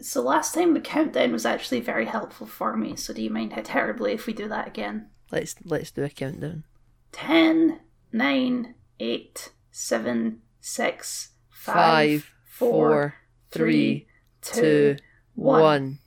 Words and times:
So 0.00 0.22
last 0.22 0.54
time 0.54 0.74
the 0.74 0.80
countdown 0.80 1.32
was 1.32 1.44
actually 1.44 1.80
very 1.80 2.06
helpful 2.06 2.46
for 2.46 2.76
me. 2.76 2.94
So 2.96 3.12
do 3.12 3.22
you 3.22 3.30
mind 3.30 3.54
how 3.54 3.62
terribly 3.62 4.12
if 4.12 4.26
we 4.26 4.32
do 4.32 4.48
that 4.48 4.68
again? 4.68 5.08
Let's 5.30 5.56
let's 5.64 5.90
do 5.90 6.04
a 6.04 6.08
countdown. 6.08 6.64
10, 7.12 7.80
9, 8.12 8.74
8, 9.00 9.52
7, 9.70 10.40
6, 10.60 11.28
5, 11.50 11.74
Five, 11.74 12.30
4, 12.44 12.70
four, 12.70 13.14
3, 13.50 14.06
three, 14.42 14.60
2, 14.62 14.96
1. 15.34 15.60
one. 15.60 15.98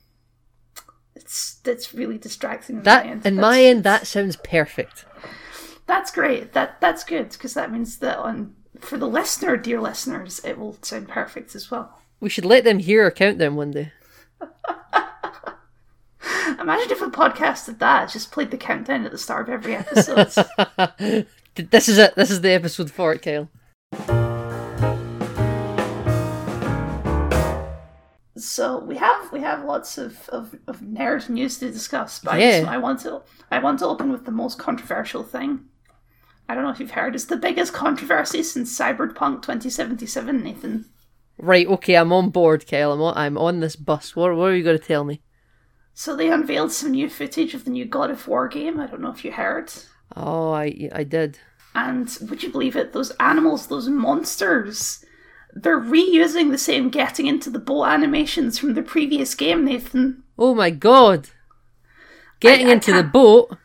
It's, 1.14 1.56
that's 1.56 1.92
really 1.94 2.18
distracting. 2.18 2.82
That 2.82 3.06
in 3.06 3.20
That's- 3.20 3.40
my 3.40 3.62
end, 3.62 3.84
that 3.84 4.06
sounds 4.06 4.36
perfect. 4.36 5.04
That's 5.86 6.10
great. 6.10 6.52
That 6.52 6.80
That's 6.80 7.04
good 7.04 7.30
because 7.30 7.54
that 7.54 7.72
means 7.72 7.98
that 7.98 8.18
on 8.18 8.54
for 8.80 8.96
the 8.98 9.08
listener, 9.08 9.56
dear 9.56 9.80
listeners, 9.80 10.40
it 10.44 10.58
will 10.58 10.76
sound 10.82 11.08
perfect 11.08 11.54
as 11.54 11.70
well. 11.70 12.01
We 12.22 12.28
should 12.30 12.44
let 12.44 12.62
them 12.62 12.78
hear 12.78 13.02
our 13.02 13.10
countdown 13.10 13.56
one 13.56 13.72
day. 13.72 13.90
Imagine 16.60 16.92
if 16.92 17.02
a 17.02 17.10
podcast 17.10 17.66
did 17.66 17.80
that, 17.80 18.12
just 18.12 18.30
played 18.30 18.52
the 18.52 18.56
countdown 18.56 19.04
at 19.04 19.10
the 19.10 19.18
start 19.18 19.48
of 19.48 19.54
every 19.54 19.74
episode. 19.74 20.32
This 21.54 21.86
is 21.86 21.98
it. 21.98 22.14
This 22.14 22.30
is 22.30 22.40
the 22.40 22.52
episode 22.52 22.90
for 22.90 23.12
it, 23.12 23.20
Kyle. 23.20 23.50
so 28.38 28.78
we 28.78 28.96
have 28.96 29.30
we 29.32 29.40
have 29.40 29.64
lots 29.64 29.98
of, 29.98 30.28
of, 30.30 30.54
of 30.66 30.78
nerd 30.80 31.28
news 31.28 31.58
to 31.58 31.70
discuss, 31.70 32.20
but 32.20 32.40
Yeah. 32.40 32.64
I 32.68 32.78
want 32.78 33.00
to 33.00 33.20
I 33.50 33.58
want 33.58 33.80
to 33.80 33.86
open 33.86 34.10
with 34.10 34.24
the 34.24 34.30
most 34.30 34.58
controversial 34.58 35.22
thing. 35.24 35.64
I 36.48 36.54
don't 36.54 36.64
know 36.64 36.70
if 36.70 36.80
you've 36.80 36.92
heard, 36.92 37.14
it's 37.14 37.26
the 37.26 37.36
biggest 37.36 37.74
controversy 37.74 38.42
since 38.42 38.74
Cyberpunk 38.78 39.42
2077, 39.42 40.42
Nathan. 40.42 40.86
Right. 41.38 41.66
Okay. 41.66 41.96
I'm 41.96 42.12
on 42.12 42.30
board, 42.30 42.66
Kyle. 42.68 42.92
I'm 42.92 43.00
on. 43.02 43.16
I'm 43.16 43.38
on 43.38 43.60
this 43.60 43.76
bus. 43.76 44.14
What 44.16 44.34
What 44.36 44.50
are 44.50 44.56
you 44.56 44.62
going 44.64 44.78
to 44.78 44.84
tell 44.84 45.04
me? 45.04 45.20
So 45.94 46.16
they 46.16 46.30
unveiled 46.30 46.72
some 46.72 46.92
new 46.92 47.08
footage 47.08 47.52
of 47.54 47.64
the 47.64 47.70
new 47.70 47.84
God 47.84 48.10
of 48.10 48.26
War 48.26 48.48
game. 48.48 48.80
I 48.80 48.86
don't 48.86 49.02
know 49.02 49.10
if 49.12 49.24
you 49.24 49.32
heard. 49.32 49.72
Oh, 50.16 50.52
I 50.52 50.88
I 50.92 51.04
did. 51.04 51.38
And 51.74 52.16
would 52.28 52.42
you 52.42 52.50
believe 52.50 52.76
it? 52.76 52.92
Those 52.92 53.10
animals, 53.12 53.66
those 53.66 53.88
monsters, 53.88 55.04
they're 55.54 55.80
reusing 55.80 56.50
the 56.50 56.58
same 56.58 56.88
getting 56.90 57.26
into 57.26 57.50
the 57.50 57.58
boat 57.58 57.84
animations 57.86 58.58
from 58.58 58.74
the 58.74 58.82
previous 58.82 59.34
game, 59.34 59.64
Nathan. 59.64 60.22
Oh 60.38 60.54
my 60.54 60.70
god! 60.70 61.28
Getting 62.40 62.68
I 62.68 62.72
into 62.72 62.92
the 62.92 63.02
boat. 63.02 63.56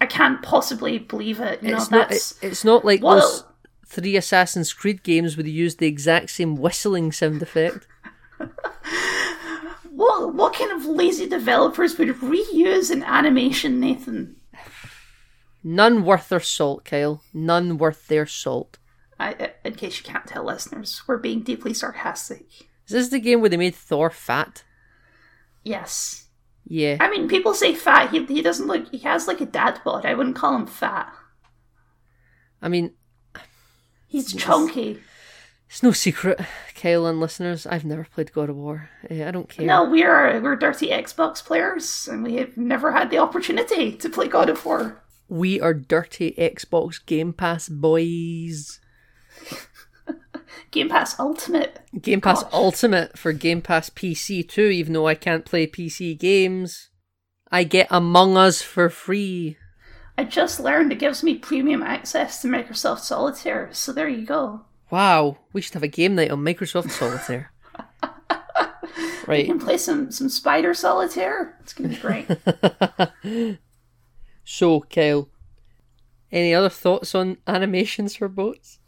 I 0.00 0.06
can't 0.06 0.42
possibly 0.42 0.98
believe 0.98 1.40
it. 1.40 1.62
You 1.62 1.70
know, 1.70 1.76
It's 1.78 1.90
not. 1.90 2.08
that's 2.10 2.32
It, 2.42 2.48
it's 2.48 2.64
not 2.64 2.84
like 2.84 3.02
Well- 3.02 3.20
those 3.20 3.44
three 3.96 4.16
Assassin's 4.16 4.72
Creed 4.72 5.02
games 5.02 5.36
where 5.36 5.44
they 5.44 5.50
used 5.50 5.78
the 5.78 5.86
exact 5.86 6.30
same 6.30 6.54
whistling 6.54 7.10
sound 7.12 7.42
effect. 7.42 7.86
what 9.90 10.34
what 10.34 10.54
kind 10.54 10.70
of 10.72 10.84
lazy 10.84 11.26
developers 11.28 11.96
would 11.98 12.08
reuse 12.20 12.90
an 12.90 13.02
animation, 13.02 13.80
Nathan? 13.80 14.36
None 15.64 16.04
worth 16.04 16.28
their 16.28 16.40
salt, 16.40 16.84
Kyle. 16.84 17.22
None 17.34 17.78
worth 17.78 18.06
their 18.06 18.26
salt. 18.26 18.78
I, 19.18 19.30
I- 19.30 19.52
in 19.64 19.74
case 19.74 19.98
you 19.98 20.04
can't 20.04 20.26
tell, 20.26 20.44
listeners, 20.44 21.02
we're 21.08 21.16
being 21.16 21.40
deeply 21.42 21.74
sarcastic. 21.74 22.46
Is 22.86 22.92
this 22.92 23.08
the 23.08 23.18
game 23.18 23.40
where 23.40 23.48
they 23.50 23.56
made 23.56 23.74
Thor 23.74 24.10
fat? 24.10 24.62
Yes. 25.64 26.28
Yeah. 26.68 26.98
I 27.00 27.10
mean, 27.10 27.26
people 27.28 27.54
say 27.54 27.74
fat. 27.74 28.10
He, 28.10 28.24
he 28.26 28.42
doesn't 28.42 28.66
look. 28.68 28.88
He 28.90 28.98
has 28.98 29.26
like 29.26 29.40
a 29.40 29.46
dad 29.46 29.80
bod. 29.84 30.04
I 30.06 30.14
wouldn't 30.14 30.36
call 30.36 30.54
him 30.54 30.66
fat. 30.66 31.12
I 32.62 32.68
mean, 32.68 32.92
He's 34.16 34.32
chunky. 34.32 34.98
it's 35.68 35.82
no 35.82 35.92
secret, 35.92 36.40
Kyle 36.74 37.04
and 37.06 37.20
listeners. 37.20 37.66
I've 37.66 37.84
never 37.84 38.04
played 38.04 38.32
God 38.32 38.48
of 38.48 38.56
War. 38.56 38.88
Eh, 39.10 39.28
I 39.28 39.30
don't 39.30 39.46
care. 39.48 39.66
No, 39.66 39.84
we're 39.84 40.40
we're 40.40 40.56
dirty 40.56 40.88
Xbox 40.88 41.44
players, 41.44 42.08
and 42.10 42.22
we 42.22 42.36
have 42.36 42.56
never 42.56 42.92
had 42.92 43.10
the 43.10 43.18
opportunity 43.18 43.92
to 43.92 44.08
play 44.08 44.26
God 44.26 44.48
of 44.48 44.64
War. 44.64 45.02
We 45.28 45.60
are 45.60 45.74
dirty 45.74 46.32
Xbox 46.38 47.04
Game 47.04 47.34
Pass 47.34 47.68
boys. 47.68 48.80
Game 50.70 50.88
Pass 50.88 51.18
Ultimate. 51.18 51.80
Game 52.00 52.22
Pass 52.22 52.42
Gosh. 52.44 52.52
Ultimate 52.54 53.18
for 53.18 53.32
Game 53.32 53.60
Pass 53.60 53.90
PC 53.90 54.48
too, 54.48 54.66
even 54.68 54.94
though 54.94 55.06
I 55.06 55.14
can't 55.14 55.44
play 55.44 55.66
PC 55.66 56.18
games. 56.18 56.88
I 57.50 57.64
get 57.64 57.86
Among 57.90 58.36
Us 58.38 58.62
for 58.62 58.88
free. 58.88 59.56
I 60.18 60.24
just 60.24 60.60
learned 60.60 60.92
it 60.92 60.98
gives 60.98 61.22
me 61.22 61.36
premium 61.36 61.82
access 61.82 62.40
to 62.42 62.48
Microsoft 62.48 63.00
Solitaire, 63.00 63.68
so 63.72 63.92
there 63.92 64.08
you 64.08 64.24
go. 64.24 64.62
Wow, 64.90 65.38
we 65.52 65.60
should 65.60 65.74
have 65.74 65.82
a 65.82 65.88
game 65.88 66.14
night 66.14 66.30
on 66.30 66.44
Microsoft 66.44 66.90
Solitaire. 66.90 67.52
Right. 69.26 69.44
You 69.44 69.54
can 69.54 69.58
play 69.58 69.76
some 69.76 70.12
some 70.12 70.28
Spider 70.28 70.72
Solitaire. 70.72 71.56
It's 71.60 71.72
gonna 71.72 71.88
be 71.88 71.96
great. 71.96 73.58
So, 74.48 74.80
Kyle, 74.82 75.28
any 76.30 76.54
other 76.54 76.68
thoughts 76.68 77.16
on 77.16 77.38
animations 77.48 78.14
for 78.14 78.28
boats? 78.28 78.78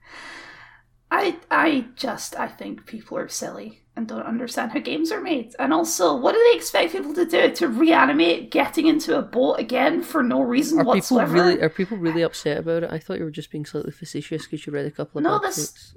I 1.10 1.36
I 1.50 1.86
just 1.96 2.38
I 2.38 2.48
think 2.48 2.86
people 2.86 3.16
are 3.16 3.28
silly 3.28 3.82
and 3.96 4.06
don't 4.06 4.22
understand 4.26 4.72
how 4.72 4.78
games 4.80 5.10
are 5.10 5.20
made. 5.20 5.54
And 5.58 5.72
also, 5.72 6.14
what 6.16 6.32
do 6.34 6.48
they 6.52 6.56
expect 6.56 6.92
people 6.92 7.14
to 7.14 7.24
do? 7.24 7.50
To 7.52 7.66
reanimate 7.68 8.50
getting 8.50 8.86
into 8.86 9.18
a 9.18 9.22
boat 9.22 9.54
again 9.54 10.02
for 10.02 10.22
no 10.22 10.40
reason 10.42 10.78
Are 10.78 10.82
people 10.82 10.94
whatsoever? 10.94 11.32
really 11.32 11.60
are 11.62 11.68
people 11.70 11.96
really 11.96 12.22
upset 12.22 12.58
about 12.58 12.84
it? 12.84 12.90
I 12.92 12.98
thought 12.98 13.18
you 13.18 13.24
were 13.24 13.30
just 13.30 13.50
being 13.50 13.66
slightly 13.66 13.90
facetious 13.90 14.44
because 14.44 14.66
you 14.66 14.72
read 14.72 14.86
a 14.86 14.90
couple 14.90 15.18
of 15.18 15.24
No, 15.24 15.38
this- 15.38 15.72
tweets. 15.72 15.96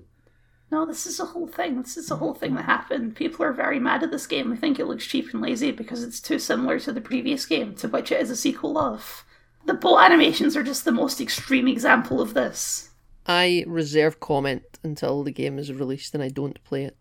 No, 0.72 0.86
this 0.86 1.06
is 1.06 1.20
a 1.20 1.26
whole 1.26 1.48
thing. 1.48 1.82
This 1.82 1.98
is 1.98 2.10
a 2.10 2.16
whole 2.16 2.34
thing 2.34 2.56
that 2.56 2.64
happened. 2.64 3.14
People 3.18 3.46
are 3.46 3.52
very 3.52 3.78
mad 3.78 4.04
at 4.04 4.12
this 4.12 4.26
game. 4.26 4.50
They 4.50 4.56
think 4.56 4.80
it 4.80 4.86
looks 4.86 5.06
cheap 5.06 5.34
and 5.34 5.42
lazy 5.42 5.72
because 5.72 6.02
it's 6.02 6.22
too 6.22 6.40
similar 6.40 6.80
to 6.80 6.94
the 6.94 7.02
previous 7.02 7.46
game, 7.46 7.76
to 7.76 7.90
which 7.90 8.10
it 8.10 8.22
is 8.22 8.30
a 8.30 8.38
sequel 8.38 8.78
of. 8.78 9.26
The 9.66 9.74
boat 9.74 10.00
animations 10.00 10.56
are 10.56 10.64
just 10.64 10.86
the 10.86 10.94
most 10.94 11.20
extreme 11.20 11.68
example 11.68 12.22
of 12.22 12.34
this. 12.34 12.91
I 13.26 13.64
reserve 13.68 14.20
comment 14.20 14.64
until 14.84 15.24
the 15.24 15.32
game 15.32 15.60
is 15.60 15.72
released 15.72 16.14
and 16.14 16.24
I 16.24 16.30
don't 16.30 16.62
play 16.64 16.86
it. 16.86 16.98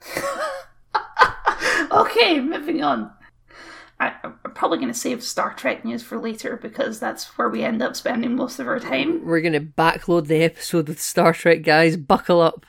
Okay, 1.92 2.40
moving 2.40 2.82
on. 2.82 3.10
I, 4.00 4.12
I'm 4.22 4.52
probably 4.54 4.78
going 4.78 4.92
to 4.92 4.98
save 4.98 5.22
Star 5.22 5.54
Trek 5.54 5.84
news 5.84 6.02
for 6.02 6.18
later 6.18 6.58
because 6.60 7.00
that's 7.00 7.24
where 7.38 7.48
we 7.48 7.62
end 7.62 7.80
up 7.80 7.96
spending 7.96 8.34
most 8.36 8.58
of 8.58 8.66
our 8.68 8.78
time. 8.78 9.24
We're 9.24 9.40
gonna 9.40 9.60
backload 9.60 10.26
the 10.26 10.42
episode 10.42 10.88
with 10.88 11.00
Star 11.00 11.32
Trek 11.32 11.62
guys. 11.62 11.96
Buckle 11.96 12.40
up. 12.42 12.66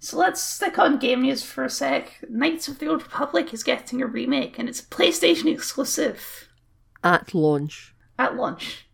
So 0.00 0.16
let's 0.16 0.40
stick 0.40 0.78
on 0.78 0.98
game 0.98 1.22
news 1.22 1.42
for 1.44 1.62
a 1.64 1.70
sec. 1.70 2.24
Knights 2.28 2.66
of 2.66 2.78
the 2.80 2.88
Old 2.88 3.02
Republic 3.02 3.52
is 3.54 3.62
getting 3.62 4.02
a 4.02 4.06
remake 4.06 4.58
and 4.58 4.68
it's 4.68 4.80
a 4.80 4.86
PlayStation 4.86 5.52
exclusive 5.52 6.48
At 7.04 7.34
launch. 7.34 7.94
at 8.18 8.34
launch. 8.34 8.88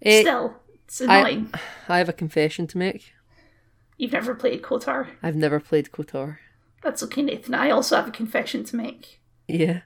Eh, 0.00 0.22
Still, 0.22 0.54
it's 0.88 1.02
I- 1.02 1.18
annoying. 1.20 1.50
I 1.88 1.98
have 1.98 2.08
a 2.08 2.14
confession 2.14 2.66
to 2.68 2.78
make. 2.78 3.12
You've 3.98 4.12
never 4.12 4.34
played 4.34 4.62
KOTOR. 4.62 5.08
I've 5.22 5.36
never 5.36 5.60
played 5.60 5.90
KOTOR. 5.92 6.38
That's 6.82 7.02
okay, 7.02 7.20
Nathan. 7.22 7.54
I 7.54 7.70
also 7.70 7.96
have 7.96 8.08
a 8.08 8.12
confession 8.12 8.64
to 8.64 8.76
make. 8.76 9.20
Yeah. 9.46 9.80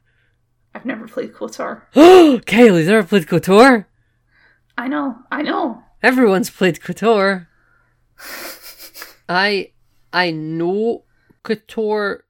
I've 0.74 0.84
never 0.84 1.08
played 1.08 1.32
KOTOR. 1.32 1.82
Kyle, 2.46 2.78
you've 2.78 2.86
never 2.86 3.02
played 3.06 3.26
KOTOR? 3.26 3.86
I 4.78 4.88
know, 4.88 5.16
I 5.30 5.42
know. 5.42 5.82
Everyone's 6.02 6.50
played 6.50 6.80
KOTOR. 6.80 7.46
I 9.28 9.72
I 10.12 10.30
know 10.30 11.04
KOTOR 11.44 12.20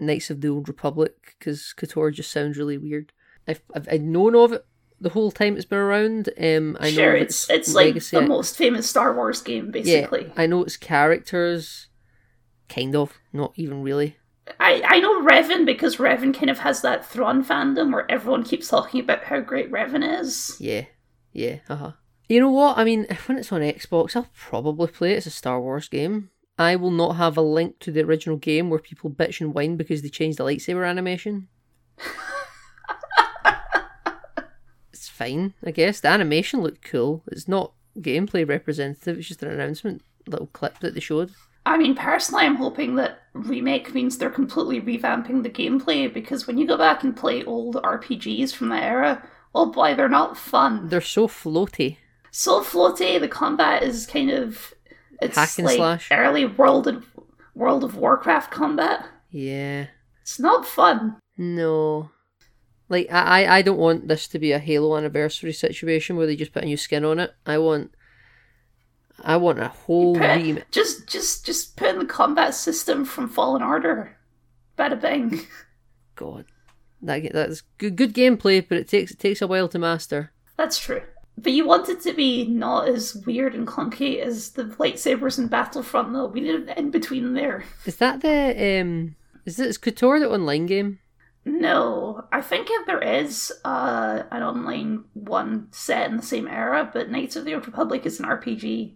Knights 0.00 0.30
of 0.30 0.40
the 0.40 0.48
Old 0.48 0.68
Republic 0.68 1.36
because 1.38 1.72
KOTOR 1.76 2.12
just 2.12 2.30
sounds 2.32 2.58
really 2.58 2.76
weird. 2.78 3.12
I've, 3.48 3.62
I've 3.74 3.88
I've 3.90 4.02
known 4.02 4.34
of 4.34 4.52
it 4.52 4.66
the 5.04 5.10
whole 5.10 5.30
time 5.30 5.56
it's 5.56 5.66
been 5.66 5.78
around. 5.78 6.30
Um, 6.40 6.76
I 6.80 6.90
sure, 6.90 7.12
know 7.12 7.18
it's 7.18 7.48
it's 7.48 7.74
like 7.74 8.02
the 8.02 8.22
most 8.22 8.56
famous 8.56 8.90
Star 8.90 9.14
Wars 9.14 9.40
game, 9.42 9.70
basically. 9.70 10.24
Yeah, 10.24 10.32
I 10.36 10.46
know 10.46 10.64
its 10.64 10.76
characters, 10.76 11.88
kind 12.68 12.96
of, 12.96 13.12
not 13.32 13.52
even 13.54 13.82
really. 13.82 14.16
I, 14.58 14.82
I 14.84 15.00
know 15.00 15.22
Revan 15.22 15.64
because 15.64 15.96
Revan 15.96 16.36
kind 16.36 16.50
of 16.50 16.58
has 16.58 16.82
that 16.82 17.06
Thrawn 17.06 17.44
fandom 17.44 17.92
where 17.92 18.10
everyone 18.10 18.42
keeps 18.42 18.68
talking 18.68 19.00
about 19.00 19.24
how 19.24 19.40
great 19.40 19.70
Revan 19.70 20.20
is. 20.20 20.56
Yeah, 20.58 20.86
yeah, 21.32 21.58
uh 21.68 21.76
huh. 21.76 21.92
You 22.28 22.40
know 22.40 22.50
what? 22.50 22.78
I 22.78 22.84
mean, 22.84 23.06
when 23.26 23.38
it's 23.38 23.52
on 23.52 23.60
Xbox, 23.60 24.16
I'll 24.16 24.28
probably 24.34 24.88
play 24.88 25.12
it. 25.12 25.18
It's 25.18 25.26
a 25.26 25.30
Star 25.30 25.60
Wars 25.60 25.88
game. 25.88 26.30
I 26.58 26.76
will 26.76 26.90
not 26.90 27.16
have 27.16 27.36
a 27.36 27.42
link 27.42 27.78
to 27.80 27.92
the 27.92 28.02
original 28.02 28.36
game 28.36 28.70
where 28.70 28.78
people 28.78 29.10
bitch 29.10 29.40
and 29.40 29.52
whine 29.52 29.76
because 29.76 30.02
they 30.02 30.08
changed 30.08 30.38
the 30.38 30.44
lightsaber 30.44 30.88
animation. 30.88 31.48
it's 35.04 35.10
fine, 35.10 35.52
I 35.64 35.70
guess. 35.70 36.00
The 36.00 36.08
animation 36.08 36.62
looked 36.62 36.82
cool. 36.82 37.22
It's 37.26 37.46
not 37.46 37.72
gameplay 38.00 38.48
representative, 38.48 39.18
it's 39.18 39.28
just 39.28 39.42
an 39.42 39.50
announcement 39.50 40.02
little 40.26 40.46
clip 40.48 40.78
that 40.80 40.94
they 40.94 41.00
showed. 41.00 41.32
I 41.66 41.76
mean, 41.78 41.94
personally, 41.94 42.44
I'm 42.44 42.56
hoping 42.56 42.96
that 42.96 43.22
remake 43.34 43.94
means 43.94 44.16
they're 44.16 44.30
completely 44.30 44.80
revamping 44.80 45.42
the 45.42 45.50
gameplay 45.50 46.12
because 46.12 46.46
when 46.46 46.58
you 46.58 46.66
go 46.66 46.76
back 46.76 47.04
and 47.04 47.16
play 47.16 47.44
old 47.44 47.76
RPGs 47.76 48.54
from 48.54 48.70
that 48.70 48.82
era, 48.82 49.26
oh 49.54 49.66
boy, 49.66 49.94
they're 49.94 50.08
not 50.08 50.36
fun. 50.36 50.88
They're 50.88 51.00
so 51.00 51.28
floaty. 51.28 51.98
So 52.30 52.62
floaty, 52.62 53.20
the 53.20 53.28
combat 53.28 53.82
is 53.82 54.06
kind 54.06 54.30
of 54.30 54.74
it's 55.20 55.36
Hack 55.36 55.58
and 55.58 55.66
like 55.66 55.76
slash. 55.76 56.08
early 56.10 56.44
World 56.46 56.86
of 56.86 57.06
World 57.54 57.84
of 57.84 57.96
Warcraft 57.96 58.50
combat. 58.50 59.06
Yeah. 59.30 59.86
It's 60.22 60.40
not 60.40 60.66
fun. 60.66 61.18
No. 61.36 62.10
Like 62.88 63.08
I, 63.10 63.44
I- 63.44 63.56
I 63.58 63.62
don't 63.62 63.78
want 63.78 64.08
this 64.08 64.28
to 64.28 64.38
be 64.38 64.52
a 64.52 64.58
Halo 64.58 64.96
anniversary 64.96 65.52
situation 65.52 66.16
where 66.16 66.26
they 66.26 66.36
just 66.36 66.52
put 66.52 66.62
a 66.64 66.66
new 66.66 66.76
skin 66.76 67.04
on 67.04 67.18
it. 67.18 67.34
I 67.46 67.58
want 67.58 67.92
I 69.22 69.36
want 69.36 69.60
a 69.60 69.68
whole 69.68 70.14
Put- 70.16 70.22
remake. 70.36 70.70
Just, 70.70 71.06
just, 71.08 71.46
just 71.46 71.76
put 71.76 71.88
in 71.90 71.98
the 72.00 72.04
combat 72.04 72.54
system 72.54 73.04
from 73.04 73.28
Fallen 73.28 73.62
Order. 73.62 74.16
Bada 74.78 75.00
bing. 75.00 75.46
God. 76.16 76.46
That 77.00 77.32
that's 77.32 77.60
good 77.78 77.96
good 77.96 78.14
gameplay, 78.14 78.66
but 78.66 78.78
it 78.78 78.88
takes 78.88 79.10
it 79.12 79.18
takes 79.18 79.42
a 79.42 79.46
while 79.46 79.68
to 79.68 79.78
master. 79.78 80.32
That's 80.56 80.78
true. 80.78 81.02
But 81.36 81.52
you 81.52 81.66
want 81.66 81.88
it 81.88 82.00
to 82.02 82.12
be 82.14 82.46
not 82.46 82.88
as 82.88 83.14
weird 83.26 83.54
and 83.54 83.66
clunky 83.66 84.20
as 84.20 84.50
the 84.52 84.64
lightsabers 84.64 85.38
in 85.38 85.48
Battlefront, 85.48 86.12
though. 86.12 86.26
We 86.26 86.40
need 86.40 86.54
an 86.54 86.68
in 86.70 86.90
between 86.90 87.34
there. 87.34 87.64
Is 87.84 87.96
that 87.96 88.22
the 88.22 88.80
um 88.80 89.16
is 89.44 89.60
it 89.60 89.66
is 89.66 89.76
KOTOR 89.78 90.18
the 90.20 90.30
online 90.30 90.64
game? 90.66 90.98
No, 91.46 92.24
I 92.32 92.40
think 92.40 92.68
if 92.70 92.86
there 92.86 93.02
is 93.02 93.52
uh, 93.64 94.22
an 94.30 94.42
online 94.42 95.04
one 95.12 95.68
set 95.72 96.10
in 96.10 96.16
the 96.16 96.22
same 96.22 96.48
era, 96.48 96.88
but 96.90 97.10
Knights 97.10 97.36
of 97.36 97.44
the 97.44 97.54
Old 97.54 97.66
Republic 97.66 98.06
is 98.06 98.18
an 98.18 98.26
RPG. 98.26 98.94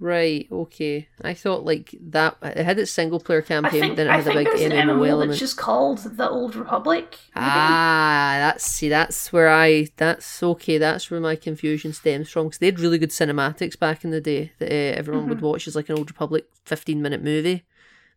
Right, 0.00 0.48
okay. 0.50 1.08
I 1.22 1.34
thought 1.34 1.64
like 1.64 1.94
that 2.08 2.36
it 2.42 2.64
had 2.64 2.80
its 2.80 2.90
single 2.90 3.20
player 3.20 3.42
campaign, 3.42 3.80
think, 3.80 3.92
but 3.92 3.96
then 3.96 4.06
it 4.08 4.10
I 4.10 4.20
had 4.20 4.26
a 4.26 4.34
big 4.34 4.72
an 4.72 4.88
MMO 4.88 5.08
element. 5.08 5.30
that's 5.30 5.40
just 5.40 5.56
called 5.56 5.98
the 5.98 6.28
Old 6.28 6.56
Republic. 6.56 7.16
maybe? 7.34 7.46
Ah, 7.46 8.34
that's 8.38 8.64
see, 8.64 8.88
that's 8.88 9.32
where 9.32 9.48
I 9.48 9.86
that's 9.96 10.42
okay. 10.42 10.78
That's 10.78 11.10
where 11.10 11.20
my 11.20 11.36
confusion 11.36 11.92
stems 11.92 12.28
from 12.28 12.48
because 12.48 12.58
they 12.58 12.66
had 12.66 12.80
really 12.80 12.98
good 12.98 13.10
cinematics 13.10 13.78
back 13.78 14.04
in 14.04 14.10
the 14.10 14.20
day 14.20 14.52
that 14.58 14.70
uh, 14.70 14.98
everyone 14.98 15.28
would 15.28 15.40
watch 15.40 15.68
as 15.68 15.76
like 15.76 15.88
an 15.88 15.96
Old 15.96 16.10
Republic 16.10 16.48
fifteen 16.64 17.00
minute 17.00 17.22
movie. 17.22 17.62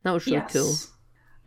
That 0.01 0.12
was 0.12 0.25
really 0.25 0.40
yes. 0.40 0.54
cool. 0.54 0.97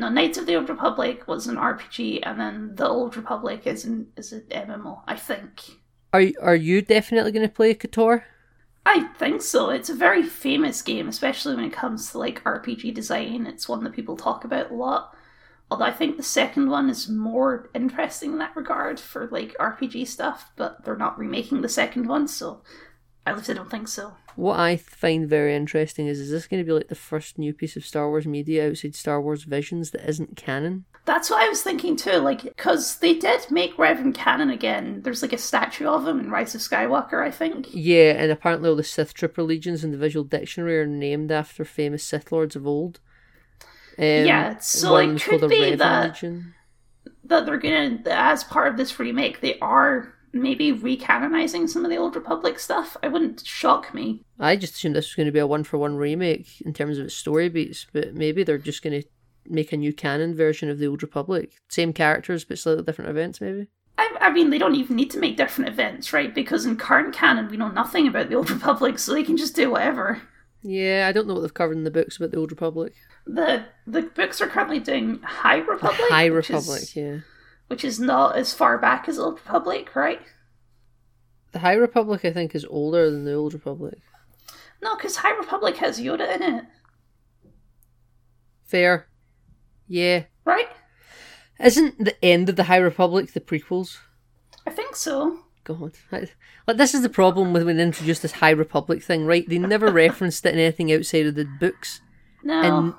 No, 0.01 0.09
Knights 0.09 0.39
of 0.39 0.47
the 0.47 0.57
Old 0.57 0.71
Republic 0.71 1.29
was 1.29 1.47
an 1.47 1.57
RPG, 1.57 2.21
and 2.23 2.41
then 2.41 2.75
the 2.75 2.89
Old 2.89 3.19
Republic 3.19 3.67
is 3.67 3.85
an 3.85 4.09
is 4.17 4.33
an 4.33 4.45
MMO. 4.51 5.03
I 5.07 5.15
think. 5.15 5.61
Are 6.15 6.25
are 6.41 6.57
you 6.57 6.81
definitely 6.81 7.33
going 7.33 7.47
to 7.47 7.55
play 7.55 7.75
Kotor? 7.75 8.23
I 8.87 9.05
think 9.19 9.43
so. 9.43 9.69
It's 9.69 9.91
a 9.91 9.95
very 9.95 10.23
famous 10.23 10.81
game, 10.81 11.07
especially 11.07 11.55
when 11.55 11.67
it 11.67 11.75
comes 11.75 12.11
to 12.11 12.19
like 12.19 12.43
RPG 12.45 12.95
design. 12.95 13.47
It's 13.47 13.69
one 13.69 13.85
that 13.85 13.93
people 13.93 14.17
talk 14.17 14.43
about 14.45 14.71
a 14.71 14.75
lot. 14.75 15.15
Although 15.71 15.85
I 15.85 15.93
think 15.93 16.17
the 16.17 16.23
second 16.23 16.71
one 16.71 16.89
is 16.89 17.09
more 17.11 17.69
interesting 17.75 18.33
in 18.33 18.39
that 18.39 18.57
regard 18.57 18.99
for 18.99 19.29
like 19.31 19.55
RPG 19.59 20.07
stuff, 20.09 20.51
but 20.57 20.83
they're 20.83 20.97
not 20.97 21.19
remaking 21.19 21.61
the 21.61 21.69
second 21.69 22.09
one, 22.09 22.27
so 22.27 22.63
at 23.31 23.37
least 23.37 23.51
I 23.51 23.55
don't 23.55 23.71
think 23.71 23.89
so. 23.89 24.13
What 24.37 24.59
I 24.59 24.77
find 24.77 25.29
very 25.29 25.55
interesting 25.55 26.07
is 26.07 26.21
is 26.21 26.31
this 26.31 26.47
going 26.47 26.63
to 26.63 26.67
be 26.67 26.73
like 26.73 26.89
the 26.89 26.95
first 26.95 27.39
new 27.39 27.53
piece 27.53 27.77
of 27.77 27.85
Star 27.85 28.09
Wars 28.09 28.27
media 28.27 28.69
outside 28.69 28.95
Star 28.95 29.21
Wars 29.21 29.45
Visions 29.45 29.91
that 29.91 30.09
isn't 30.09 30.37
canon? 30.37 30.85
That's 31.07 31.31
what 31.31 31.43
I 31.43 31.49
was 31.49 31.63
thinking 31.63 31.97
too, 31.97 32.19
like, 32.19 32.43
because 32.43 32.99
they 32.99 33.15
did 33.15 33.51
make 33.51 33.77
Revan 33.77 34.15
canon 34.15 34.51
again. 34.51 35.01
There's 35.03 35.23
like 35.23 35.33
a 35.33 35.39
statue 35.39 35.87
of 35.87 36.07
him 36.07 36.21
in 36.21 36.31
Rise 36.31 36.55
of 36.55 36.61
Skywalker, 36.61 37.27
I 37.27 37.31
think. 37.31 37.69
Yeah, 37.73 38.13
and 38.13 38.31
apparently 38.31 38.69
all 38.69 38.77
the 38.77 38.85
Sith 38.85 39.15
Trooper 39.15 39.43
legions 39.43 39.83
in 39.83 39.91
the 39.91 39.97
visual 39.97 40.25
dictionary 40.25 40.79
are 40.79 40.87
named 40.87 41.33
after 41.33 41.65
famous 41.65 42.05
Sith 42.05 42.31
lords 42.31 42.55
of 42.55 42.67
old. 42.67 43.01
Um, 43.99 44.05
Yeah, 44.05 44.59
so 44.59 44.97
it 44.97 45.21
could 45.21 45.49
be 45.49 45.75
that- 45.75 46.23
that 47.25 47.47
they're 47.47 47.59
gonna 47.59 48.01
as 48.07 48.45
part 48.45 48.69
of 48.69 48.77
this 48.77 48.99
remake 48.99 49.41
they 49.41 49.59
are 49.61 50.15
maybe 50.33 50.73
recanonizing 50.73 51.69
some 51.69 51.85
of 51.85 51.91
the 51.91 51.97
old 51.97 52.15
republic 52.15 52.59
stuff 52.59 52.97
i 53.03 53.09
wouldn't 53.09 53.45
shock 53.47 53.93
me 53.93 54.23
I 54.43 54.57
just 54.57 54.75
assumed 54.75 54.97
this 54.97 55.09
was 55.09 55.15
going 55.15 55.27
to 55.27 55.33
be 55.33 55.39
a 55.39 55.47
one 55.47 55.65
for 55.65 55.77
one 55.77 55.97
remake 55.97 56.63
in 56.63 56.73
terms 56.73 56.97
of 56.99 57.05
its 57.05 57.15
story 57.15 57.51
beats, 57.51 57.87
but 57.93 58.15
maybe 58.15 58.43
they're 58.43 58.57
just 58.57 58.83
going 58.83 59.03
to 59.03 59.07
make 59.47 59.71
a 59.71 59.77
new 59.77 59.93
canon 59.93 60.35
version 60.35 60.71
of 60.71 60.79
the 60.79 60.87
Old 60.87 61.03
Republic. 61.03 61.53
Same 61.69 61.93
characters, 61.93 62.45
but 62.45 62.59
slightly 62.59 62.83
different 62.83 63.11
events, 63.11 63.41
maybe. 63.43 63.67
I, 63.99 64.17
I 64.19 64.31
mean 64.31 64.49
they 64.49 64.57
don't 64.57 64.77
even 64.77 64.97
need 64.97 65.11
to 65.11 65.19
make 65.19 65.37
different 65.37 65.69
events 65.69 66.15
right 66.15 66.35
because 66.35 66.65
in 66.65 66.79
current 66.79 67.15
canon 67.15 67.51
we 67.51 67.59
know 67.59 67.69
nothing 67.69 68.09
about 68.09 68.31
the 68.31 68.35
old 68.37 68.51
republic 68.57 68.99
so 68.99 69.13
they 69.13 69.23
can 69.23 69.37
just 69.37 69.55
do 69.55 69.71
whatever 69.71 70.23
Yeah, 70.63 71.07
I 71.07 71.13
don't 71.13 71.27
know 71.27 71.35
what 71.35 71.41
they've 71.41 71.53
covered 71.53 71.77
in 71.77 71.85
the 71.85 71.91
books 71.91 72.17
about 72.17 72.31
the 72.31 72.39
Old 72.39 72.51
Republic. 72.51 72.95
the 73.27 73.65
the 73.87 74.03
books 74.03 74.41
are 74.41 74.47
currently 74.47 74.79
doing 74.79 75.21
high 75.21 75.59
republic 75.59 76.09
High 76.09 76.27
Republic, 76.27 76.83
is, 76.83 76.97
yeah. 76.97 77.19
Which 77.71 77.85
is 77.85 78.01
not 78.01 78.37
as 78.37 78.53
far 78.53 78.77
back 78.79 79.09
as 79.09 79.17
old 79.19 79.35
republic 79.39 79.95
right 79.95 80.21
The 81.53 81.61
High 81.61 81.75
Republic, 81.75 82.25
I 82.25 82.33
think, 82.33 82.55
is 82.55 82.65
older 82.69 83.11
than 83.11 83.25
the 83.25 83.35
Old 83.35 83.55
Republic. 83.55 83.99
no 84.83 84.97
because 84.97 85.17
high 85.17 85.37
republic 85.37 85.77
has 85.79 86.01
yoda 86.01 86.27
in 86.37 86.43
it 86.43 86.65
Fair. 88.65 89.07
Yeah. 89.89 90.25
right 90.45 90.69
Isn't 91.59 92.05
the 92.05 92.17
end 92.25 92.49
of 92.49 92.57
the 92.57 92.65
High 92.65 92.77
Republic 92.91 93.33
the 93.33 93.41
prequels? 93.41 93.99
i 94.67 94.71
think 94.71 94.95
so 94.97 95.41
God. 95.65 95.93
I- 96.11 96.29
Like, 96.67 96.77
this 96.79 96.95
is 96.95 97.03
the 97.03 97.09
problem 97.09 97.53
with 97.53 97.65
when 97.65 97.77
they 97.77 97.83
introduced 97.83 98.23
this 98.23 98.33
High 98.41 98.51
Republic 98.65 99.03
thing, 99.03 99.27
right? 99.27 99.47
They 99.49 99.59
never 99.59 99.91
referenced 100.05 100.45
it 100.47 100.55
in 100.55 100.59
anything 100.61 100.91
outside 100.93 101.27
of 101.27 101.35
the 101.35 101.45
books. 101.61 102.01
no 102.43 102.63
And 102.63 102.95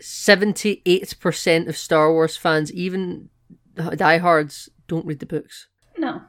78% 0.00 1.68
of 1.68 1.76
Star 1.76 2.12
Wars 2.12 2.36
fans, 2.36 2.72
even 2.72 3.30
diehards, 3.74 4.68
don't 4.88 5.06
read 5.06 5.20
the 5.20 5.26
books. 5.26 5.68
no 5.98 6.22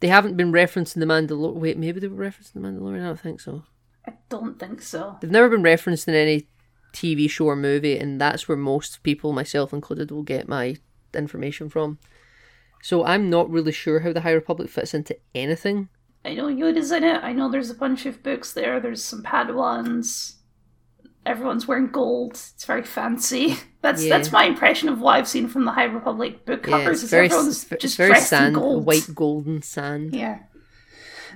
They 0.00 0.08
haven't 0.08 0.36
been 0.36 0.52
referenced 0.52 0.96
in 0.96 1.00
The 1.00 1.06
Mandalorian. 1.06 1.54
Wait, 1.54 1.78
maybe 1.78 2.00
they 2.00 2.08
were 2.08 2.16
referenced 2.16 2.54
in 2.54 2.62
The 2.62 2.68
Mandalorian? 2.68 3.02
I 3.02 3.06
don't 3.06 3.20
think 3.20 3.40
so. 3.40 3.64
i 4.06 4.12
don't 4.28 4.58
think 4.58 4.82
so 4.82 5.16
They've 5.20 5.30
never 5.30 5.48
been 5.48 5.62
referenced 5.62 6.08
in 6.08 6.14
any 6.14 6.48
TV 6.92 7.28
show 7.28 7.46
or 7.46 7.56
movie, 7.56 7.98
and 7.98 8.20
that's 8.20 8.48
where 8.48 8.56
most 8.56 9.02
people, 9.02 9.32
myself 9.32 9.72
included, 9.72 10.10
will 10.10 10.22
get 10.22 10.48
my 10.48 10.76
information 11.14 11.68
from. 11.68 11.98
So 12.82 13.04
I'm 13.04 13.28
not 13.28 13.50
really 13.50 13.72
sure 13.72 14.00
how 14.00 14.12
the 14.12 14.22
High 14.22 14.32
Republic 14.32 14.70
fits 14.70 14.94
into 14.94 15.16
anything. 15.34 15.88
I 16.24 16.34
know 16.34 16.46
Yoda's 16.46 16.90
in 16.92 17.04
it. 17.04 17.22
I 17.22 17.32
know 17.32 17.50
there's 17.50 17.70
a 17.70 17.74
bunch 17.74 18.06
of 18.06 18.22
books 18.22 18.52
there. 18.52 18.80
There's 18.80 19.04
some 19.04 19.22
Padawans. 19.22 20.36
Everyone's 21.26 21.66
wearing 21.66 21.88
gold. 21.88 22.32
It's 22.32 22.64
very 22.64 22.84
fancy. 22.84 23.56
That's 23.82 24.02
Yeah. 24.04 24.16
that's 24.16 24.32
my 24.32 24.44
impression 24.44 24.88
of 24.88 25.00
what 25.00 25.16
I've 25.16 25.28
seen 25.28 25.46
from 25.48 25.64
the 25.64 25.70
High 25.72 25.84
Republic 25.84 26.44
book 26.44 26.66
Yeah, 26.66 26.78
covers. 26.78 26.96
it's 26.98 27.04
is 27.04 27.10
very, 27.10 27.26
everyone's 27.26 27.64
just 27.80 27.96
very 27.96 28.10
dressed 28.10 28.30
sand, 28.30 28.48
in 28.56 28.62
gold. 28.62 28.84
white 28.86 29.08
golden 29.14 29.62
sand. 29.62 30.12
Yeah, 30.14 30.38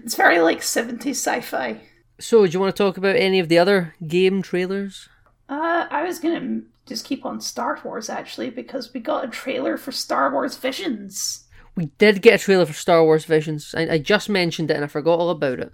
it's 0.02 0.16
very 0.16 0.40
like 0.40 0.60
70s 0.60 1.10
sci-fi. 1.16 1.80
So, 2.18 2.44
do 2.46 2.52
you 2.52 2.58
want 2.60 2.74
to 2.74 2.82
talk 2.82 2.96
about 2.96 3.14
any 3.16 3.38
of 3.38 3.48
the 3.48 3.58
other 3.58 3.94
game 4.06 4.42
trailers? 4.42 5.08
Uh, 5.48 5.86
I 5.90 6.02
was 6.02 6.18
gonna 6.18 6.62
just 6.86 7.04
keep 7.04 7.24
on 7.24 7.40
Star 7.40 7.78
Wars 7.84 8.10
actually 8.10 8.50
because 8.50 8.92
we 8.92 8.98
got 9.00 9.24
a 9.24 9.28
trailer 9.28 9.76
for 9.76 9.92
Star 9.92 10.32
Wars 10.32 10.56
Visions. 10.56 11.46
We 11.76 11.86
did 11.98 12.20
get 12.20 12.34
a 12.40 12.44
trailer 12.44 12.66
for 12.66 12.72
Star 12.72 13.04
Wars 13.04 13.24
Visions. 13.26 13.74
I, 13.76 13.82
I 13.94 13.98
just 13.98 14.28
mentioned 14.28 14.70
it 14.72 14.74
and 14.74 14.84
I 14.84 14.88
forgot 14.88 15.20
all 15.20 15.30
about 15.30 15.60
it. 15.60 15.72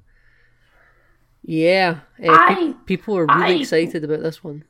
Yeah, 1.48 2.00
uh, 2.22 2.26
I- 2.28 2.54
pe- 2.54 2.72
people 2.86 3.16
are 3.16 3.26
really 3.26 3.54
I- 3.54 3.60
excited 3.60 4.02
about 4.02 4.20
this 4.20 4.42
one. 4.42 4.64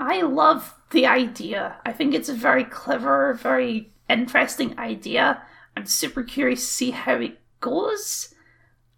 I 0.00 0.22
love 0.22 0.74
the 0.90 1.06
idea. 1.06 1.76
I 1.84 1.92
think 1.92 2.14
it's 2.14 2.28
a 2.30 2.34
very 2.34 2.64
clever, 2.64 3.34
very 3.34 3.92
interesting 4.08 4.76
idea. 4.78 5.42
I'm 5.76 5.86
super 5.86 6.22
curious 6.22 6.60
to 6.60 6.66
see 6.72 6.90
how 6.92 7.14
it 7.16 7.38
goes. 7.60 8.34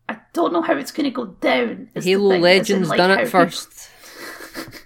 I 0.08 0.18
don't 0.32 0.52
know 0.52 0.62
how 0.62 0.76
it's 0.76 0.92
going 0.92 1.04
to 1.04 1.10
go 1.10 1.26
down. 1.26 1.88
Halo 1.94 2.30
thing, 2.30 2.38
as 2.38 2.70
in, 2.70 2.78
Legends 2.80 2.88
like, 2.90 2.96
done 2.98 3.18
it 3.18 3.28
first. 3.28 3.90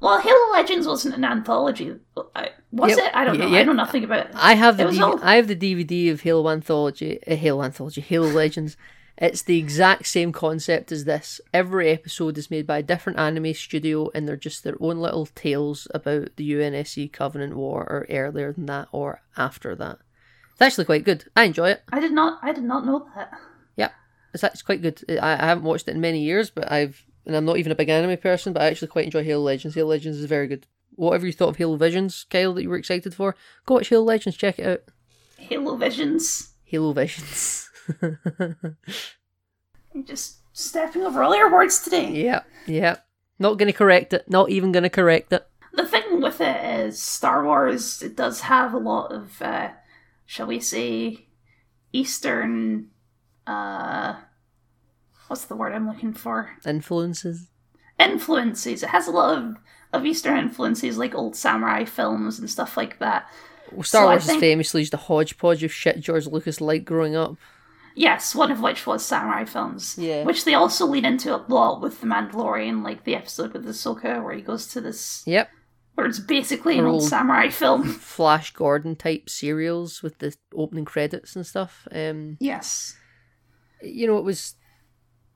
Well, 0.00 0.20
Halo 0.20 0.52
Legends 0.52 0.86
wasn't 0.86 1.16
an 1.16 1.24
anthology. 1.24 1.96
I- 2.36 2.50
Was 2.70 2.90
Yep. 2.96 2.98
it? 2.98 3.10
I 3.16 3.24
don't 3.24 3.36
know. 3.38 3.48
yeah. 3.48 3.58
I 3.58 3.62
know 3.64 3.72
nothing 3.72 4.04
about 4.04 4.26
it. 4.26 4.32
I 4.34 4.54
have 4.54 4.76
the 4.76 4.84
DV- 4.84 5.00
all- 5.02 5.18
I 5.24 5.34
have 5.34 5.48
the 5.48 5.56
DVD 5.56 6.10
of 6.12 6.20
Halo 6.20 6.48
Anthology, 6.48 7.18
uh, 7.26 7.34
Halo 7.34 7.64
Anthology, 7.64 8.00
Halo 8.02 8.28
Legends. 8.28 8.76
It's 9.20 9.42
the 9.42 9.58
exact 9.58 10.06
same 10.06 10.32
concept 10.32 10.92
as 10.92 11.04
this. 11.04 11.40
Every 11.52 11.90
episode 11.90 12.38
is 12.38 12.52
made 12.52 12.68
by 12.68 12.78
a 12.78 12.84
different 12.84 13.18
anime 13.18 13.52
studio, 13.52 14.10
and 14.14 14.28
they're 14.28 14.36
just 14.36 14.62
their 14.62 14.76
own 14.78 14.98
little 14.98 15.26
tales 15.26 15.88
about 15.92 16.36
the 16.36 16.52
UNSC 16.52 17.12
Covenant 17.12 17.56
War, 17.56 17.82
or 17.82 18.06
earlier 18.08 18.52
than 18.52 18.66
that, 18.66 18.86
or 18.92 19.22
after 19.36 19.74
that. 19.74 19.98
It's 20.52 20.62
actually 20.62 20.84
quite 20.84 21.04
good. 21.04 21.24
I 21.34 21.44
enjoy 21.44 21.70
it. 21.70 21.82
I 21.92 21.98
did 21.98 22.12
not. 22.12 22.38
I 22.42 22.52
did 22.52 22.62
not 22.62 22.86
know 22.86 23.08
that. 23.16 23.32
Yeah, 23.76 23.90
it's 24.32 24.44
it's 24.44 24.62
quite 24.62 24.82
good. 24.82 25.02
I, 25.08 25.32
I 25.32 25.46
haven't 25.46 25.64
watched 25.64 25.88
it 25.88 25.94
in 25.96 26.00
many 26.00 26.20
years, 26.20 26.50
but 26.50 26.70
I've 26.70 27.04
and 27.26 27.34
I'm 27.34 27.44
not 27.44 27.58
even 27.58 27.72
a 27.72 27.76
big 27.76 27.88
anime 27.88 28.18
person, 28.18 28.52
but 28.52 28.62
I 28.62 28.66
actually 28.66 28.88
quite 28.88 29.04
enjoy 29.04 29.24
Halo 29.24 29.42
Legends. 29.42 29.74
Halo 29.74 29.88
Legends 29.88 30.18
is 30.18 30.24
very 30.26 30.46
good. 30.46 30.66
Whatever 30.94 31.26
you 31.26 31.32
thought 31.32 31.50
of 31.50 31.56
Halo 31.56 31.76
Visions, 31.76 32.24
Kyle, 32.30 32.54
that 32.54 32.62
you 32.62 32.70
were 32.70 32.76
excited 32.76 33.14
for, 33.14 33.34
go 33.66 33.74
watch 33.74 33.88
Halo 33.88 34.04
Legends. 34.04 34.36
Check 34.36 34.58
it 34.60 34.66
out. 34.66 34.82
Halo 35.36 35.76
Visions. 35.76 36.54
Halo 36.64 36.92
Visions. 36.92 37.64
You're 39.94 40.04
just 40.04 40.38
stepping 40.52 41.02
over 41.02 41.22
all 41.22 41.36
your 41.36 41.52
words 41.52 41.80
today. 41.80 42.10
yeah, 42.10 42.42
yeah. 42.66 42.96
Not 43.38 43.58
gonna 43.58 43.72
correct 43.72 44.12
it. 44.12 44.28
Not 44.28 44.50
even 44.50 44.72
gonna 44.72 44.90
correct 44.90 45.32
it. 45.32 45.46
the 45.72 45.86
thing 45.86 46.20
with 46.20 46.40
it 46.40 46.64
is 46.86 47.00
Star 47.00 47.44
Wars 47.44 48.02
it 48.02 48.16
does 48.16 48.40
have 48.42 48.74
a 48.74 48.78
lot 48.78 49.12
of 49.12 49.40
uh 49.40 49.70
shall 50.26 50.46
we 50.48 50.58
say 50.60 51.26
Eastern 51.92 52.88
uh 53.46 54.16
what's 55.28 55.44
the 55.44 55.54
word 55.56 55.72
I'm 55.72 55.86
looking 55.88 56.12
for? 56.12 56.50
Influences. 56.66 57.46
Influences. 57.98 58.82
It 58.82 58.88
has 58.90 59.06
a 59.06 59.12
lot 59.12 59.38
of 59.38 59.56
of 59.92 60.04
Eastern 60.04 60.36
influences, 60.36 60.98
like 60.98 61.14
old 61.14 61.34
samurai 61.36 61.84
films 61.84 62.38
and 62.38 62.50
stuff 62.50 62.76
like 62.76 62.98
that. 62.98 63.26
Well, 63.72 63.84
Star 63.84 64.02
So 64.02 64.06
Wars 64.08 64.28
is 64.28 64.36
famously 64.36 64.82
just 64.82 64.94
a 64.94 64.98
hodgepodge 64.98 65.62
of 65.62 65.72
shit 65.72 66.00
George 66.00 66.26
Lucas 66.26 66.60
liked 66.60 66.84
growing 66.84 67.14
up. 67.16 67.36
Yes, 67.98 68.32
one 68.32 68.52
of 68.52 68.60
which 68.60 68.86
was 68.86 69.04
samurai 69.04 69.44
films. 69.44 69.96
Yeah. 69.98 70.22
Which 70.22 70.44
they 70.44 70.54
also 70.54 70.86
lean 70.86 71.04
into 71.04 71.34
a 71.34 71.42
lot 71.48 71.80
with 71.80 72.00
The 72.00 72.06
Mandalorian, 72.06 72.84
like 72.84 73.02
the 73.02 73.16
episode 73.16 73.52
with 73.52 73.64
the 73.64 73.72
Ahsoka 73.72 74.22
where 74.22 74.34
he 74.34 74.40
goes 74.40 74.68
to 74.68 74.80
this, 74.80 75.24
Yep. 75.26 75.50
where 75.96 76.06
it's 76.06 76.20
basically 76.20 76.78
an 76.78 76.84
old 76.84 77.02
old- 77.02 77.08
samurai 77.10 77.48
film. 77.48 77.82
Flash 77.94 78.52
Gordon 78.52 78.94
type 78.94 79.28
serials 79.28 80.00
with 80.00 80.18
the 80.18 80.32
opening 80.54 80.84
credits 80.84 81.34
and 81.34 81.44
stuff. 81.44 81.88
Um, 81.90 82.36
Yes. 82.38 82.96
you 83.82 84.06
know, 84.06 84.16
it 84.18 84.24
was. 84.24 84.54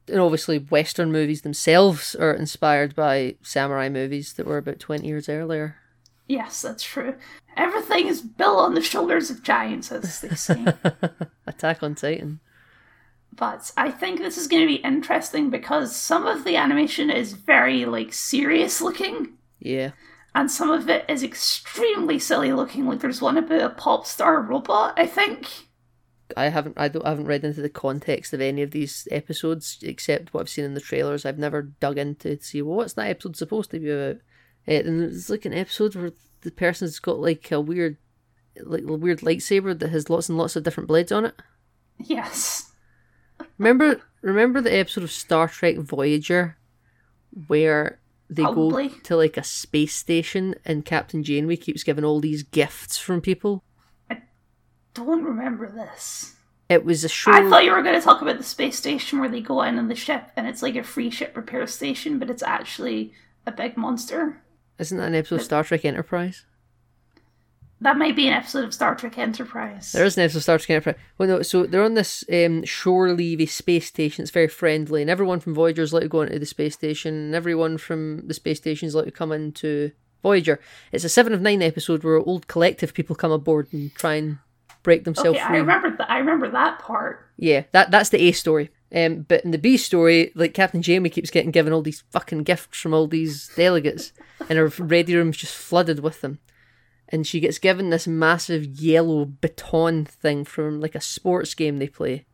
And 0.09 0.21
obviously, 0.21 0.59
Western 0.59 1.11
movies 1.11 1.43
themselves 1.43 2.15
are 2.15 2.33
inspired 2.35 2.95
by 2.95 3.37
samurai 3.43 3.89
movies 3.89 4.35
that 4.35 4.47
were 4.47 4.59
about 4.59 4.79
20 4.79 5.05
years 5.07 5.29
earlier. 5.29 5.77
Yes, 6.29 6.63
that's 6.63 6.85
true. 6.85 7.15
Everything 7.57 8.07
is 8.07 8.21
built 8.23 8.59
on 8.59 8.75
the 8.75 8.81
shoulders 8.83 9.31
of 9.31 9.43
giants, 9.43 9.91
as 9.91 10.21
they 10.21 10.35
say. 10.37 10.65
Attack 11.47 11.83
on 11.83 11.95
Titan. 11.97 12.39
But 13.33 13.71
I 13.77 13.91
think 13.91 14.19
this 14.19 14.37
is 14.37 14.47
going 14.49 14.63
to 14.63 14.67
be 14.67 14.77
interesting 14.77 15.51
because 15.51 15.95
some 15.97 16.27
of 16.27 16.45
the 16.45 16.57
animation 16.57 17.11
is 17.11 17.33
very 17.33 17.85
like 17.85 18.13
serious 18.13 18.81
looking, 18.81 19.35
Yeah. 19.59 19.93
and 20.35 20.51
some 20.51 20.71
of 20.71 20.89
it 20.89 21.05
is 21.09 21.23
extremely 21.23 22.19
silly 22.19 22.53
looking. 22.53 22.87
Like 22.87 23.01
there's 23.01 23.23
one 23.23 23.39
about 23.39 23.63
a 23.63 23.71
pop 23.71 24.07
star 24.07 24.41
robot, 24.43 24.95
I 24.99 25.07
think. 25.07 25.49
I 26.37 26.49
haven't 26.49 26.79
I 26.79 26.89
don't 26.89 27.05
I 27.05 27.11
haven't 27.11 27.27
read 27.27 27.45
into 27.45 27.61
the 27.61 27.69
context 27.69 28.33
of 28.33 28.41
any 28.41 28.63
of 28.63 28.71
these 28.71 29.07
episodes 29.11 29.79
except 29.83 30.33
what 30.33 30.41
I've 30.43 30.49
seen 30.49 30.65
in 30.65 30.75
the 30.75 30.81
trailers. 30.81 31.27
I've 31.27 31.39
never 31.39 31.61
dug 31.63 31.99
into 31.99 32.37
to 32.37 32.43
see 32.43 32.63
well, 32.63 32.77
what's 32.77 32.95
that 32.95 33.09
episode 33.11 33.37
supposed 33.37 33.71
to 33.73 33.79
be 33.81 33.91
about. 33.91 34.17
Uh, 34.67 34.73
and 34.89 35.03
it's 35.03 35.29
like 35.29 35.45
an 35.45 35.53
episode 35.53 35.95
where 35.95 36.13
the 36.43 36.51
person's 36.51 36.99
got 37.01 37.19
like 37.19 37.51
a 37.53 37.61
weird 37.61 37.99
like 38.65 38.83
a 38.85 38.93
weird 38.95 39.21
lightsaber 39.21 39.79
that 39.79 39.91
has 39.91 40.09
lots 40.09 40.29
and 40.31 40.39
lots 40.39 40.57
of 40.57 40.63
different 40.63 40.89
blades 40.89 41.13
on 41.13 41.25
it. 41.27 41.35
Yes. 41.99 42.72
Remember 43.59 44.01
remember 44.23 44.61
the 44.61 44.75
episode 44.75 45.05
of 45.05 45.13
Star 45.13 45.49
Trek 45.49 45.77
Voyager 45.77 46.57
where 47.47 47.99
they 48.29 48.43
Probably. 48.43 48.89
go 48.89 48.95
to 49.05 49.17
like 49.17 49.37
a 49.37 49.45
space 49.45 49.95
station 49.95 50.55
and 50.65 50.85
Captain 50.85 51.23
Janeway 51.23 51.57
keeps 51.57 51.83
giving 51.83 52.05
all 52.05 52.21
these 52.21 52.43
gifts 52.43 52.99
from 52.99 53.21
people? 53.21 53.63
I 54.11 54.23
don't 54.95 55.25
remember 55.25 55.71
this. 55.71 56.37
It 56.69 56.85
was 56.85 57.05
a 57.05 57.09
show 57.09 57.33
I 57.33 57.49
thought 57.49 57.65
you 57.65 57.73
were 57.73 57.83
going 57.83 57.99
to 57.99 58.05
talk 58.05 58.23
about 58.23 58.39
the 58.39 58.45
space 58.45 58.79
station 58.79 59.19
where 59.19 59.29
they 59.29 59.43
go 59.43 59.63
in 59.63 59.79
on 59.79 59.89
the 59.89 59.95
ship 59.95 60.31
and 60.37 60.47
it's 60.47 60.63
like 60.63 60.77
a 60.77 60.83
free 60.83 61.11
ship 61.11 61.37
repair 61.37 61.67
station, 61.67 62.19
but 62.19 62.31
it's 62.31 62.43
actually 62.43 63.13
a 63.47 63.53
big 63.53 63.77
monster. 63.77 64.43
Isn't 64.79 64.97
that 64.97 65.09
an 65.09 65.15
episode 65.15 65.37
of 65.37 65.43
Star 65.43 65.65
Trek 65.65 65.85
Enterprise? 65.85 66.47
That 67.83 67.99
might 67.99 68.15
be 68.15 68.29
an 68.29 68.35
episode 68.35 68.65
of 68.65 68.73
Star 68.73 68.95
Trek 68.95 69.19
Enterprise. 69.19 69.91
There 69.91 70.05
is 70.05 70.17
an 70.17 70.23
episode 70.23 70.39
of 70.39 70.43
Star 70.45 70.59
Trek 70.59 70.71
Enterprise. 70.71 71.03
Well, 71.19 71.29
no, 71.29 71.43
so 71.43 71.67
they're 71.67 71.83
on 71.83 71.95
this 71.95 72.23
um, 72.33 72.65
shore 72.65 73.13
levy 73.13 73.47
space 73.47 73.87
station. 73.87 74.23
It's 74.23 74.31
very 74.31 74.47
friendly, 74.47 75.03
and 75.03 75.11
everyone 75.11 75.41
from 75.41 75.53
Voyager 75.53 75.83
is 75.83 75.93
like 75.93 76.05
to 76.05 76.09
go 76.09 76.21
into 76.21 76.39
the 76.39 76.47
space 76.47 76.75
station, 76.75 77.13
and 77.13 77.35
everyone 77.35 77.79
from 77.79 78.29
the 78.29 78.35
space 78.35 78.59
station 78.59 78.87
is 78.87 78.95
like 78.95 79.07
to 79.07 79.11
come 79.11 79.33
into 79.33 79.91
Voyager. 80.23 80.61
It's 80.93 81.03
a 81.03 81.09
seven 81.09 81.33
of 81.33 81.41
nine 81.41 81.61
episode 81.61 82.05
where 82.05 82.19
old 82.19 82.47
collective 82.47 82.95
people 82.95 83.17
come 83.17 83.33
aboard 83.33 83.67
and 83.73 83.93
try 83.97 84.15
and 84.15 84.39
break 84.85 85.03
themselves 85.03 85.41
okay, 85.41 85.49
free. 85.49 85.57
I 85.57 85.61
remember 85.61 85.91
that. 85.97 86.09
I 86.09 86.19
remember 86.19 86.51
that 86.51 86.79
part. 86.79 87.27
Yeah, 87.37 87.65
that 87.73 87.91
that's 87.91 88.11
the 88.11 88.29
A 88.29 88.33
story. 88.33 88.71
Um, 88.95 89.23
but 89.27 89.45
in 89.45 89.51
the 89.51 89.59
B 89.59 89.77
story, 89.77 90.31
like 90.37 90.55
Captain 90.55 90.83
Janeway 90.83 91.09
keeps 91.09 91.31
getting 91.31 91.51
given 91.51 91.73
all 91.73 91.83
these 91.83 92.05
fucking 92.11 92.45
gifts 92.45 92.79
from 92.79 92.95
all 92.95 93.09
these 93.09 93.51
delegates, 93.57 94.13
and 94.49 94.57
her 94.57 94.69
ready 94.79 95.17
room's 95.17 95.37
just 95.37 95.57
flooded 95.57 95.99
with 95.99 96.21
them. 96.21 96.39
And 97.13 97.27
she 97.27 97.41
gets 97.41 97.59
given 97.59 97.91
this 97.91 98.07
massive 98.07 98.65
yellow 98.65 99.27
baton 99.27 100.07
thing 100.07 100.45
from 100.45 100.81
like 100.81 100.95
a 100.95 101.01
sports 101.01 101.55
game 101.55 101.79
they 101.79 101.89
play, 101.89 102.25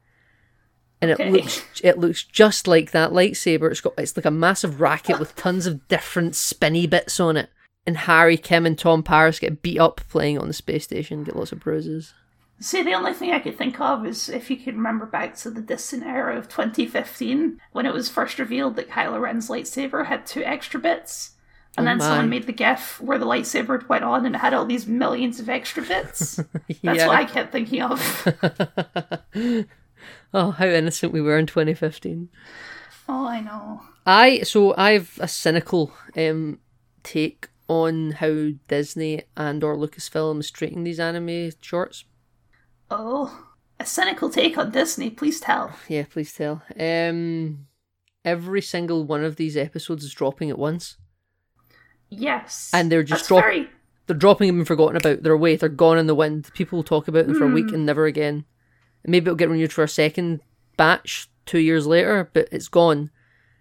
and 1.00 1.10
it 1.10 1.18
looks 1.32 1.64
it 1.82 1.98
looks 1.98 2.22
just 2.22 2.68
like 2.68 2.92
that 2.92 3.10
lightsaber. 3.10 3.70
It's 3.70 3.80
got 3.80 3.94
it's 3.98 4.16
like 4.16 4.24
a 4.24 4.30
massive 4.30 4.80
racket 4.80 5.18
with 5.18 5.34
tons 5.34 5.66
of 5.66 5.86
different 5.88 6.36
spinny 6.36 6.86
bits 6.86 7.18
on 7.18 7.36
it. 7.36 7.50
And 7.86 7.96
Harry, 7.96 8.36
Kim, 8.36 8.66
and 8.66 8.78
Tom 8.78 9.02
Paris 9.02 9.38
get 9.38 9.62
beat 9.62 9.78
up 9.78 10.00
playing 10.08 10.38
on 10.38 10.46
the 10.46 10.52
space 10.52 10.84
station, 10.84 11.24
get 11.24 11.36
lots 11.36 11.52
of 11.52 11.60
bruises. 11.60 12.12
See, 12.60 12.82
the 12.82 12.94
only 12.94 13.14
thing 13.14 13.30
I 13.30 13.38
could 13.38 13.56
think 13.56 13.80
of 13.80 14.04
is 14.04 14.28
if 14.28 14.50
you 14.50 14.56
could 14.56 14.74
remember 14.74 15.06
back 15.06 15.36
to 15.36 15.50
the 15.50 15.60
distant 15.60 16.02
era 16.02 16.36
of 16.36 16.48
2015 16.48 17.60
when 17.72 17.86
it 17.86 17.94
was 17.94 18.08
first 18.08 18.38
revealed 18.38 18.76
that 18.76 18.90
Kylo 18.90 19.20
Ren's 19.20 19.48
lightsaber 19.48 20.06
had 20.06 20.26
two 20.26 20.42
extra 20.42 20.80
bits. 20.80 21.36
And 21.78 21.86
Oh 21.86 21.90
then 21.90 21.98
my. 21.98 22.04
someone 22.04 22.28
made 22.28 22.46
the 22.46 22.52
GIF 22.52 23.00
where 23.00 23.18
the 23.18 23.24
lightsaber 23.26 23.88
went 23.88 24.02
on 24.04 24.26
and 24.26 24.34
it 24.34 24.38
had 24.38 24.52
all 24.52 24.64
these 24.66 24.86
millions 24.86 25.38
of 25.40 25.48
extra 25.48 25.82
bits. 25.82 26.36
That's 26.68 26.78
Yeah. 26.82 27.06
what 27.06 27.16
I 27.16 27.24
kept 27.24 27.52
thinking 27.52 27.82
of. 27.82 27.98
Oh, 30.34 30.50
how 30.52 30.66
innocent 30.66 31.12
we 31.12 31.20
were 31.20 31.38
in 31.38 31.46
2015. 31.46 32.28
oh, 33.08 33.26
I 33.26 33.40
know. 33.40 33.80
I 34.06 34.42
so 34.42 34.74
I've 34.76 35.18
a 35.20 35.26
cynical 35.28 35.92
um 36.16 36.58
take 37.02 37.48
on 37.68 38.12
how 38.12 38.50
Disney 38.68 39.22
and 39.36 39.64
or 39.64 39.76
Lucasfilm 39.76 40.40
is 40.40 40.50
treating 40.50 40.84
these 40.84 41.00
anime 41.00 41.50
shorts. 41.60 42.04
Oh, 42.90 43.46
a 43.80 43.86
cynical 43.86 44.30
take 44.30 44.56
on 44.58 44.70
Disney, 44.70 45.10
please 45.10 45.40
tell. 45.40 45.72
Yeah, 45.88 46.04
please 46.08 46.32
tell. 46.32 46.62
Um, 46.78 47.66
every 48.24 48.62
single 48.62 49.04
one 49.04 49.24
of 49.24 49.36
these 49.36 49.56
episodes 49.56 50.04
is 50.04 50.14
dropping 50.14 50.50
at 50.50 50.58
once. 50.58 50.96
Yes. 52.10 52.70
And 52.72 52.90
they're 52.90 53.02
just 53.02 53.22
That's 53.22 53.28
drop- 53.28 53.44
very 53.44 53.68
They're 54.06 54.16
dropping 54.16 54.48
them 54.48 54.58
and 54.58 54.66
forgotten 54.66 54.96
about. 54.96 55.22
They're 55.22 55.32
away. 55.32 55.56
They're 55.56 55.68
gone 55.68 55.98
in 55.98 56.06
the 56.06 56.14
wind. 56.14 56.50
People 56.54 56.78
will 56.78 56.84
talk 56.84 57.08
about 57.08 57.26
them 57.26 57.36
for 57.36 57.44
a 57.44 57.52
week 57.52 57.68
hmm. 57.68 57.74
and 57.74 57.86
never 57.86 58.06
again. 58.06 58.44
Maybe 59.04 59.24
it'll 59.24 59.36
get 59.36 59.48
renewed 59.48 59.72
for 59.72 59.84
a 59.84 59.88
second 59.88 60.40
batch 60.76 61.30
two 61.46 61.58
years 61.58 61.86
later, 61.86 62.30
but 62.32 62.48
it's 62.50 62.68
gone. 62.68 63.10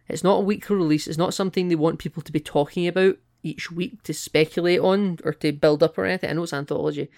It's 0.08 0.24
not 0.24 0.38
a 0.38 0.44
weekly 0.44 0.76
release. 0.76 1.08
It's 1.08 1.18
not 1.18 1.34
something 1.34 1.68
they 1.68 1.76
want 1.76 2.00
people 2.00 2.24
to 2.24 2.32
be 2.32 2.40
talking 2.40 2.88
about 2.88 3.18
each 3.44 3.72
week 3.72 4.04
to 4.04 4.14
speculate 4.14 4.80
on 4.80 5.20
or 5.24 5.34
to 5.34 5.52
build 5.52 5.84
up 5.84 5.98
or 5.98 6.06
anything. 6.06 6.30
I 6.30 6.34
know 6.34 6.44
it's 6.44 6.54
anthology, 6.54 7.10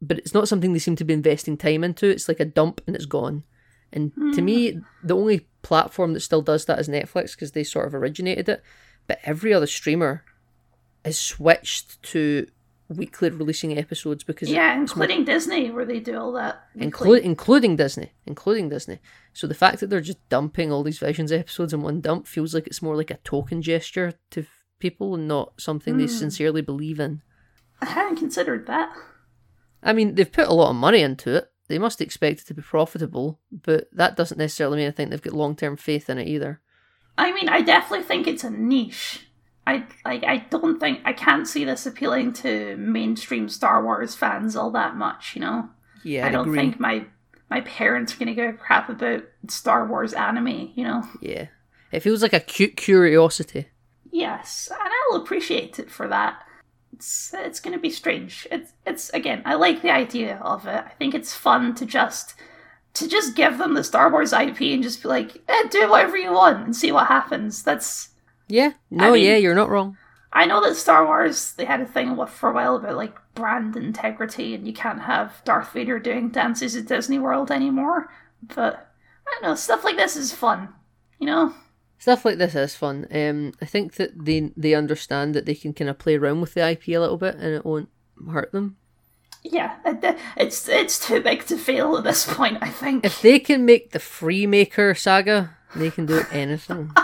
but 0.00 0.18
it's 0.18 0.34
not 0.34 0.48
something 0.48 0.72
they 0.72 0.78
seem 0.78 0.96
to 0.96 1.04
be 1.04 1.14
investing 1.14 1.56
time 1.56 1.84
into. 1.84 2.08
It's 2.08 2.28
like 2.28 2.40
a 2.40 2.44
dump 2.44 2.80
and 2.86 2.96
it's 2.96 3.06
gone. 3.06 3.44
And 3.92 4.12
to 4.34 4.40
me, 4.40 4.72
hmm. 4.72 4.80
the 5.04 5.16
only 5.16 5.46
platform 5.60 6.14
that 6.14 6.20
still 6.20 6.40
does 6.40 6.64
that 6.64 6.78
is 6.78 6.88
Netflix 6.88 7.32
because 7.32 7.52
they 7.52 7.64
sort 7.64 7.86
of 7.86 7.94
originated 7.94 8.48
it. 8.48 8.62
But 9.06 9.18
every 9.24 9.52
other 9.52 9.66
streamer 9.66 10.24
has 11.04 11.18
switched 11.18 12.02
to 12.02 12.46
weekly 12.88 13.30
releasing 13.30 13.76
episodes 13.76 14.24
because 14.24 14.50
yeah, 14.50 14.74
including 14.74 15.24
Disney 15.24 15.70
where 15.70 15.84
they 15.84 16.00
do 16.00 16.18
all 16.18 16.32
that. 16.32 16.64
include, 16.74 17.22
including 17.22 17.76
Disney, 17.76 18.12
including 18.26 18.68
Disney. 18.68 18.98
So 19.32 19.46
the 19.46 19.54
fact 19.54 19.80
that 19.80 19.90
they're 19.90 20.00
just 20.00 20.28
dumping 20.28 20.70
all 20.70 20.82
these 20.82 20.98
Visions 20.98 21.32
episodes 21.32 21.72
in 21.72 21.82
one 21.82 22.00
dump 22.00 22.26
feels 22.26 22.54
like 22.54 22.66
it's 22.66 22.82
more 22.82 22.96
like 22.96 23.10
a 23.10 23.18
token 23.18 23.62
gesture 23.62 24.14
to 24.30 24.46
people 24.78 25.14
and 25.14 25.28
not 25.28 25.60
something 25.60 25.96
they 25.96 26.04
hmm. 26.04 26.10
sincerely 26.10 26.60
believe 26.60 27.00
in. 27.00 27.22
I 27.80 27.86
hadn't 27.86 28.16
considered 28.16 28.66
that. 28.66 28.92
I 29.82 29.92
mean, 29.92 30.14
they've 30.14 30.30
put 30.30 30.48
a 30.48 30.54
lot 30.54 30.70
of 30.70 30.76
money 30.76 31.00
into 31.00 31.34
it. 31.34 31.50
They 31.68 31.78
must 31.78 32.00
expect 32.00 32.40
it 32.40 32.46
to 32.48 32.54
be 32.54 32.62
profitable, 32.62 33.40
but 33.50 33.88
that 33.92 34.16
doesn't 34.16 34.38
necessarily 34.38 34.78
mean 34.78 34.88
I 34.88 34.90
think 34.90 35.10
they've 35.10 35.22
got 35.22 35.32
long 35.32 35.56
term 35.56 35.76
faith 35.76 36.10
in 36.10 36.18
it 36.18 36.28
either. 36.28 36.60
I 37.16 37.32
mean, 37.32 37.48
I 37.48 37.60
definitely 37.60 38.04
think 38.04 38.26
it's 38.26 38.44
a 38.44 38.50
niche. 38.50 39.26
I 39.66 39.84
like. 40.04 40.24
I 40.24 40.38
don't 40.50 40.78
think 40.80 41.00
I 41.04 41.12
can't 41.12 41.46
see 41.46 41.64
this 41.64 41.86
appealing 41.86 42.32
to 42.34 42.76
mainstream 42.76 43.48
Star 43.48 43.82
Wars 43.84 44.14
fans 44.14 44.56
all 44.56 44.70
that 44.72 44.96
much. 44.96 45.34
You 45.34 45.40
know, 45.42 45.68
Yeah, 46.02 46.26
I 46.26 46.30
don't 46.30 46.48
agree. 46.48 46.58
think 46.58 46.80
my 46.80 47.04
my 47.50 47.60
parents 47.60 48.14
are 48.14 48.18
gonna 48.18 48.34
give 48.34 48.48
a 48.54 48.58
crap 48.58 48.88
about 48.88 49.22
Star 49.48 49.86
Wars 49.86 50.12
anime. 50.14 50.72
You 50.74 50.84
know. 50.84 51.02
Yeah, 51.20 51.46
it 51.92 52.00
feels 52.00 52.22
like 52.22 52.32
a 52.32 52.40
cute 52.40 52.76
curiosity. 52.76 53.68
Yes, 54.10 54.68
and 54.70 54.80
I'll 55.10 55.22
appreciate 55.22 55.78
it 55.78 55.90
for 55.90 56.08
that. 56.08 56.42
It's 56.92 57.32
it's 57.32 57.60
gonna 57.60 57.78
be 57.78 57.90
strange. 57.90 58.46
It's 58.50 58.72
it's 58.84 59.10
again, 59.10 59.42
I 59.44 59.54
like 59.54 59.80
the 59.82 59.90
idea 59.92 60.38
of 60.42 60.66
it. 60.66 60.84
I 60.86 60.90
think 60.98 61.14
it's 61.14 61.34
fun 61.34 61.74
to 61.76 61.86
just 61.86 62.34
to 62.94 63.08
just 63.08 63.34
give 63.36 63.56
them 63.58 63.74
the 63.74 63.84
Star 63.84 64.10
Wars 64.10 64.32
IP 64.34 64.60
and 64.74 64.82
just 64.82 65.02
be 65.02 65.08
like, 65.08 65.36
eh, 65.48 65.68
do 65.70 65.88
whatever 65.88 66.16
you 66.18 66.32
want 66.32 66.64
and 66.64 66.76
see 66.76 66.92
what 66.92 67.06
happens. 67.06 67.62
That's 67.62 68.10
Yeah, 68.48 68.72
no, 68.90 69.12
mean- 69.12 69.24
yeah, 69.24 69.36
you're 69.36 69.54
not 69.54 69.70
wrong. 69.70 69.96
I 70.34 70.46
know 70.46 70.62
that 70.62 70.76
Star 70.76 71.04
Wars 71.04 71.52
they 71.52 71.66
had 71.66 71.80
a 71.82 71.86
thing 71.86 72.16
with- 72.16 72.30
for 72.30 72.50
a 72.50 72.52
while 72.54 72.76
about 72.76 72.96
like 72.96 73.14
brand 73.34 73.76
integrity 73.76 74.54
and 74.54 74.66
you 74.66 74.72
can't 74.72 75.02
have 75.02 75.42
Darth 75.44 75.72
Vader 75.72 75.98
doing 75.98 76.30
dances 76.30 76.74
at 76.74 76.86
Disney 76.86 77.18
World 77.18 77.50
anymore. 77.50 78.10
But 78.42 78.90
I 79.26 79.30
don't 79.34 79.42
know, 79.50 79.54
stuff 79.54 79.84
like 79.84 79.96
this 79.96 80.16
is 80.16 80.32
fun. 80.32 80.68
You 81.18 81.26
know? 81.26 81.54
Stuff 81.98 82.24
like 82.24 82.38
this 82.38 82.54
is 82.54 82.74
fun. 82.74 83.06
Um, 83.12 83.52
I 83.60 83.66
think 83.66 83.94
that 83.94 84.24
they 84.24 84.50
they 84.56 84.74
understand 84.74 85.34
that 85.34 85.44
they 85.46 85.54
can 85.54 85.72
kind 85.74 85.90
of 85.90 85.98
play 85.98 86.16
around 86.16 86.40
with 86.40 86.54
the 86.54 86.66
IP 86.66 86.88
a 86.88 86.98
little 86.98 87.18
bit 87.18 87.34
and 87.36 87.54
it 87.54 87.64
won't 87.66 87.90
hurt 88.30 88.52
them. 88.52 88.76
Yeah, 89.44 89.76
it's 90.36 90.68
it's 90.68 91.04
too 91.06 91.20
big 91.20 91.44
to 91.46 91.56
fail 91.58 91.96
at 91.96 92.04
this 92.04 92.24
point, 92.34 92.58
I 92.62 92.68
think. 92.70 93.04
If 93.04 93.20
they 93.22 93.38
can 93.38 93.64
make 93.66 93.90
the 93.90 93.98
Freemaker 93.98 94.96
saga, 94.98 95.56
they 95.76 95.90
can 95.90 96.06
do 96.06 96.22
anything. 96.32 96.90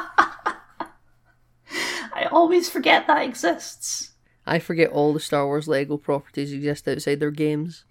I 2.19 2.25
always 2.31 2.69
forget 2.69 3.07
that 3.07 3.23
exists. 3.23 4.13
I 4.47 4.59
forget 4.59 4.91
all 4.91 5.13
the 5.13 5.21
Star 5.21 5.47
Wars 5.47 5.69
Lego 5.69 5.97
properties 5.99 6.53
exist 6.53 6.89
outside 6.89 7.21
their 7.21 7.31
games. 7.31 7.85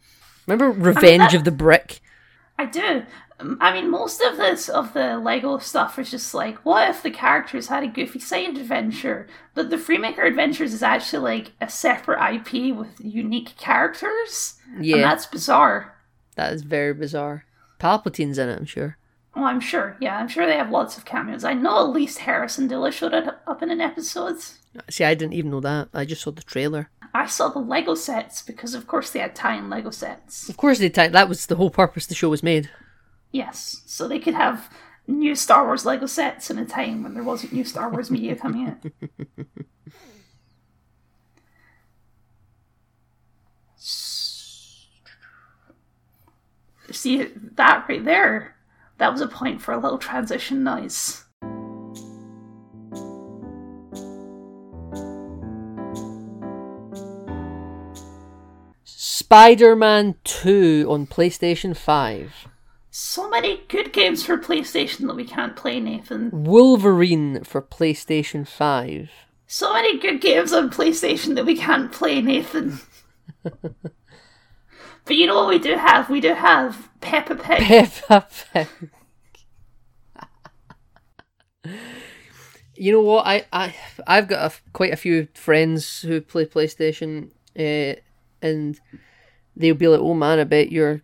Remember 0.47 0.71
Revenge 0.71 1.31
that- 1.31 1.35
of 1.35 1.43
the 1.43 1.51
Brick? 1.51 2.01
I 2.59 2.65
do. 2.65 3.03
Um, 3.39 3.57
I 3.61 3.71
mean, 3.71 3.91
most 3.91 4.19
of 4.19 4.37
this 4.37 4.67
of 4.67 4.93
the 4.93 5.17
Lego 5.19 5.59
stuff 5.59 5.99
is 5.99 6.09
just 6.09 6.33
like, 6.33 6.57
what 6.65 6.89
if 6.89 7.03
the 7.03 7.11
characters 7.11 7.67
had 7.67 7.83
a 7.83 7.87
goofy 7.87 8.17
side 8.19 8.57
adventure? 8.57 9.27
But 9.53 9.69
the 9.69 9.75
Freemaker 9.77 10.25
Adventures 10.25 10.73
is 10.73 10.81
actually 10.81 11.21
like 11.21 11.51
a 11.61 11.69
separate 11.69 12.19
IP 12.19 12.75
with 12.75 12.99
unique 12.99 13.55
characters, 13.57 14.55
and 14.75 14.83
Yeah, 14.83 14.97
that's 14.97 15.27
bizarre. 15.27 15.93
that 16.35 16.51
is 16.53 16.63
very 16.63 16.95
bizarre. 16.95 17.45
Palpatine's 17.79 18.39
in 18.39 18.49
it, 18.49 18.57
I'm 18.57 18.65
sure. 18.65 18.97
Oh, 19.37 19.43
I'm 19.43 19.59
sure. 19.59 19.95
Yeah, 20.01 20.17
I'm 20.17 20.27
sure 20.27 20.47
they 20.47 20.57
have 20.57 20.71
lots 20.71 20.97
of 20.97 21.05
cameos. 21.05 21.43
I 21.43 21.53
know 21.53 21.77
at 21.85 21.93
least 21.93 22.17
Harrison 22.17 22.67
Dilla 22.67 22.91
showed 22.91 23.13
it 23.13 23.27
up 23.45 23.61
in 23.61 23.69
an 23.69 23.79
episode. 23.79 24.39
See, 24.89 25.03
I 25.03 25.13
didn't 25.13 25.33
even 25.35 25.51
know 25.51 25.59
that. 25.59 25.89
I 25.93 26.05
just 26.05 26.23
saw 26.23 26.31
the 26.31 26.41
trailer. 26.41 26.89
I 27.13 27.27
saw 27.27 27.47
the 27.49 27.59
Lego 27.59 27.93
sets 27.93 28.41
because, 28.41 28.73
of 28.73 28.87
course, 28.87 29.11
they 29.11 29.19
had 29.19 29.35
tie-in 29.35 29.69
Lego 29.69 29.91
sets. 29.91 30.49
Of 30.49 30.57
course, 30.57 30.79
they 30.79 30.89
t- 30.89 31.07
that 31.09 31.29
was 31.29 31.45
the 31.45 31.55
whole 31.55 31.69
purpose 31.69 32.07
the 32.07 32.15
show 32.15 32.29
was 32.29 32.41
made. 32.41 32.71
Yes, 33.31 33.83
so 33.85 34.07
they 34.07 34.17
could 34.17 34.33
have 34.33 34.71
new 35.05 35.35
Star 35.35 35.65
Wars 35.65 35.85
Lego 35.85 36.07
sets 36.07 36.49
in 36.49 36.57
a 36.57 36.65
time 36.65 37.03
when 37.03 37.13
there 37.13 37.23
wasn't 37.23 37.53
new 37.53 37.63
Star 37.63 37.91
Wars 37.91 38.09
media 38.09 38.35
coming 38.35 38.67
out. 38.67 38.83
See 46.91 47.23
that 47.55 47.85
right 47.87 48.03
there? 48.03 48.56
That 48.97 49.11
was 49.11 49.21
a 49.21 49.27
point 49.27 49.61
for 49.61 49.73
a 49.73 49.79
little 49.79 49.97
transition 49.97 50.63
noise. 50.63 51.23
Spider 58.83 59.75
Man 59.75 60.15
2 60.23 60.87
on 60.89 61.05
PlayStation 61.05 61.75
5. 61.75 62.47
So 62.89 63.29
many 63.29 63.61
good 63.67 63.93
games 63.93 64.25
for 64.25 64.37
PlayStation 64.37 65.05
that 65.07 65.15
we 65.15 65.25
can't 65.25 65.55
play, 65.55 65.79
Nathan. 65.79 66.31
Wolverine 66.31 67.43
for 67.43 67.61
PlayStation 67.61 68.47
5. 68.47 69.09
So 69.45 69.73
many 69.73 69.99
good 69.99 70.21
games 70.21 70.51
on 70.51 70.69
PlayStation 70.71 71.35
that 71.35 71.45
we 71.45 71.55
can't 71.55 71.91
play, 71.91 72.21
Nathan. 72.21 72.79
but 75.07 75.15
you 75.15 75.25
know 75.25 75.35
what 75.35 75.49
we 75.49 75.59
do 75.59 75.75
have? 75.75 76.09
We 76.09 76.21
do 76.21 76.33
have 76.33 76.89
Peppa 77.01 77.35
Pig. 77.35 77.59
Peppa 77.59 78.27
Pig. 78.53 78.67
you 82.75 82.91
know 82.91 83.01
what? 83.01 83.25
I, 83.25 83.45
I 83.51 83.75
I've 84.05 84.27
got 84.27 84.51
a, 84.51 84.55
quite 84.73 84.93
a 84.93 84.97
few 84.97 85.27
friends 85.33 86.01
who 86.01 86.21
play 86.21 86.45
PlayStation, 86.45 87.31
uh, 87.57 87.99
and 88.41 88.79
they'll 89.55 89.75
be 89.75 89.87
like, 89.87 90.01
"Oh 90.01 90.13
man, 90.13 90.39
I 90.39 90.43
bet 90.43 90.71
you're 90.71 91.01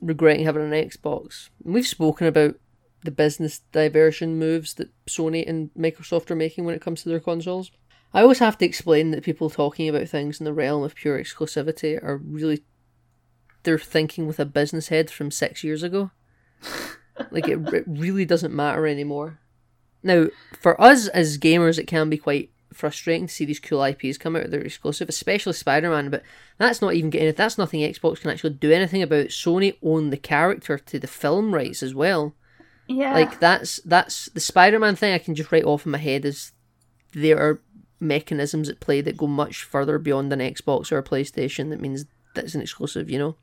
regretting 0.00 0.44
having 0.44 0.62
an 0.62 0.88
Xbox." 0.88 1.50
And 1.64 1.74
we've 1.74 1.86
spoken 1.86 2.26
about 2.26 2.56
the 3.04 3.10
business 3.10 3.60
diversion 3.72 4.38
moves 4.38 4.74
that 4.74 4.90
Sony 5.06 5.48
and 5.48 5.70
Microsoft 5.74 6.30
are 6.30 6.36
making 6.36 6.64
when 6.64 6.74
it 6.74 6.82
comes 6.82 7.02
to 7.02 7.08
their 7.08 7.20
consoles. 7.20 7.70
I 8.14 8.22
always 8.22 8.40
have 8.40 8.58
to 8.58 8.66
explain 8.66 9.10
that 9.10 9.24
people 9.24 9.48
talking 9.48 9.88
about 9.88 10.08
things 10.08 10.38
in 10.38 10.44
the 10.44 10.52
realm 10.52 10.82
of 10.82 10.94
pure 10.94 11.18
exclusivity 11.18 12.02
are 12.02 12.18
really 12.18 12.62
they're 13.62 13.78
thinking 13.78 14.26
with 14.26 14.40
a 14.40 14.44
business 14.44 14.88
head 14.88 15.10
from 15.10 15.30
six 15.30 15.62
years 15.62 15.82
ago. 15.82 16.10
like 17.30 17.48
it, 17.48 17.58
it 17.72 17.84
really 17.86 18.24
doesn't 18.24 18.54
matter 18.54 18.86
anymore. 18.86 19.38
Now, 20.02 20.26
for 20.60 20.80
us 20.80 21.08
as 21.08 21.38
gamers, 21.38 21.78
it 21.78 21.86
can 21.86 22.10
be 22.10 22.18
quite 22.18 22.50
frustrating 22.72 23.26
to 23.26 23.32
see 23.32 23.44
these 23.44 23.60
cool 23.60 23.84
IPs 23.84 24.18
come 24.18 24.34
out 24.34 24.50
that 24.50 24.60
are 24.60 24.64
exclusive, 24.64 25.08
especially 25.08 25.52
Spider 25.52 25.90
Man. 25.90 26.10
But 26.10 26.22
that's 26.58 26.80
not 26.80 26.94
even 26.94 27.10
getting 27.10 27.28
it 27.28 27.36
that's 27.36 27.58
nothing 27.58 27.80
Xbox 27.80 28.20
can 28.20 28.30
actually 28.30 28.54
do 28.54 28.72
anything 28.72 29.02
about. 29.02 29.26
Sony 29.26 29.76
own 29.82 30.10
the 30.10 30.16
character 30.16 30.78
to 30.78 30.98
the 30.98 31.06
film 31.06 31.54
rights 31.54 31.82
as 31.82 31.94
well. 31.94 32.34
Yeah. 32.88 33.14
Like 33.14 33.40
that's 33.40 33.80
that's 33.84 34.26
the 34.26 34.40
Spider 34.40 34.78
Man 34.78 34.96
thing. 34.96 35.14
I 35.14 35.18
can 35.18 35.34
just 35.34 35.52
write 35.52 35.64
off 35.64 35.86
in 35.86 35.92
my 35.92 35.98
head 35.98 36.24
is 36.24 36.52
there 37.12 37.38
are 37.38 37.60
mechanisms 38.00 38.68
at 38.68 38.80
play 38.80 39.00
that 39.00 39.16
go 39.16 39.26
much 39.26 39.62
further 39.62 39.98
beyond 39.98 40.32
an 40.32 40.40
Xbox 40.40 40.90
or 40.90 40.98
a 40.98 41.04
PlayStation. 41.04 41.70
That 41.70 41.80
means 41.80 42.06
that's 42.34 42.54
an 42.54 42.60
exclusive. 42.60 43.10
You 43.10 43.18
know, 43.18 43.36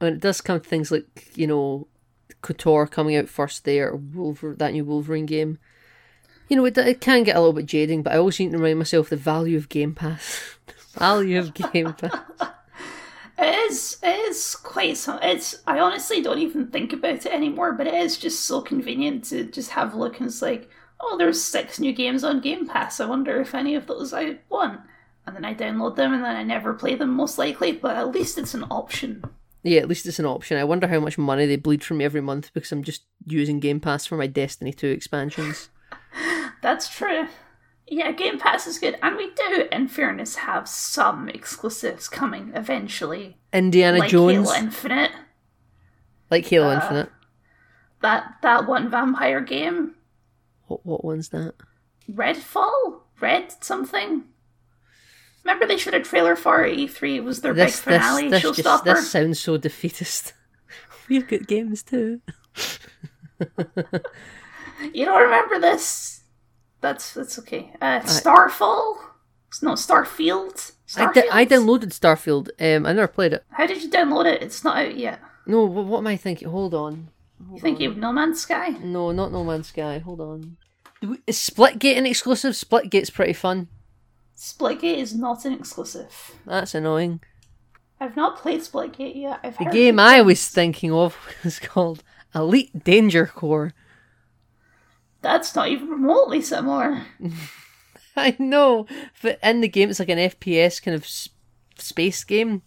and 0.00 0.16
it 0.16 0.20
does 0.20 0.40
come 0.40 0.60
to 0.60 0.68
things 0.68 0.90
like 0.90 1.32
you 1.34 1.46
know, 1.46 1.88
Kotor 2.42 2.90
coming 2.90 3.16
out 3.16 3.28
first 3.28 3.64
there, 3.64 3.90
or 3.90 3.96
Wolver- 3.96 4.56
that 4.56 4.72
new 4.72 4.84
Wolverine 4.84 5.26
game. 5.26 5.58
You 6.48 6.56
know, 6.56 6.64
it, 6.64 6.76
it 6.76 7.00
can 7.00 7.22
get 7.22 7.36
a 7.36 7.40
little 7.40 7.54
bit 7.54 7.66
jading, 7.66 8.02
but 8.02 8.12
I 8.12 8.18
always 8.18 8.38
need 8.38 8.50
to 8.52 8.58
remind 8.58 8.78
myself 8.78 9.08
the 9.08 9.16
value 9.16 9.56
of 9.56 9.68
Game 9.68 9.94
Pass. 9.94 10.56
value 10.92 11.38
of 11.38 11.54
Game 11.54 11.94
Pass. 11.94 12.18
It 13.38 13.72
is. 13.72 13.98
It 14.02 14.30
is 14.30 14.54
quite. 14.54 14.96
Some, 14.96 15.18
it's. 15.20 15.62
I 15.66 15.80
honestly 15.80 16.22
don't 16.22 16.38
even 16.38 16.68
think 16.68 16.92
about 16.92 17.26
it 17.26 17.32
anymore. 17.32 17.72
But 17.72 17.88
it 17.88 17.94
is 17.94 18.16
just 18.16 18.44
so 18.44 18.60
convenient 18.60 19.24
to 19.24 19.44
just 19.44 19.70
have 19.70 19.94
a 19.94 19.98
look 19.98 20.20
and 20.20 20.28
it's 20.28 20.42
like, 20.42 20.70
oh, 21.00 21.16
there's 21.18 21.42
six 21.42 21.80
new 21.80 21.92
games 21.92 22.22
on 22.22 22.40
Game 22.40 22.68
Pass. 22.68 23.00
I 23.00 23.06
wonder 23.06 23.40
if 23.40 23.54
any 23.54 23.74
of 23.74 23.86
those 23.86 24.12
I 24.12 24.38
want. 24.48 24.80
And 25.26 25.36
then 25.36 25.44
I 25.44 25.54
download 25.54 25.96
them 25.96 26.12
and 26.12 26.24
then 26.24 26.36
I 26.36 26.42
never 26.42 26.74
play 26.74 26.94
them 26.96 27.10
most 27.10 27.38
likely. 27.38 27.72
But 27.72 27.96
at 27.96 28.10
least 28.10 28.38
it's 28.38 28.54
an 28.54 28.64
option. 28.64 29.22
Yeah, 29.62 29.80
at 29.80 29.88
least 29.88 30.06
it's 30.06 30.18
an 30.18 30.26
option. 30.26 30.58
I 30.58 30.64
wonder 30.64 30.88
how 30.88 30.98
much 30.98 31.16
money 31.16 31.46
they 31.46 31.54
bleed 31.56 31.84
from 31.84 31.98
me 31.98 32.04
every 32.04 32.20
month 32.20 32.52
because 32.52 32.72
I'm 32.72 32.82
just 32.82 33.04
using 33.26 33.60
Game 33.60 33.78
Pass 33.78 34.06
for 34.06 34.16
my 34.16 34.26
Destiny 34.26 34.72
2 34.72 34.88
expansions. 34.88 35.68
That's 36.62 36.88
true. 36.88 37.28
Yeah, 37.86 38.10
Game 38.12 38.38
Pass 38.40 38.66
is 38.66 38.78
good, 38.78 38.96
and 39.02 39.16
we 39.16 39.30
do, 39.34 39.68
in 39.70 39.86
fairness, 39.86 40.36
have 40.36 40.66
some 40.68 41.28
exclusives 41.28 42.08
coming 42.08 42.50
eventually, 42.54 43.36
Indiana 43.52 43.98
like 43.98 44.10
Jones, 44.10 44.48
Halo 44.50 44.64
Infinite. 44.64 45.10
like 46.30 46.46
Halo 46.46 46.68
uh, 46.70 46.74
Infinite. 46.76 47.10
That 48.00 48.36
that 48.42 48.66
one 48.66 48.88
vampire 48.88 49.40
game, 49.40 49.94
What, 50.68 50.86
what 50.86 51.04
one's 51.04 51.28
that? 51.30 51.54
Redfall, 52.10 53.00
Red 53.20 53.52
something. 53.62 54.24
Remember 55.44 55.66
they 55.66 55.76
showed 55.76 55.94
a 55.94 56.00
trailer 56.00 56.36
for 56.36 56.62
E3. 56.64 57.16
It 57.16 57.20
was 57.24 57.40
their 57.40 57.52
This, 57.52 57.80
big 57.80 57.94
finale 58.00 58.28
this, 58.28 58.42
this, 58.42 58.58
showstopper. 58.60 58.62
just, 58.64 58.84
this 58.84 59.10
sounds 59.10 59.40
so 59.40 59.56
defeatist. 59.56 60.34
We've 61.08 61.26
got 61.26 61.46
games 61.46 61.82
too. 61.82 62.20
You 64.92 65.04
don't 65.04 65.22
remember 65.22 65.60
this? 65.60 66.22
That's 66.80 67.14
that's 67.14 67.38
okay. 67.38 67.72
Uh, 67.80 68.00
Starfall. 68.00 68.98
It's 69.48 69.62
not 69.62 69.78
Starfield. 69.78 70.72
I, 70.96 71.06
Starfield. 71.06 71.14
di- 71.14 71.28
I 71.30 71.46
downloaded 71.46 71.90
Starfield. 71.92 72.48
Um, 72.58 72.86
I 72.86 72.92
never 72.92 73.06
played 73.06 73.32
it. 73.32 73.44
How 73.50 73.66
did 73.66 73.80
you 73.82 73.88
download 73.90 74.24
it? 74.26 74.42
It's 74.42 74.64
not 74.64 74.78
out 74.78 74.96
yet. 74.96 75.20
No, 75.46 75.64
what, 75.66 75.86
what 75.86 75.98
am 75.98 76.06
I 76.08 76.16
thinking? 76.16 76.48
Hold 76.48 76.74
on. 76.74 77.10
You 77.52 77.60
think 77.60 77.78
you 77.80 77.90
have 77.90 77.98
No 77.98 78.12
Man's 78.12 78.40
Sky? 78.40 78.70
No, 78.82 79.12
not 79.12 79.30
No 79.30 79.44
Man's 79.44 79.68
Sky. 79.68 79.98
Hold 79.98 80.20
on. 80.20 80.56
Is 81.26 81.36
Splitgate 81.38 81.98
an 81.98 82.06
exclusive? 82.06 82.54
Splitgate's 82.54 83.10
pretty 83.10 83.32
fun. 83.34 83.68
Splitgate 84.42 84.98
is 84.98 85.14
not 85.14 85.44
an 85.44 85.52
exclusive. 85.52 86.32
That's 86.44 86.74
annoying. 86.74 87.20
I've 88.00 88.16
not 88.16 88.38
played 88.38 88.60
Splitgate 88.60 89.14
yet. 89.14 89.38
I've 89.44 89.56
The 89.56 89.66
game 89.66 90.00
I 90.00 90.14
things. 90.16 90.26
was 90.26 90.48
thinking 90.48 90.92
of 90.92 91.16
was 91.44 91.60
called 91.60 92.02
Elite 92.34 92.82
Danger 92.82 93.26
Corps. 93.26 93.72
That's 95.20 95.54
not 95.54 95.68
even 95.68 95.88
remotely 95.88 96.42
similar. 96.42 97.02
I 98.16 98.34
know, 98.40 98.86
but 99.22 99.38
in 99.44 99.60
the 99.60 99.68
game 99.68 99.88
it's 99.90 100.00
like 100.00 100.08
an 100.08 100.18
FPS 100.18 100.82
kind 100.82 100.96
of 100.96 101.06
space 101.80 102.24
game. 102.24 102.62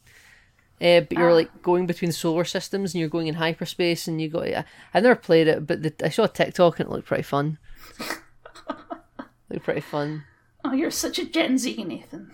Uh, 0.82 1.02
but 1.02 1.12
you're 1.18 1.32
Ah. 1.32 1.34
like 1.36 1.62
going 1.62 1.86
between 1.88 2.14
solar 2.14 2.46
systems 2.46 2.94
and 2.94 3.00
you're 3.02 3.10
going 3.10 3.28
in 3.28 3.36
hyperspace 3.36 4.08
and 4.08 4.22
you 4.22 4.30
got. 4.30 4.48
I 4.48 4.64
I've 4.94 5.04
never 5.04 5.16
played 5.16 5.50
it, 5.50 5.68
but 5.68 5.84
the, 5.84 5.94
I 6.06 6.08
saw 6.10 6.24
a 6.24 6.30
TikTok 6.30 6.80
and 6.80 6.88
it 6.88 6.92
looked 6.94 7.08
pretty 7.08 7.24
fun. 7.24 7.58
looked 9.50 9.66
pretty 9.66 9.82
fun. 9.82 10.24
Oh, 10.68 10.74
you're 10.74 10.90
such 10.92 11.20
a 11.20 11.26
Gen 11.26 11.58
Z, 11.60 11.84
Nathan. 11.84 12.32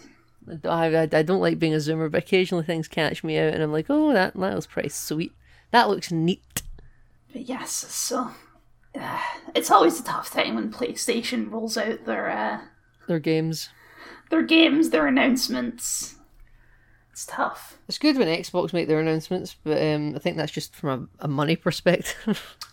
I, 0.65 0.87
I, 0.95 1.01
I 1.03 1.21
don't 1.21 1.41
like 1.41 1.59
being 1.59 1.73
a 1.73 1.77
zoomer, 1.77 2.09
but 2.09 2.23
occasionally 2.23 2.63
things 2.63 2.87
catch 2.87 3.23
me 3.23 3.37
out 3.37 3.53
and 3.53 3.61
I'm 3.61 3.71
like, 3.71 3.87
oh, 3.89 4.13
that 4.13 4.33
that 4.35 4.55
was 4.55 4.65
pretty 4.67 4.89
sweet. 4.89 5.33
That 5.71 5.89
looks 5.89 6.11
neat. 6.11 6.61
But 7.33 7.47
yes, 7.47 7.71
so 7.71 8.31
uh, 8.99 9.21
it's 9.53 9.69
always 9.69 9.99
a 9.99 10.03
tough 10.03 10.31
time 10.31 10.55
when 10.55 10.71
PlayStation 10.71 11.51
rolls 11.51 11.77
out 11.77 12.05
their 12.05 12.29
uh, 12.29 12.59
Their 13.07 13.19
games. 13.19 13.69
their 14.29 14.41
games, 14.43 14.89
their 14.91 15.07
announcements. 15.07 16.15
It's 17.11 17.25
tough. 17.25 17.77
It's 17.89 17.97
good 17.97 18.17
when 18.17 18.27
Xbox 18.29 18.71
make 18.73 18.87
their 18.87 18.99
announcements, 19.01 19.55
but 19.63 19.81
um, 19.81 20.15
I 20.15 20.19
think 20.19 20.37
that's 20.37 20.51
just 20.53 20.73
from 20.75 21.09
a, 21.19 21.25
a 21.25 21.27
money 21.27 21.55
perspective. 21.57 22.57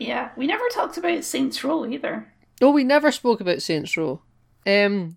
Yeah, 0.00 0.30
we 0.36 0.46
never 0.46 0.62
talked 0.72 0.96
about 0.96 1.24
Saints 1.24 1.64
Row 1.64 1.84
either. 1.84 2.32
oh, 2.62 2.70
we 2.70 2.84
never 2.84 3.10
spoke 3.10 3.40
about 3.40 3.62
Saints 3.62 3.96
Row. 3.96 4.22
Um, 4.68 5.16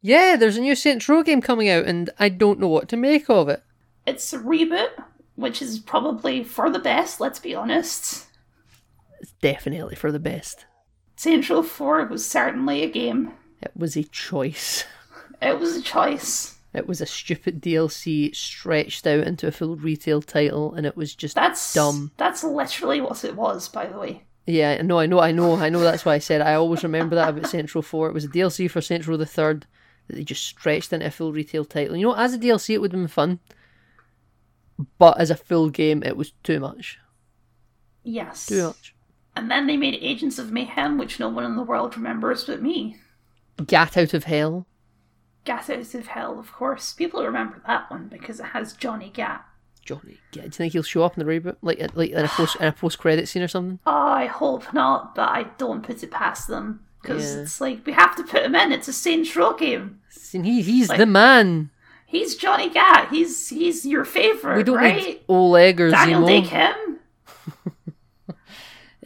yeah, 0.00 0.36
there's 0.36 0.56
a 0.56 0.60
new 0.60 0.74
Saints 0.74 1.08
Row 1.08 1.22
game 1.22 1.42
coming 1.42 1.68
out, 1.68 1.84
and 1.84 2.08
I 2.18 2.30
don't 2.30 2.58
know 2.58 2.68
what 2.68 2.88
to 2.88 2.96
make 2.96 3.28
of 3.28 3.48
it. 3.48 3.62
It's 4.06 4.32
a 4.32 4.38
reboot, 4.38 4.90
which 5.36 5.60
is 5.60 5.78
probably 5.78 6.42
for 6.42 6.70
the 6.70 6.78
best. 6.78 7.20
Let's 7.20 7.38
be 7.38 7.54
honest. 7.54 8.26
It's 9.20 9.32
definitely 9.42 9.96
for 9.96 10.10
the 10.10 10.18
best. 10.18 10.64
Saints 11.16 11.50
Row 11.50 11.62
4 11.62 12.06
was 12.06 12.26
certainly 12.26 12.82
a 12.82 12.90
game. 12.90 13.32
It 13.60 13.72
was 13.76 13.94
a 13.96 14.04
choice. 14.04 14.84
It 15.42 15.58
was 15.58 15.76
a 15.76 15.82
choice. 15.82 16.56
It 16.72 16.86
was 16.86 17.00
a 17.00 17.06
stupid 17.06 17.60
DLC 17.60 18.34
stretched 18.34 19.06
out 19.06 19.26
into 19.26 19.46
a 19.46 19.52
full 19.52 19.76
retail 19.76 20.22
title, 20.22 20.72
and 20.74 20.86
it 20.86 20.96
was 20.96 21.14
just 21.14 21.34
That's 21.34 21.74
dumb. 21.74 22.12
That's 22.16 22.44
literally 22.44 23.00
what 23.00 23.24
it 23.24 23.36
was, 23.36 23.68
by 23.68 23.86
the 23.86 23.98
way. 23.98 24.22
Yeah, 24.50 24.82
no, 24.82 24.98
I 24.98 25.06
know, 25.06 25.20
I 25.20 25.32
know, 25.32 25.56
I 25.56 25.68
know. 25.68 25.80
That's 25.80 26.04
why 26.04 26.14
I 26.14 26.18
said 26.18 26.40
I 26.40 26.54
always 26.54 26.82
remember 26.82 27.14
that 27.16 27.28
about 27.28 27.48
Saints 27.48 27.74
Row 27.74 27.82
Four. 27.82 28.08
It 28.08 28.14
was 28.14 28.24
a 28.24 28.28
DLC 28.28 28.70
for 28.70 28.80
Saints 28.80 29.06
Row 29.06 29.16
the 29.16 29.26
Third 29.26 29.66
that 30.06 30.16
they 30.16 30.24
just 30.24 30.44
stretched 30.44 30.92
into 30.92 31.06
a 31.06 31.10
full 31.10 31.32
retail 31.32 31.64
title. 31.64 31.96
You 31.96 32.08
know, 32.08 32.14
as 32.14 32.34
a 32.34 32.38
DLC, 32.38 32.74
it 32.74 32.78
would 32.80 32.92
have 32.92 33.00
been 33.00 33.08
fun, 33.08 33.38
but 34.98 35.20
as 35.20 35.30
a 35.30 35.36
full 35.36 35.70
game, 35.70 36.02
it 36.02 36.16
was 36.16 36.32
too 36.42 36.58
much. 36.58 36.98
Yes. 38.02 38.46
Too 38.46 38.68
much. 38.68 38.94
And 39.36 39.50
then 39.50 39.66
they 39.66 39.76
made 39.76 39.94
Agents 40.00 40.38
of 40.38 40.50
Mayhem, 40.50 40.98
which 40.98 41.20
no 41.20 41.28
one 41.28 41.44
in 41.44 41.56
the 41.56 41.62
world 41.62 41.96
remembers 41.96 42.44
but 42.44 42.60
me. 42.60 42.96
Gat 43.66 43.96
out 43.96 44.14
of 44.14 44.24
hell. 44.24 44.66
Gat 45.44 45.70
Out 45.70 45.94
of 45.94 46.06
Hell, 46.06 46.38
of 46.38 46.52
course. 46.52 46.92
People 46.92 47.24
remember 47.24 47.62
that 47.66 47.90
one 47.90 48.08
because 48.08 48.40
it 48.40 48.46
has 48.46 48.74
Johnny 48.74 49.10
Gat. 49.10 49.44
Johnny, 49.84 50.18
Gat. 50.32 50.42
do 50.44 50.46
you 50.46 50.50
think 50.50 50.72
he'll 50.72 50.82
show 50.82 51.02
up 51.02 51.16
in 51.18 51.24
the 51.26 51.30
reboot, 51.30 51.56
like 51.62 51.80
like 51.96 52.10
in 52.10 52.24
a 52.24 52.28
post 52.28 52.56
in 52.56 52.66
a 52.66 52.72
post 52.72 52.98
credit 52.98 53.28
scene 53.28 53.42
or 53.42 53.48
something? 53.48 53.78
Oh, 53.86 53.90
I 53.92 54.26
hope 54.26 54.72
not, 54.72 55.14
but 55.14 55.28
I 55.30 55.44
don't 55.58 55.82
put 55.82 56.02
it 56.02 56.10
past 56.10 56.48
them. 56.48 56.80
Because 57.02 57.34
Yeah. 57.34 57.42
it's 57.42 57.60
like, 57.62 57.86
we 57.86 57.92
have 57.92 58.14
to 58.16 58.22
put 58.24 58.42
him 58.44 58.54
in. 58.54 58.72
It's 58.72 58.86
a 58.88 58.92
Saints 58.92 59.34
Row 59.34 59.54
game. 59.54 60.00
He 60.32 60.60
he's 60.62 60.88
Like- 60.90 60.98
the 60.98 61.06
man. 61.06 61.70
He's 62.06 62.34
Johnny 62.36 62.68
Gat. 62.68 63.08
He's 63.10 63.48
he's 63.48 63.86
your 63.86 64.04
favorite, 64.04 64.56
We 64.58 64.62
don't 64.64 64.76
right? 64.76 64.96
need 64.96 65.20
Oleg 65.28 65.80
or 65.80 65.90
Daniel 65.90 66.22
Zemo. 66.22 66.44
Kim. 66.46 66.98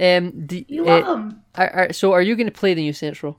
Um, 0.01 0.47
do, 0.47 0.65
You 0.67 0.83
uh, 0.89 1.01
love 1.03 1.19
him. 1.19 1.41
are, 1.55 1.71
are, 1.71 1.93
so 1.93 2.13
are 2.13 2.21
you 2.23 2.35
going 2.35 2.49
to 2.49 2.53
play 2.53 2.75
the 2.75 2.83
new 2.83 2.93
Saints 2.93 3.23
Row? 3.23 3.39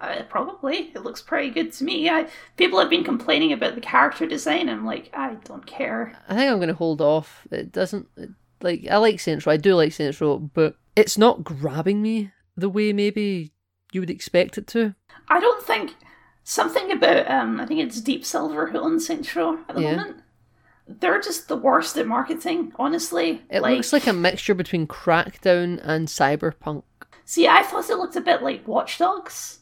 Uh, 0.00 0.22
probably. 0.28 0.92
It 0.94 1.02
looks 1.02 1.20
pretty 1.22 1.50
good 1.50 1.72
to 1.74 1.84
me. 1.84 2.08
I, 2.08 2.28
people 2.56 2.78
have 2.78 2.90
been 2.90 3.02
complaining 3.04 3.52
about 3.52 3.74
the 3.74 3.80
character 3.80 4.26
design. 4.26 4.68
I'm 4.68 4.84
like, 4.86 5.10
I 5.12 5.34
don't 5.44 5.66
care. 5.66 6.16
I 6.28 6.36
think 6.36 6.50
I'm 6.50 6.58
going 6.58 6.68
to 6.68 6.74
hold 6.74 7.00
off. 7.00 7.46
It 7.50 7.72
doesn't 7.72 8.06
it, 8.16 8.30
like 8.62 8.86
I 8.90 8.96
like 8.98 9.18
Saints 9.20 9.46
Row. 9.46 9.52
I 9.52 9.56
do 9.56 9.74
like 9.74 9.92
Saints 9.92 10.20
Row, 10.20 10.38
but 10.38 10.76
it's 10.94 11.18
not 11.18 11.42
grabbing 11.44 12.00
me 12.02 12.30
the 12.56 12.68
way 12.68 12.92
maybe 12.92 13.52
you 13.92 14.00
would 14.00 14.10
expect 14.10 14.56
it 14.58 14.66
to. 14.68 14.94
I 15.28 15.40
don't 15.40 15.64
think 15.64 15.94
something 16.44 16.90
about 16.92 17.30
um 17.30 17.60
I 17.60 17.66
think 17.66 17.80
it's 17.80 18.00
Deep 18.00 18.24
Silver 18.24 18.68
who 18.68 18.78
owns 18.78 19.06
Saints 19.06 19.34
Row 19.34 19.58
at 19.68 19.74
the 19.74 19.82
Yeah. 19.82 19.96
moment. 19.96 20.22
They're 20.86 21.20
just 21.20 21.48
the 21.48 21.56
worst 21.56 21.98
at 21.98 22.06
marketing, 22.06 22.72
honestly. 22.78 23.42
It 23.50 23.60
looks 23.62 23.92
like 23.92 24.06
a 24.06 24.12
mixture 24.12 24.54
between 24.54 24.86
Crackdown 24.86 25.80
and 25.82 26.08
Cyberpunk. 26.08 26.82
See, 27.26 27.46
I 27.46 27.62
thought 27.62 27.90
it 27.90 27.96
looked 27.98 28.16
a 28.16 28.22
bit 28.22 28.42
like 28.42 28.66
Watch 28.66 28.96
Dogs. 28.96 29.57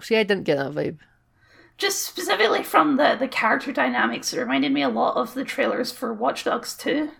See, 0.00 0.16
I 0.16 0.22
didn't 0.22 0.44
get 0.44 0.56
that 0.56 0.72
vibe. 0.72 0.98
Just 1.78 2.02
specifically 2.02 2.62
from 2.62 2.96
the, 2.96 3.16
the 3.18 3.28
character 3.28 3.72
dynamics, 3.72 4.32
it 4.32 4.38
reminded 4.40 4.72
me 4.72 4.82
a 4.82 4.88
lot 4.88 5.16
of 5.16 5.34
the 5.34 5.44
trailers 5.44 5.92
for 5.92 6.12
Watch 6.12 6.44
Dogs 6.44 6.74
2. 6.76 7.10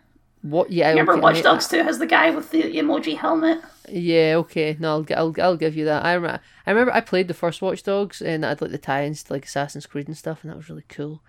What? 0.43 0.71
Yeah, 0.71 0.89
Remember 0.91 1.13
okay, 1.13 1.21
Watch 1.21 1.43
Dogs 1.43 1.69
2 1.69 1.83
has 1.83 1.99
the 1.99 2.07
guy 2.07 2.31
with 2.31 2.51
the 2.51 2.63
emoji 2.63 3.17
helmet? 3.17 3.61
Yeah, 3.89 4.35
okay. 4.39 4.77
No, 4.79 4.97
I'll, 4.97 5.07
I'll 5.17 5.35
I'll 5.43 5.57
give 5.57 5.77
you 5.77 5.85
that. 5.87 6.05
I 6.05 6.15
remember, 6.15 6.41
I 6.67 6.71
remember 6.71 6.93
I 6.93 7.01
played 7.01 7.29
the 7.29 7.35
first 7.35 7.63
Watch 7.63 7.83
Dogs 7.83 8.21
and 8.23 8.45
I 8.45 8.51
had 8.51 8.61
like 8.63 8.71
the 8.71 8.79
tie-ins 8.79 9.25
to 9.25 9.33
like 9.33 9.45
Assassin's 9.45 9.87
Creed 9.87 10.09
and 10.09 10.17
stuff, 10.17 10.43
and 10.43 10.51
that 10.51 10.57
was 10.57 10.69
really 10.69 10.85
cool. 10.89 11.23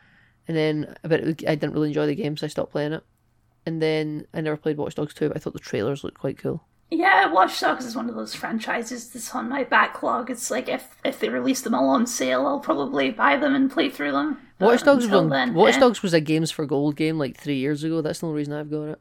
And 0.48 0.56
then, 0.56 0.96
but 1.02 1.20
it, 1.22 1.44
I 1.48 1.56
didn't 1.56 1.74
really 1.74 1.90
enjoy 1.90 2.06
the 2.06 2.16
game, 2.16 2.38
so 2.38 2.46
I 2.46 2.50
stopped 2.50 2.72
playing 2.72 2.94
it. 2.94 3.04
And 3.66 3.82
then 3.82 4.28
I 4.34 4.42
never 4.42 4.58
played 4.58 4.78
Watch 4.78 4.96
Dogs 4.96 5.14
2, 5.14 5.30
but 5.30 5.38
I 5.38 5.40
thought 5.40 5.54
the 5.54 5.60
trailers 5.60 6.04
looked 6.04 6.20
quite 6.20 6.38
cool. 6.38 6.64
Yeah, 6.90 7.32
Watch 7.32 7.60
Dogs 7.60 7.86
is 7.86 7.96
one 7.96 8.08
of 8.08 8.16
those 8.16 8.34
franchises 8.34 9.10
that's 9.10 9.36
on 9.36 9.50
my 9.50 9.66
backlog. 9.66 10.30
It's 10.30 10.50
like 10.50 10.70
if 10.70 10.96
if 11.04 11.20
they 11.20 11.28
release 11.28 11.62
them 11.62 11.76
all 11.76 11.90
on 11.90 12.08
sale, 12.08 12.48
I'll 12.48 12.62
probably 12.62 13.12
buy 13.12 13.36
them 13.36 13.56
and 13.56 13.70
play 13.70 13.90
through 13.90 14.14
them. 14.14 14.40
But 14.58 14.68
Watch 14.68 14.84
Dogs 14.84 15.06
was 15.06 15.14
on, 15.14 15.30
then, 15.30 15.54
Watch 15.54 15.76
eh, 15.76 15.80
Dogs 15.80 16.02
was 16.02 16.14
a 16.14 16.22
Games 16.22 16.50
for 16.50 16.66
Gold 16.66 16.96
game 16.96 17.18
like 17.18 17.38
three 17.38 17.58
years 17.58 17.84
ago. 17.84 18.02
That's 18.02 18.20
the 18.20 18.28
only 18.28 18.38
reason 18.38 18.54
I've 18.54 18.72
got 18.72 18.84
it. 18.84 19.00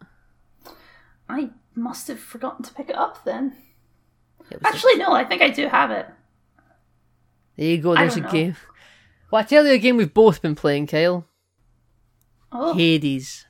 I 1.28 1.50
must 1.76 2.08
have 2.08 2.18
forgotten 2.18 2.64
to 2.64 2.74
pick 2.74 2.88
it 2.90 2.96
up 2.96 3.24
then. 3.24 3.56
It 4.50 4.60
Actually, 4.64 4.96
no, 4.96 5.12
I 5.12 5.24
think 5.24 5.42
I 5.42 5.50
do 5.50 5.68
have 5.68 5.90
it. 5.90 6.06
there 7.56 7.66
you 7.66 7.78
go. 7.78 7.94
There's 7.94 8.16
a 8.16 8.20
know. 8.20 8.30
game. 8.30 8.56
Well, 9.30 9.40
I 9.40 9.44
tell 9.44 9.64
you 9.64 9.72
a 9.72 9.78
game 9.78 9.96
we've 9.96 10.12
both 10.12 10.42
been 10.42 10.54
playing, 10.54 10.88
Kyle. 10.88 11.26
Oh, 12.52 12.74
Hades. 12.74 13.44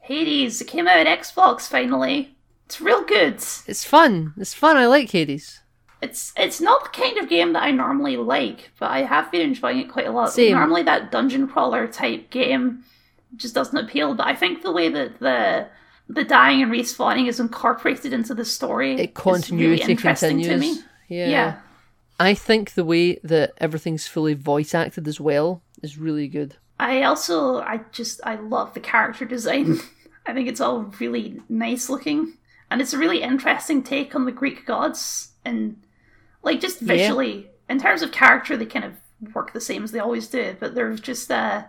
Hades! 0.00 0.60
It 0.60 0.66
came 0.66 0.88
out 0.88 1.04
at 1.04 1.20
Xbox 1.20 1.68
finally. 1.68 2.36
It's 2.72 2.80
real 2.80 3.04
good. 3.04 3.34
It's 3.34 3.84
fun. 3.84 4.32
It's 4.38 4.54
fun. 4.54 4.78
I 4.78 4.86
like 4.86 5.10
Hades. 5.10 5.60
It's 6.00 6.32
it's 6.38 6.58
not 6.58 6.84
the 6.84 6.88
kind 6.88 7.18
of 7.18 7.28
game 7.28 7.52
that 7.52 7.62
I 7.62 7.70
normally 7.70 8.16
like, 8.16 8.70
but 8.78 8.90
I 8.90 9.02
have 9.02 9.30
been 9.30 9.42
enjoying 9.42 9.80
it 9.80 9.90
quite 9.92 10.06
a 10.06 10.10
lot. 10.10 10.32
Same. 10.32 10.54
Normally, 10.54 10.82
that 10.84 11.10
dungeon 11.10 11.46
crawler 11.48 11.86
type 11.86 12.30
game 12.30 12.82
just 13.36 13.54
doesn't 13.54 13.76
appeal. 13.76 14.14
But 14.14 14.26
I 14.26 14.34
think 14.34 14.62
the 14.62 14.72
way 14.72 14.88
that 14.88 15.18
the 15.18 15.68
the 16.08 16.24
dying 16.24 16.62
and 16.62 16.72
respawning 16.72 17.28
is 17.28 17.38
incorporated 17.38 18.14
into 18.14 18.32
the 18.32 18.44
story, 18.46 18.98
it 18.98 19.12
continuity 19.12 19.82
really 19.82 19.90
interesting 19.92 20.40
continues. 20.40 20.76
to 20.76 20.82
me. 20.82 20.82
Yeah. 21.08 21.28
Yeah. 21.28 21.58
I 22.18 22.32
think 22.32 22.72
the 22.72 22.86
way 22.86 23.18
that 23.22 23.52
everything's 23.58 24.08
fully 24.08 24.32
voice 24.32 24.74
acted 24.74 25.06
as 25.06 25.20
well 25.20 25.62
is 25.82 25.98
really 25.98 26.26
good. 26.26 26.56
I 26.80 27.02
also 27.02 27.58
I 27.58 27.82
just 27.92 28.22
I 28.24 28.36
love 28.36 28.72
the 28.72 28.80
character 28.80 29.26
design. 29.26 29.78
I 30.26 30.32
think 30.32 30.48
it's 30.48 30.60
all 30.60 30.84
really 31.00 31.40
nice 31.50 31.90
looking, 31.90 32.38
and 32.72 32.80
it's 32.80 32.92
a 32.92 32.98
really 32.98 33.22
interesting 33.22 33.82
take 33.82 34.14
on 34.14 34.24
the 34.24 34.32
Greek 34.32 34.66
gods, 34.66 35.32
and 35.44 35.76
like 36.42 36.60
just 36.60 36.82
Yeah. 36.82 36.88
visually 36.96 37.50
in 37.68 37.78
terms 37.78 38.02
of 38.02 38.10
character, 38.12 38.56
they 38.56 38.66
kind 38.66 38.84
of 38.84 38.94
work 39.34 39.52
the 39.52 39.60
same 39.60 39.84
as 39.84 39.92
they 39.92 40.00
always 40.00 40.26
do, 40.26 40.56
but 40.58 40.74
they're 40.74 40.94
just 40.94 41.30
uh 41.30 41.64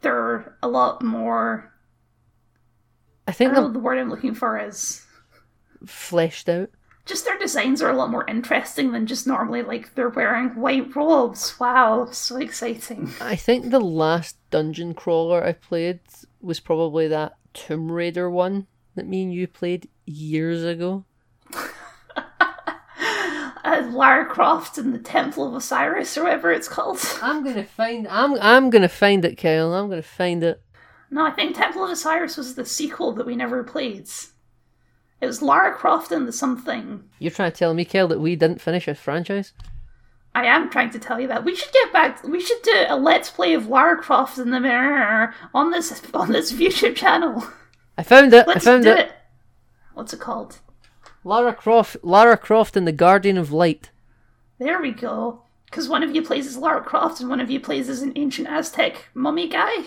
they're 0.00 0.56
a 0.62 0.68
lot 0.68 1.02
more. 1.02 1.72
I 3.28 3.30
I 3.30 3.32
think 3.32 3.52
don't 3.54 3.64
know 3.64 3.72
the 3.72 3.78
word 3.78 3.98
I'm 3.98 4.10
looking 4.10 4.34
for 4.34 4.58
is. 4.58 5.04
fleshed 5.84 6.48
out. 6.48 6.70
Just 7.04 7.24
their 7.24 7.38
designs 7.38 7.80
are 7.82 7.90
a 7.90 7.96
lot 7.96 8.10
more 8.10 8.24
interesting 8.28 8.90
than 8.90 9.06
just 9.06 9.26
normally 9.28 9.62
like 9.62 9.94
they're 9.94 10.08
wearing 10.08 10.56
white 10.60 10.94
robes. 10.96 11.58
Wow, 11.60 12.08
so 12.10 12.36
exciting. 12.36 13.10
I 13.20 13.36
think 13.36 13.70
the 13.70 13.78
last 13.80 14.36
dungeon 14.50 14.94
crawler 14.94 15.44
I 15.44 15.52
played 15.52 16.00
was 16.40 16.58
probably 16.58 17.06
that 17.08 17.34
Tomb 17.54 17.92
Raider 17.92 18.28
one 18.28 18.66
that 18.96 19.06
me 19.06 19.22
and 19.22 19.32
you 19.32 19.46
played 19.46 19.88
years 20.06 20.64
ago. 20.64 21.04
Uh, 23.64 23.82
Lara 23.90 24.24
Croft 24.24 24.78
and 24.78 24.94
the 24.94 24.98
Temple 24.98 25.44
of 25.44 25.52
Osiris, 25.52 26.16
or 26.16 26.22
whatever 26.22 26.52
it's 26.52 26.68
called. 26.68 27.00
I'm 27.20 27.42
gonna 27.42 27.64
find. 27.64 28.06
I'm 28.06 28.34
I'm 28.40 28.70
gonna 28.70 28.88
find 28.88 29.24
it, 29.24 29.34
Kyle. 29.34 29.74
I'm 29.74 29.88
gonna 29.88 30.02
find 30.02 30.44
it. 30.44 30.62
No, 31.10 31.26
I 31.26 31.32
think 31.32 31.56
Temple 31.56 31.82
of 31.82 31.90
Osiris 31.90 32.36
was 32.36 32.54
the 32.54 32.64
sequel 32.64 33.10
that 33.14 33.26
we 33.26 33.34
never 33.34 33.64
played. 33.64 34.08
It 35.20 35.26
was 35.26 35.42
Lara 35.42 35.74
Croft 35.74 36.12
and 36.12 36.28
the 36.28 36.32
something. 36.32 37.02
You're 37.18 37.32
trying 37.32 37.50
to 37.50 37.58
tell 37.58 37.74
me, 37.74 37.84
Kyle, 37.84 38.06
that 38.06 38.20
we 38.20 38.36
didn't 38.36 38.60
finish 38.60 38.86
a 38.86 38.94
franchise? 38.94 39.52
I 40.32 40.44
am 40.46 40.70
trying 40.70 40.90
to 40.90 41.00
tell 41.00 41.18
you 41.18 41.26
that 41.26 41.44
we 41.44 41.56
should 41.56 41.72
get 41.72 41.92
back. 41.92 42.22
We 42.22 42.38
should 42.38 42.62
do 42.62 42.84
a 42.88 42.96
let's 42.96 43.30
play 43.30 43.54
of 43.54 43.66
Lara 43.66 43.96
Croft 44.00 44.38
in 44.38 44.50
the 44.52 44.60
mirror 44.60 45.34
on 45.52 45.72
this 45.72 46.00
on 46.14 46.30
this 46.30 46.52
YouTube 46.60 46.94
channel. 46.94 47.44
I 47.98 48.04
found 48.04 48.32
it. 48.32 48.46
Let's 48.46 48.64
I 48.64 48.70
found 48.70 48.84
do 48.84 48.90
it. 48.92 48.98
it. 48.98 49.12
What's 49.96 50.12
it 50.12 50.20
called? 50.20 50.58
Lara 51.24 51.54
Croft. 51.54 51.96
Lara 52.02 52.36
Croft 52.36 52.76
and 52.76 52.86
the 52.86 52.92
Guardian 52.92 53.38
of 53.38 53.50
Light. 53.50 53.90
There 54.58 54.82
we 54.82 54.90
go. 54.90 55.40
Because 55.64 55.88
one 55.88 56.02
of 56.02 56.14
you 56.14 56.20
plays 56.20 56.46
as 56.46 56.58
Lara 56.58 56.82
Croft 56.82 57.18
and 57.22 57.30
one 57.30 57.40
of 57.40 57.50
you 57.50 57.58
plays 57.60 57.88
as 57.88 58.02
an 58.02 58.12
ancient 58.14 58.46
Aztec 58.46 59.08
mummy 59.14 59.48
guy. 59.48 59.86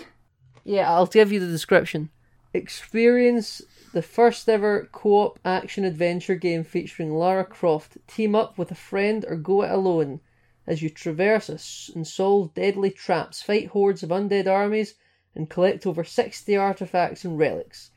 Yeah, 0.64 0.90
I'll 0.90 1.06
give 1.06 1.30
you 1.30 1.38
the 1.38 1.46
description. 1.46 2.10
Experience 2.52 3.62
the 3.92 4.02
first 4.02 4.48
ever 4.48 4.88
co 4.90 5.26
op 5.26 5.38
action 5.44 5.84
adventure 5.84 6.34
game 6.34 6.64
featuring 6.64 7.14
Lara 7.14 7.44
Croft. 7.44 7.96
Team 8.08 8.34
up 8.34 8.58
with 8.58 8.72
a 8.72 8.74
friend 8.74 9.24
or 9.28 9.36
go 9.36 9.62
it 9.62 9.70
alone 9.70 10.18
as 10.66 10.82
you 10.82 10.90
traverse 10.90 11.88
and 11.94 12.04
solve 12.04 12.52
deadly 12.54 12.90
traps, 12.90 13.42
fight 13.42 13.68
hordes 13.68 14.02
of 14.02 14.10
undead 14.10 14.48
armies, 14.48 14.96
and 15.36 15.48
collect 15.48 15.86
over 15.86 16.02
60 16.02 16.56
artifacts 16.56 17.24
and 17.24 17.38
relics. 17.38 17.92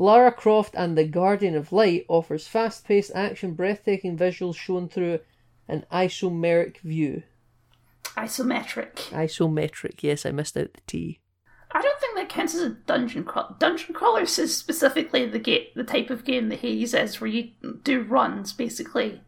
Lara 0.00 0.30
Croft 0.30 0.74
and 0.76 0.96
the 0.96 1.04
Guardian 1.04 1.56
of 1.56 1.72
Light 1.72 2.06
offers 2.08 2.46
fast 2.46 2.86
paced 2.86 3.10
action, 3.16 3.54
breathtaking 3.54 4.16
visuals 4.16 4.56
shown 4.56 4.88
through 4.88 5.18
an 5.66 5.84
isomeric 5.92 6.78
view. 6.78 7.24
Isometric. 8.16 8.94
Isometric, 9.10 10.02
yes, 10.02 10.24
I 10.24 10.30
missed 10.30 10.56
out 10.56 10.72
the 10.72 10.80
T. 10.86 11.20
I 11.72 11.82
don't 11.82 12.00
think 12.00 12.16
that 12.16 12.28
counts 12.28 12.54
as 12.54 12.62
a 12.62 12.70
dungeon 12.70 13.24
crawl. 13.24 13.56
Dungeon 13.58 13.92
crawlers 13.92 14.38
is 14.38 14.56
specifically 14.56 15.26
the 15.26 15.68
the 15.74 15.84
type 15.84 16.10
of 16.10 16.24
game 16.24 16.48
that 16.48 16.60
Hades 16.60 16.94
is, 16.94 17.20
where 17.20 17.28
you 17.28 17.50
do 17.82 18.02
runs 18.02 18.52
basically, 18.52 19.20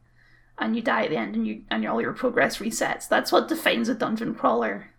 and 0.56 0.74
you 0.74 0.82
die 0.82 1.04
at 1.04 1.10
the 1.10 1.18
end, 1.18 1.34
and 1.34 1.46
you 1.46 1.62
and 1.68 1.84
all 1.86 2.00
your 2.00 2.14
progress 2.14 2.58
resets. 2.58 3.08
That's 3.08 3.32
what 3.32 3.48
defines 3.48 3.88
a 3.88 3.94
dungeon 3.94 4.34
crawler. 4.34 4.90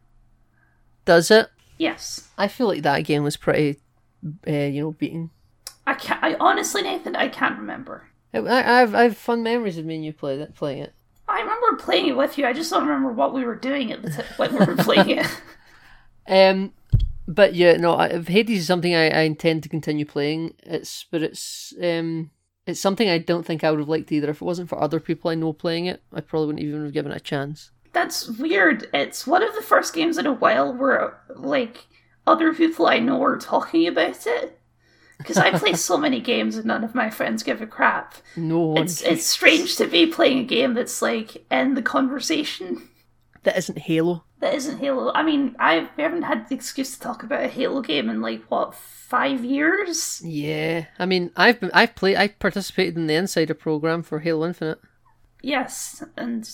Does 1.06 1.32
it? 1.32 1.48
Yes, 1.78 2.30
I 2.38 2.48
feel 2.48 2.68
like 2.68 2.84
that 2.84 3.06
game 3.06 3.24
was 3.24 3.38
pretty, 3.38 3.80
uh, 4.48 4.52
you 4.52 4.82
know, 4.82 4.92
beaten. 4.92 5.32
I 5.92 5.96
can't. 5.96 6.24
I 6.24 6.36
honestly, 6.40 6.82
Nathan, 6.82 7.16
I 7.16 7.28
can't 7.28 7.58
remember. 7.60 8.08
I, 8.34 8.40
I- 8.40 8.82
I've 8.82 8.96
I've 8.96 9.18
fun 9.18 9.44
memories 9.44 9.78
of 9.78 9.86
me 9.86 9.96
and 9.96 10.06
you 10.06 10.14
play 10.14 10.38
that 10.38 10.56
playing 10.56 10.84
it. 10.84 10.94
I 11.28 11.40
remember 11.42 11.76
playing 11.78 12.08
it 12.08 12.18
with 12.18 12.38
you. 12.38 12.46
I 12.46 12.54
just 12.54 12.70
don't 12.72 12.86
remember 12.88 13.12
what 13.12 13.34
we 13.34 13.44
were 13.46 13.56
doing 13.56 13.92
at 13.92 14.02
the 14.02 14.10
time 14.10 14.26
when 14.38 14.52
we 14.54 14.66
were 14.66 14.76
playing 14.76 15.10
it. 15.10 15.28
Um, 16.28 16.74
but 17.28 17.56
yeah, 17.56 17.74
no, 17.78 17.96
I- 17.96 18.22
Hades 18.22 18.60
is 18.62 18.68
something 18.68 18.94
I, 18.96 19.10
I 19.10 19.22
intend 19.22 19.64
to 19.64 19.70
continue 19.70 20.06
playing. 20.06 20.54
It's 20.64 21.06
but 21.10 21.22
it's 21.24 21.74
um 21.82 22.30
it's 22.68 22.80
something 22.80 23.10
I 23.10 23.18
don't 23.18 23.46
think 23.46 23.64
I 23.64 23.72
would 23.72 23.80
have 23.80 23.90
liked 23.90 24.12
either. 24.12 24.30
If 24.30 24.42
it 24.42 24.46
wasn't 24.46 24.70
for 24.70 24.80
other 24.82 25.00
people 25.00 25.32
I 25.32 25.36
know 25.36 25.52
playing 25.52 25.88
it, 25.88 26.02
I 26.14 26.22
probably 26.22 26.48
wouldn't 26.48 26.64
even 26.66 26.84
have 26.84 26.94
given 26.94 27.12
it 27.12 27.18
a 27.18 27.20
chance. 27.20 27.72
That's 27.92 28.30
weird. 28.30 28.88
It's 28.94 29.26
one 29.28 29.44
of 29.44 29.54
the 29.56 29.62
first 29.64 29.94
games 29.94 30.18
in 30.18 30.26
a 30.28 30.32
while 30.34 30.72
where 30.74 31.18
like 31.36 31.88
other 32.28 32.54
people 32.54 32.86
I 32.88 33.00
know 33.00 33.22
are 33.24 33.38
talking 33.38 33.88
about 33.88 34.26
it. 34.28 34.60
Because 35.22 35.38
I 35.38 35.58
play 35.58 35.74
so 35.74 35.98
many 35.98 36.20
games 36.20 36.56
and 36.58 36.66
none 36.66 36.84
of 36.84 36.96
my 36.96 37.10
friends 37.10 37.44
give 37.44 37.62
a 37.62 37.68
crap. 37.68 38.16
No 38.36 38.76
It's 38.78 39.02
it's 39.02 39.26
strange 39.26 39.76
to 39.78 39.88
be 39.88 40.08
playing 40.08 40.40
a 40.40 40.44
game 40.44 40.74
that's 40.74 41.02
like 41.02 41.46
in 41.52 41.76
the 41.76 41.82
conversation 41.82 42.90
that 43.44 43.58
isn't 43.58 43.80
Halo. 43.80 44.24
that 44.40 44.54
isn't 44.54 44.80
Halo. 44.80 45.12
I 45.14 45.24
mean, 45.24 45.56
I 45.60 45.90
we 45.98 46.04
haven't 46.04 46.24
had 46.24 46.48
the 46.48 46.56
excuse 46.56 46.94
to 46.94 47.00
talk 47.00 47.24
about 47.24 47.44
a 47.44 47.48
Halo 47.48 47.82
game 47.82 48.10
in 48.10 48.22
like 48.22 48.44
what 48.50 48.76
five 48.76 49.44
years. 49.44 50.22
Yeah, 50.24 50.86
I 51.00 51.06
mean, 51.06 51.32
I've 51.36 51.60
been 51.60 51.72
I've 51.74 51.96
played 51.96 52.18
I 52.18 52.28
participated 52.30 52.98
in 52.98 53.08
the 53.08 53.16
Insider 53.16 53.54
program 53.54 54.04
for 54.04 54.20
Halo 54.20 54.46
Infinite. 54.46 54.80
Yes, 55.42 56.04
and 56.18 56.50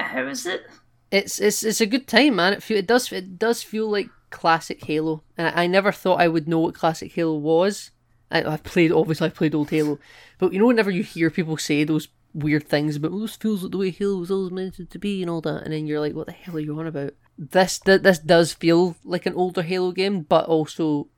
how 0.00 0.26
is 0.26 0.46
it? 0.46 0.62
It's 1.10 1.40
it's 1.40 1.62
it's 1.62 1.80
a 1.80 1.86
good 1.86 2.08
time, 2.08 2.36
man. 2.36 2.54
It 2.54 2.62
feel 2.62 2.78
it 2.78 2.86
does 2.86 3.12
it 3.12 3.38
does 3.38 3.62
feel 3.62 3.88
like 3.88 4.08
classic 4.30 4.84
Halo, 4.84 5.22
and 5.36 5.46
I, 5.48 5.64
I 5.64 5.66
never 5.68 5.92
thought 5.92 6.20
I 6.20 6.28
would 6.28 6.48
know 6.48 6.60
what 6.60 6.74
classic 6.74 7.12
Halo 7.12 7.36
was. 7.36 7.90
I, 8.32 8.52
I've 8.52 8.64
played 8.64 8.92
obviously 8.92 9.26
I've 9.26 9.34
played 9.34 9.54
old 9.54 9.70
Halo, 9.70 9.98
but 10.38 10.52
you 10.52 10.58
know 10.58 10.66
whenever 10.66 10.90
you 10.90 11.02
hear 11.02 11.30
people 11.30 11.56
say 11.56 11.84
those 11.84 12.08
weird 12.34 12.66
things 12.66 12.96
about 12.96 13.12
"Oh, 13.12 13.20
this 13.20 13.36
feels 13.36 13.62
like 13.62 13.72
the 13.72 13.78
way 13.78 13.90
Halo 13.90 14.18
was 14.18 14.30
always 14.30 14.52
meant 14.52 14.90
to 14.90 14.98
be 14.98 15.22
and 15.22 15.30
all 15.30 15.40
that, 15.42 15.62
and 15.64 15.72
then 15.72 15.86
you're 15.86 16.00
like, 16.00 16.14
what 16.14 16.26
the 16.26 16.32
hell 16.32 16.56
are 16.56 16.60
you 16.60 16.78
on 16.78 16.86
about? 16.86 17.14
This 17.38 17.78
th- 17.78 18.02
this 18.02 18.18
does 18.18 18.52
feel 18.52 18.96
like 19.04 19.26
an 19.26 19.34
older 19.34 19.62
Halo 19.62 19.92
game, 19.92 20.22
but 20.22 20.46
also 20.46 21.08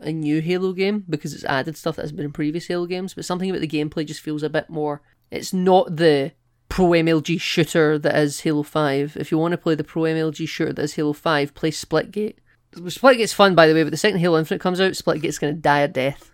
a 0.00 0.12
new 0.12 0.40
Halo 0.40 0.72
game 0.72 1.04
because 1.08 1.32
it's 1.34 1.44
added 1.44 1.76
stuff 1.76 1.96
that 1.96 2.02
has 2.02 2.12
been 2.12 2.26
in 2.26 2.32
previous 2.32 2.66
Halo 2.66 2.86
games. 2.86 3.14
But 3.14 3.24
something 3.24 3.48
about 3.48 3.60
the 3.60 3.68
gameplay 3.68 4.06
just 4.06 4.20
feels 4.20 4.42
a 4.42 4.50
bit 4.50 4.68
more. 4.68 5.02
It's 5.30 5.52
not 5.52 5.96
the 5.96 6.32
pro 6.68 6.86
MLG 6.86 7.40
shooter 7.40 7.98
that 7.98 8.16
is 8.16 8.40
Halo 8.40 8.62
5. 8.62 9.16
If 9.16 9.30
you 9.30 9.38
want 9.38 9.52
to 9.52 9.58
play 9.58 9.74
the 9.74 9.84
pro 9.84 10.02
MLG 10.02 10.48
shooter 10.48 10.72
that 10.72 10.82
is 10.82 10.94
Halo 10.94 11.12
5, 11.12 11.54
play 11.54 11.70
Splitgate. 11.70 12.36
Splitgate's 12.74 13.32
fun, 13.32 13.54
by 13.54 13.66
the 13.66 13.74
way, 13.74 13.82
but 13.82 13.90
the 13.90 13.96
second 13.96 14.20
Halo 14.20 14.38
Infinite 14.38 14.60
comes 14.60 14.80
out, 14.80 14.92
Splitgate's 14.92 15.38
going 15.38 15.54
to 15.54 15.60
die 15.60 15.80
a 15.80 15.88
death. 15.88 16.30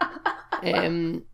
um, 0.62 1.24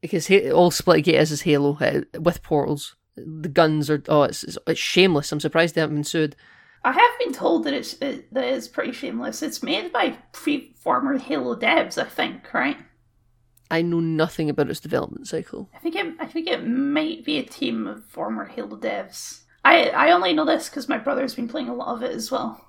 because 0.00 0.30
all 0.52 0.70
Splitgate 0.70 1.14
is 1.14 1.32
is 1.32 1.42
Halo 1.42 1.76
uh, 1.80 2.02
with 2.20 2.42
portals. 2.42 2.96
The 3.16 3.48
guns 3.48 3.90
are 3.90 4.02
oh, 4.08 4.22
it's, 4.22 4.44
it's 4.44 4.58
it's 4.66 4.80
shameless. 4.80 5.32
I'm 5.32 5.40
surprised 5.40 5.74
they 5.74 5.80
haven't 5.80 5.96
been 5.96 6.04
sued. 6.04 6.36
I 6.84 6.92
have 6.92 7.18
been 7.18 7.32
told 7.32 7.64
that 7.64 7.74
it's 7.74 7.94
it, 7.94 8.32
that 8.32 8.44
it's 8.44 8.68
pretty 8.68 8.92
shameless. 8.92 9.42
It's 9.42 9.62
made 9.62 9.92
by 9.92 10.18
pre 10.32 10.74
former 10.74 11.18
Halo 11.18 11.56
devs, 11.56 12.00
I 12.00 12.04
think, 12.04 12.52
right? 12.54 12.78
I 13.70 13.82
know 13.82 14.00
nothing 14.00 14.48
about 14.48 14.70
its 14.70 14.80
development 14.80 15.26
cycle. 15.26 15.68
I 15.74 15.78
think 15.78 15.96
it 15.96 16.14
I 16.20 16.26
think 16.26 16.46
it 16.46 16.66
might 16.66 17.24
be 17.24 17.38
a 17.38 17.42
team 17.42 17.86
of 17.86 18.04
former 18.04 18.44
Halo 18.44 18.76
devs. 18.76 19.42
I 19.64 19.88
I 19.88 20.12
only 20.12 20.32
know 20.32 20.44
this 20.44 20.68
because 20.68 20.88
my 20.88 20.98
brother's 20.98 21.34
been 21.34 21.48
playing 21.48 21.68
a 21.68 21.74
lot 21.74 21.94
of 21.94 22.02
it 22.02 22.12
as 22.12 22.30
well. 22.30 22.67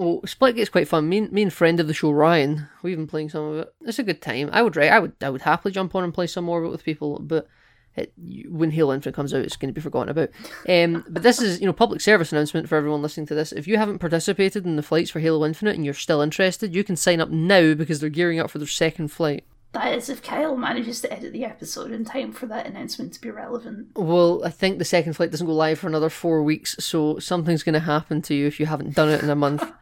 Well, 0.00 0.22
Splitgate's 0.24 0.70
quite 0.70 0.88
fun. 0.88 1.10
Me, 1.10 1.18
and- 1.18 1.30
me 1.30 1.42
and 1.42 1.52
friend 1.52 1.78
of 1.78 1.86
the 1.86 1.92
show 1.92 2.10
Ryan, 2.10 2.68
we've 2.82 2.96
been 2.96 3.06
playing 3.06 3.28
some 3.28 3.44
of 3.44 3.58
it. 3.58 3.74
It's 3.82 3.98
a 3.98 4.02
good 4.02 4.22
time. 4.22 4.48
I 4.50 4.62
would, 4.62 4.78
I 4.78 4.98
would, 4.98 5.12
I 5.20 5.28
would 5.28 5.42
happily 5.42 5.72
jump 5.72 5.94
on 5.94 6.04
and 6.04 6.14
play 6.14 6.26
some 6.26 6.46
more 6.46 6.58
of 6.58 6.64
it 6.64 6.70
with 6.70 6.84
people. 6.84 7.18
But 7.18 7.46
it, 7.94 8.14
when 8.48 8.70
Halo 8.70 8.94
Infinite 8.94 9.14
comes 9.14 9.34
out, 9.34 9.42
it's 9.44 9.56
going 9.56 9.68
to 9.68 9.74
be 9.78 9.82
forgotten 9.82 10.08
about. 10.08 10.30
Um, 10.66 11.04
but 11.06 11.22
this 11.22 11.38
is, 11.42 11.60
you 11.60 11.66
know, 11.66 11.74
public 11.74 12.00
service 12.00 12.32
announcement 12.32 12.66
for 12.66 12.76
everyone 12.76 13.02
listening 13.02 13.26
to 13.26 13.34
this. 13.34 13.52
If 13.52 13.68
you 13.68 13.76
haven't 13.76 13.98
participated 13.98 14.64
in 14.64 14.76
the 14.76 14.82
flights 14.82 15.10
for 15.10 15.20
Halo 15.20 15.44
Infinite 15.44 15.74
and 15.76 15.84
you're 15.84 15.92
still 15.92 16.22
interested, 16.22 16.74
you 16.74 16.82
can 16.82 16.96
sign 16.96 17.20
up 17.20 17.28
now 17.28 17.74
because 17.74 18.00
they're 18.00 18.08
gearing 18.08 18.40
up 18.40 18.48
for 18.50 18.56
their 18.56 18.66
second 18.66 19.08
flight. 19.08 19.44
That 19.72 19.94
is 19.94 20.08
if 20.08 20.20
Kyle 20.20 20.56
manages 20.56 21.00
to 21.02 21.12
edit 21.12 21.32
the 21.32 21.44
episode 21.44 21.92
in 21.92 22.04
time 22.04 22.32
for 22.32 22.46
that 22.46 22.66
announcement 22.66 23.12
to 23.12 23.20
be 23.20 23.30
relevant. 23.30 23.88
Well, 23.94 24.42
I 24.44 24.50
think 24.50 24.78
the 24.78 24.84
second 24.84 25.12
flight 25.12 25.30
doesn't 25.30 25.46
go 25.46 25.52
live 25.52 25.78
for 25.78 25.86
another 25.86 26.10
four 26.10 26.42
weeks, 26.42 26.74
so 26.80 27.20
something's 27.20 27.62
going 27.62 27.74
to 27.74 27.80
happen 27.80 28.20
to 28.22 28.34
you 28.34 28.48
if 28.48 28.58
you 28.58 28.66
haven't 28.66 28.96
done 28.96 29.10
it 29.10 29.22
in 29.22 29.30
a 29.30 29.36
month. 29.36 29.62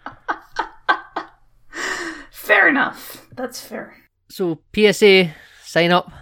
Fair 2.69 2.75
enough. 2.75 3.27
That's 3.35 3.63
fair. 3.63 3.97
So 4.29 4.61
PSA, 4.77 5.31
sign 5.63 5.91
up. 5.91 6.13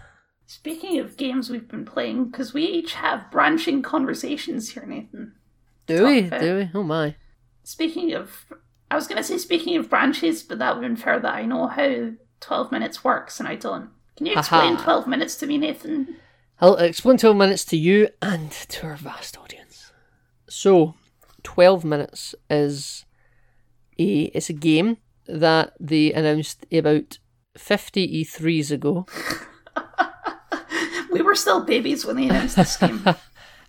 Speaking 0.47 1.01
of 1.01 1.17
games 1.17 1.51
we've 1.51 1.67
been 1.67 1.85
playing, 1.85 2.27
because 2.27 2.55
we 2.55 2.63
each 2.63 2.93
have 2.95 3.33
branching 3.33 3.83
conversations 3.83 4.71
here, 4.71 4.87
Nathan. 4.87 5.33
Do 5.87 6.07
we? 6.07 6.27
About- 6.29 6.41
Do 6.41 6.57
we? 6.59 6.71
Oh 6.73 6.85
my. 6.85 7.17
Speaking 7.65 8.13
of, 8.15 8.47
I 8.93 8.95
was 8.95 9.09
going 9.09 9.17
to 9.17 9.25
say 9.25 9.39
speaking 9.39 9.77
of 9.77 9.91
branches, 9.91 10.45
but 10.45 10.61
that 10.61 10.79
would 10.79 11.01
fair 11.01 11.19
that 11.19 11.35
I 11.35 11.47
know 11.47 11.67
how 11.67 12.13
12 12.39 12.71
minutes 12.71 13.03
works 13.03 13.41
and 13.41 13.49
I 13.49 13.57
don't. 13.57 13.91
Can 14.17 14.27
you 14.27 14.39
explain 14.39 14.75
Aha. 14.75 14.85
12 14.85 15.09
minutes 15.09 15.35
to 15.39 15.47
me, 15.47 15.59
Nathan? 15.59 16.17
I'll 16.61 16.77
explain 16.77 17.19
12 17.19 17.37
minutes 17.37 17.65
to 17.65 17.77
you 17.77 18.09
and 18.23 18.53
to 18.53 18.87
our 18.87 18.95
vast 18.95 19.37
audience. 19.37 19.91
So, 20.49 20.95
12 21.43 21.85
minutes 21.85 22.37
is 22.49 23.05
a 23.99 24.27
it's 24.33 24.49
a 24.49 24.53
game 24.53 24.99
that 25.29 25.75
they 25.81 26.13
announced 26.13 26.67
about 26.73 27.19
50 27.57 28.25
E3s 28.25 28.71
ago. 28.71 29.07
We 31.17 31.23
were 31.23 31.35
still 31.35 31.65
babies 31.65 32.05
when 32.05 32.17
they 32.17 32.29
announced 32.29 32.57
this 32.57 32.77
game. 32.77 33.03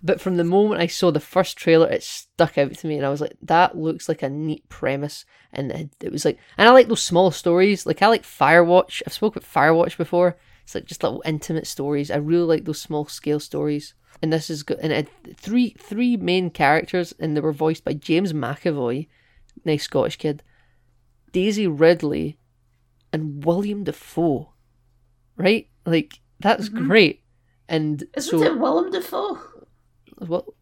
But 0.04 0.22
from 0.22 0.38
the 0.38 0.44
moment 0.44 0.80
I 0.80 0.86
saw 0.86 1.10
the 1.12 1.20
first 1.20 1.58
trailer, 1.58 1.90
it 1.90 2.04
stuck 2.04 2.58
out 2.58 2.72
to 2.74 2.88
me, 2.88 2.98
and 2.98 3.06
I 3.06 3.10
was 3.10 3.20
like, 3.20 3.36
"That 3.42 3.76
looks 3.76 4.08
like 4.08 4.22
a 4.22 4.30
neat 4.30 4.70
premise." 4.70 5.26
And 5.52 5.72
it, 5.72 5.90
it 6.00 6.12
was 6.12 6.24
like, 6.24 6.38
and 6.56 6.70
I 6.70 6.72
like 6.72 6.88
those 6.88 7.02
small 7.02 7.32
stories. 7.32 7.88
Like 7.88 8.04
I 8.04 8.08
like 8.08 8.22
Firewatch. 8.22 9.02
I've 9.08 9.14
spoken 9.14 9.42
about 9.42 9.52
Firewatch 9.52 9.98
before. 9.98 10.38
It's 10.64 10.76
like 10.76 10.86
just 10.86 11.02
little 11.02 11.24
intimate 11.26 11.66
stories. 11.66 12.12
I 12.12 12.18
really 12.18 12.46
like 12.46 12.66
those 12.66 12.80
small 12.80 13.06
scale 13.06 13.40
stories. 13.40 13.96
And 14.22 14.32
this 14.32 14.52
is 14.52 14.62
good. 14.62 14.78
And 14.82 14.94
it 14.94 15.10
had 15.26 15.38
three 15.38 15.76
three 15.80 16.16
main 16.16 16.52
characters, 16.52 17.14
and 17.20 17.36
they 17.36 17.42
were 17.42 17.52
voiced 17.52 17.84
by 17.84 17.94
James 17.94 18.34
McAvoy, 18.34 19.08
nice 19.66 19.86
Scottish 19.86 20.18
kid, 20.18 20.44
Daisy 21.32 21.68
Ridley, 21.68 22.38
and 23.14 23.44
William 23.44 23.84
Dafoe. 23.84 24.54
Right? 25.36 25.70
Like 25.86 26.20
that's 26.40 26.70
mm-hmm. 26.70 26.88
great. 26.88 27.24
And 27.68 28.04
Isn't 28.16 28.40
so 28.40 28.44
it 28.44 28.58
Willem 28.58 28.92
Dafoe? 28.92 29.40
Wil- 30.20 30.54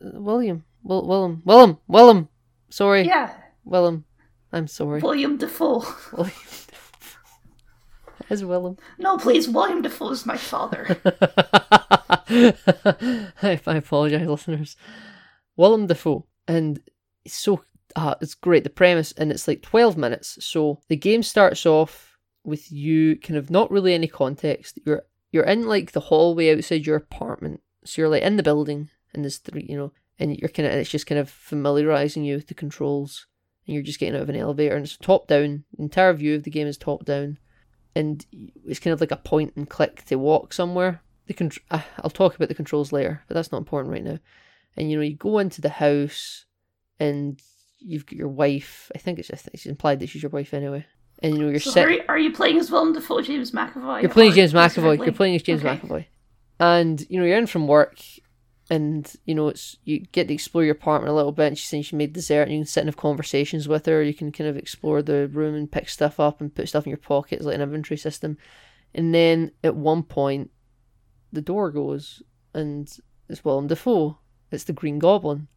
William, 0.00 0.64
Wil- 0.82 1.06
Willem, 1.06 1.42
Willem, 1.44 1.78
Willem. 1.86 2.28
Sorry, 2.70 3.02
Yeah, 3.02 3.32
Willem. 3.64 4.04
I'm 4.52 4.66
sorry. 4.66 5.00
William 5.00 5.36
Dafoe. 5.36 5.84
William. 6.12 6.34
Is 8.30 8.44
Willem? 8.44 8.76
No, 8.98 9.16
please, 9.16 9.48
William 9.48 9.80
Dafoe 9.80 10.10
is 10.10 10.26
my 10.26 10.36
father. 10.36 10.98
I, 12.28 13.32
I 13.66 13.76
apologize, 13.76 14.26
listeners. 14.26 14.76
Willem 15.56 15.86
Dafoe, 15.86 16.26
and 16.46 16.80
so 17.26 17.62
ah, 17.96 18.16
it's 18.20 18.34
great. 18.34 18.64
The 18.64 18.70
premise, 18.70 19.12
and 19.12 19.30
it's 19.30 19.48
like 19.48 19.62
twelve 19.62 19.96
minutes. 19.96 20.38
So 20.44 20.80
the 20.88 20.96
game 20.96 21.22
starts 21.22 21.66
off 21.66 22.16
with 22.44 22.72
you 22.72 23.16
kind 23.16 23.36
of 23.36 23.50
not 23.50 23.70
really 23.70 23.94
any 23.94 24.08
context. 24.08 24.78
You're 24.84 25.02
you're 25.30 25.44
in 25.44 25.66
like 25.66 25.92
the 25.92 26.00
hallway 26.00 26.54
outside 26.54 26.86
your 26.86 26.96
apartment. 26.96 27.60
So 27.84 28.02
you're 28.02 28.08
like 28.08 28.22
in 28.22 28.36
the 28.36 28.42
building, 28.42 28.90
and 29.12 29.24
there's 29.24 29.38
three, 29.38 29.66
you 29.68 29.76
know, 29.76 29.92
and 30.18 30.36
you're 30.36 30.48
kind 30.48 30.66
of 30.66 30.74
it's 30.74 30.90
just 30.90 31.06
kind 31.06 31.18
of 31.18 31.30
familiarizing 31.30 32.24
you 32.24 32.36
with 32.36 32.48
the 32.48 32.54
controls, 32.54 33.26
and 33.66 33.74
you're 33.74 33.82
just 33.82 34.00
getting 34.00 34.16
out 34.16 34.22
of 34.22 34.28
an 34.28 34.36
elevator, 34.36 34.74
and 34.74 34.84
it's 34.84 34.96
top 34.96 35.26
down. 35.26 35.64
Entire 35.78 36.12
view 36.12 36.34
of 36.34 36.44
the 36.44 36.50
game 36.50 36.66
is 36.66 36.76
top 36.76 37.04
down, 37.04 37.38
and 37.94 38.24
it's 38.66 38.80
kind 38.80 38.92
of 38.92 39.00
like 39.00 39.10
a 39.10 39.16
point 39.16 39.52
and 39.56 39.68
click 39.68 40.04
to 40.06 40.16
walk 40.16 40.52
somewhere. 40.52 41.02
The 41.26 41.34
contr- 41.34 41.58
uh, 41.70 41.82
I'll 42.02 42.10
talk 42.10 42.34
about 42.34 42.48
the 42.48 42.54
controls 42.54 42.92
later, 42.92 43.22
but 43.28 43.34
that's 43.34 43.52
not 43.52 43.58
important 43.58 43.92
right 43.92 44.04
now. 44.04 44.18
And 44.76 44.90
you 44.90 44.96
know, 44.96 45.02
you 45.02 45.16
go 45.16 45.38
into 45.38 45.60
the 45.60 45.68
house, 45.68 46.46
and 46.98 47.40
you've 47.78 48.06
got 48.06 48.16
your 48.16 48.28
wife. 48.28 48.90
I 48.94 48.98
think 48.98 49.18
it's 49.18 49.30
I 49.30 49.36
think 49.36 49.54
it's 49.54 49.66
implied 49.66 50.00
that 50.00 50.08
she's 50.08 50.22
your 50.22 50.30
wife 50.30 50.52
anyway. 50.54 50.84
And 51.22 51.34
you 51.36 51.42
know, 51.42 51.48
you're 51.50 51.60
So 51.60 51.70
sitting. 51.70 51.88
are, 51.88 51.92
you- 51.92 52.04
are 52.08 52.18
you 52.18 52.32
playing 52.32 52.58
as 52.58 52.70
Willem 52.70 52.92
Dafoe, 52.92 53.20
James 53.22 53.50
McAvoy? 53.50 54.02
You're 54.02 54.10
playing 54.10 54.32
James 54.34 54.52
McAvoy. 54.52 55.04
You're 55.04 55.12
playing 55.12 55.34
as 55.36 55.42
James 55.42 55.64
Okay. 55.64 55.76
McAvoy, 55.78 56.04
and 56.60 57.04
you 57.08 57.18
know 57.18 57.26
you're 57.26 57.38
in 57.38 57.46
from 57.46 57.66
work, 57.66 57.98
and 58.70 59.12
you 59.24 59.34
know 59.34 59.48
it's 59.48 59.76
you 59.84 60.00
get 60.00 60.28
to 60.28 60.34
explore 60.34 60.62
your 60.64 60.72
apartment 60.74 61.10
a 61.10 61.14
little 61.16 61.32
bit. 61.32 61.48
And 61.48 61.58
she's 61.58 61.68
saying 61.68 61.82
she 61.84 61.96
made 61.96 62.12
dessert, 62.12 62.42
and 62.42 62.52
you 62.52 62.58
can 62.60 62.66
sit 62.66 62.80
and 62.82 62.88
have 62.88 62.96
conversations 62.96 63.66
with 63.66 63.86
her. 63.86 64.02
You 64.02 64.14
can 64.14 64.30
kind 64.30 64.48
of 64.48 64.56
explore 64.56 65.02
the 65.02 65.26
room 65.28 65.54
and 65.54 65.70
pick 65.70 65.88
stuff 65.88 66.20
up 66.20 66.40
and 66.40 66.54
put 66.54 66.68
stuff 66.68 66.84
in 66.86 66.90
your 66.90 66.98
pockets 66.98 67.44
like 67.44 67.54
an 67.56 67.62
inventory 67.62 67.98
system. 67.98 68.36
And 68.94 69.12
then 69.14 69.50
at 69.64 69.74
one 69.76 70.02
point, 70.04 70.50
the 71.32 71.42
door 71.42 71.70
goes, 71.72 72.22
and 72.54 72.88
it's 73.28 73.44
Willem 73.44 73.66
Dafoe. 73.66 74.18
It's 74.50 74.64
the 74.64 74.72
Green 74.72 74.98
Goblin. 74.98 75.48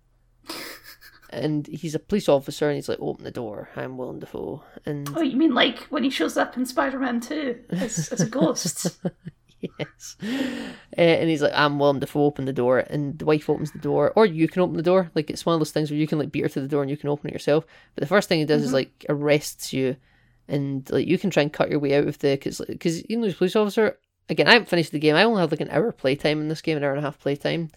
And 1.32 1.66
he's 1.68 1.96
a 1.96 2.00
police 2.00 2.28
officer, 2.28 2.68
and 2.68 2.76
he's 2.76 2.90
like, 2.90 3.00
"Open 3.00 3.24
the 3.24 3.32
door. 3.32 3.70
I'm 3.76 3.98
Willem 3.98 4.20
Dafoe." 4.20 4.64
And 4.86 5.10
Oh, 5.16 5.22
you 5.22 5.38
mean 5.38 5.54
like 5.54 5.80
when 5.90 6.04
he 6.04 6.10
shows 6.10 6.36
up 6.36 6.58
in 6.58 6.66
Spider 6.66 7.00
Man 7.00 7.22
2 7.22 7.66
as, 7.70 8.10
as 8.10 8.22
a 8.22 8.26
ghost? 8.26 9.00
yes. 9.80 10.18
Uh, 10.22 11.02
and 11.02 11.30
he's 11.30 11.42
like, 11.42 11.54
I'm 11.56 11.80
Willem 11.80 12.00
Dafoe, 12.00 12.26
open 12.26 12.46
the 12.46 12.54
door. 12.54 12.80
And 12.80 13.18
the 13.18 13.26
wife 13.26 13.50
opens 13.50 13.72
the 13.72 13.80
door, 13.80 14.12
or 14.16 14.26
you 14.26 14.48
can 14.48 14.62
open 14.62 14.78
the 14.78 14.84
door. 14.84 15.12
Like, 15.16 15.30
it's 15.30 15.46
one 15.46 15.54
of 15.54 15.60
those 15.60 15.72
things 15.72 15.90
where 15.90 16.00
you 16.00 16.08
can, 16.08 16.20
like, 16.20 16.32
beat 16.32 16.42
her 16.42 16.50
to 16.50 16.62
the 16.62 16.68
door 16.68 16.82
and 16.82 16.90
you 16.90 16.98
can 16.98 17.10
open 17.10 17.30
it 17.30 17.34
yourself. 17.34 17.66
But 17.96 18.02
the 18.02 18.08
first 18.08 18.30
thing 18.30 18.40
he 18.40 18.46
does 18.46 18.62
mm-hmm. 18.62 18.68
is, 18.68 18.74
like, 18.74 19.06
arrests 19.10 19.74
you. 19.74 19.96
And, 20.48 20.90
like, 20.92 21.08
you 21.08 21.18
can 21.18 21.30
try 21.30 21.44
and 21.44 21.54
cut 21.54 21.70
your 21.70 21.80
way 21.80 21.96
out 21.96 22.08
of 22.08 22.20
the. 22.20 22.32
Because, 22.32 22.62
because 22.68 23.04
even 23.06 23.22
though 23.22 23.28
he's 23.28 23.36
a 23.36 23.38
police 23.38 23.56
officer, 23.56 23.98
again, 24.30 24.48
I 24.48 24.54
haven't 24.54 24.70
finished 24.70 24.92
the 24.92 25.00
game. 25.00 25.16
I 25.16 25.24
only 25.24 25.42
have, 25.42 25.52
like, 25.52 25.62
an 25.62 25.72
hour 25.72 25.92
playtime 25.92 26.42
in 26.42 26.48
this 26.48 26.62
game, 26.62 26.78
an 26.78 26.84
hour 26.84 26.92
and 26.92 27.00
a 27.00 27.04
half 27.04 27.20
playtime. 27.20 27.70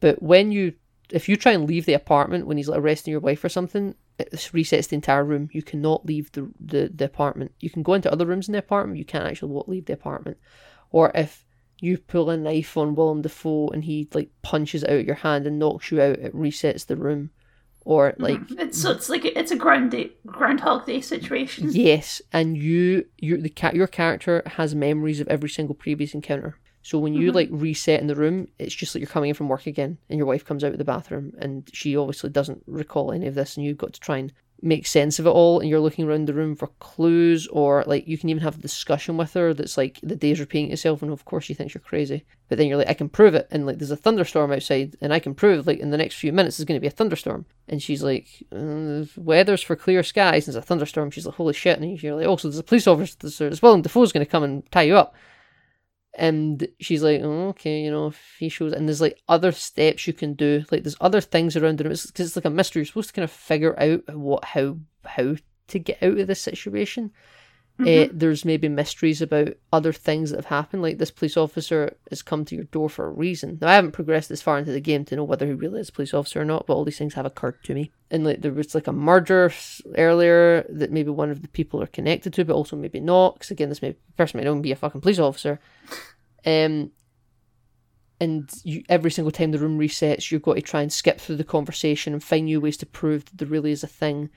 But 0.00 0.22
when 0.22 0.52
you. 0.52 0.74
If 1.12 1.28
you 1.28 1.36
try 1.36 1.52
and 1.52 1.66
leave 1.66 1.86
the 1.86 1.92
apartment 1.92 2.46
when 2.46 2.56
he's 2.56 2.68
like, 2.68 2.80
arresting 2.80 3.12
your 3.12 3.20
wife 3.20 3.44
or 3.44 3.48
something, 3.48 3.94
it 4.18 4.32
resets 4.32 4.88
the 4.88 4.96
entire 4.96 5.24
room. 5.24 5.48
You 5.52 5.62
cannot 5.62 6.06
leave 6.06 6.32
the, 6.32 6.50
the, 6.58 6.90
the 6.94 7.04
apartment. 7.04 7.52
You 7.60 7.70
can 7.70 7.82
go 7.82 7.94
into 7.94 8.10
other 8.10 8.26
rooms 8.26 8.48
in 8.48 8.52
the 8.52 8.58
apartment, 8.58 8.98
you 8.98 9.04
can't 9.04 9.26
actually 9.26 9.62
leave 9.66 9.86
the 9.86 9.92
apartment. 9.92 10.38
Or 10.90 11.10
if 11.14 11.44
you 11.80 11.98
pull 11.98 12.30
a 12.30 12.36
knife 12.36 12.76
on 12.76 12.94
Willem 12.94 13.22
Dafoe 13.22 13.68
and 13.68 13.84
he 13.84 14.08
like 14.14 14.30
punches 14.42 14.84
out 14.84 15.04
your 15.04 15.16
hand 15.16 15.46
and 15.46 15.58
knocks 15.58 15.90
you 15.90 16.00
out, 16.00 16.18
it 16.18 16.34
resets 16.34 16.86
the 16.86 16.96
room. 16.96 17.30
Or 17.84 18.12
mm-hmm. 18.12 18.22
like 18.22 18.40
it's 18.58 18.80
so 18.80 18.92
it's 18.92 19.08
like 19.08 19.24
it's 19.24 19.50
a 19.50 19.56
ground 19.56 19.90
day, 19.90 20.12
groundhog 20.24 20.86
day 20.86 21.00
situation. 21.00 21.70
Yes, 21.72 22.22
and 22.32 22.56
you 22.56 23.06
you 23.18 23.36
the 23.36 23.48
cat 23.48 23.74
your 23.74 23.88
character 23.88 24.42
has 24.46 24.74
memories 24.74 25.18
of 25.18 25.26
every 25.26 25.48
single 25.48 25.74
previous 25.74 26.14
encounter. 26.14 26.56
So 26.82 26.98
when 26.98 27.14
you 27.14 27.28
mm-hmm. 27.28 27.36
like 27.36 27.48
reset 27.50 28.00
in 28.00 28.08
the 28.08 28.16
room, 28.16 28.48
it's 28.58 28.74
just 28.74 28.94
like 28.94 29.00
you're 29.00 29.08
coming 29.08 29.30
in 29.30 29.34
from 29.34 29.48
work 29.48 29.66
again, 29.66 29.98
and 30.10 30.18
your 30.18 30.26
wife 30.26 30.44
comes 30.44 30.64
out 30.64 30.72
of 30.72 30.78
the 30.78 30.84
bathroom, 30.84 31.32
and 31.38 31.68
she 31.72 31.96
obviously 31.96 32.30
doesn't 32.30 32.62
recall 32.66 33.12
any 33.12 33.26
of 33.26 33.34
this, 33.34 33.56
and 33.56 33.64
you've 33.64 33.78
got 33.78 33.92
to 33.92 34.00
try 34.00 34.18
and 34.18 34.32
make 34.62 34.86
sense 34.86 35.18
of 35.18 35.26
it 35.26 35.30
all 35.30 35.58
and 35.58 35.68
you're 35.68 35.80
looking 35.80 36.06
around 36.06 36.26
the 36.26 36.32
room 36.32 36.54
for 36.54 36.68
clues 36.78 37.48
or 37.48 37.82
like 37.88 38.06
you 38.06 38.16
can 38.16 38.28
even 38.28 38.42
have 38.42 38.56
a 38.56 38.62
discussion 38.62 39.16
with 39.16 39.34
her 39.34 39.52
that's 39.52 39.76
like 39.76 39.98
the 40.04 40.14
day's 40.14 40.38
repeating 40.38 40.70
itself 40.70 41.02
and 41.02 41.10
of 41.10 41.24
course 41.24 41.44
she 41.44 41.52
thinks 41.52 41.74
you're 41.74 41.80
crazy. 41.80 42.24
But 42.48 42.58
then 42.58 42.68
you're 42.68 42.76
like 42.76 42.88
i 42.88 42.94
can 42.94 43.08
prove 43.08 43.34
it 43.34 43.48
and 43.50 43.66
like 43.66 43.78
there's 43.78 43.90
a 43.90 43.96
thunderstorm 43.96 44.52
outside 44.52 44.94
and 45.00 45.12
i 45.12 45.18
can 45.18 45.34
prove 45.34 45.66
like 45.66 45.80
in 45.80 45.90
the 45.90 45.96
next 45.96 46.14
few 46.14 46.32
minutes 46.32 46.56
there's 46.56 46.66
going 46.66 46.76
to 46.76 46.80
be 46.80 46.86
a 46.86 46.90
thunderstorm. 46.90 47.44
And 47.66 47.82
she's 47.82 48.04
like 48.04 48.28
uh, 48.52 49.04
weather's 49.16 49.62
for 49.62 49.74
clear 49.74 50.04
skies 50.04 50.46
and 50.46 50.54
there's 50.54 50.62
a 50.62 50.66
thunderstorm. 50.66 51.10
She's 51.10 51.26
like 51.26 51.34
holy 51.34 51.54
shit 51.54 51.80
and 51.80 52.00
you're 52.00 52.14
like 52.14 52.26
oh 52.26 52.36
so 52.36 52.48
there's 52.48 52.58
a 52.58 52.62
police 52.62 52.86
officer 52.86 53.48
as 53.48 53.60
well 53.60 53.74
and 53.74 53.82
Dafoe's 53.82 54.12
going 54.12 54.24
to 54.24 54.30
come 54.30 54.44
and 54.44 54.70
tie 54.70 54.82
you 54.82 54.96
up 54.96 55.16
and 56.14 56.66
she's 56.78 57.02
like, 57.02 57.20
oh, 57.22 57.48
okay, 57.48 57.80
you 57.80 57.90
know, 57.90 58.08
if 58.08 58.36
he 58.38 58.48
shows, 58.48 58.72
and 58.72 58.86
there's 58.86 59.00
like 59.00 59.20
other 59.28 59.52
steps 59.52 60.06
you 60.06 60.12
can 60.12 60.34
do, 60.34 60.64
like 60.70 60.82
there's 60.82 60.96
other 61.00 61.20
things 61.20 61.56
around 61.56 61.78
the 61.78 61.84
room. 61.84 61.92
It's 61.92 62.06
because 62.06 62.28
it's 62.28 62.36
like 62.36 62.44
a 62.44 62.50
mystery. 62.50 62.80
You're 62.80 62.86
supposed 62.86 63.08
to 63.08 63.14
kind 63.14 63.24
of 63.24 63.30
figure 63.30 63.78
out 63.80 64.14
what, 64.14 64.44
how, 64.44 64.76
how 65.04 65.36
to 65.68 65.78
get 65.78 66.02
out 66.02 66.18
of 66.18 66.26
this 66.26 66.40
situation. 66.40 67.12
Mm-hmm. 67.82 68.10
Uh, 68.10 68.18
there's 68.18 68.44
maybe 68.44 68.68
mysteries 68.68 69.20
about 69.20 69.48
other 69.72 69.92
things 69.92 70.30
that 70.30 70.36
have 70.36 70.46
happened. 70.46 70.82
Like 70.82 70.98
this 70.98 71.10
police 71.10 71.36
officer 71.36 71.96
has 72.10 72.22
come 72.22 72.44
to 72.46 72.54
your 72.54 72.64
door 72.64 72.88
for 72.88 73.06
a 73.06 73.10
reason. 73.10 73.58
Now 73.60 73.68
I 73.68 73.74
haven't 73.74 73.92
progressed 73.92 74.28
this 74.28 74.42
far 74.42 74.58
into 74.58 74.72
the 74.72 74.80
game 74.80 75.04
to 75.06 75.16
know 75.16 75.24
whether 75.24 75.46
he 75.46 75.52
really 75.52 75.80
is 75.80 75.88
a 75.88 75.92
police 75.92 76.14
officer 76.14 76.40
or 76.40 76.44
not, 76.44 76.66
but 76.66 76.74
all 76.74 76.84
these 76.84 76.98
things 76.98 77.14
have 77.14 77.26
occurred 77.26 77.62
to 77.64 77.74
me. 77.74 77.90
And 78.10 78.24
like 78.24 78.40
there 78.42 78.52
was 78.52 78.74
like 78.74 78.86
a 78.86 78.92
murder 78.92 79.52
earlier 79.96 80.66
that 80.68 80.92
maybe 80.92 81.10
one 81.10 81.30
of 81.30 81.42
the 81.42 81.48
people 81.48 81.82
are 81.82 81.86
connected 81.86 82.32
to, 82.34 82.44
but 82.44 82.54
also 82.54 82.76
maybe 82.76 83.00
not. 83.00 83.34
Because 83.34 83.50
again, 83.50 83.68
this 83.68 83.82
may 83.82 83.96
person 84.16 84.38
might 84.38 84.44
not 84.44 84.62
be 84.62 84.72
a 84.72 84.76
fucking 84.76 85.00
police 85.00 85.18
officer. 85.18 85.58
Um, 86.44 86.90
and 88.20 88.48
you, 88.62 88.84
every 88.88 89.10
single 89.10 89.32
time 89.32 89.50
the 89.50 89.58
room 89.58 89.80
resets, 89.80 90.30
you've 90.30 90.42
got 90.42 90.54
to 90.54 90.62
try 90.62 90.82
and 90.82 90.92
skip 90.92 91.20
through 91.20 91.36
the 91.36 91.44
conversation 91.44 92.12
and 92.12 92.22
find 92.22 92.44
new 92.44 92.60
ways 92.60 92.76
to 92.76 92.86
prove 92.86 93.24
that 93.24 93.38
there 93.38 93.48
really 93.48 93.72
is 93.72 93.82
a 93.82 93.88
thing. 93.88 94.30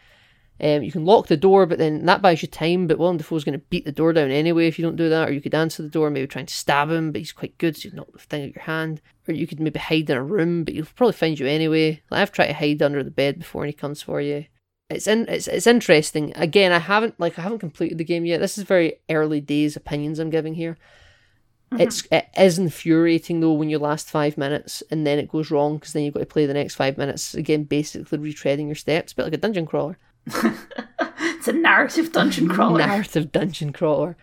Um, 0.59 0.83
you 0.83 0.91
can 0.91 1.05
lock 1.05 1.27
the 1.27 1.35
door, 1.35 1.65
but 1.65 1.79
then 1.79 2.05
that 2.05 2.21
buys 2.21 2.41
you 2.41 2.47
time. 2.47 2.87
But 2.87 2.97
Willem 2.97 3.17
Dafoe's 3.17 3.43
going 3.43 3.59
to 3.59 3.65
beat 3.69 3.85
the 3.85 3.91
door 3.91 4.13
down 4.13 4.31
anyway 4.31 4.67
if 4.67 4.79
you 4.79 4.85
don't 4.85 4.95
do 4.95 5.09
that. 5.09 5.29
Or 5.29 5.33
you 5.33 5.41
could 5.41 5.55
answer 5.55 5.83
the 5.83 5.89
door, 5.89 6.09
maybe 6.09 6.27
try 6.27 6.41
and 6.41 6.49
stab 6.49 6.89
him, 6.89 7.11
but 7.11 7.19
he's 7.19 7.33
quite 7.33 7.57
good, 7.57 7.75
so 7.75 7.89
you 7.89 7.95
knock 7.95 8.11
the 8.13 8.19
thing 8.19 8.43
out 8.43 8.55
your 8.55 8.63
hand. 8.63 9.01
Or 9.27 9.33
you 9.33 9.47
could 9.47 9.59
maybe 9.59 9.79
hide 9.79 10.09
in 10.09 10.17
a 10.17 10.23
room, 10.23 10.63
but 10.63 10.73
he'll 10.73 10.85
probably 10.95 11.13
find 11.13 11.37
you 11.39 11.47
anyway. 11.47 12.01
Like 12.09 12.21
I've 12.21 12.31
tried 12.31 12.47
to 12.47 12.53
hide 12.53 12.81
under 12.81 13.03
the 13.03 13.11
bed 13.11 13.39
before, 13.39 13.63
and 13.63 13.69
he 13.69 13.73
comes 13.73 14.01
for 14.01 14.21
you. 14.21 14.45
It's 14.89 15.07
in, 15.07 15.27
it's 15.27 15.47
it's 15.47 15.67
interesting. 15.67 16.31
Again, 16.35 16.71
I 16.71 16.77
haven't 16.77 17.19
like 17.19 17.39
I 17.39 17.41
haven't 17.41 17.59
completed 17.59 17.97
the 17.97 18.03
game 18.03 18.23
yet. 18.25 18.39
This 18.39 18.57
is 18.57 18.65
very 18.65 18.99
early 19.09 19.41
days 19.41 19.75
opinions 19.75 20.19
I'm 20.19 20.29
giving 20.29 20.53
here. 20.53 20.77
Mm-hmm. 21.71 21.81
It's 21.81 22.07
it 22.11 22.27
is 22.37 22.59
infuriating 22.59 23.39
though 23.39 23.53
when 23.53 23.69
you 23.69 23.79
last 23.79 24.09
five 24.09 24.37
minutes 24.37 24.83
and 24.91 25.05
then 25.05 25.17
it 25.17 25.31
goes 25.31 25.49
wrong 25.49 25.77
because 25.77 25.93
then 25.93 26.03
you've 26.03 26.13
got 26.13 26.19
to 26.19 26.27
play 26.27 26.45
the 26.45 26.53
next 26.53 26.75
five 26.75 26.97
minutes 26.97 27.33
again, 27.33 27.63
basically 27.63 28.19
retreading 28.19 28.67
your 28.67 28.75
steps, 28.75 29.11
a 29.11 29.15
bit 29.15 29.23
like 29.23 29.33
a 29.33 29.37
dungeon 29.37 29.65
crawler. 29.65 29.97
it's 31.19 31.47
a 31.47 31.53
narrative 31.53 32.11
dungeon 32.11 32.47
crawler. 32.47 32.79
narrative 32.79 33.31
dungeon 33.31 33.71
crawler. 33.73 34.17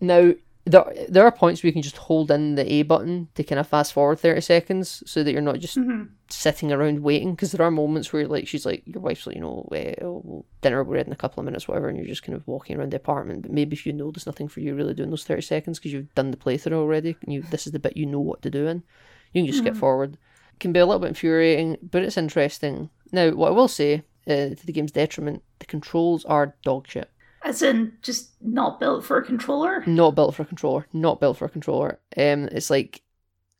Now, 0.00 0.32
there 0.64 0.84
there 1.08 1.24
are 1.24 1.32
points 1.32 1.62
where 1.62 1.68
you 1.68 1.72
can 1.72 1.82
just 1.82 1.96
hold 1.96 2.30
in 2.30 2.54
the 2.54 2.70
A 2.72 2.82
button 2.82 3.28
to 3.34 3.42
kind 3.42 3.58
of 3.58 3.66
fast 3.66 3.92
forward 3.92 4.20
thirty 4.20 4.40
seconds, 4.40 5.02
so 5.06 5.22
that 5.22 5.32
you're 5.32 5.40
not 5.40 5.58
just 5.58 5.76
mm-hmm. 5.76 6.04
sitting 6.30 6.70
around 6.70 7.00
waiting. 7.02 7.32
Because 7.32 7.52
there 7.52 7.66
are 7.66 7.70
moments 7.70 8.12
where 8.12 8.28
like 8.28 8.46
she's 8.46 8.64
like 8.64 8.82
your 8.86 9.00
wife's 9.00 9.26
like 9.26 9.34
you 9.34 9.42
know 9.42 9.66
well, 9.70 10.44
dinner 10.60 10.82
will 10.82 10.92
be 10.92 10.96
ready 10.96 11.08
in 11.08 11.12
a 11.12 11.16
couple 11.16 11.40
of 11.40 11.44
minutes, 11.44 11.66
whatever, 11.66 11.88
and 11.88 11.98
you're 11.98 12.06
just 12.06 12.22
kind 12.22 12.36
of 12.36 12.46
walking 12.46 12.76
around 12.76 12.92
the 12.92 12.96
apartment. 12.96 13.42
But 13.42 13.52
maybe 13.52 13.74
if 13.74 13.86
you 13.86 13.92
know 13.92 14.12
there's 14.12 14.26
nothing 14.26 14.46
for 14.46 14.60
you 14.60 14.74
really 14.74 14.94
doing 14.94 15.10
those 15.10 15.24
thirty 15.24 15.42
seconds 15.42 15.78
because 15.78 15.92
you've 15.92 16.14
done 16.14 16.30
the 16.30 16.36
playthrough 16.36 16.72
already, 16.74 17.16
and 17.22 17.32
you 17.32 17.42
this 17.42 17.66
is 17.66 17.72
the 17.72 17.80
bit 17.80 17.96
you 17.96 18.06
know 18.06 18.20
what 18.20 18.42
to 18.42 18.50
do 18.50 18.68
in, 18.68 18.84
you 19.32 19.42
can 19.42 19.46
just 19.46 19.58
mm-hmm. 19.58 19.68
skip 19.68 19.76
forward. 19.76 20.16
It 20.52 20.60
can 20.60 20.72
be 20.72 20.78
a 20.78 20.86
little 20.86 21.00
bit 21.00 21.08
infuriating, 21.08 21.78
but 21.82 22.04
it's 22.04 22.16
interesting. 22.16 22.90
Now, 23.10 23.30
what 23.30 23.48
I 23.48 23.52
will 23.52 23.68
say 23.68 24.04
uh, 24.26 24.54
to 24.54 24.66
the 24.66 24.72
game's 24.72 24.92
detriment, 24.92 25.42
the 25.58 25.66
controls 25.66 26.24
are 26.24 26.54
dog 26.62 26.86
shit. 26.88 27.10
As 27.44 27.60
in, 27.62 27.92
just 28.02 28.30
not 28.40 28.78
built 28.78 29.04
for 29.04 29.18
a 29.18 29.24
controller. 29.24 29.82
Not 29.86 30.14
built 30.14 30.34
for 30.34 30.42
a 30.42 30.46
controller. 30.46 30.86
Not 30.92 31.18
built 31.18 31.38
for 31.38 31.46
a 31.46 31.50
controller. 31.50 31.98
Um, 32.16 32.48
it's 32.52 32.70
like 32.70 33.02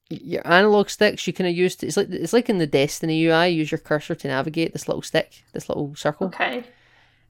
your 0.09 0.47
analog 0.47 0.89
sticks 0.89 1.27
you 1.27 1.33
kind 1.33 1.49
of 1.49 1.57
use. 1.57 1.77
To, 1.77 1.87
it's 1.87 1.97
like 1.97 2.11
it's 2.11 2.33
like 2.33 2.49
in 2.49 2.59
the 2.59 2.67
Destiny 2.67 3.25
UI. 3.27 3.49
You 3.49 3.59
use 3.59 3.73
your 3.73 3.79
cursor 3.79 4.15
to 4.15 4.29
navigate 4.29 4.73
this 4.73 4.87
little 4.87 5.03
stick, 5.03 5.43
this 5.53 5.69
little 5.69 5.95
circle. 5.97 6.29
Okay. 6.29 6.65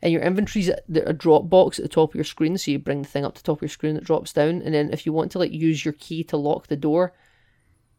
And 0.02 0.12
your 0.12 0.22
inventory's 0.22 0.68
a 0.68 1.12
drop 1.12 1.48
box 1.48 1.78
at 1.78 1.84
the 1.84 1.88
top 1.88 2.10
of 2.10 2.16
your 2.16 2.24
screen, 2.24 2.58
so 2.58 2.72
you 2.72 2.78
bring 2.80 3.02
the 3.02 3.08
thing 3.08 3.24
up 3.24 3.34
to 3.34 3.42
the 3.42 3.46
top 3.46 3.58
of 3.58 3.62
your 3.62 3.68
screen 3.68 3.94
that 3.94 4.04
drops 4.04 4.32
down. 4.32 4.60
And 4.60 4.74
then 4.74 4.92
if 4.92 5.06
you 5.06 5.12
want 5.12 5.30
to 5.32 5.38
like 5.38 5.52
use 5.52 5.84
your 5.84 5.94
key 5.94 6.24
to 6.24 6.36
lock 6.36 6.66
the 6.66 6.76
door, 6.76 7.14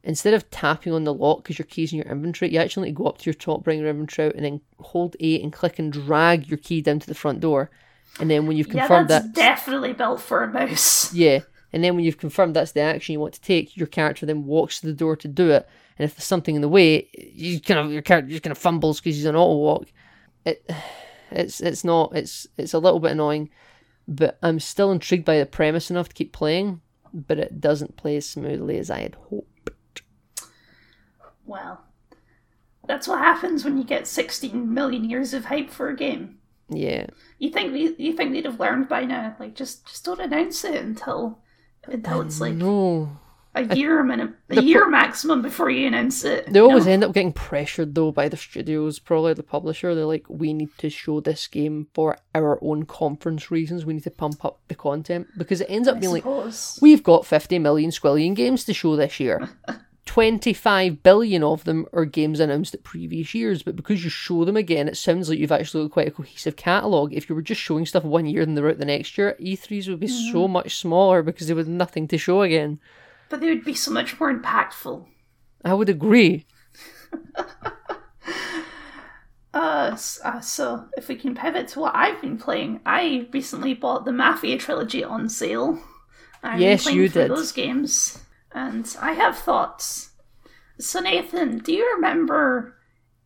instead 0.03 0.33
of 0.33 0.49
tapping 0.49 0.93
on 0.93 1.05
the 1.05 1.13
lock 1.13 1.43
because 1.43 1.57
your 1.57 1.65
key's 1.65 1.93
in 1.93 1.99
your 1.99 2.07
inventory, 2.07 2.51
you 2.51 2.59
actually 2.59 2.87
need 2.87 2.95
to 2.95 3.03
go 3.03 3.07
up 3.07 3.17
to 3.19 3.25
your 3.25 3.33
top, 3.33 3.63
bring 3.63 3.79
your 3.79 3.89
inventory 3.89 4.27
out, 4.27 4.35
and 4.35 4.43
then 4.43 4.61
hold 4.79 5.15
A 5.19 5.41
and 5.41 5.53
click 5.53 5.79
and 5.79 5.91
drag 5.91 6.47
your 6.47 6.57
key 6.57 6.81
down 6.81 6.99
to 6.99 7.07
the 7.07 7.15
front 7.15 7.39
door. 7.39 7.71
And 8.19 8.29
then 8.29 8.45
when 8.45 8.57
you've 8.57 8.69
confirmed 8.69 9.09
yeah, 9.09 9.19
that's 9.19 9.25
that, 9.27 9.35
definitely 9.35 9.93
built 9.93 10.21
for 10.21 10.43
a 10.43 10.47
mouse. 10.47 11.13
Yeah, 11.13 11.39
and 11.71 11.83
then 11.83 11.95
when 11.95 12.05
you've 12.05 12.19
confirmed 12.19 12.55
that's 12.55 12.73
the 12.73 12.81
action 12.81 13.13
you 13.13 13.19
want 13.19 13.33
to 13.33 13.41
take, 13.41 13.75
your 13.75 13.87
character 13.87 14.25
then 14.25 14.45
walks 14.45 14.79
to 14.79 14.87
the 14.87 14.93
door 14.93 15.15
to 15.15 15.27
do 15.27 15.49
it. 15.49 15.67
And 15.97 16.05
if 16.05 16.15
there's 16.15 16.25
something 16.25 16.55
in 16.55 16.61
the 16.61 16.69
way, 16.69 17.09
you 17.13 17.59
kind 17.59 17.79
of 17.79 17.91
your 17.91 18.03
character 18.03 18.29
just 18.29 18.43
kind 18.43 18.51
of 18.51 18.57
fumbles 18.57 18.99
because 18.99 19.15
he's 19.15 19.25
an 19.25 19.35
auto 19.35 19.57
walk. 19.57 19.87
It, 20.45 20.69
it's 21.31 21.61
it's 21.61 21.83
not 21.83 22.15
it's 22.15 22.45
it's 22.57 22.73
a 22.73 22.79
little 22.79 22.99
bit 22.99 23.11
annoying, 23.11 23.49
but 24.07 24.37
I'm 24.43 24.59
still 24.59 24.91
intrigued 24.91 25.25
by 25.25 25.39
the 25.39 25.45
premise 25.47 25.89
enough 25.89 26.09
to 26.09 26.15
keep 26.15 26.31
playing. 26.33 26.81
But 27.15 27.37
it 27.37 27.61
doesn't 27.61 27.95
play 27.95 28.17
as 28.17 28.27
smoothly 28.27 28.77
as 28.79 28.89
I 28.89 29.01
had 29.01 29.15
hoped. 29.15 29.52
Well, 31.45 31.83
that's 32.87 33.07
what 33.07 33.19
happens 33.19 33.63
when 33.63 33.77
you 33.77 33.83
get 33.83 34.07
16 34.07 34.73
million 34.73 35.09
years 35.09 35.33
of 35.33 35.45
hype 35.45 35.69
for 35.69 35.89
a 35.89 35.95
game. 35.95 36.39
Yeah. 36.69 37.07
You 37.39 37.51
think 37.51 37.73
you 37.99 38.13
think 38.13 38.31
they'd 38.31 38.45
have 38.45 38.59
learned 38.59 38.87
by 38.87 39.05
now? 39.05 39.35
Like 39.39 39.55
just 39.55 39.85
just 39.87 40.05
don't 40.05 40.19
announce 40.19 40.63
it 40.63 40.75
until 40.75 41.39
until 41.85 42.21
it's 42.21 42.39
like 42.39 42.53
no. 42.53 43.19
a 43.53 43.75
year 43.75 43.99
a 43.99 44.03
minute 44.03 44.31
a 44.49 44.61
year 44.61 44.89
maximum 44.89 45.41
before 45.41 45.69
you 45.69 45.87
announce 45.87 46.23
it. 46.23 46.51
They 46.51 46.59
always 46.59 46.87
end 46.87 47.03
up 47.03 47.13
getting 47.13 47.33
pressured 47.33 47.95
though 47.95 48.11
by 48.11 48.29
the 48.29 48.37
studios, 48.37 48.99
probably 48.99 49.33
the 49.33 49.43
publisher. 49.43 49.93
They're 49.93 50.05
like, 50.05 50.25
we 50.29 50.53
need 50.53 50.69
to 50.79 50.89
show 50.89 51.19
this 51.19 51.47
game 51.47 51.87
for 51.93 52.17
our 52.33 52.57
own 52.63 52.85
conference 52.85 53.51
reasons. 53.51 53.85
We 53.85 53.93
need 53.93 54.03
to 54.03 54.11
pump 54.11 54.43
up 54.45 54.61
the 54.67 54.75
content 54.75 55.27
because 55.37 55.61
it 55.61 55.69
ends 55.69 55.87
up 55.87 55.97
I 55.97 55.99
being 55.99 56.15
suppose. 56.15 56.77
like, 56.77 56.81
we've 56.81 57.03
got 57.03 57.25
fifty 57.25 57.59
million 57.59 57.91
Squillion 57.91 58.35
games 58.35 58.63
to 58.65 58.73
show 58.73 58.95
this 58.95 59.19
year. 59.19 59.49
25 60.05 61.01
billion 61.01 61.43
of 61.43 61.63
them 61.63 61.85
are 61.93 62.05
games 62.05 62.39
announced 62.39 62.73
at 62.73 62.83
previous 62.83 63.33
years, 63.33 63.63
but 63.63 63.75
because 63.75 64.03
you 64.03 64.09
show 64.09 64.43
them 64.43 64.57
again, 64.57 64.87
it 64.87 64.97
sounds 64.97 65.29
like 65.29 65.39
you've 65.39 65.51
actually 65.51 65.83
got 65.85 65.91
quite 65.91 66.07
a 66.09 66.11
cohesive 66.11 66.55
catalogue. 66.55 67.13
If 67.13 67.29
you 67.29 67.35
were 67.35 67.41
just 67.41 67.61
showing 67.61 67.85
stuff 67.85 68.03
one 68.03 68.25
year 68.25 68.41
and 68.41 68.57
they're 68.57 68.69
out 68.69 68.79
the 68.79 68.85
next 68.85 69.17
year, 69.17 69.37
E3s 69.39 69.87
would 69.87 70.01
be 70.01 70.07
mm. 70.07 70.31
so 70.31 70.47
much 70.47 70.75
smaller 70.75 71.23
because 71.23 71.47
they 71.47 71.53
would 71.53 71.67
nothing 71.67 72.07
to 72.09 72.17
show 72.17 72.41
again. 72.41 72.79
But 73.29 73.39
they 73.39 73.47
would 73.49 73.63
be 73.63 73.73
so 73.73 73.91
much 73.91 74.19
more 74.19 74.33
impactful. 74.33 75.05
I 75.63 75.73
would 75.73 75.87
agree. 75.87 76.45
uh, 79.53 79.97
uh, 80.23 80.41
so 80.41 80.85
if 80.97 81.07
we 81.07 81.15
can 81.15 81.33
pivot 81.33 81.69
to 81.69 81.79
what 81.79 81.95
I've 81.95 82.21
been 82.21 82.37
playing, 82.37 82.81
I 82.85 83.29
recently 83.31 83.73
bought 83.73 84.03
the 84.03 84.11
Mafia 84.11 84.57
trilogy 84.57 85.03
on 85.03 85.29
sale. 85.29 85.81
I've 86.43 86.59
yes, 86.59 86.85
you 86.87 87.07
did. 87.07 87.31
Those 87.31 87.53
games 87.53 88.19
and 88.53 88.95
I 89.01 89.13
have 89.13 89.37
thoughts. 89.37 90.11
So, 90.79 90.99
Nathan, 90.99 91.59
do 91.59 91.73
you 91.73 91.91
remember 91.95 92.75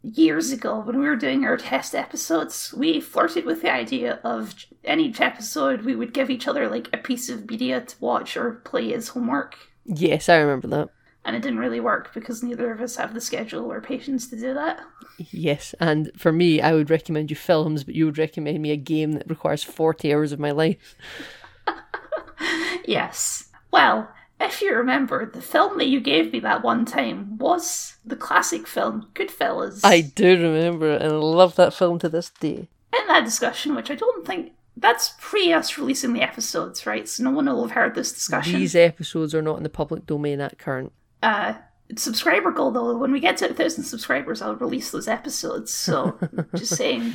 years 0.01 0.51
ago 0.51 0.79
when 0.79 0.99
we 0.99 1.07
were 1.07 1.15
doing 1.15 1.43
our 1.43 1.57
test 1.57 1.95
episodes, 1.95 2.73
we 2.75 2.99
flirted 2.99 3.45
with 3.45 3.61
the 3.61 3.71
idea 3.71 4.19
of 4.23 4.53
in 4.83 4.99
each 4.99 5.19
episode 5.19 5.81
we 5.81 5.95
would 5.95 6.13
give 6.13 6.29
each 6.29 6.47
other 6.47 6.69
like 6.69 6.89
a 6.93 6.97
piece 6.97 7.29
of 7.29 7.49
media 7.49 7.81
to 7.81 7.95
watch 7.99 8.37
or 8.37 8.53
play 8.65 8.93
as 8.93 9.09
homework. 9.09 9.55
Yes, 9.85 10.29
I 10.29 10.37
remember 10.37 10.67
that. 10.67 10.89
And 11.25 11.35
it 11.35 11.41
didn't 11.41 11.59
really 11.59 11.81
work 11.81 12.13
because 12.13 12.41
neither 12.41 12.71
of 12.71 12.79
us 12.79 12.95
have 12.95 13.13
the 13.13 13.19
schedule 13.19 13.69
or 13.71 13.81
patience 13.81 14.29
to 14.29 14.39
do 14.39 14.53
that. 14.53 14.79
Yes, 15.17 15.75
and 15.79 16.09
for 16.15 16.31
me, 16.31 16.61
I 16.61 16.73
would 16.73 16.89
recommend 16.89 17.29
you 17.29 17.35
films, 17.35 17.83
but 17.83 17.95
you 17.95 18.05
would 18.05 18.17
recommend 18.17 18.61
me 18.61 18.71
a 18.71 18.77
game 18.77 19.13
that 19.13 19.29
requires 19.29 19.63
40 19.63 20.13
hours 20.13 20.31
of 20.31 20.39
my 20.39 20.51
life. 20.51 20.95
yes. 22.85 23.49
Well, 23.71 24.09
if 24.39 24.61
you 24.61 24.75
remember, 24.75 25.25
the 25.25 25.41
film 25.41 25.77
that 25.77 25.87
you 25.87 25.99
gave 25.99 26.31
me 26.31 26.39
that 26.41 26.63
one 26.63 26.85
time 26.85 27.37
was 27.37 27.95
the 28.05 28.15
classic 28.15 28.67
film 28.67 29.07
Goodfellas. 29.13 29.81
I 29.83 30.01
do 30.01 30.41
remember 30.41 30.93
it, 30.93 31.01
and 31.01 31.13
I 31.13 31.15
love 31.15 31.55
that 31.55 31.73
film 31.73 31.99
to 31.99 32.09
this 32.09 32.29
day. 32.29 32.67
In 32.97 33.07
that 33.07 33.25
discussion, 33.25 33.75
which 33.75 33.89
I 33.91 33.95
don't 33.95 34.25
think 34.25 34.53
that's 34.75 35.13
pre 35.19 35.51
us 35.51 35.77
releasing 35.77 36.13
the 36.13 36.21
episodes, 36.21 36.85
right? 36.85 37.07
So 37.07 37.23
no 37.23 37.31
one 37.31 37.47
will 37.47 37.63
have 37.63 37.71
heard 37.71 37.95
this 37.95 38.11
discussion. 38.13 38.59
These 38.59 38.75
episodes 38.75 39.33
are 39.33 39.41
not 39.41 39.57
in 39.57 39.63
the 39.63 39.69
public 39.69 40.05
domain 40.05 40.39
at 40.39 40.59
current. 40.59 40.93
Uh, 41.23 41.55
subscriber 41.95 42.51
goal 42.51 42.71
though. 42.71 42.97
When 42.97 43.11
we 43.11 43.19
get 43.19 43.37
to 43.37 43.49
a 43.49 43.53
thousand 43.53 43.85
subscribers, 43.85 44.41
I'll 44.41 44.55
release 44.55 44.91
those 44.91 45.07
episodes. 45.07 45.73
So 45.73 46.17
just 46.55 46.75
saying. 46.75 47.13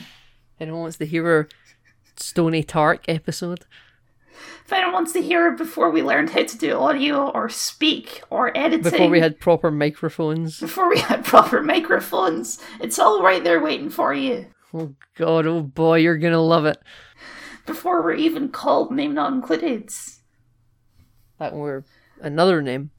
Anyone 0.61 0.83
wants 0.83 0.99
to 0.99 1.07
hear 1.07 1.27
our 1.27 1.49
Stony 2.17 2.63
Tark 2.63 3.05
episode? 3.09 3.65
If 4.65 4.73
anyone 4.73 4.93
wants 4.95 5.13
to 5.13 5.21
hear 5.23 5.49
it 5.49 5.59
before 5.59 5.91
we 5.91 6.03
learned 6.03 6.31
how 6.31 6.45
to 6.45 6.59
do 6.59 6.79
audio 6.79 7.29
or 7.31 7.49
speak 7.49 8.23
or 8.31 8.57
editing, 8.57 8.83
Before 8.83 9.09
we 9.09 9.21
had 9.21 9.39
proper 9.41 9.71
microphones. 9.71 10.61
before 10.61 10.89
we 10.89 10.99
had 10.99 11.25
proper 11.25 11.63
microphones, 11.63 12.59
it's 12.81 12.99
all 12.99 13.23
right 13.23 13.43
there 13.43 13.61
waiting 13.61 13.91
for 13.91 14.15
you. 14.15 14.47
Oh 14.73 14.95
god, 15.17 15.47
oh 15.47 15.61
boy, 15.63 15.99
you're 15.99 16.17
gonna 16.17 16.41
love 16.41 16.65
it. 16.65 16.79
Before 17.67 18.03
we're 18.03 18.15
even 18.15 18.49
called 18.49 18.91
name 18.93 19.15
not 19.15 19.33
included. 19.33 19.91
That 21.39 21.55
were 21.55 21.85
another 22.21 22.63
name. 22.63 22.91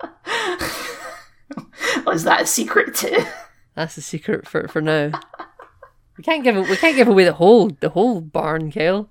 Was 2.06 2.24
that 2.24 2.42
a 2.42 2.46
secret 2.46 2.94
too? 2.94 3.24
That's 3.74 3.94
the 3.96 4.00
secret 4.02 4.46
for 4.48 4.66
for 4.68 4.80
now. 4.80 5.10
We 6.16 6.24
can't 6.24 6.44
give. 6.44 6.56
We 6.68 6.76
can't 6.76 6.96
give 6.96 7.08
away 7.08 7.24
the 7.24 7.32
whole 7.34 7.70
the 7.80 7.90
whole 7.90 8.20
barn, 8.20 8.70
Kale. 8.70 9.10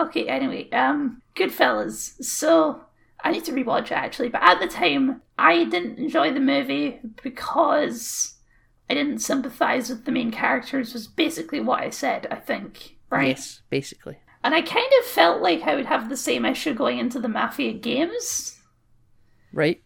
Okay, 0.00 0.26
anyway, 0.28 0.70
um, 0.70 1.20
Goodfellas. 1.36 2.22
So, 2.24 2.80
I 3.22 3.32
need 3.32 3.44
to 3.44 3.52
rewatch 3.52 3.86
it 3.86 3.92
actually, 3.92 4.30
but 4.30 4.42
at 4.42 4.58
the 4.60 4.66
time, 4.66 5.20
I 5.38 5.64
didn't 5.64 5.98
enjoy 5.98 6.32
the 6.32 6.40
movie 6.40 7.00
because 7.22 8.34
I 8.88 8.94
didn't 8.94 9.18
sympathize 9.18 9.90
with 9.90 10.04
the 10.06 10.12
main 10.12 10.30
characters, 10.30 10.94
was 10.94 11.06
basically 11.06 11.60
what 11.60 11.80
I 11.80 11.90
said, 11.90 12.26
I 12.30 12.36
think, 12.36 12.96
right? 13.10 13.28
Yes, 13.28 13.60
basically. 13.68 14.16
And 14.42 14.54
I 14.54 14.62
kind 14.62 14.90
of 15.00 15.04
felt 15.06 15.42
like 15.42 15.62
I 15.62 15.74
would 15.74 15.86
have 15.86 16.08
the 16.08 16.16
same 16.16 16.46
issue 16.46 16.72
going 16.72 16.98
into 16.98 17.20
the 17.20 17.28
Mafia 17.28 17.74
games, 17.74 18.58
Right. 19.52 19.82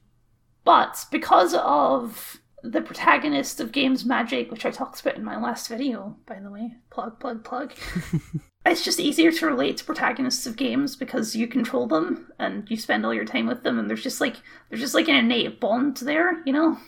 but 0.65 1.05
because 1.11 1.55
of 1.55 2.41
the 2.63 2.81
protagonist 2.81 3.59
of 3.61 3.73
Games 3.73 4.05
Magic, 4.05 4.51
which 4.51 4.65
I 4.65 4.71
talked 4.71 5.01
about 5.01 5.17
in 5.17 5.25
my 5.25 5.39
last 5.43 5.69
video, 5.69 6.17
by 6.25 6.39
the 6.39 6.51
way, 6.51 6.75
plug, 6.91 7.19
plug, 7.19 7.43
plug. 7.45 7.73
it's 8.67 8.85
just 8.85 9.01
easier 9.01 9.31
to 9.31 9.47
relate 9.47 9.77
to 9.79 9.85
protagonists 9.85 10.47
of 10.47 10.57
games 10.57 10.97
because 10.97 11.37
you 11.37 11.47
control 11.47 11.87
them 11.87 12.33
and 12.39 12.71
you 12.71 12.77
spend 12.77 13.05
all 13.05 13.15
your 13.15 13.25
time 13.25 13.47
with 13.47 13.63
them, 13.63 13.79
and 13.79 13.89
there's 13.89 14.03
just 14.03 14.21
like 14.21 14.37
there's 14.69 14.81
just 14.81 14.95
like 14.95 15.09
an 15.09 15.17
innate 15.17 15.61
bond 15.61 15.99
there, 15.99 16.43
you 16.45 16.53
know. 16.53 16.79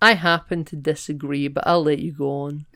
I 0.00 0.14
happen 0.14 0.64
to 0.66 0.76
disagree, 0.76 1.46
but 1.48 1.66
I'll 1.66 1.84
let 1.84 2.00
you 2.00 2.12
go 2.12 2.30
on. 2.42 2.66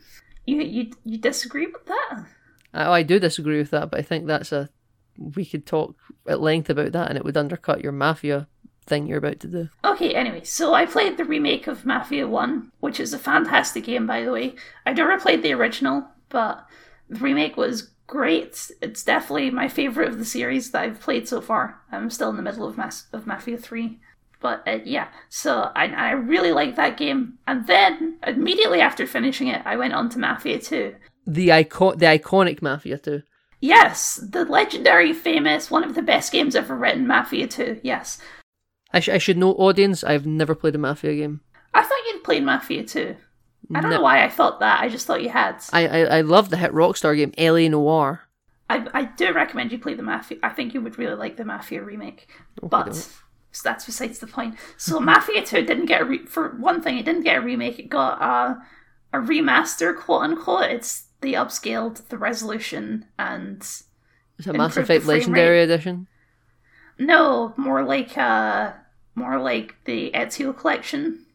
You 0.45 0.61
you 0.61 0.91
you 1.03 1.17
disagree 1.17 1.67
with 1.67 1.85
that? 1.85 2.25
I, 2.73 2.85
oh, 2.85 2.91
I 2.91 3.03
do 3.03 3.19
disagree 3.19 3.57
with 3.57 3.71
that, 3.71 3.91
but 3.91 3.99
I 3.99 4.03
think 4.03 4.27
that's 4.27 4.51
a. 4.51 4.69
We 5.17 5.45
could 5.45 5.65
talk 5.65 5.95
at 6.27 6.41
length 6.41 6.69
about 6.69 6.91
that, 6.93 7.09
and 7.09 7.17
it 7.17 7.25
would 7.25 7.37
undercut 7.37 7.81
your 7.81 7.91
mafia 7.91 8.47
thing 8.85 9.07
you're 9.07 9.17
about 9.17 9.39
to 9.41 9.47
do. 9.47 9.69
Okay, 9.83 10.15
anyway, 10.15 10.43
so 10.43 10.73
I 10.73 10.85
played 10.85 11.17
the 11.17 11.25
remake 11.25 11.67
of 11.67 11.85
Mafia 11.85 12.27
1, 12.27 12.71
which 12.79 12.99
is 12.99 13.13
a 13.13 13.19
fantastic 13.19 13.83
game, 13.83 14.07
by 14.07 14.23
the 14.23 14.31
way. 14.31 14.55
I 14.85 14.93
never 14.93 15.19
played 15.19 15.43
the 15.43 15.53
original, 15.53 16.07
but 16.29 16.65
the 17.09 17.19
remake 17.19 17.57
was 17.57 17.89
great. 18.07 18.71
It's 18.81 19.03
definitely 19.03 19.51
my 19.51 19.67
favorite 19.67 20.07
of 20.07 20.17
the 20.17 20.25
series 20.25 20.71
that 20.71 20.81
I've 20.83 20.99
played 20.99 21.27
so 21.27 21.41
far. 21.41 21.81
I'm 21.91 22.09
still 22.09 22.29
in 22.29 22.37
the 22.37 22.41
middle 22.41 22.67
of, 22.67 22.77
Mas- 22.77 23.07
of 23.13 23.27
Mafia 23.27 23.57
3. 23.57 23.99
But 24.39 24.63
uh, 24.67 24.79
yeah, 24.85 25.09
so 25.29 25.71
I, 25.75 25.87
I 25.87 26.11
really 26.11 26.51
liked 26.51 26.77
that 26.77 26.97
game. 26.97 27.39
And 27.47 27.67
then, 27.67 28.17
immediately 28.25 28.81
after 28.81 29.07
finishing 29.07 29.47
it, 29.47 29.61
I 29.65 29.75
went 29.75 29.93
on 29.93 30.09
to 30.09 30.19
Mafia 30.19 30.59
2. 30.59 30.95
The 31.25 31.51
icon, 31.51 31.97
the 31.97 32.05
iconic 32.05 32.61
mafia 32.61 32.97
too. 32.97 33.23
Yes, 33.59 34.15
the 34.15 34.45
legendary, 34.45 35.11
famous, 35.13 35.71
one 35.71 35.83
of 35.83 35.95
the 35.95 36.03
best 36.03 36.31
games 36.31 36.55
ever 36.55 36.75
written, 36.75 37.07
Mafia 37.07 37.47
2. 37.47 37.81
Yes. 37.83 38.19
I, 38.93 38.99
sh- 38.99 39.09
I 39.09 39.17
should 39.17 39.37
know, 39.37 39.53
audience. 39.53 40.03
I've 40.03 40.27
never 40.27 40.53
played 40.53 40.75
a 40.75 40.77
mafia 40.77 41.15
game. 41.15 41.41
I 41.73 41.81
thought 41.81 42.05
you'd 42.07 42.23
played 42.23 42.43
Mafia 42.43 42.83
2. 42.83 43.15
I 43.73 43.81
don't 43.81 43.91
No. 43.91 43.97
know 43.97 44.03
why 44.03 44.23
I 44.23 44.29
thought 44.29 44.59
that. 44.61 44.79
I 44.81 44.89
just 44.89 45.05
thought 45.07 45.21
you 45.23 45.29
had. 45.29 45.57
I 45.73 45.87
I, 45.87 45.99
I 46.17 46.21
love 46.21 46.49
the 46.49 46.57
hit 46.57 46.71
Rockstar 46.71 47.15
game, 47.17 47.33
L.A. 47.37 47.67
Noire. 47.69 48.21
I, 48.69 48.85
I 48.93 49.03
do 49.05 49.31
recommend 49.33 49.71
you 49.71 49.79
play 49.79 49.93
the 49.93 50.03
Mafia. 50.03 50.37
I 50.43 50.49
think 50.49 50.73
you 50.73 50.81
would 50.81 50.97
really 50.97 51.15
like 51.15 51.37
the 51.37 51.45
Mafia 51.45 51.81
remake. 51.81 52.27
but 52.61 52.95
so 52.95 53.61
that's 53.63 53.85
besides 53.85 54.19
the 54.19 54.27
point. 54.27 54.55
So 54.77 54.99
Mafia 55.11 55.43
2 55.45 55.63
didn't 55.65 55.85
get 55.85 56.01
a 56.01 56.05
re- 56.05 56.25
for 56.25 56.49
one 56.57 56.81
thing, 56.81 56.97
it 56.97 57.05
didn't 57.05 57.23
get 57.23 57.37
a 57.37 57.41
remake. 57.41 57.79
It 57.79 57.87
got 57.89 58.21
a, 58.21 58.61
a 59.17 59.21
remaster, 59.21 59.97
quote 59.97 60.23
unquote. 60.23 60.69
It's 60.69 61.05
the 61.21 61.33
upscaled, 61.33 62.07
the 62.09 62.17
resolution, 62.17 63.05
and 63.17 63.61
It's 64.37 64.47
a 64.47 64.53
Mass 64.53 64.75
Effect 64.77 65.05
Legendary 65.05 65.57
rate. 65.59 65.63
Edition. 65.63 66.07
no, 66.99 67.53
more 67.57 67.83
like 67.83 68.17
uh 68.17 68.71
more 69.15 69.39
like 69.39 69.75
the 69.85 70.11
Ezio 70.13 70.55
collection. 70.55 71.25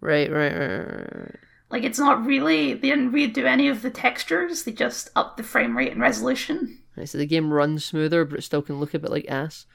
Right, 0.00 0.30
right, 0.30 0.52
right, 0.56 0.68
right, 0.68 1.16
right. 1.16 1.36
Like 1.70 1.84
it's 1.84 1.98
not 1.98 2.24
really 2.26 2.74
they 2.74 2.88
didn't 2.88 3.12
redo 3.12 3.44
any 3.44 3.68
of 3.68 3.82
the 3.82 3.90
textures. 3.90 4.64
They 4.64 4.72
just 4.72 5.10
upped 5.14 5.36
the 5.36 5.42
frame 5.42 5.76
rate 5.76 5.92
and 5.92 6.00
resolution. 6.00 6.78
Right, 6.96 7.08
so 7.08 7.18
the 7.18 7.26
game 7.26 7.52
runs 7.52 7.84
smoother, 7.84 8.24
but 8.24 8.40
it 8.40 8.42
still 8.42 8.62
can 8.62 8.80
look 8.80 8.92
a 8.94 8.98
bit 8.98 9.10
like 9.10 9.26
ass. 9.28 9.66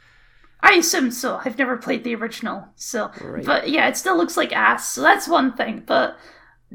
I 0.62 0.74
assume 0.74 1.12
so. 1.12 1.40
I've 1.46 1.58
never 1.58 1.78
played 1.78 2.04
the 2.04 2.16
original, 2.16 2.68
so 2.76 3.12
Right. 3.22 3.46
but 3.46 3.70
yeah, 3.70 3.88
it 3.88 3.98
still 3.98 4.18
looks 4.18 4.36
like 4.36 4.52
ass. 4.54 4.92
So 4.92 5.02
that's 5.02 5.28
one 5.28 5.54
thing. 5.54 5.84
But 5.86 6.18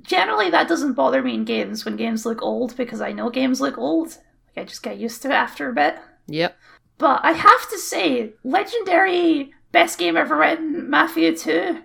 generally, 0.02 0.48
that 0.50 0.68
doesn't 0.68 0.94
bother 0.94 1.22
me 1.22 1.34
in 1.34 1.44
games 1.44 1.84
when 1.84 1.96
games 1.96 2.24
look 2.24 2.40
old 2.42 2.76
because 2.76 3.00
I 3.00 3.12
know 3.12 3.30
games 3.30 3.60
look 3.60 3.76
old. 3.78 4.08
Like 4.56 4.58
I 4.58 4.64
just 4.64 4.82
get 4.82 4.98
used 4.98 5.22
to 5.22 5.28
it 5.28 5.34
after 5.34 5.68
a 5.68 5.74
bit. 5.74 5.96
Yep. 6.28 6.56
But 6.98 7.20
I 7.24 7.32
have 7.32 7.68
to 7.70 7.78
say, 7.78 8.32
legendary 8.44 9.52
best 9.72 9.98
game 9.98 10.16
ever 10.16 10.36
written, 10.36 10.88
Mafia 10.88 11.34
Two. 11.36 11.80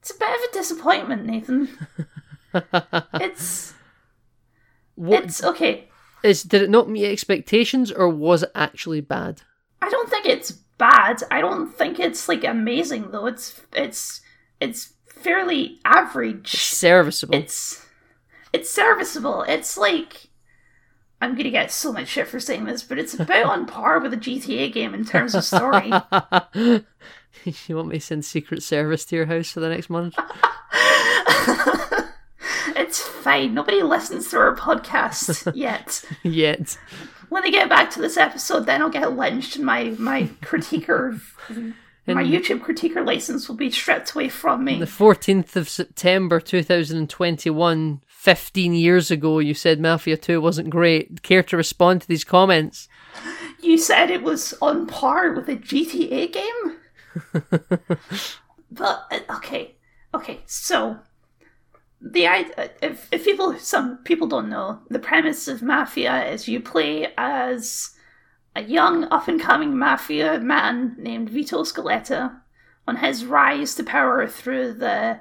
It's 0.00 0.10
a 0.10 0.18
bit 0.18 0.28
of 0.28 0.50
a 0.50 0.52
disappointment, 0.52 1.24
Nathan. 1.26 1.68
It's 3.14 3.74
What 4.94 5.24
it's 5.24 5.42
okay. 5.42 5.88
is? 6.22 6.42
Did 6.42 6.62
it 6.62 6.70
not 6.70 6.88
meet 6.88 7.06
expectations, 7.10 7.90
or 7.92 8.08
was 8.08 8.42
it 8.42 8.50
actually 8.54 9.00
bad? 9.00 9.42
I 9.82 9.90
don't 9.90 10.08
think 10.08 10.26
it's 10.26 10.52
bad. 10.52 11.22
I 11.30 11.40
don't 11.40 11.68
think 11.72 11.98
it's 12.00 12.28
like 12.28 12.44
amazing 12.44 13.10
though. 13.10 13.26
It's 13.26 13.60
it's 13.72 14.20
it's 14.60 14.92
fairly 15.06 15.78
average. 15.84 16.52
Serviceable. 16.52 17.34
It's 17.34 17.84
it's 18.52 18.70
serviceable. 18.70 19.42
It's 19.42 19.76
like 19.76 20.28
I'm 21.20 21.36
gonna 21.36 21.50
get 21.50 21.70
so 21.72 21.92
much 21.92 22.08
shit 22.08 22.28
for 22.28 22.38
saying 22.40 22.64
this, 22.64 22.82
but 22.82 22.98
it's 22.98 23.14
about 23.14 23.46
on 23.46 23.66
par 23.66 23.98
with 23.98 24.12
a 24.12 24.16
GTA 24.16 24.72
game 24.72 24.94
in 24.94 25.04
terms 25.04 25.34
of 25.34 25.44
story. 25.44 25.86
you 27.44 27.76
want 27.76 27.88
me 27.88 27.98
to 27.98 28.00
send 28.00 28.24
Secret 28.24 28.62
Service 28.62 29.04
to 29.06 29.16
your 29.16 29.26
house 29.26 29.50
for 29.50 29.60
the 29.60 29.68
next 29.68 29.90
month? 29.90 30.16
it's 32.68 33.00
fine. 33.00 33.54
Nobody 33.54 33.82
listens 33.82 34.30
to 34.30 34.38
our 34.38 34.56
podcast 34.56 35.52
yet. 35.54 36.04
Yet. 36.22 36.78
When 37.28 37.42
they 37.42 37.50
get 37.50 37.68
back 37.68 37.90
to 37.92 38.00
this 38.00 38.16
episode, 38.16 38.66
then 38.66 38.82
I'll 38.82 38.90
get 38.90 39.16
lynched 39.16 39.56
and 39.56 39.64
my 39.64 39.94
my 39.98 40.24
critiquer 40.42 41.20
my 42.06 42.22
YouTube 42.22 42.60
critiquer 42.60 43.04
license 43.04 43.48
will 43.48 43.56
be 43.56 43.70
stripped 43.70 44.12
away 44.12 44.28
from 44.28 44.64
me. 44.64 44.78
the 44.78 44.84
14th 44.84 45.56
of 45.56 45.68
September 45.68 46.38
2021, 46.38 48.02
15 48.06 48.74
years 48.74 49.10
ago, 49.10 49.38
you 49.38 49.54
said 49.54 49.80
Mafia 49.80 50.16
2 50.18 50.40
wasn't 50.40 50.68
great. 50.68 51.22
Care 51.22 51.42
to 51.44 51.56
respond 51.56 52.02
to 52.02 52.08
these 52.08 52.24
comments? 52.24 52.88
You 53.62 53.78
said 53.78 54.10
it 54.10 54.22
was 54.22 54.54
on 54.60 54.86
par 54.86 55.32
with 55.32 55.48
a 55.48 55.56
GTA 55.56 56.32
game? 56.32 56.76
but, 58.70 59.06
uh, 59.10 59.20
okay, 59.36 59.76
okay, 60.12 60.40
so. 60.44 60.98
The 62.06 62.26
if, 62.82 63.08
if 63.10 63.24
people 63.24 63.58
some 63.58 63.98
people 64.04 64.26
don't 64.26 64.50
know 64.50 64.80
the 64.90 64.98
premise 64.98 65.48
of 65.48 65.62
Mafia 65.62 66.30
is 66.30 66.46
you 66.46 66.60
play 66.60 67.08
as 67.16 67.94
a 68.54 68.62
young 68.62 69.04
up 69.04 69.26
and 69.26 69.40
coming 69.40 69.76
mafia 69.76 70.38
man 70.38 70.94
named 70.98 71.30
Vito 71.30 71.62
Scaletta 71.62 72.40
on 72.86 72.96
his 72.96 73.24
rise 73.24 73.74
to 73.76 73.84
power 73.84 74.26
through 74.26 74.74
the 74.74 75.18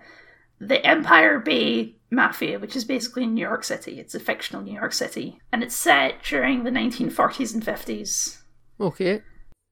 the 0.59 0.85
Empire 0.85 1.39
Bay 1.39 1.95
Mafia, 2.11 2.59
which 2.59 2.75
is 2.75 2.85
basically 2.85 3.25
New 3.25 3.41
York 3.41 3.63
City. 3.63 3.99
It's 3.99 4.15
a 4.15 4.19
fictional 4.19 4.61
New 4.61 4.73
York 4.73 4.93
City, 4.93 5.39
and 5.51 5.63
it's 5.63 5.75
set 5.75 6.23
during 6.23 6.63
the 6.63 6.69
1940s 6.69 7.53
and 7.53 7.65
50s. 7.65 8.41
Okay. 8.79 9.21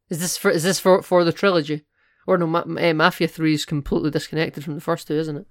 Is 0.09 0.19
this 0.19 0.37
for 0.37 0.49
is 0.49 0.63
this 0.63 0.79
for 0.79 1.01
for 1.01 1.23
the 1.23 1.31
trilogy? 1.31 1.85
Or 2.27 2.37
no, 2.37 2.47
Ma- 2.47 2.59
uh, 2.59 2.93
Mafia 2.93 3.27
Three 3.27 3.53
is 3.53 3.65
completely 3.65 4.11
disconnected 4.11 4.63
from 4.63 4.75
the 4.75 4.81
first 4.81 5.07
two, 5.07 5.15
isn't 5.15 5.37
it? 5.37 5.47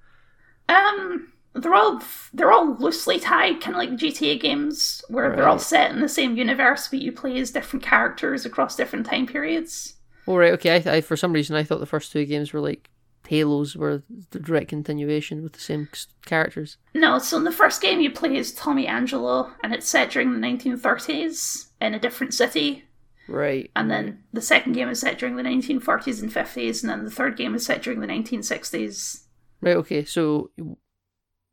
Um, 0.68 1.29
they're 1.55 1.74
all 1.74 2.03
they're 2.32 2.53
all 2.53 2.74
loosely 2.76 3.18
tied, 3.18 3.61
kind 3.61 3.74
of 3.74 3.80
like 3.80 3.90
GTA 3.98 4.40
games, 4.40 5.03
where 5.09 5.34
they're 5.34 5.48
all 5.48 5.59
set 5.59 5.90
in 5.90 6.01
the 6.01 6.09
same 6.09 6.36
universe, 6.36 6.88
but 6.88 7.01
you 7.01 7.12
play 7.12 7.38
as 7.38 7.51
different 7.51 7.84
characters 7.84 8.46
across 8.46 8.76
different 8.76 9.07
time 9.07 9.26
periods. 9.26 9.94
Oh 10.26 10.36
right, 10.36 10.53
okay. 10.53 10.82
I, 10.84 10.96
I 10.96 11.01
for 11.01 11.16
some 11.16 11.32
reason 11.32 11.57
I 11.57 11.64
thought 11.64 11.80
the 11.80 11.86
first 11.86 12.12
two 12.12 12.24
games 12.24 12.53
were 12.53 12.61
like 12.61 12.90
Halos, 13.30 13.76
were 13.76 14.03
the 14.30 14.40
direct 14.40 14.68
continuation 14.68 15.42
with 15.42 15.53
the 15.53 15.61
same 15.61 15.88
characters. 16.26 16.78
No, 16.94 17.20
so 17.20 17.36
in 17.36 17.44
the 17.44 17.53
first 17.53 17.80
game 17.80 18.01
you 18.01 18.11
play 18.11 18.36
as 18.36 18.53
Tommy 18.53 18.88
Angelo, 18.88 19.53
and 19.62 19.72
it's 19.72 19.88
set 19.88 20.11
during 20.11 20.32
the 20.32 20.46
1930s 20.46 21.68
in 21.80 21.94
a 21.94 22.01
different 22.01 22.34
city. 22.34 22.84
Right. 23.28 23.70
And 23.76 23.88
then 23.88 24.24
the 24.32 24.42
second 24.42 24.72
game 24.72 24.88
is 24.88 25.01
set 25.01 25.18
during 25.18 25.36
the 25.36 25.44
1940s 25.44 26.20
and 26.22 26.32
50s, 26.32 26.82
and 26.82 26.90
then 26.90 27.05
the 27.05 27.11
third 27.11 27.36
game 27.36 27.55
is 27.55 27.64
set 27.64 27.82
during 27.82 28.01
the 28.01 28.09
1960s. 28.09 29.22
Right. 29.61 29.76
Okay. 29.76 30.05
So, 30.05 30.51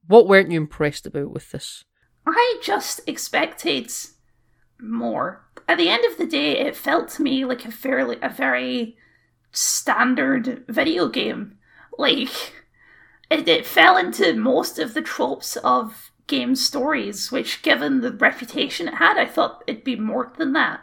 what 0.07 0.27
weren't 0.27 0.51
you 0.51 0.59
impressed 0.59 1.05
about 1.05 1.31
with 1.31 1.51
this? 1.51 1.83
I 2.25 2.59
just 2.63 3.01
expected 3.07 3.91
more. 4.79 5.45
At 5.67 5.77
the 5.77 5.89
end 5.89 6.05
of 6.05 6.17
the 6.17 6.25
day, 6.25 6.57
it 6.57 6.75
felt 6.75 7.09
to 7.09 7.23
me 7.23 7.45
like 7.45 7.65
a 7.65 7.71
fairly 7.71 8.17
a 8.21 8.29
very 8.29 8.97
standard 9.51 10.63
video 10.67 11.07
game. 11.07 11.57
Like 11.97 12.53
it, 13.29 13.47
it 13.47 13.65
fell 13.65 13.97
into 13.97 14.33
most 14.33 14.79
of 14.79 14.93
the 14.93 15.01
tropes 15.01 15.55
of 15.57 16.11
game 16.27 16.55
stories, 16.55 17.31
which 17.31 17.61
given 17.61 18.01
the 18.01 18.11
reputation 18.11 18.87
it 18.87 18.95
had, 18.95 19.17
I 19.17 19.25
thought 19.25 19.63
it'd 19.67 19.83
be 19.83 19.95
more 19.95 20.31
than 20.37 20.53
that. 20.53 20.81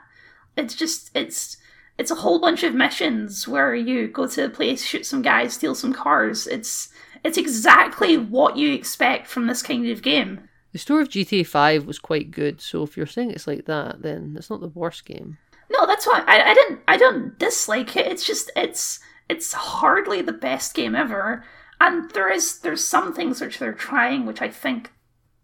It's 0.56 0.74
just 0.74 1.10
it's 1.14 1.56
it's 1.98 2.10
a 2.10 2.16
whole 2.16 2.40
bunch 2.40 2.62
of 2.64 2.74
missions 2.74 3.46
where 3.46 3.74
you 3.74 4.08
go 4.08 4.26
to 4.26 4.46
a 4.46 4.50
place, 4.50 4.84
shoot 4.84 5.06
some 5.06 5.22
guys, 5.22 5.54
steal 5.54 5.74
some 5.74 5.92
cars. 5.92 6.46
It's 6.46 6.88
it's 7.24 7.38
exactly 7.38 8.18
what 8.18 8.56
you 8.56 8.72
expect 8.72 9.26
from 9.26 9.46
this 9.46 9.62
kind 9.62 9.88
of 9.88 10.02
game. 10.02 10.48
The 10.72 10.78
story 10.78 11.02
of 11.02 11.08
GTA 11.08 11.46
Five 11.46 11.86
was 11.86 11.98
quite 11.98 12.30
good. 12.30 12.60
So 12.60 12.82
if 12.82 12.96
you're 12.96 13.06
saying 13.06 13.30
it's 13.30 13.46
like 13.46 13.64
that, 13.64 14.02
then 14.02 14.34
it's 14.36 14.50
not 14.50 14.60
the 14.60 14.68
worst 14.68 15.04
game. 15.06 15.38
No, 15.70 15.86
that's 15.86 16.06
why 16.06 16.22
I, 16.26 16.50
I 16.50 16.54
didn't 16.54 16.80
I 16.86 16.96
don't 16.96 17.38
dislike 17.38 17.96
it. 17.96 18.06
It's 18.06 18.26
just 18.26 18.50
it's 18.54 19.00
it's 19.28 19.52
hardly 19.52 20.20
the 20.20 20.32
best 20.32 20.74
game 20.74 20.94
ever. 20.94 21.44
And 21.80 22.10
there 22.10 22.30
is 22.30 22.58
there's 22.58 22.84
some 22.84 23.14
things 23.14 23.40
which 23.40 23.58
they're 23.58 23.72
trying 23.72 24.26
which 24.26 24.42
I 24.42 24.48
think 24.48 24.92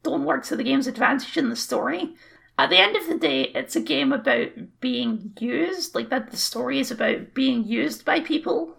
don't 0.03 0.24
work 0.24 0.45
to 0.47 0.57
the 0.57 0.64
game's 0.64 0.87
advantage 0.87 1.37
in 1.37 1.49
the 1.49 1.57
story. 1.57 2.14
At 2.59 2.68
the 2.68 2.78
end 2.78 2.95
of 2.95 3.07
the 3.07 3.16
day, 3.16 3.45
it's 3.55 3.74
a 3.74 3.81
game 3.81 4.12
about 4.12 4.49
being 4.81 5.33
used, 5.41 5.95
like 5.95 6.11
that 6.11 6.31
the 6.31 6.37
story 6.37 6.78
is 6.78 6.91
about 6.91 7.33
being 7.33 7.64
used 7.64 8.05
by 8.05 8.20
people. 8.20 8.76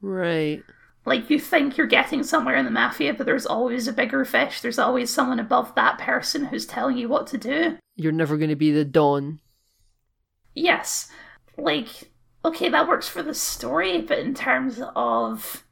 Right. 0.00 0.62
Like 1.06 1.30
you 1.30 1.38
think 1.38 1.76
you're 1.76 1.86
getting 1.86 2.22
somewhere 2.22 2.56
in 2.56 2.64
the 2.66 2.70
mafia, 2.70 3.14
but 3.14 3.24
there's 3.26 3.46
always 3.46 3.88
a 3.88 3.92
bigger 3.92 4.24
fish. 4.24 4.60
There's 4.60 4.78
always 4.78 5.10
someone 5.10 5.40
above 5.40 5.74
that 5.74 5.98
person 5.98 6.44
who's 6.46 6.66
telling 6.66 6.98
you 6.98 7.08
what 7.08 7.26
to 7.28 7.38
do. 7.38 7.78
You're 7.96 8.12
never 8.12 8.36
going 8.36 8.50
to 8.50 8.56
be 8.56 8.70
the 8.70 8.84
Don. 8.84 9.40
yes, 10.54 11.10
like 11.56 12.10
okay, 12.44 12.68
that 12.70 12.88
works 12.88 13.08
for 13.08 13.22
the 13.22 13.34
story, 13.34 14.00
but 14.00 14.18
in 14.18 14.34
terms 14.34 14.80
of 14.96 15.64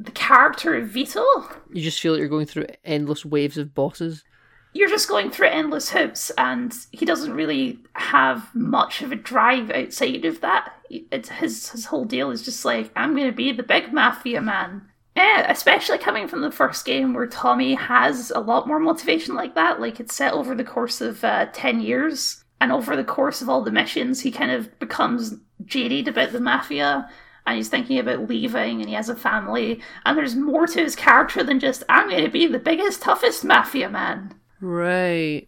the 0.00 0.10
character 0.12 0.74
of 0.76 0.88
Vito, 0.88 1.24
You 1.72 1.82
just 1.82 2.00
feel 2.00 2.12
like 2.12 2.20
you're 2.20 2.28
going 2.28 2.46
through 2.46 2.66
endless 2.84 3.24
waves 3.24 3.58
of 3.58 3.74
bosses. 3.74 4.24
You're 4.72 4.88
just 4.88 5.08
going 5.08 5.30
through 5.30 5.48
endless 5.48 5.90
hoops, 5.90 6.30
and 6.36 6.74
he 6.92 7.06
doesn't 7.06 7.34
really 7.34 7.78
have 7.94 8.54
much 8.54 9.02
of 9.02 9.12
a 9.12 9.16
drive 9.16 9.70
outside 9.70 10.24
of 10.24 10.40
that. 10.40 10.72
It's 10.90 11.28
his 11.28 11.70
his 11.70 11.86
whole 11.86 12.04
deal 12.04 12.30
is 12.30 12.42
just 12.42 12.64
like 12.64 12.90
I'm 12.94 13.14
going 13.14 13.26
to 13.26 13.36
be 13.36 13.52
the 13.52 13.62
big 13.62 13.92
mafia 13.92 14.40
man. 14.40 14.82
Yeah, 15.16 15.50
especially 15.50 15.98
coming 15.98 16.28
from 16.28 16.42
the 16.42 16.52
first 16.52 16.84
game 16.84 17.12
where 17.12 17.26
Tommy 17.26 17.74
has 17.74 18.30
a 18.30 18.40
lot 18.40 18.68
more 18.68 18.78
motivation 18.78 19.34
like 19.34 19.54
that. 19.56 19.80
Like 19.80 19.98
it's 19.98 20.14
set 20.14 20.32
over 20.32 20.54
the 20.54 20.64
course 20.64 21.00
of 21.00 21.24
uh, 21.24 21.46
ten 21.52 21.80
years, 21.80 22.44
and 22.60 22.70
over 22.70 22.94
the 22.94 23.04
course 23.04 23.42
of 23.42 23.48
all 23.48 23.62
the 23.62 23.72
missions, 23.72 24.20
he 24.20 24.30
kind 24.30 24.50
of 24.50 24.78
becomes 24.78 25.34
jaded 25.64 26.08
about 26.08 26.32
the 26.32 26.40
mafia. 26.40 27.08
And 27.46 27.56
he's 27.56 27.70
thinking 27.70 27.98
about 27.98 28.28
leaving, 28.28 28.80
and 28.80 28.88
he 28.90 28.94
has 28.94 29.08
a 29.08 29.16
family. 29.16 29.80
And 30.04 30.18
there's 30.18 30.36
more 30.36 30.66
to 30.66 30.80
his 30.80 30.94
character 30.94 31.42
than 31.42 31.58
just 31.58 31.82
I'm 31.88 32.10
going 32.10 32.22
to 32.22 32.30
be 32.30 32.46
the 32.46 32.58
biggest, 32.58 33.00
toughest 33.00 33.42
mafia 33.42 33.88
man. 33.88 34.34
Right. 34.60 35.46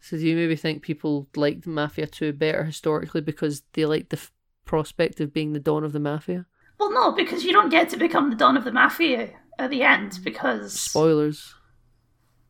So 0.00 0.16
do 0.16 0.26
you 0.26 0.36
maybe 0.36 0.56
think 0.56 0.82
people 0.82 1.28
liked 1.34 1.66
Mafia 1.66 2.06
2 2.06 2.32
better 2.34 2.64
historically 2.64 3.20
because 3.20 3.62
they 3.72 3.86
liked 3.86 4.10
the 4.10 4.16
f- 4.18 4.32
prospect 4.66 5.20
of 5.20 5.32
being 5.32 5.52
the 5.52 5.60
Don 5.60 5.82
of 5.84 5.92
the 5.92 6.00
Mafia? 6.00 6.46
Well, 6.78 6.92
no, 6.92 7.12
because 7.12 7.44
you 7.44 7.52
don't 7.52 7.70
get 7.70 7.88
to 7.90 7.96
become 7.96 8.28
the 8.30 8.36
Don 8.36 8.56
of 8.56 8.64
the 8.64 8.72
Mafia 8.72 9.30
at 9.58 9.70
the 9.70 9.82
end 9.82 10.18
because 10.22 10.78
Spoilers. 10.78 11.54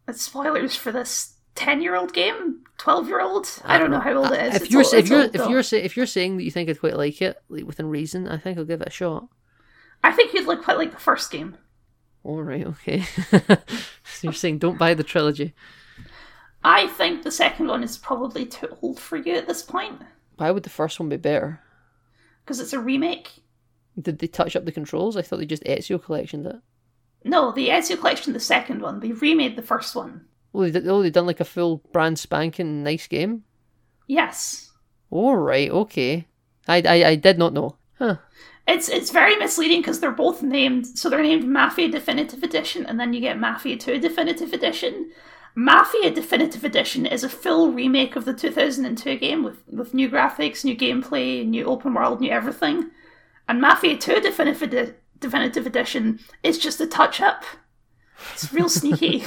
it's 0.09 0.23
spoilers 0.23 0.75
for 0.75 0.91
this 0.91 1.35
ten-year-old 1.55 2.13
game, 2.13 2.65
twelve-year-old. 2.79 3.47
I 3.65 3.79
don't 3.79 3.91
know 3.91 4.01
how 4.01 4.15
old 4.15 4.33
it 4.33 4.41
uh, 4.41 4.45
is. 4.47 4.55
If 4.57 4.63
It's 4.63 4.71
you're 4.73 4.83
old- 4.85 4.95
if 4.95 5.09
you're 5.09 5.21
old, 5.21 5.35
if 5.35 5.41
though. 5.43 5.49
you're 5.49 5.63
say, 5.63 5.83
if 5.83 5.97
you're 5.97 6.07
saying 6.07 6.39
that 6.39 6.45
you 6.45 6.51
think 6.51 6.69
I'd 6.71 6.81
quite 6.81 6.97
like 6.97 7.21
it, 7.23 7.37
like 7.49 7.67
within 7.67 7.87
reason, 7.87 8.27
I 8.27 8.39
think 8.39 8.59
I'll 8.59 8.65
give 8.65 8.81
it 8.81 8.89
a 8.89 8.93
shot. 8.93 9.29
I 10.03 10.11
think 10.13 10.33
you'd 10.35 10.47
look 10.47 10.65
quite 10.65 10.79
like 10.79 10.91
the 10.93 10.99
first 10.99 11.31
game. 11.31 11.57
All 12.25 12.43
right, 12.43 12.67
okay. 12.67 13.03
so 13.43 14.23
you're 14.23 14.33
saying 14.33 14.59
don't 14.59 14.79
buy 14.79 14.95
the 14.95 15.05
trilogy. 15.05 15.55
I 16.65 16.87
think 16.89 17.23
the 17.23 17.31
second 17.31 17.69
one 17.69 17.85
is 17.85 17.99
probably 17.99 18.47
too 18.47 18.77
old 18.83 18.99
for 18.99 19.19
you 19.19 19.35
at 19.35 19.47
this 19.47 19.63
point 19.63 20.01
Why 20.37 20.51
would 20.51 20.63
the 20.63 20.71
first 20.71 20.99
one 20.99 21.09
be 21.11 21.17
better? 21.19 21.61
because 22.45 22.61
it's 22.61 22.73
a 22.73 22.79
remake. 22.81 23.31
Did 24.01 24.19
they 24.19 24.27
touch 24.27 24.57
up 24.57 24.65
the 24.65 24.73
controls? 24.73 25.17
I 25.17 25.23
thought 25.23 25.39
they 25.39 25.47
just 25.47 25.65
Ezio 25.65 25.99
collectioned 26.03 26.47
it. 26.47 26.57
No, 27.25 27.53
the 27.53 27.69
Ezio 27.69 27.97
Collection, 27.99 28.35
the 28.35 28.41
second 28.41 28.83
one, 28.83 29.01
they 29.01 29.13
remade 29.13 29.57
the 29.57 29.63
first 29.63 29.95
one. 29.97 30.27
Oh, 30.53 30.69
they 30.69 30.87
oh, 30.89 31.03
they 31.03 31.09
done 31.11 31.27
like 31.27 31.41
a 31.41 31.45
full 31.45 31.79
brand 31.93 32.19
spanking 32.19 32.83
nice 32.83 33.07
game. 33.07 33.45
Yes, 34.07 34.73
All 35.11 35.37
right, 35.37 35.71
okay. 35.71 36.27
I, 36.69 36.83
I 36.83 37.09
I 37.11 37.15
did 37.17 37.39
not 37.39 37.55
know. 37.55 37.77
Huh. 37.99 38.17
It's 38.67 38.89
it's 38.89 39.11
very 39.11 39.37
misleading 39.37 39.81
because 39.81 40.01
they're 40.01 40.13
both 40.13 40.43
named. 40.43 40.87
So 40.87 41.09
they're 41.09 41.23
named 41.23 41.47
Mafia 41.47 41.89
Definitive 41.89 42.43
Edition, 42.43 42.87
and 42.87 42.99
then 42.99 43.13
you 43.13 43.21
get 43.21 43.39
Mafia 43.39 43.77
Two 43.77 43.99
Definitive 43.99 44.53
Edition. 44.53 45.11
Mafia 45.55 46.11
Definitive 46.11 46.65
Edition 46.65 47.07
is 47.07 47.23
a 47.23 47.29
full 47.29 47.73
remake 47.73 48.17
of 48.17 48.25
the 48.25 48.35
2002 48.35 49.19
game 49.19 49.45
with, 49.45 49.63
with 49.69 49.95
new 49.95 50.11
graphics, 50.11 50.65
new 50.65 50.77
gameplay, 50.77 51.47
new 51.47 51.65
open 51.65 51.95
world, 51.95 52.21
new 52.21 52.31
everything. 52.31 52.91
And 53.49 53.61
Mafia 53.61 53.97
2 53.97 54.21
Definitive, 54.21 54.97
Definitive 55.21 55.65
Edition 55.67 56.19
is 56.43 56.59
just 56.59 56.81
a 56.81 56.89
touch 56.89 57.21
up. 57.21 57.45
It's 58.33 58.53
real 58.53 58.69
sneaky. 58.69 59.21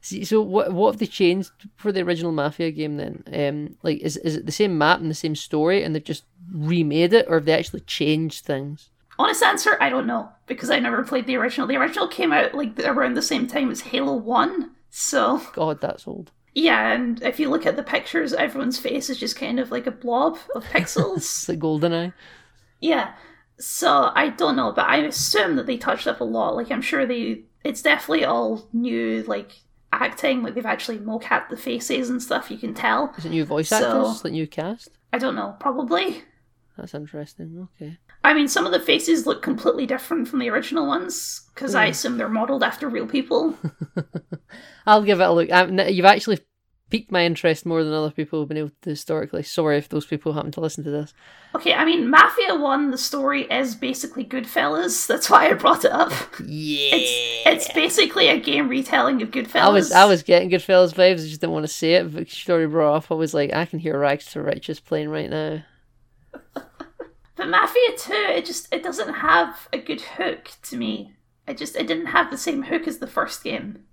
See, 0.00 0.24
so 0.24 0.40
what 0.40 0.72
what 0.72 0.92
have 0.92 0.98
they 0.98 1.06
changed 1.06 1.50
for 1.76 1.92
the 1.92 2.02
original 2.02 2.32
Mafia 2.32 2.70
game 2.70 2.96
then? 2.96 3.22
Um, 3.32 3.76
like 3.82 4.00
is 4.00 4.16
is 4.18 4.36
it 4.36 4.46
the 4.46 4.52
same 4.52 4.76
map 4.76 5.00
and 5.00 5.10
the 5.10 5.14
same 5.14 5.34
story, 5.36 5.82
and 5.82 5.94
they've 5.94 6.02
just 6.02 6.24
remade 6.56 7.12
it, 7.12 7.26
or 7.28 7.34
have 7.36 7.44
they 7.44 7.52
actually 7.52 7.80
changed 7.80 8.44
things? 8.44 8.90
Honest 9.18 9.42
answer, 9.42 9.76
I 9.80 9.88
don't 9.88 10.06
know 10.06 10.28
because 10.46 10.70
I 10.70 10.78
never 10.78 11.02
played 11.02 11.26
the 11.26 11.36
original. 11.36 11.66
The 11.66 11.76
original 11.76 12.06
came 12.08 12.32
out 12.32 12.54
like 12.54 12.78
around 12.80 13.14
the 13.14 13.22
same 13.22 13.46
time 13.46 13.70
as 13.70 13.80
Halo 13.80 14.14
1. 14.14 14.70
So, 14.90 15.40
God, 15.52 15.80
that's 15.80 16.06
old. 16.06 16.30
yeah, 16.54 16.92
and 16.92 17.22
if 17.22 17.38
you 17.40 17.48
look 17.50 17.66
at 17.66 17.76
the 17.76 17.82
pictures, 17.82 18.32
everyone's 18.32 18.78
face 18.78 19.08
is 19.10 19.18
just 19.18 19.36
kind 19.36 19.58
of 19.60 19.70
like 19.70 19.86
a 19.86 19.90
blob 19.90 20.38
of 20.54 20.64
pixels. 20.72 21.16
It's 21.18 21.48
like 21.48 21.58
GoldenEye. 21.58 22.12
yeah. 22.80 23.14
So, 23.58 24.10
I 24.14 24.28
don't 24.28 24.54
know, 24.56 24.72
but 24.72 24.84
I 24.86 24.98
assume 24.98 25.56
that 25.56 25.64
they 25.66 25.78
touched 25.78 26.06
up 26.06 26.20
a 26.20 26.24
lot. 26.24 26.54
Like, 26.56 26.70
I'm 26.70 26.82
sure 26.82 27.06
they. 27.06 27.44
It's 27.64 27.80
definitely 27.80 28.26
all 28.26 28.68
new, 28.74 29.22
like, 29.26 29.52
acting. 29.92 30.42
Like, 30.42 30.54
they've 30.54 30.66
actually 30.66 30.98
mocapped 30.98 31.48
the 31.48 31.56
faces 31.56 32.10
and 32.10 32.22
stuff, 32.22 32.50
you 32.50 32.58
can 32.58 32.74
tell. 32.74 33.14
Is 33.16 33.24
it 33.24 33.30
new 33.30 33.46
voice 33.46 33.70
So- 33.70 33.76
actors? 33.76 34.24
Like 34.24 34.34
new 34.34 34.46
cast? 34.46 34.90
I 35.12 35.16
don't 35.18 35.34
know, 35.34 35.56
probably. 35.58 36.22
That's 36.76 36.94
interesting. 36.94 37.68
Okay. 37.80 37.98
I 38.22 38.34
mean, 38.34 38.48
some 38.48 38.66
of 38.66 38.72
the 38.72 38.80
faces 38.80 39.26
look 39.26 39.42
completely 39.42 39.86
different 39.86 40.28
from 40.28 40.40
the 40.40 40.50
original 40.50 40.86
ones 40.86 41.48
because 41.54 41.74
I 41.74 41.86
hmm. 41.86 41.90
assume 41.90 42.18
they're 42.18 42.28
modeled 42.28 42.62
after 42.62 42.88
real 42.88 43.06
people. 43.06 43.56
I'll 44.86 45.02
give 45.02 45.20
it 45.20 45.24
a 45.24 45.32
look. 45.32 45.48
N- 45.50 45.94
you've 45.94 46.04
actually 46.04 46.38
piqued 46.90 47.10
my 47.10 47.24
interest 47.24 47.66
more 47.66 47.82
than 47.82 47.92
other 47.92 48.10
people 48.10 48.40
have 48.40 48.48
been 48.48 48.58
able 48.58 48.70
to 48.82 48.90
historically. 48.90 49.42
Sorry 49.42 49.78
if 49.78 49.88
those 49.88 50.06
people 50.06 50.34
happen 50.34 50.52
to 50.52 50.60
listen 50.60 50.84
to 50.84 50.90
this. 50.90 51.14
okay, 51.54 51.74
I 51.74 51.84
mean, 51.84 52.08
Mafia 52.08 52.54
1, 52.54 52.90
the 52.90 52.98
story 52.98 53.42
is 53.44 53.74
basically 53.74 54.24
Goodfellas. 54.24 55.06
That's 55.06 55.28
why 55.28 55.48
I 55.48 55.54
brought 55.54 55.84
it 55.84 55.92
up. 55.92 56.12
Yeah. 56.44 56.96
It's, 57.46 57.66
it's 57.66 57.74
basically 57.74 58.26
a 58.26 58.40
game 58.40 58.68
retelling 58.68 59.22
of 59.22 59.30
Goodfellas. 59.30 59.60
I 59.60 59.68
was 59.68 59.92
I 59.92 60.04
was 60.04 60.24
getting 60.24 60.50
Goodfellas 60.50 60.92
vibes. 60.92 61.20
I 61.20 61.28
just 61.28 61.40
didn't 61.40 61.52
want 61.52 61.62
to 61.62 61.72
say 61.72 61.94
it. 61.94 62.12
But 62.12 62.28
she 62.28 62.50
already 62.50 62.66
brought 62.66 62.96
up. 62.96 63.10
I 63.12 63.14
was 63.14 63.34
like, 63.34 63.52
I 63.52 63.66
can 63.66 63.78
hear 63.78 63.96
Rags 63.96 64.26
to 64.32 64.42
Riches 64.42 64.80
playing 64.80 65.10
right 65.10 65.30
now. 65.30 65.62
But 67.46 67.60
Mafia 67.60 67.96
2, 67.96 68.12
it 68.12 68.44
just 68.44 68.66
it 68.72 68.82
doesn't 68.82 69.14
have 69.14 69.68
a 69.72 69.78
good 69.78 70.00
hook 70.00 70.50
to 70.64 70.76
me. 70.76 71.14
It 71.46 71.56
just 71.56 71.76
it 71.76 71.86
didn't 71.86 72.06
have 72.06 72.28
the 72.28 72.36
same 72.36 72.64
hook 72.64 72.88
as 72.88 72.98
the 72.98 73.06
first 73.06 73.44
game. 73.44 73.84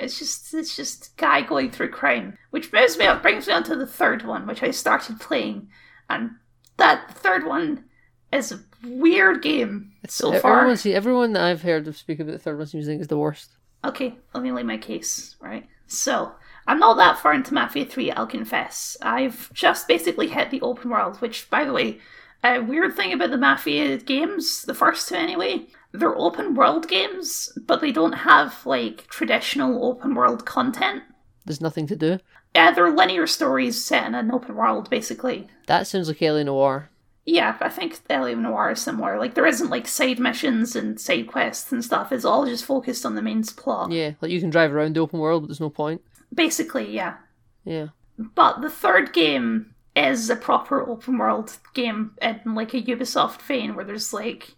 It's 0.00 0.18
just 0.18 0.52
it's 0.52 0.74
just 0.74 1.16
guy 1.16 1.42
going 1.42 1.70
through 1.70 1.90
crime, 1.90 2.36
which 2.50 2.72
brings 2.72 2.98
me 2.98 3.06
up 3.06 3.22
brings 3.22 3.46
me 3.46 3.52
on 3.52 3.62
to 3.64 3.76
the 3.76 3.86
third 3.86 4.24
one, 4.24 4.48
which 4.48 4.64
I 4.64 4.72
started 4.72 5.20
playing, 5.20 5.68
and 6.10 6.30
that 6.76 7.12
third 7.12 7.46
one 7.46 7.84
is 8.32 8.50
a 8.50 8.64
weird 8.82 9.42
game 9.42 9.92
so 10.08 10.32
far. 10.40 10.68
Everyone, 10.68 10.96
everyone 10.96 11.32
that 11.34 11.44
I've 11.44 11.62
heard 11.62 11.86
of 11.86 11.96
speak 11.96 12.18
about 12.18 12.32
the 12.32 12.38
third 12.40 12.58
one 12.58 12.66
seems 12.66 12.86
to 12.86 12.90
think 12.90 13.00
is 13.00 13.06
the 13.06 13.16
worst. 13.16 13.58
Okay, 13.84 14.16
let 14.34 14.42
me 14.42 14.50
lay 14.50 14.64
my 14.64 14.76
case, 14.76 15.36
right? 15.40 15.68
So, 15.86 16.32
I'm 16.66 16.80
not 16.80 16.96
that 16.96 17.20
far 17.20 17.32
into 17.32 17.54
Mafia 17.54 17.84
3, 17.84 18.10
I'll 18.10 18.26
confess. 18.26 18.96
I've 19.00 19.52
just 19.52 19.86
basically 19.86 20.26
hit 20.26 20.50
the 20.50 20.62
open 20.62 20.90
world, 20.90 21.18
which, 21.18 21.48
by 21.48 21.64
the 21.64 21.72
way, 21.72 22.00
a 22.44 22.60
weird 22.60 22.94
thing 22.94 23.12
about 23.12 23.30
the 23.30 23.38
Mafia 23.38 23.98
games, 23.98 24.62
the 24.62 24.74
first 24.74 25.08
two 25.08 25.14
anyway, 25.14 25.66
they're 25.92 26.16
open 26.16 26.54
world 26.54 26.88
games, 26.88 27.56
but 27.66 27.80
they 27.80 27.92
don't 27.92 28.12
have, 28.12 28.64
like, 28.64 29.06
traditional 29.08 29.84
open 29.84 30.14
world 30.14 30.46
content. 30.46 31.02
There's 31.44 31.60
nothing 31.60 31.86
to 31.88 31.96
do. 31.96 32.18
Yeah, 32.54 32.72
they're 32.72 32.90
linear 32.90 33.26
stories 33.26 33.84
set 33.84 34.06
in 34.06 34.14
an 34.14 34.30
open 34.30 34.54
world, 34.54 34.90
basically. 34.90 35.46
That 35.66 35.86
sounds 35.86 36.08
like 36.08 36.22
L.A. 36.22 36.44
Noire. 36.44 36.90
Yeah, 37.26 37.56
I 37.60 37.68
think 37.68 37.98
LA 38.08 38.34
Noire 38.34 38.70
is 38.70 38.80
similar. 38.80 39.18
Like 39.18 39.34
there 39.34 39.46
isn't 39.46 39.68
like 39.68 39.88
side 39.88 40.20
missions 40.20 40.76
and 40.76 40.98
side 40.98 41.26
quests 41.26 41.72
and 41.72 41.84
stuff. 41.84 42.12
It's 42.12 42.24
all 42.24 42.46
just 42.46 42.64
focused 42.64 43.04
on 43.04 43.16
the 43.16 43.22
main 43.22 43.42
plot. 43.42 43.90
Yeah, 43.90 44.12
like 44.20 44.30
you 44.30 44.40
can 44.40 44.48
drive 44.48 44.72
around 44.72 44.94
the 44.94 45.00
open 45.00 45.18
world, 45.18 45.42
but 45.42 45.48
there's 45.48 45.60
no 45.60 45.68
point. 45.68 46.02
Basically, 46.32 46.94
yeah. 46.94 47.16
Yeah. 47.64 47.88
But 48.16 48.60
the 48.60 48.70
third 48.70 49.12
game 49.12 49.74
is 49.96 50.28
a 50.28 50.36
proper 50.36 50.86
open 50.86 51.18
world 51.18 51.56
game 51.74 52.12
in 52.20 52.54
like 52.54 52.74
a 52.74 52.82
Ubisoft 52.82 53.40
vein 53.42 53.74
where 53.74 53.84
there's 53.84 54.12
like 54.12 54.54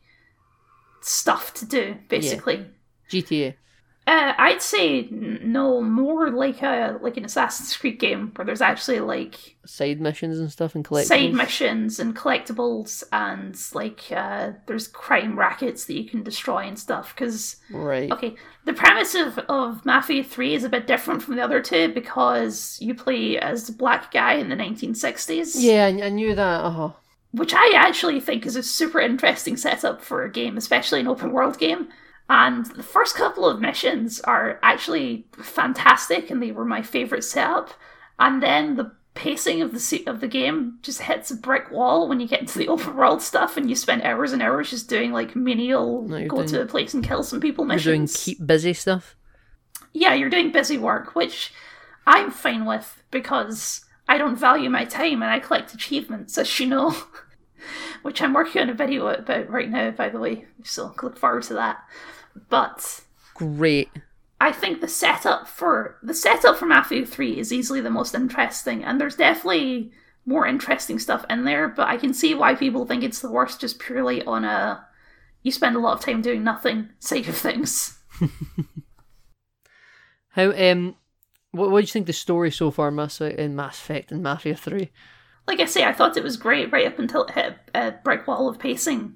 stuff 1.01 1.55
to 1.55 1.64
do, 1.64 1.97
basically. 2.09 2.66
GTA. 3.11 3.55
Uh, 4.09 4.32
I'd 4.38 4.62
say 4.62 5.06
no, 5.11 5.82
more 5.82 6.30
like 6.30 6.62
a 6.62 6.98
like 7.02 7.18
an 7.18 7.26
Assassin's 7.26 7.76
Creed 7.76 7.98
game 7.98 8.32
where 8.34 8.46
there's 8.46 8.62
actually 8.62 9.00
like 9.00 9.56
Side 9.66 10.00
missions 10.00 10.38
and 10.38 10.50
stuff 10.50 10.74
and 10.74 10.82
collectibles. 10.82 11.04
side 11.04 11.34
missions 11.34 12.00
and 12.00 12.16
collectibles 12.16 13.02
and 13.12 13.54
like 13.74 14.11
uh, 14.11 14.52
there's 14.64 14.88
crime 14.88 15.38
rackets 15.38 15.84
that 15.84 15.92
you 15.94 16.09
can 16.09 16.22
destroy 16.22 16.61
and 16.66 16.78
stuff. 16.78 17.14
Because 17.14 17.56
Right. 17.70 18.11
okay, 18.11 18.34
the 18.64 18.72
premise 18.72 19.14
of, 19.14 19.38
of 19.40 19.84
Mafia 19.84 20.24
Three 20.24 20.54
is 20.54 20.64
a 20.64 20.70
bit 20.70 20.86
different 20.86 21.22
from 21.22 21.36
the 21.36 21.42
other 21.44 21.61
two 21.61 21.92
because 21.92 22.78
you 22.80 22.94
play 22.94 23.36
as 23.38 23.66
the 23.66 23.72
black 23.72 24.11
guy 24.11 24.34
in 24.34 24.48
the 24.48 24.56
1960s. 24.56 25.56
Yeah, 25.59 25.84
I, 25.84 26.06
I 26.06 26.09
knew 26.09 26.34
that. 26.34 26.61
Uh 26.64 26.70
huh. 26.70 26.90
which 27.32 27.52
I 27.54 27.72
actually 27.76 28.20
think 28.20 28.46
is 28.46 28.56
a 28.56 28.62
super 28.62 29.00
interesting 29.00 29.59
setup 29.59 30.00
for 30.02 30.24
a 30.24 30.32
game, 30.32 30.56
especially 30.56 31.00
an 31.00 31.09
open 31.09 31.30
world 31.32 31.59
game. 31.59 31.88
And 32.28 32.66
the 32.66 32.82
first 32.82 33.14
couple 33.14 33.48
of 33.48 33.60
missions 33.60 34.20
are 34.20 34.58
actually 34.62 35.26
fantastic, 35.32 36.30
and 36.30 36.42
they 36.42 36.52
were 36.52 36.64
my 36.64 36.82
favorite 36.82 37.24
setup. 37.24 37.70
And 38.18 38.42
then 38.42 38.76
the 38.76 38.92
pacing 39.14 39.62
of 39.62 39.72
the 39.72 40.04
of 40.06 40.20
the 40.20 40.28
game 40.28 40.78
just 40.82 41.00
hits 41.02 41.30
a 41.30 41.36
brick 41.36 41.70
wall 41.72 42.06
when 42.08 42.20
you 42.20 42.28
get 42.28 42.40
into 42.40 42.58
the 42.58 42.68
open 42.74 42.94
world 42.96 43.22
stuff, 43.22 43.56
and 43.56 43.68
you 43.70 43.74
spend 43.76 44.02
hours 44.02 44.32
and 44.32 44.42
hours 44.42 44.70
just 44.70 44.88
doing 44.90 45.12
like 45.12 45.34
menial 45.34 46.02
No, 46.02 46.26
go 46.26 46.36
doing- 46.36 46.48
to 46.48 46.62
a 46.62 46.66
place 46.66 46.92
and 46.94 47.02
kill 47.04 47.22
some 47.22 47.40
people 47.40 47.66
You're 47.66 47.78
doing 47.78 48.02
missions. 48.02 48.24
keep 48.24 48.46
busy 48.46 48.74
stuff. 48.74 49.16
yeah, 49.94 50.12
you're 50.14 50.28
doing 50.30 50.52
busy 50.52 50.76
work, 50.76 51.14
which 51.14 51.52
I'm 52.06 52.30
fine 52.30 52.66
with 52.66 53.02
because 53.10 53.84
I 54.06 54.18
don't 54.18 54.36
value 54.36 54.68
my 54.70 54.84
time 54.84 55.22
and 55.22 55.30
I 55.30 55.38
collect 55.40 55.72
achievements, 55.74 56.36
as 56.36 56.60
you 56.60 56.66
know. 56.66 56.94
which 58.02 58.22
I'm 58.22 58.32
working 58.34 58.62
on 58.62 58.70
a 58.70 58.74
video 58.74 59.08
about 59.08 59.50
right 59.50 59.68
now, 59.68 59.90
by 59.90 60.08
the 60.10 60.18
way, 60.20 60.46
so 60.62 60.94
look 61.02 61.18
forward 61.18 61.42
to 61.44 61.54
that. 61.54 61.78
But 62.49 63.05
Great. 63.34 63.91
I 64.41 64.53
think 64.53 64.80
the 64.80 64.89
setup 64.89 65.49
for 65.49 65.99
the 66.03 66.14
setup 66.14 66.57
for 66.57 66.66
Mafia 66.66 67.05
3 67.05 67.39
is 67.39 67.53
easily 67.53 67.80
the 67.80 67.91
most 67.91 68.14
interesting, 68.14 68.84
and 68.84 69.01
there's 69.01 69.16
definitely 69.16 69.91
more 70.26 70.47
interesting 70.47 70.99
stuff 70.99 71.24
in 71.30 71.45
there, 71.45 71.68
but 71.68 71.89
I 71.89 71.97
can 71.97 72.12
see 72.12 72.34
why 72.34 72.55
people 72.55 72.84
think 72.84 73.03
it's 73.03 73.20
the 73.20 73.30
worst 73.30 73.61
just 73.61 73.78
purely 73.78 74.22
on 74.24 74.45
a 74.45 74.84
you 75.43 75.53
spend 75.53 75.76
a 75.76 75.78
lot 75.78 75.95
of 75.95 76.05
time 76.05 76.20
doing 76.20 76.45
nothing 76.45 76.91
side 76.99 77.28
of 77.28 77.36
things. 77.36 77.99
How 80.30 80.53
um, 80.53 80.97
what 81.53 81.70
what 81.70 81.80
do 81.80 81.82
you 81.82 81.93
think 81.93 82.07
the 82.07 82.12
story 82.12 82.51
so 82.51 82.70
far, 82.70 82.91
Mass 82.91 83.20
in 83.20 83.57
Mass 83.57 83.78
Effect 83.78 84.12
and 84.12 84.22
Mafia 84.22 84.55
Three? 84.55 84.91
Like 85.47 85.61
I 85.61 85.64
say, 85.64 85.84
I 85.84 85.95
thought 85.95 86.16
it 86.16 86.22
was 86.22 86.36
great 86.36 86.70
right 86.70 86.86
up 86.86 86.99
until 86.99 87.24
it 87.24 87.30
hit 87.30 87.57
a 87.74 87.93
brick 88.05 88.26
wall 88.26 88.49
of 88.49 88.59
pacing. 88.59 89.14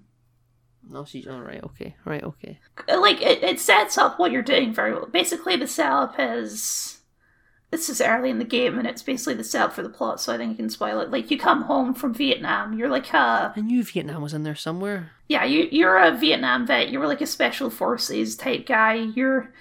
No, 0.93 1.05
she's 1.05 1.27
all 1.27 1.41
right. 1.41 1.63
Okay, 1.65 1.97
right. 2.05 2.23
Okay. 2.23 2.61
Uh, 2.89 3.01
like 3.01 3.21
it, 3.23 3.43
it 3.43 3.59
sets 3.59 3.97
up 3.97 4.19
what 4.19 4.31
you're 4.31 4.43
doing 4.43 4.73
very 4.75 4.93
well. 4.93 5.07
Basically, 5.07 5.57
the 5.57 5.67
setup 5.67 6.17
is 6.19 6.99
this 7.71 7.89
is 7.89 8.03
early 8.03 8.29
in 8.29 8.39
the 8.39 8.45
game, 8.45 8.79
and 8.79 8.87
it's 8.87 9.03
basically 9.03 9.35
the 9.35 9.45
setup 9.45 9.73
for 9.73 9.83
the 9.83 9.89
plot. 9.89 10.21
So 10.21 10.35
I 10.35 10.37
think 10.37 10.51
you 10.51 10.57
can 10.57 10.69
spoil 10.71 11.01
it. 11.01 11.11
Like 11.11 11.31
you 11.31 11.39
come 11.39 11.63
home 11.63 11.95
from 11.95 12.13
Vietnam, 12.13 12.75
you're 12.79 12.91
like 12.91 13.13
a 13.15 13.53
I 13.57 13.61
knew 13.61 13.83
Vietnam 13.83 14.21
was 14.23 14.35
in 14.35 14.43
there 14.43 14.55
somewhere. 14.55 15.13
yeah, 15.29 15.45
you 15.45 15.69
you're 15.73 15.97
a 15.97 16.13
Vietnam 16.13 16.67
vet. 16.67 16.91
You 16.91 16.99
were 16.99 17.07
like 17.07 17.23
a 17.23 17.27
special 17.27 17.71
forces 17.71 18.37
type 18.37 18.67
guy. 18.67 18.95
Your 18.95 19.53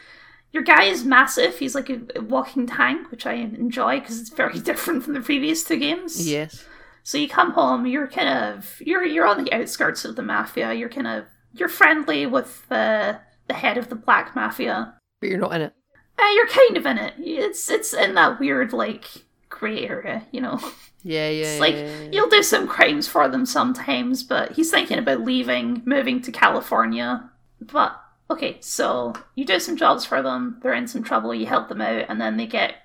your 0.52 0.64
guy 0.64 0.84
is 0.84 1.06
massive. 1.06 1.58
He's 1.60 1.76
like 1.76 1.90
a, 1.90 2.02
a 2.18 2.22
walking 2.22 2.68
tank, 2.68 3.10
which 3.10 3.26
I 3.26 3.36
enjoy 3.36 4.02
because 4.02 4.20
it's 4.20 4.30
very 4.30 4.60
different 4.70 5.04
from 5.04 5.14
the 5.14 5.22
previous 5.22 5.64
two 5.64 5.78
games. 5.80 6.30
Yes. 6.30 6.66
So 7.04 7.18
you 7.18 7.28
come 7.28 7.52
home, 7.52 7.86
you're 7.86 8.08
kind 8.08 8.30
of 8.30 8.80
you're 8.80 9.04
you're 9.04 9.28
on 9.28 9.44
the 9.44 9.52
outskirts 9.54 10.06
of 10.06 10.16
the 10.16 10.22
mafia. 10.22 10.74
You're 10.74 10.90
kind 10.90 11.08
of 11.08 11.26
you're 11.54 11.70
friendly 11.70 12.26
with 12.26 12.68
the 12.70 13.20
the 13.48 13.54
head 13.54 13.78
of 13.78 13.90
the 13.90 13.96
black 13.96 14.36
mafia. 14.36 14.96
But 15.20 15.30
you're 15.30 15.40
not 15.40 15.54
in 15.54 15.62
it. 15.62 15.74
Uh, 16.18 16.32
you're 16.36 16.48
kind 16.48 16.78
of 16.78 16.86
in 16.86 16.98
it. 16.98 17.14
It's 17.18 17.70
it's 17.70 17.94
in 17.94 18.16
that 18.16 18.40
weird 18.40 18.74
like 18.74 19.06
grey 19.50 19.88
area, 19.88 20.26
you 20.32 20.42
know. 20.42 20.60
Yeah, 21.04 21.30
yeah. 21.30 21.46
It's 21.46 21.54
yeah, 21.56 21.60
like 21.60 21.74
yeah, 21.76 22.00
yeah. 22.04 22.10
you'll 22.12 22.30
do 22.30 22.44
some 22.44 22.68
crimes 22.68 23.08
for 23.08 23.28
them 23.28 23.44
sometimes, 23.46 24.22
but 24.22 24.52
he's 24.52 24.70
thinking 24.70 25.00
about 25.00 25.22
leaving, 25.22 25.82
moving 25.84 26.22
to 26.22 26.32
California. 26.32 27.28
But 27.60 28.00
okay, 28.30 28.58
so 28.62 29.14
you 29.34 29.44
do 29.44 29.60
some 29.60 29.78
jobs 29.78 30.06
for 30.06 30.22
them. 30.22 30.60
They're 30.62 30.76
in 30.76 30.88
some 30.88 31.04
trouble. 31.04 31.34
You 31.34 31.48
help 31.48 31.70
them 31.70 31.82
out, 31.82 32.06
and 32.08 32.22
then 32.22 32.38
they 32.38 32.46
get 32.46 32.76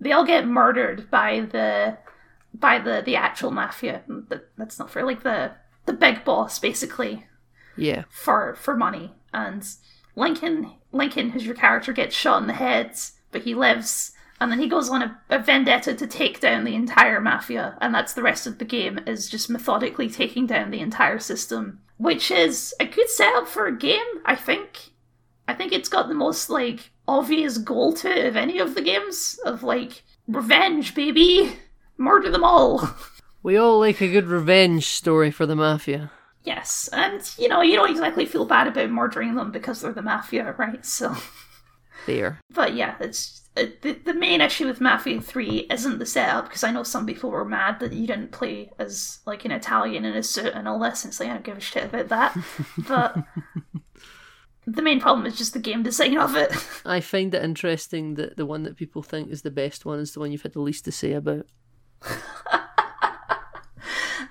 they 0.00 0.12
all 0.12 0.24
get 0.24 0.46
murdered 0.46 1.10
by 1.10 1.40
the 1.40 1.98
by 2.54 2.78
the 2.78 3.02
the 3.04 3.16
actual 3.16 3.50
mafia. 3.50 4.02
That- 4.28 4.50
That's 4.56 4.78
not 4.78 4.90
for 4.90 5.02
Like 5.02 5.22
the 5.22 5.52
the 5.86 5.92
big 5.92 6.24
boss, 6.24 6.58
basically 6.58 7.26
yeah. 7.76 8.04
for 8.10 8.54
for 8.56 8.76
money. 8.76 9.14
And 9.32 9.66
Lincoln 10.16 10.72
Lincoln, 10.92 11.30
who's 11.30 11.46
your 11.46 11.54
character, 11.54 11.92
gets 11.92 12.14
shot 12.16 12.40
in 12.40 12.46
the 12.48 12.54
head, 12.54 12.96
but 13.30 13.42
he 13.42 13.54
lives. 13.54 14.12
And 14.40 14.52
then 14.52 14.60
he 14.60 14.68
goes 14.68 14.88
on 14.88 15.02
a, 15.02 15.18
a 15.30 15.40
vendetta 15.40 15.94
to 15.96 16.06
take 16.06 16.38
down 16.38 16.62
the 16.62 16.76
entire 16.76 17.20
mafia, 17.20 17.76
and 17.80 17.92
that's 17.92 18.12
the 18.14 18.22
rest 18.22 18.46
of 18.46 18.58
the 18.58 18.64
game 18.64 19.00
is 19.04 19.28
just 19.28 19.50
methodically 19.50 20.08
taking 20.08 20.46
down 20.46 20.70
the 20.70 20.78
entire 20.78 21.18
system, 21.18 21.80
which 21.96 22.30
is 22.30 22.72
a 22.78 22.86
good 22.86 23.08
setup 23.08 23.48
for 23.48 23.66
a 23.66 23.76
game. 23.76 24.04
I 24.24 24.36
think. 24.36 24.90
I 25.48 25.54
think 25.54 25.72
it's 25.72 25.88
got 25.88 26.08
the 26.08 26.14
most 26.14 26.50
like 26.50 26.90
obvious 27.08 27.58
goal 27.58 27.92
to 27.94 28.08
it 28.10 28.26
of 28.26 28.36
any 28.36 28.58
of 28.58 28.74
the 28.74 28.82
games 28.82 29.40
of 29.44 29.62
like 29.64 30.04
revenge, 30.28 30.94
baby, 30.94 31.56
murder 31.98 32.30
them 32.30 32.44
all. 32.44 32.88
We 33.42 33.56
all 33.56 33.78
like 33.78 34.00
a 34.00 34.10
good 34.10 34.26
revenge 34.26 34.86
story 34.86 35.30
for 35.30 35.46
the 35.46 35.56
mafia. 35.56 36.10
Yes, 36.44 36.88
and 36.92 37.22
you 37.38 37.48
know 37.48 37.60
you 37.60 37.76
don't 37.76 37.90
exactly 37.90 38.26
feel 38.26 38.44
bad 38.44 38.66
about 38.66 38.90
murdering 38.90 39.34
them 39.34 39.52
because 39.52 39.80
they're 39.80 39.92
the 39.92 40.02
mafia, 40.02 40.54
right? 40.58 40.84
So. 40.84 41.14
There. 42.06 42.40
But 42.50 42.74
yeah, 42.74 42.96
it's 43.00 43.48
uh, 43.58 43.66
the, 43.82 43.92
the 43.92 44.14
main 44.14 44.40
issue 44.40 44.66
with 44.66 44.80
Mafia 44.80 45.20
3 45.20 45.66
isn't 45.70 45.98
the 45.98 46.06
setup 46.06 46.44
because 46.44 46.64
I 46.64 46.70
know 46.70 46.84
some 46.84 47.06
people 47.06 47.30
were 47.30 47.44
mad 47.44 47.80
that 47.80 47.92
you 47.92 48.06
didn't 48.06 48.30
play 48.30 48.70
as 48.78 49.18
like 49.26 49.44
an 49.44 49.50
Italian 49.50 50.04
in 50.04 50.14
a 50.14 50.22
suit 50.22 50.52
and 50.54 50.68
all 50.68 50.78
this, 50.78 51.04
and 51.04 51.10
it's 51.10 51.20
like 51.20 51.28
I 51.28 51.34
don't 51.34 51.44
give 51.44 51.58
a 51.58 51.60
shit 51.60 51.84
about 51.84 52.08
that. 52.08 52.36
but 52.88 53.16
the 54.66 54.82
main 54.82 55.00
problem 55.00 55.26
is 55.26 55.36
just 55.36 55.54
the 55.54 55.58
game 55.58 55.82
design 55.82 56.16
of 56.18 56.36
it. 56.36 56.52
I 56.84 57.00
find 57.00 57.34
it 57.34 57.44
interesting 57.44 58.14
that 58.14 58.36
the 58.36 58.46
one 58.46 58.62
that 58.62 58.76
people 58.76 59.02
think 59.02 59.30
is 59.30 59.42
the 59.42 59.50
best 59.50 59.84
one 59.84 59.98
is 59.98 60.12
the 60.12 60.20
one 60.20 60.30
you've 60.30 60.42
had 60.42 60.52
the 60.52 60.60
least 60.60 60.84
to 60.84 60.92
say 60.92 61.12
about. 61.12 61.46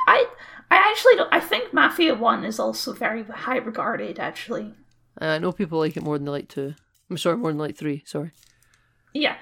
I 0.07 0.25
I 0.69 0.75
actually 0.89 1.15
don't. 1.15 1.33
I 1.33 1.39
think 1.39 1.73
Mafia 1.73 2.13
1 2.15 2.43
is 2.43 2.59
also 2.59 2.93
very 2.93 3.23
high 3.23 3.57
regarded. 3.57 4.19
Actually, 4.19 4.73
I 5.19 5.37
know 5.39 5.51
people 5.51 5.79
like 5.79 5.95
it 5.97 6.03
more 6.03 6.17
than 6.17 6.25
they 6.25 6.31
like 6.31 6.49
two. 6.49 6.75
I'm 7.09 7.17
sorry, 7.17 7.37
more 7.37 7.51
than 7.51 7.59
like 7.59 7.75
three. 7.77 8.03
Sorry. 8.05 8.31
yeah. 9.13 9.37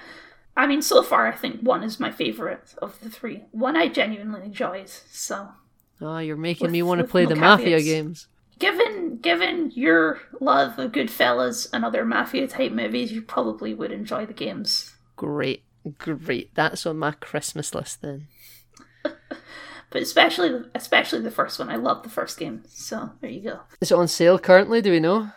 I 0.58 0.68
mean, 0.68 0.82
so 0.82 1.04
far, 1.04 1.28
I 1.28 1.34
think 1.36 1.60
one 1.60 1.84
is 1.84 2.00
my 2.00 2.12
favorite 2.12 2.76
of 2.82 2.98
the 3.02 3.10
three. 3.10 3.44
One 3.52 3.76
I 3.76 3.90
genuinely 3.90 4.42
enjoyed. 4.46 4.88
So, 4.88 5.50
Ah, 6.02 6.20
you're 6.20 6.38
making 6.38 6.66
With- 6.68 6.72
me 6.72 6.82
want 6.82 7.02
to 7.02 7.08
play 7.08 7.26
the 7.26 7.36
mafia 7.36 7.82
games. 7.82 8.28
given 8.58 9.18
given 9.18 9.72
your 9.76 10.22
love 10.40 10.80
of 10.80 10.94
Goodfellas 10.94 11.68
and 11.74 11.84
other 11.84 12.06
mafia 12.06 12.48
type 12.48 12.72
movies, 12.72 13.12
you 13.12 13.22
probably 13.22 13.74
would 13.74 13.92
enjoy 13.92 14.26
the 14.26 14.32
games. 14.34 14.96
Great, 15.18 15.64
great. 15.98 16.54
That's 16.56 16.86
on 16.86 16.98
my 16.98 17.12
Christmas 17.12 17.74
list 17.74 18.02
then. 18.02 18.28
But 19.96 20.02
especially 20.02 20.62
especially 20.76 21.22
the 21.22 21.32
first 21.32 21.58
one. 21.58 21.70
I 21.70 21.78
love 21.78 22.04
the 22.04 22.10
first 22.10 22.38
game, 22.38 22.64
so 22.68 23.12
there 23.22 23.30
you 23.30 23.40
go. 23.40 23.60
Is 23.80 23.92
it 23.92 23.98
on 23.98 24.10
sale 24.10 24.38
currently? 24.38 24.82
Do 24.82 24.92
we 24.92 25.00
know? 25.00 25.30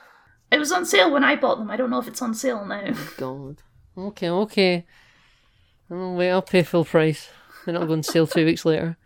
It 0.51 0.59
was 0.59 0.73
on 0.73 0.85
sale 0.85 1.13
when 1.13 1.23
I 1.23 1.37
bought 1.37 1.59
them. 1.59 1.71
I 1.71 1.77
don't 1.77 1.91
know 1.91 2.01
if 2.01 2.09
it's 2.09 2.23
on 2.23 2.35
sale 2.35 2.65
now. 2.65 2.93
God. 3.19 3.63
Okay, 3.97 4.29
okay. 4.29 4.87
I'll 5.89 6.17
wait. 6.17 6.31
I'll 6.31 6.43
pay 6.43 6.65
full 6.65 6.85
price. 6.85 7.29
Then 7.65 7.77
it'll 7.77 7.87
go 7.87 7.93
on 7.93 8.03
sale 8.03 8.27
two 8.27 8.45
weeks 8.47 8.65
later. 8.65 8.97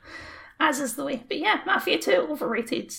As 0.60 0.80
is 0.80 0.96
the 0.96 1.04
way. 1.04 1.22
But 1.28 1.38
yeah, 1.38 1.60
Mafia 1.64 1.98
2, 1.98 2.26
overrated. 2.30 2.92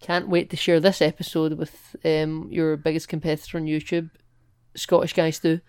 Can't 0.00 0.28
wait 0.28 0.50
to 0.50 0.56
share 0.56 0.78
this 0.78 1.02
episode 1.02 1.54
with 1.54 1.96
um, 2.04 2.46
your 2.50 2.76
biggest 2.76 3.08
competitor 3.08 3.58
on 3.58 3.64
YouTube, 3.64 4.10
Scottish 4.76 5.14
Guy 5.14 5.30
Stu. 5.30 5.60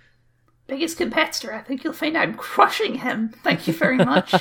Biggest 0.68 0.98
competitor. 0.98 1.54
I 1.54 1.62
think 1.62 1.84
you'll 1.84 1.94
find 1.94 2.18
I'm 2.18 2.34
crushing 2.36 2.96
him. 2.96 3.30
Thank 3.44 3.68
you 3.68 3.74
very 3.74 3.98
much. 3.98 4.34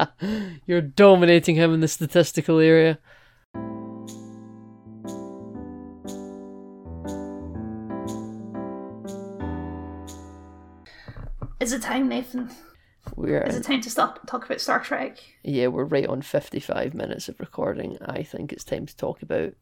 You're 0.66 0.80
dominating 0.80 1.56
him 1.56 1.74
in 1.74 1.80
the 1.80 1.88
statistical 1.88 2.60
area. 2.60 2.98
Is 11.58 11.72
it 11.72 11.82
time, 11.82 12.08
Nathan? 12.08 12.50
We're 13.14 13.42
Is 13.42 13.56
it 13.56 13.64
time 13.64 13.80
to 13.82 13.90
stop 13.90 14.18
and 14.18 14.28
talk 14.28 14.44
about 14.44 14.60
Star 14.60 14.80
Trek? 14.80 15.18
yeah, 15.42 15.68
we're 15.68 15.84
right 15.84 16.06
on 16.06 16.22
fifty-five 16.22 16.92
minutes 16.92 17.28
of 17.28 17.40
recording. 17.40 17.96
I 18.04 18.22
think 18.22 18.52
it's 18.52 18.64
time 18.64 18.84
to 18.86 18.96
talk 18.96 19.22
about 19.22 19.54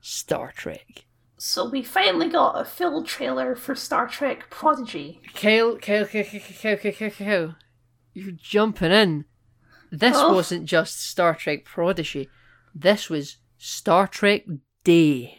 Star 0.00 0.52
Trek. 0.52 1.04
So 1.38 1.68
we 1.68 1.82
finally 1.82 2.28
got 2.28 2.60
a 2.60 2.64
full 2.64 3.04
trailer 3.04 3.54
for 3.54 3.74
Star 3.76 4.08
Trek 4.08 4.50
Prodigy. 4.50 5.22
Kale, 5.34 5.76
Kale, 5.76 6.04
Kale, 6.06 6.24
Kale, 6.24 6.40
Kale, 6.40 6.76
Kale, 6.76 6.92
Kale, 6.92 7.10
Kale. 7.10 7.56
You're 8.12 8.32
jumping 8.32 8.90
in. 8.90 9.24
This 9.92 10.16
Oh. 10.16 10.34
wasn't 10.34 10.64
just 10.66 11.00
Star 11.00 11.34
Trek 11.36 11.64
Prodigy. 11.64 12.28
This 12.74 13.08
was 13.08 13.36
Star 13.56 14.08
Trek 14.08 14.44
Day. 14.82 15.38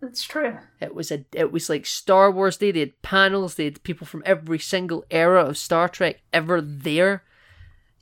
That's 0.00 0.22
true. 0.24 0.58
It 0.80 0.94
was 0.94 1.10
a 1.12 1.24
it 1.32 1.52
was 1.52 1.68
like 1.68 1.84
Star 1.86 2.30
Wars 2.30 2.56
Day. 2.56 2.70
They 2.72 2.80
had 2.80 3.02
panels. 3.02 3.54
They 3.56 3.64
had 3.64 3.82
people 3.84 4.06
from 4.06 4.22
every 4.24 4.58
single 4.58 5.04
era 5.10 5.44
of 5.44 5.58
Star 5.58 5.88
Trek 5.88 6.22
ever 6.32 6.60
there. 6.60 7.24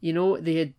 You 0.01 0.13
know, 0.13 0.39
they 0.39 0.55
had 0.57 0.75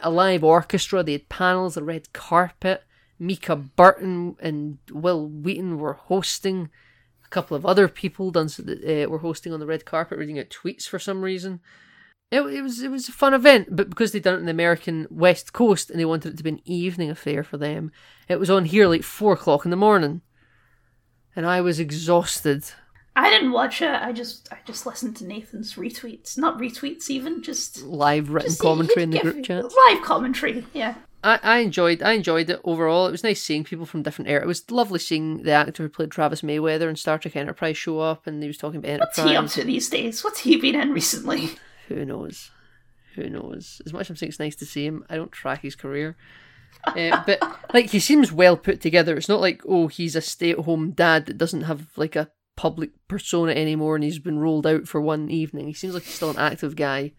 a 0.00 0.10
live 0.10 0.44
orchestra. 0.44 1.02
They 1.02 1.12
had 1.12 1.28
panels, 1.28 1.76
a 1.76 1.84
red 1.84 2.12
carpet. 2.12 2.84
Mica 3.18 3.56
Burton 3.56 4.36
and 4.40 4.78
Wil 4.92 5.28
Wheaton 5.28 5.78
were 5.78 5.94
hosting. 5.94 6.70
A 7.24 7.28
couple 7.28 7.56
of 7.56 7.66
other 7.66 7.88
people 7.88 8.30
done 8.30 8.48
so 8.48 8.62
that, 8.62 8.82
uh, 8.84 9.08
were 9.08 9.18
hosting 9.18 9.52
on 9.52 9.60
the 9.60 9.66
red 9.66 9.84
carpet, 9.84 10.18
reading 10.18 10.38
out 10.38 10.48
tweets 10.48 10.88
for 10.88 10.98
some 10.98 11.22
reason. 11.22 11.60
It, 12.30 12.40
it 12.40 12.62
was 12.62 12.82
it 12.82 12.90
was 12.90 13.08
a 13.08 13.12
fun 13.12 13.32
event, 13.34 13.68
but 13.74 13.88
because 13.90 14.12
they'd 14.12 14.22
done 14.22 14.34
it 14.34 14.40
in 14.40 14.44
the 14.46 14.50
American 14.50 15.06
West 15.10 15.52
Coast 15.52 15.90
and 15.90 15.98
they 15.98 16.04
wanted 16.04 16.34
it 16.34 16.36
to 16.36 16.42
be 16.42 16.50
an 16.50 16.60
evening 16.64 17.10
affair 17.10 17.42
for 17.42 17.56
them, 17.56 17.90
it 18.28 18.38
was 18.38 18.50
on 18.50 18.66
here 18.66 18.86
like 18.86 19.02
four 19.02 19.32
o'clock 19.32 19.64
in 19.64 19.70
the 19.70 19.76
morning 19.76 20.20
and 21.38 21.46
I 21.46 21.60
was 21.60 21.78
exhausted. 21.78 22.64
I 23.14 23.30
didn't 23.30 23.52
watch 23.52 23.80
it. 23.80 23.90
I 23.90 24.12
just 24.12 24.48
I 24.52 24.58
just 24.64 24.86
listened 24.86 25.16
to 25.16 25.26
Nathan's 25.26 25.74
retweets. 25.74 26.36
Not 26.36 26.58
retweets 26.58 27.08
even, 27.10 27.42
just 27.42 27.82
Live 27.82 28.30
written 28.30 28.50
just- 28.50 28.60
commentary 28.60 29.04
in 29.04 29.10
the 29.10 29.20
group 29.20 29.44
chat. 29.44 29.64
Live 29.64 30.02
commentary, 30.02 30.66
yeah. 30.72 30.96
I, 31.22 31.40
I 31.42 31.58
enjoyed 31.58 32.02
I 32.02 32.12
enjoyed 32.12 32.48
it 32.48 32.60
overall. 32.64 33.06
It 33.06 33.12
was 33.12 33.24
nice 33.24 33.42
seeing 33.42 33.64
people 33.64 33.86
from 33.86 34.02
different 34.02 34.30
era. 34.30 34.42
It 34.42 34.46
was 34.46 34.70
lovely 34.70 34.98
seeing 34.98 35.42
the 35.42 35.52
actor 35.52 35.82
who 35.82 35.88
played 35.88 36.10
Travis 36.10 36.42
Mayweather 36.42 36.88
in 36.88 36.96
Star 36.96 37.18
Trek 37.18 37.36
Enterprise 37.36 37.76
show 37.76 38.00
up, 38.00 38.26
and 38.26 38.42
he 38.42 38.46
was 38.46 38.58
talking 38.58 38.78
about 38.78 39.00
What's 39.00 39.16
he 39.16 39.22
up 39.22 39.28
Enterprise. 39.28 39.54
to 39.54 39.64
these 39.64 39.90
days? 39.90 40.22
What's 40.22 40.40
he 40.40 40.56
been 40.56 40.74
in 40.76 40.92
recently? 40.92 41.50
Who 41.88 42.04
knows? 42.04 42.50
Who 43.16 43.28
knows? 43.28 43.82
As 43.84 43.92
much 43.92 44.02
as 44.02 44.10
I'm 44.10 44.16
saying 44.16 44.28
it's 44.28 44.38
nice 44.38 44.56
to 44.56 44.66
see 44.66 44.86
him, 44.86 45.04
I 45.10 45.16
don't 45.16 45.32
track 45.32 45.62
his 45.62 45.74
career. 45.74 46.16
Uh, 46.84 47.22
but 47.26 47.42
like 47.74 47.90
he 47.90 47.98
seems 47.98 48.30
well 48.30 48.56
put 48.56 48.80
together. 48.80 49.16
It's 49.16 49.28
not 49.28 49.40
like 49.40 49.62
oh 49.66 49.88
he's 49.88 50.14
a 50.14 50.20
stay-at-home 50.20 50.92
dad 50.92 51.26
that 51.26 51.38
doesn't 51.38 51.62
have 51.62 51.88
like 51.96 52.14
a 52.14 52.30
public 52.56 52.90
persona 53.08 53.52
anymore, 53.52 53.96
and 53.96 54.04
he's 54.04 54.18
been 54.18 54.38
rolled 54.38 54.66
out 54.66 54.86
for 54.86 55.00
one 55.00 55.30
evening. 55.30 55.66
He 55.66 55.72
seems 55.72 55.94
like 55.94 56.04
he's 56.04 56.14
still 56.14 56.30
an 56.30 56.38
active 56.38 56.76
guy. 56.76 57.12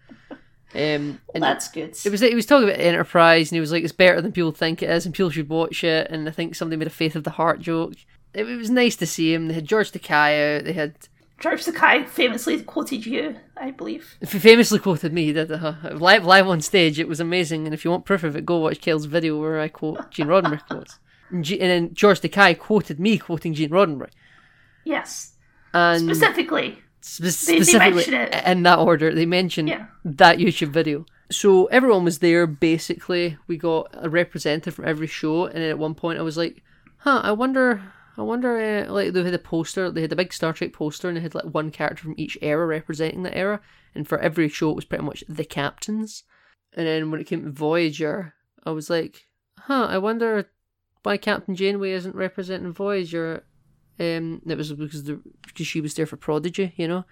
Um, 0.75 1.19
and 1.33 1.41
That's 1.41 1.69
good. 1.71 1.97
It 2.05 2.09
was 2.11 2.21
he 2.21 2.35
was 2.35 2.45
talking 2.45 2.69
about 2.69 2.79
Enterprise, 2.79 3.49
and 3.51 3.55
he 3.55 3.59
was 3.59 3.71
like, 3.71 3.83
"It's 3.83 3.91
better 3.91 4.21
than 4.21 4.31
people 4.31 4.51
think 4.51 4.83
it 4.83 4.89
is, 4.89 5.05
and 5.05 5.15
people 5.15 5.31
should 5.31 5.49
watch 5.49 5.83
it." 5.83 6.07
And 6.11 6.27
I 6.27 6.31
think 6.31 6.53
somebody 6.53 6.77
made 6.77 6.87
a 6.87 6.91
Faith 6.91 7.15
of 7.15 7.23
the 7.23 7.31
Heart 7.31 7.59
joke. 7.61 7.93
It, 8.33 8.47
it 8.47 8.55
was 8.55 8.69
nice 8.69 8.95
to 8.97 9.07
see 9.07 9.33
him. 9.33 9.47
They 9.47 9.55
had 9.55 9.65
George 9.65 9.91
Takei 9.91 10.57
out. 10.59 10.65
They 10.65 10.73
had 10.73 10.95
George 11.39 11.65
Takei 11.65 12.07
famously 12.07 12.61
quoted 12.61 13.05
you, 13.05 13.37
I 13.57 13.71
believe. 13.71 14.15
f- 14.21 14.29
famously 14.29 14.77
quoted 14.77 15.11
me. 15.11 15.25
He 15.25 15.33
did 15.33 15.51
uh, 15.51 15.73
live 15.93 16.23
live 16.23 16.47
on 16.47 16.61
stage. 16.61 16.99
It 16.99 17.07
was 17.07 17.19
amazing. 17.19 17.65
And 17.65 17.73
if 17.73 17.83
you 17.83 17.89
want 17.89 18.05
proof 18.05 18.23
of 18.23 18.35
it, 18.35 18.45
go 18.45 18.57
watch 18.57 18.79
Kale's 18.79 19.05
video 19.05 19.39
where 19.39 19.59
I 19.59 19.69
quote 19.69 20.11
Gene 20.11 20.27
Roddenberry 20.27 20.63
quotes. 20.67 20.99
And, 21.31 21.43
G- 21.43 21.59
and 21.59 21.69
then 21.69 21.93
George 21.95 22.21
Takei 22.21 22.57
quoted 22.59 22.99
me 22.99 23.17
quoting 23.17 23.55
Gene 23.55 23.69
Roddenberry. 23.71 24.11
Yes. 24.85 25.33
And 25.73 26.03
Specifically. 26.03 26.79
Spe- 27.01 27.23
they 27.23 27.29
specifically 27.29 28.03
it. 28.15 28.43
in 28.47 28.63
that 28.63 28.79
order. 28.79 29.13
They 29.13 29.25
mentioned 29.25 29.69
Yeah. 29.69 29.87
that 30.05 30.37
YouTube 30.37 30.69
video. 30.69 31.05
So 31.31 31.65
everyone 31.67 32.03
was 32.05 32.19
there. 32.19 32.47
Basically, 32.47 33.37
we 33.47 33.57
got 33.57 33.89
a 33.93 34.09
representative 34.09 34.73
from 34.75 34.85
every 34.87 35.07
show, 35.07 35.45
and 35.45 35.55
then 35.61 35.69
at 35.69 35.77
one 35.79 35.93
point 35.95 36.19
I 36.19 36.23
was 36.23 36.37
like, 36.37 36.63
"Huh, 36.99 37.21
I 37.23 37.31
wonder." 37.31 37.81
I 38.17 38.21
wonder, 38.23 38.57
uh, 38.59 38.91
like 38.91 39.13
they 39.13 39.23
had 39.23 39.33
a 39.33 39.39
poster, 39.39 39.89
they 39.89 40.01
had 40.01 40.11
a 40.11 40.15
big 40.17 40.33
Star 40.33 40.51
Trek 40.51 40.73
poster, 40.73 41.07
and 41.07 41.15
they 41.15 41.21
had 41.21 41.33
like 41.35 41.45
one 41.53 41.71
character 41.71 42.03
from 42.03 42.15
each 42.17 42.37
era 42.41 42.65
representing 42.65 43.23
the 43.23 43.33
era, 43.33 43.61
and 43.95 44.05
for 44.05 44.19
every 44.19 44.49
show 44.49 44.71
it 44.71 44.75
was 44.75 44.83
pretty 44.83 45.05
much 45.05 45.23
the 45.29 45.45
captains. 45.45 46.23
And 46.73 46.85
then 46.85 47.11
when 47.11 47.21
it 47.21 47.27
came 47.27 47.45
to 47.45 47.49
Voyager, 47.51 48.33
I 48.65 48.71
was 48.71 48.89
like, 48.89 49.25
"Huh, 49.57 49.85
I 49.89 49.99
wonder 49.99 50.49
why 51.03 51.15
Captain 51.15 51.55
Janeway 51.55 51.91
isn't 51.91 52.13
representing 52.15 52.73
Voyager." 52.73 53.45
Um, 53.99 54.41
it 54.47 54.57
was 54.57 54.71
because 54.73 55.03
the 55.03 55.19
because 55.45 55.67
she 55.67 55.81
was 55.81 55.93
there 55.95 56.05
for 56.05 56.17
Prodigy, 56.17 56.73
you 56.77 56.87
know. 56.87 57.05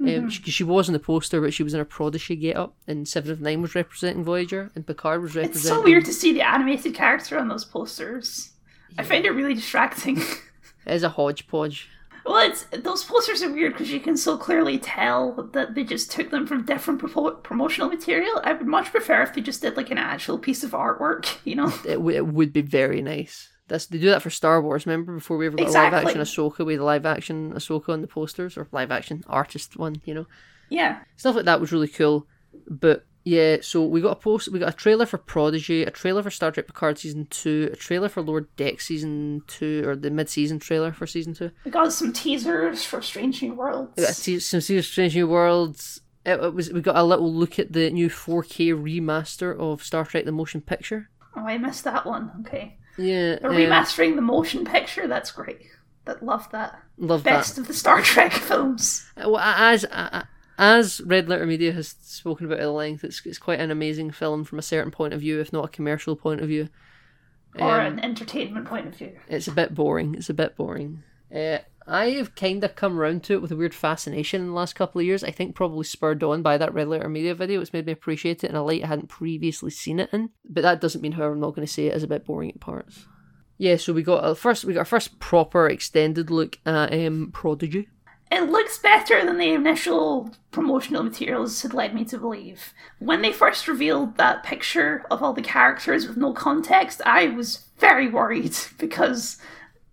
Um, 0.00 0.28
she, 0.28 0.42
'cause 0.42 0.52
she 0.52 0.64
was 0.64 0.88
in 0.88 0.92
the 0.92 0.98
poster, 0.98 1.40
but 1.40 1.54
she 1.54 1.62
was 1.62 1.72
in 1.72 1.78
a 1.80 1.84
Prodigy 1.84 2.34
get 2.34 2.56
up, 2.56 2.74
and 2.88 3.06
Seven 3.06 3.30
of 3.30 3.40
Nine 3.40 3.62
was 3.62 3.76
representing 3.76 4.24
Voyager, 4.24 4.72
and 4.74 4.84
Picard 4.84 5.22
was 5.22 5.36
representing. 5.36 5.56
It's 5.60 5.68
so 5.68 5.82
weird 5.82 6.04
to 6.06 6.12
see 6.12 6.32
the 6.32 6.42
animated 6.42 6.94
character 6.94 7.38
on 7.38 7.46
those 7.46 7.64
posters. 7.64 8.50
I 8.98 9.04
find 9.04 9.24
it 9.24 9.30
really 9.30 9.54
distracting. 9.54 10.20
It 10.86 10.92
is 10.96 11.02
a 11.02 11.08
hodgepodge. 11.08 11.88
well, 12.26 12.46
it's 12.46 12.64
those 12.64 13.04
posters 13.04 13.42
are 13.42 13.50
weird 13.50 13.72
because 13.72 13.90
you 13.90 14.00
can 14.00 14.18
so 14.18 14.36
clearly 14.36 14.78
tell 14.78 15.32
that 15.54 15.74
they 15.74 15.82
just 15.82 16.10
took 16.12 16.28
them 16.30 16.46
from 16.46 16.66
different 16.66 17.00
propo- 17.00 17.42
promotional 17.42 17.88
material. 17.88 18.38
I 18.44 18.52
would 18.52 18.66
much 18.66 18.90
prefer 18.90 19.22
if 19.22 19.32
they 19.32 19.40
just 19.40 19.62
did 19.62 19.78
like 19.78 19.90
an 19.90 19.96
actual 19.96 20.36
piece 20.38 20.62
of 20.62 20.72
artwork, 20.72 21.38
you 21.44 21.54
know? 21.54 21.68
It, 21.86 21.94
w- 21.94 22.16
it 22.18 22.26
would 22.26 22.52
be 22.52 22.60
very 22.60 23.00
nice. 23.00 23.48
That's 23.74 23.86
they 23.86 23.98
do 23.98 24.10
that 24.10 24.22
for 24.22 24.30
Star 24.30 24.62
Wars. 24.62 24.86
Remember 24.86 25.14
before 25.14 25.36
we 25.36 25.46
ever 25.46 25.56
got 25.56 25.64
a 25.64 25.66
Exactly. 25.66 25.96
live 25.98 26.06
action 26.06 26.20
Ahsoka, 26.22 26.64
we 26.64 26.74
had 26.74 26.80
a 26.80 26.84
live 26.84 27.04
action 27.06 27.52
Ahsoka 27.52 27.88
on 27.90 28.00
the 28.00 28.06
posters 28.06 28.56
or 28.56 28.68
live 28.72 28.90
action 28.90 29.22
artist 29.26 29.76
one. 29.76 29.96
You 30.04 30.14
know, 30.14 30.26
Yeah. 30.68 30.98
stuff 31.16 31.34
like 31.36 31.44
that 31.46 31.60
was 31.60 31.72
really 31.72 31.88
cool. 31.88 32.26
But 32.68 33.04
yeah, 33.24 33.56
so 33.62 33.84
we 33.84 34.00
got 34.02 34.12
a 34.12 34.20
post, 34.20 34.48
we 34.52 34.58
got 34.58 34.68
a 34.74 34.76
trailer 34.76 35.06
for 35.06 35.18
Prodigy, 35.18 35.82
a 35.82 35.90
trailer 35.90 36.22
for 36.22 36.30
Star 36.30 36.50
Trek 36.52 36.66
Picard 36.66 36.98
season 36.98 37.26
two, 37.30 37.70
a 37.72 37.76
trailer 37.76 38.08
for 38.08 38.20
Lower 38.22 38.42
Decks 38.56 38.86
season 38.86 39.42
two, 39.46 39.82
or 39.86 39.96
the 39.96 40.10
mid-season 40.10 40.58
trailer 40.58 40.92
for 40.92 41.06
season 41.06 41.32
two. 41.34 41.50
We 41.64 41.70
got 41.70 41.92
some 41.92 42.12
teasers 42.12 42.84
for 42.84 43.00
Strange 43.02 43.42
New 43.42 43.54
Worlds. 43.54 43.92
We 43.96 44.02
got 44.04 44.14
se- 44.14 44.40
some 44.40 44.60
serious 44.60 44.86
Strange 44.88 45.14
New 45.16 45.26
Worlds. 45.26 46.02
It, 46.26 46.38
it 46.40 46.54
was 46.54 46.70
we 46.72 46.80
got 46.82 46.96
a 46.96 47.02
little 47.02 47.32
look 47.32 47.58
at 47.58 47.72
the 47.72 47.90
new 47.90 48.08
4K 48.10 48.72
remaster 48.74 49.58
of 49.58 49.82
Star 49.82 50.04
Trek: 50.04 50.24
The 50.26 50.32
Motion 50.32 50.60
Picture. 50.60 51.08
Oh, 51.36 51.46
I 51.46 51.58
missed 51.58 51.84
that 51.84 52.06
one. 52.06 52.30
Okay. 52.46 52.78
Yeah, 52.96 53.36
They're 53.40 53.50
um, 53.50 53.56
remastering 53.56 54.14
the 54.16 54.22
motion 54.22 54.64
picture. 54.64 55.06
That's 55.08 55.30
great. 55.30 55.62
That 56.04 56.22
love 56.22 56.50
that. 56.52 56.80
love 56.98 57.24
that. 57.24 57.38
Best 57.38 57.58
of 57.58 57.66
the 57.66 57.74
Star 57.74 58.02
Trek 58.02 58.32
films. 58.32 59.06
Well, 59.16 59.38
as 59.38 59.84
as 60.58 61.00
Red 61.00 61.28
Letter 61.28 61.46
Media 61.46 61.72
has 61.72 61.88
spoken 62.02 62.46
about 62.46 62.60
at 62.60 62.68
length, 62.68 63.04
it's 63.04 63.24
it's 63.24 63.38
quite 63.38 63.60
an 63.60 63.70
amazing 63.70 64.10
film 64.10 64.44
from 64.44 64.58
a 64.58 64.62
certain 64.62 64.90
point 64.90 65.14
of 65.14 65.20
view, 65.20 65.40
if 65.40 65.52
not 65.52 65.64
a 65.64 65.68
commercial 65.68 66.14
point 66.14 66.40
of 66.40 66.48
view. 66.48 66.68
Or 67.58 67.80
Um, 67.80 67.94
an 67.94 68.00
entertainment 68.04 68.66
point 68.66 68.86
of 68.86 68.96
view. 68.96 69.12
It's 69.28 69.48
a 69.48 69.52
bit 69.52 69.74
boring. 69.74 70.14
It's 70.16 70.28
a 70.30 70.34
bit 70.34 70.56
boring. 70.56 71.02
Uh, 71.34 71.58
I 71.86 72.10
have 72.10 72.34
kind 72.34 72.64
of 72.64 72.74
come 72.74 72.98
around 72.98 73.24
to 73.24 73.34
it 73.34 73.42
with 73.42 73.52
a 73.52 73.56
weird 73.56 73.74
fascination 73.74 74.40
in 74.40 74.48
the 74.48 74.54
last 74.54 74.74
couple 74.74 75.00
of 75.00 75.06
years. 75.06 75.22
I 75.22 75.30
think 75.30 75.54
probably 75.54 75.84
spurred 75.84 76.22
on 76.22 76.42
by 76.42 76.56
that 76.56 76.72
Red 76.72 76.88
Letter 76.88 77.08
Media 77.08 77.34
video. 77.34 77.60
It's 77.60 77.72
made 77.72 77.86
me 77.86 77.92
appreciate 77.92 78.42
it 78.42 78.50
in 78.50 78.56
a 78.56 78.64
light 78.64 78.82
I 78.82 78.86
hadn't 78.86 79.08
previously 79.08 79.70
seen 79.70 80.00
it 80.00 80.10
in. 80.12 80.30
But 80.48 80.62
that 80.62 80.80
doesn't 80.80 81.02
mean, 81.02 81.12
however, 81.12 81.34
I'm 81.34 81.40
not 81.40 81.54
going 81.54 81.66
to 81.66 81.72
say 81.72 81.86
it 81.86 81.94
is 81.94 82.02
a 82.02 82.08
bit 82.08 82.24
boring 82.24 82.50
at 82.50 82.60
parts. 82.60 83.06
Yeah, 83.58 83.76
so 83.76 83.92
we 83.92 84.02
got 84.02 84.24
a 84.24 84.34
first. 84.34 84.64
We 84.64 84.74
got 84.74 84.80
our 84.80 84.84
first 84.84 85.18
proper 85.20 85.68
extended 85.68 86.30
look 86.30 86.58
at 86.66 86.92
um, 86.92 87.30
Prodigy. 87.32 87.88
It 88.32 88.50
looks 88.50 88.78
better 88.78 89.24
than 89.24 89.38
the 89.38 89.52
initial 89.52 90.34
promotional 90.50 91.04
materials 91.04 91.62
had 91.62 91.74
led 91.74 91.94
me 91.94 92.04
to 92.06 92.18
believe. 92.18 92.72
When 92.98 93.22
they 93.22 93.32
first 93.32 93.68
revealed 93.68 94.16
that 94.16 94.42
picture 94.42 95.04
of 95.10 95.22
all 95.22 95.34
the 95.34 95.42
characters 95.42 96.08
with 96.08 96.16
no 96.16 96.32
context, 96.32 97.00
I 97.06 97.28
was 97.28 97.66
very 97.78 98.08
worried 98.08 98.56
because, 98.78 99.38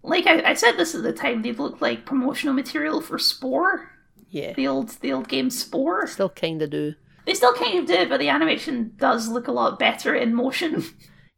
like 0.03 0.27
I, 0.27 0.41
I 0.51 0.53
said 0.53 0.73
this 0.77 0.95
at 0.95 1.03
the 1.03 1.13
time, 1.13 1.41
they 1.41 1.51
looked 1.53 1.81
like 1.81 2.05
promotional 2.05 2.53
material 2.53 3.01
for 3.01 3.17
Spore, 3.17 3.91
Yeah, 4.29 4.53
the 4.53 4.67
old 4.67 4.89
the 5.01 5.13
old 5.13 5.27
game 5.27 5.49
Spore. 5.49 6.07
still 6.07 6.29
kind 6.29 6.61
of 6.61 6.69
do. 6.69 6.95
They 7.25 7.33
still 7.35 7.53
kind 7.53 7.77
of 7.79 7.85
do, 7.85 8.09
but 8.09 8.19
the 8.19 8.29
animation 8.29 8.93
does 8.97 9.27
look 9.29 9.47
a 9.47 9.51
lot 9.51 9.77
better 9.79 10.15
in 10.15 10.33
motion. 10.35 10.83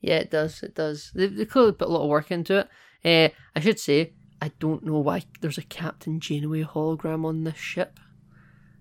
Yeah, 0.06 0.18
it 0.18 0.30
does. 0.32 0.62
It 0.64 0.76
does. 0.76 1.12
They, 1.16 1.28
they 1.28 1.46
clearly 1.46 1.72
put 1.72 1.88
a 1.88 1.92
lot 1.92 2.04
of 2.04 2.10
work 2.10 2.30
into 2.30 2.58
it. 2.60 2.68
Uh, 3.06 3.34
I 3.56 3.62
should 3.62 3.80
say, 3.80 4.12
I 4.42 4.52
don't 4.60 4.84
know 4.86 5.00
why 5.00 5.24
there's 5.40 5.58
a 5.58 5.62
Captain 5.64 6.20
Janeway 6.20 6.64
hologram 6.66 7.24
on 7.24 7.46
this 7.46 7.56
ship. 7.56 8.02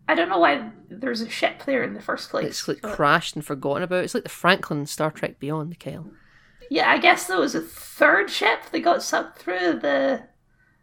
I 0.09 0.17
don't 0.17 0.29
know 0.29 0.41
why 0.41 0.71
there's 0.91 1.21
a 1.21 1.29
ship 1.31 1.63
there 1.65 1.85
in 1.85 1.95
the 1.95 2.01
first 2.03 2.29
place. 2.31 2.47
It's 2.49 2.67
like 2.67 2.83
but- 2.83 2.95
crashed 2.97 3.37
and 3.37 3.45
forgotten 3.47 3.85
about. 3.85 4.03
It's 4.03 4.15
like 4.15 4.25
the 4.25 4.29
Franklin 4.31 4.85
Star 4.87 5.13
Trek 5.13 5.39
Beyond, 5.39 5.79
Kyle. 5.79 6.11
Yeah, 6.73 6.91
I 6.91 6.97
guess 6.97 7.27
there 7.27 7.39
was 7.39 7.55
a 7.55 7.61
third 7.61 8.31
ship 8.31 8.61
that 8.71 8.81
got 8.81 9.03
sucked 9.03 9.39
through 9.39 9.81
the. 9.81 10.23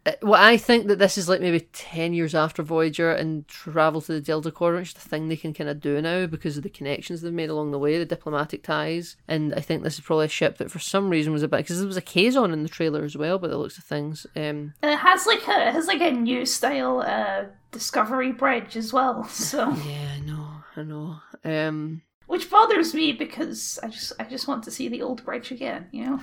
Uh, 0.06 0.12
well, 0.22 0.40
I 0.40 0.56
think 0.56 0.86
that 0.86 1.00
this 1.00 1.18
is 1.18 1.28
like 1.28 1.40
maybe 1.40 1.66
10 1.72 2.14
years 2.14 2.32
after 2.32 2.62
Voyager 2.62 3.10
and 3.10 3.46
travel 3.48 4.00
to 4.02 4.12
the 4.12 4.20
Delta 4.20 4.52
Quadrant, 4.52 4.82
which 4.82 4.88
is 4.90 4.94
the 5.02 5.08
thing 5.08 5.26
they 5.26 5.36
can 5.36 5.52
kind 5.52 5.68
of 5.68 5.80
do 5.80 6.00
now 6.00 6.26
because 6.26 6.56
of 6.56 6.62
the 6.62 6.70
connections 6.70 7.22
they've 7.22 7.32
made 7.32 7.50
along 7.50 7.72
the 7.72 7.78
way, 7.78 7.98
the 7.98 8.04
diplomatic 8.04 8.62
ties. 8.62 9.16
And 9.26 9.52
I 9.52 9.60
think 9.62 9.82
this 9.82 9.94
is 9.94 10.04
probably 10.04 10.26
a 10.26 10.28
ship 10.28 10.58
that 10.58 10.70
for 10.70 10.78
some 10.78 11.10
reason 11.10 11.32
was 11.32 11.42
a 11.42 11.48
bit, 11.48 11.56
because 11.56 11.78
there 11.80 11.88
was 11.88 11.96
a 11.96 12.02
Kazon 12.02 12.52
in 12.52 12.62
the 12.62 12.68
trailer 12.68 13.02
as 13.02 13.16
well, 13.16 13.40
by 13.40 13.48
the 13.48 13.58
looks 13.58 13.76
of 13.76 13.82
things. 13.82 14.28
Um, 14.36 14.74
and 14.82 14.92
It 14.92 14.98
has 15.00 15.26
like 15.26 15.46
a 15.48 15.68
it 15.68 15.72
has 15.72 15.88
like 15.88 16.02
a 16.02 16.12
new 16.12 16.46
style 16.46 17.00
uh, 17.04 17.46
Discovery 17.72 18.30
bridge 18.30 18.76
as 18.76 18.92
well. 18.92 19.24
So, 19.28 19.70
yeah, 19.88 20.14
I 20.14 20.20
know, 20.20 20.50
I 20.76 20.82
know. 20.84 21.16
Um, 21.44 22.02
which 22.30 22.48
bothers 22.48 22.94
me 22.94 23.12
because 23.12 23.78
I 23.82 23.88
just 23.88 24.12
I 24.20 24.24
just 24.24 24.46
want 24.48 24.62
to 24.64 24.70
see 24.70 24.88
the 24.88 25.02
old 25.02 25.24
bridge 25.24 25.50
again. 25.50 25.88
You 25.90 26.04
know, 26.04 26.20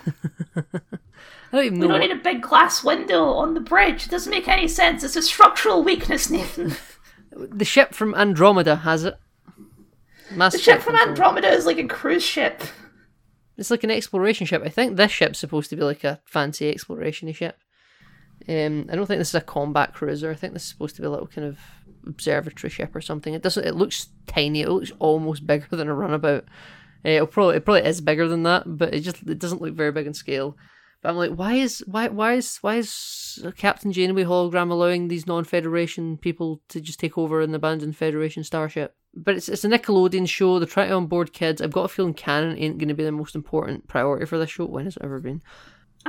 I 0.55 0.61
don't 1.51 1.65
even 1.65 1.79
we 1.79 1.87
know. 1.87 1.93
don't 1.93 1.99
What, 2.01 2.07
need 2.07 2.11
a 2.11 2.23
big 2.23 2.41
glass 2.41 2.83
window 2.83 3.25
on 3.33 3.53
the 3.53 3.59
bridge. 3.59 4.05
It 4.05 4.09
doesn't 4.11 4.31
make 4.31 4.47
any 4.47 4.67
sense. 4.67 5.03
It's 5.03 5.15
a 5.15 5.21
structural 5.21 5.83
weakness, 5.83 6.29
Nathan. 6.35 6.75
the 7.31 7.65
ship 7.65 7.93
from 7.93 8.15
Andromeda 8.15 8.77
has 8.77 9.03
it. 9.03 9.15
Mass 10.31 10.53
The 10.53 10.59
ship 10.59 10.81
from. 10.81 10.95
Andromeda 10.95 11.49
is 11.49 11.65
like 11.65 11.77
a 11.77 11.87
cruise 11.87 12.23
ship. 12.23 12.63
It's 13.57 13.71
like 13.71 13.83
an 13.83 13.91
exploration 13.91 14.45
ship. 14.45 14.61
I 14.63 14.69
think 14.69 14.95
this 14.95 15.11
ship's 15.11 15.39
supposed 15.39 15.69
to 15.71 15.75
be 15.75 15.81
like 15.83 16.03
a 16.03 16.21
fancy 16.25 16.69
exploration 16.69 17.31
ship. 17.33 17.57
Um, 18.47 18.87
I 18.89 18.95
don't 18.95 19.07
think 19.07 19.19
this 19.19 19.29
is 19.29 19.35
a 19.35 19.41
combat 19.41 19.93
cruiser. 19.93 20.29
I 20.31 20.35
think 20.35 20.53
this 20.53 20.63
is 20.63 20.69
supposed 20.69 20.95
to 20.95 21.01
be 21.01 21.07
a 21.07 21.09
little 21.09 21.27
kind 21.27 21.47
of 21.47 21.57
observatory 22.07 22.69
ship 22.71 22.95
or 22.95 23.01
something. 23.01 23.33
It 23.33 23.43
doesn't. 23.43 23.65
It 23.65 23.75
looks 23.75 24.09
tiny. 24.25 24.61
It 24.61 24.69
looks 24.69 24.91
almost 24.99 25.45
bigger 25.45 25.75
than 25.75 25.87
a 25.87 25.93
runabout. 25.93 26.45
Uh, 27.05 27.09
it 27.09 27.31
probably 27.31 27.57
it 27.57 27.65
probably 27.65 27.85
is 27.85 28.01
bigger 28.01 28.27
than 28.27 28.43
that, 28.43 28.63
but 28.65 28.93
it 28.93 29.01
just 29.01 29.21
it 29.27 29.39
doesn't 29.39 29.61
look 29.61 29.73
very 29.73 29.91
big 29.91 30.07
in 30.07 30.13
scale. 30.13 30.57
But 31.01 31.09
I'm 31.09 31.17
like, 31.17 31.31
why 31.31 31.53
is 31.53 31.83
why 31.87 32.07
why 32.07 32.33
is 32.33 32.57
why 32.57 32.75
is 32.77 33.45
Captain 33.55 33.91
Janeway 33.91 34.23
hologram 34.23 34.71
allowing 34.71 35.07
these 35.07 35.27
non-Federation 35.27 36.17
people 36.17 36.61
to 36.69 36.81
just 36.81 36.99
take 36.99 37.17
over 37.17 37.41
an 37.41 37.53
abandoned 37.53 37.95
Federation 37.95 38.43
starship? 38.43 38.95
But 39.13 39.35
it's 39.35 39.47
it's 39.47 39.63
a 39.63 39.69
Nickelodeon 39.69 40.27
show. 40.27 40.59
They're 40.59 40.67
trying 40.67 40.89
to 40.89 40.95
onboard 40.95 41.33
kids. 41.33 41.61
I've 41.61 41.71
got 41.71 41.85
a 41.85 41.87
feeling 41.87 42.13
canon 42.13 42.57
ain't 42.57 42.77
going 42.77 42.89
to 42.89 42.95
be 42.95 43.03
the 43.03 43.11
most 43.11 43.35
important 43.35 43.87
priority 43.87 44.25
for 44.25 44.37
this 44.37 44.49
show. 44.49 44.65
When 44.65 44.85
has 44.85 44.97
it 44.97 45.03
ever 45.03 45.19
been? 45.19 45.41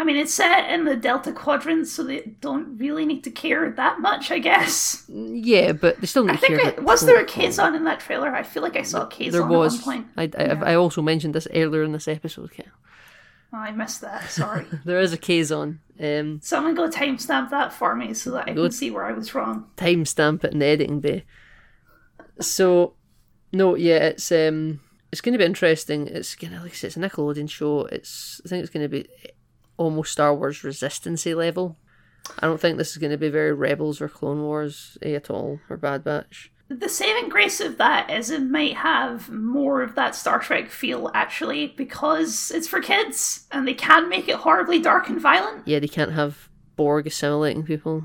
I 0.01 0.05
mean, 0.05 0.17
it's 0.17 0.33
set 0.33 0.71
in 0.71 0.85
the 0.85 0.95
Delta 0.97 1.33
Quadrant, 1.33 1.87
so 1.89 2.03
they 2.05 2.21
don't 2.41 2.79
really 2.79 3.05
need 3.05 3.25
to 3.25 3.31
care 3.31 3.71
that 3.71 4.01
much, 4.01 4.31
I 4.31 4.39
guess. 4.39 5.05
Yeah, 5.09 5.73
but 5.73 6.01
they 6.01 6.07
still 6.07 6.25
need 6.25 6.33
I 6.33 6.37
to 6.37 6.41
think 6.41 6.61
it, 6.61 6.77
that- 6.77 6.85
was 6.85 7.01
there 7.05 7.21
a 7.21 7.25
Kazon 7.25 7.75
in 7.75 7.85
that 7.85 8.01
trailer? 8.01 8.35
I 8.35 8.43
feel 8.45 8.63
like 8.63 8.77
I 8.77 8.83
saw 8.83 9.03
a 9.03 9.07
Kazon 9.09 9.33
There 9.33 9.43
at 9.43 9.49
was. 9.49 9.85
one 9.85 10.05
point. 10.17 10.35
I, 10.37 10.43
I, 10.43 10.73
I 10.73 10.75
also 10.77 11.03
mentioned 11.03 11.35
this 11.35 11.49
earlier 11.55 11.83
in 11.83 11.93
this 11.93 12.07
episode. 12.09 12.53
Ken. 12.53 12.71
Oh, 13.53 13.57
I 13.59 13.71
missed 13.73 14.01
that. 14.03 14.31
Sorry. 14.31 14.67
There 14.85 15.01
is 15.01 15.13
a 15.13 15.19
Kazon. 15.19 15.79
Um, 16.01 16.41
Someone 16.43 16.75
go 16.75 16.89
timestamp 16.89 17.51
that 17.51 17.73
for 17.73 17.97
me 17.97 18.15
so 18.15 18.31
that 18.33 18.49
I 18.49 18.53
can 18.55 18.71
see 18.71 18.91
where 18.91 19.05
I 19.05 19.13
was 19.13 19.35
wrong. 19.35 19.67
timestamp 19.77 20.45
it 20.45 20.53
in 20.53 20.59
the 20.61 20.67
editing 20.67 21.01
bay. 21.01 21.25
So, 22.41 22.95
no, 23.53 23.75
yeah, 23.75 23.97
it's 23.97 24.31
um, 24.31 24.81
it's 25.11 25.21
going 25.21 25.33
to 25.33 25.39
be 25.39 25.45
interesting. 25.45 26.07
It's 26.07 26.35
gonna 26.37 26.61
like 26.63 26.73
I 26.73 26.75
said, 26.75 26.89
it's 26.89 26.97
a 26.97 27.01
Nickelodeon 27.01 27.51
show. 27.51 27.87
It's 27.87 28.41
I 28.45 28.49
think 28.49 28.63
it's 28.63 28.71
going 28.73 28.85
to 28.85 28.89
be 28.89 29.09
almost 29.79 30.13
Star 30.13 30.35
Wars 30.35 30.61
Resistancy 30.61 31.35
level. 31.35 31.79
I 32.39 32.47
don't 32.47 32.61
think 32.61 32.77
this 32.77 32.91
is 32.91 32.99
going 32.99 33.13
to 33.13 33.17
be 33.17 33.31
very 33.31 33.55
Rebels 33.55 34.03
or 34.03 34.09
Clone 34.09 34.43
Wars 34.43 34.99
at 35.03 35.31
all 35.31 35.61
or 35.71 35.79
Bad 35.79 36.05
Batch. 36.05 36.51
The 36.69 36.89
saving 36.91 37.31
grace 37.31 37.61
of 37.61 37.79
that 37.79 38.11
is 38.11 38.29
it 38.31 38.43
might 38.43 38.77
have 38.77 39.31
more 39.31 39.81
of 39.81 39.95
that 39.95 40.15
Star 40.15 40.39
Trek 40.39 40.69
feel 40.69 41.11
actually 41.15 41.69
because 41.69 42.51
it's 42.55 42.69
for 42.69 42.81
kids 42.81 43.47
and 43.51 43.67
they 43.67 43.73
can 43.73 44.11
make 44.11 44.29
it 44.29 44.37
horribly 44.37 44.79
dark 44.79 45.09
and 45.09 45.19
violent. 45.19 45.67
Yeah, 45.67 45.79
they 45.79 45.89
can't 45.89 46.13
have 46.13 46.51
Borg 46.77 47.07
assimilating 47.07 47.63
people. 47.63 48.05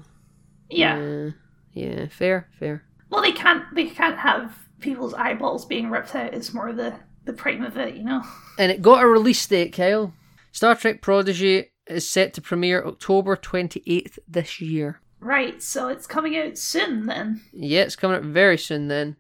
Yeah. 0.70 0.98
Uh, 0.98 1.32
yeah, 1.74 2.08
fair, 2.08 2.48
fair. 2.58 2.86
Well, 3.10 3.22
they 3.22 3.34
can't. 3.34 3.64
They 3.76 3.88
can't 3.88 4.18
have 4.18 4.56
people's 4.80 5.14
eyeballs 5.14 5.66
being 5.66 5.90
ripped 5.90 6.16
out. 6.16 6.34
It's 6.34 6.54
more 6.54 6.72
the 6.72 6.94
the 7.26 7.34
prime 7.34 7.64
of 7.64 7.78
it, 7.78 7.96
you 7.96 8.04
know. 8.04 8.24
And 8.58 8.72
it 8.72 8.82
got 8.82 9.04
a 9.04 9.08
release 9.08 9.46
date, 9.46 9.74
Kyle. 9.74 10.14
Star 10.54 10.76
Trek 10.76 11.02
Prodigy 11.02 11.72
is 11.88 12.08
set 12.08 12.34
to 12.36 12.42
premiere 12.42 12.86
October 12.86 13.36
28th 13.36 14.20
this 14.28 14.62
year. 14.62 15.02
Right. 15.20 15.62
So 15.64 15.88
it's 15.88 16.06
coming 16.06 16.38
out 16.38 16.58
soon 16.60 17.08
then. 17.08 17.42
Yeah, 17.52 17.82
it's 17.82 17.96
coming 17.96 18.18
up 18.18 18.24
very 18.24 18.58
soon 18.58 18.88
then. 18.88 19.16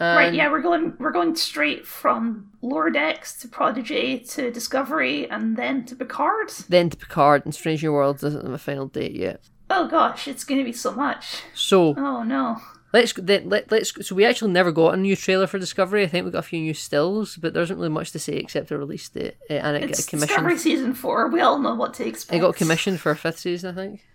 right. 0.00 0.32
Yeah, 0.32 0.48
we're 0.48 0.62
going. 0.62 0.94
We're 0.98 1.10
going 1.10 1.34
straight 1.34 1.86
from 1.86 2.52
Lower 2.62 2.90
Decks 2.90 3.36
to 3.40 3.48
Prodigy 3.48 4.20
to 4.20 4.52
Discovery 4.52 5.28
and 5.28 5.56
then 5.56 5.84
to 5.86 5.96
Picard. 5.96 6.50
Then 6.68 6.90
to 6.90 6.96
Picard 6.96 7.44
and 7.44 7.54
Strange 7.54 7.82
New 7.82 7.92
Worlds 7.92 8.22
doesn't 8.22 8.44
have 8.44 8.52
a 8.52 8.58
final 8.58 8.86
date 8.86 9.16
yet. 9.16 9.40
Oh 9.68 9.88
gosh, 9.88 10.28
it's 10.28 10.44
going 10.44 10.60
to 10.60 10.64
be 10.64 10.72
so 10.72 10.92
much. 10.92 11.42
So 11.52 11.94
Oh 11.96 12.22
no. 12.22 12.58
Let's 12.92 13.12
then 13.14 13.48
let, 13.48 13.70
let's 13.70 14.06
so 14.06 14.14
we 14.14 14.24
actually 14.24 14.52
never 14.52 14.72
got 14.72 14.94
a 14.94 14.96
new 14.96 15.16
trailer 15.16 15.46
for 15.46 15.58
Discovery. 15.58 16.04
I 16.04 16.06
think 16.06 16.24
we 16.24 16.30
got 16.30 16.40
a 16.40 16.42
few 16.42 16.60
new 16.60 16.74
stills, 16.74 17.36
but 17.36 17.54
there 17.54 17.62
isn't 17.62 17.76
really 17.76 17.88
much 17.88 18.12
to 18.12 18.18
say 18.18 18.34
except 18.34 18.70
a 18.70 18.78
release 18.78 19.08
date 19.08 19.36
uh, 19.50 19.54
and 19.54 19.76
it 19.76 19.80
got 19.80 19.90
It's 19.90 20.06
a 20.06 20.10
commission. 20.10 20.28
Discovery 20.28 20.58
season 20.58 20.94
four. 20.94 21.28
We 21.28 21.40
all 21.40 21.58
know 21.58 21.74
what 21.74 21.94
to 21.94 22.06
expect. 22.06 22.36
It 22.36 22.40
got 22.40 22.56
commissioned 22.56 23.00
for 23.00 23.10
a 23.10 23.16
fifth 23.16 23.38
season, 23.38 23.70
I 23.70 23.74
think. 23.74 24.06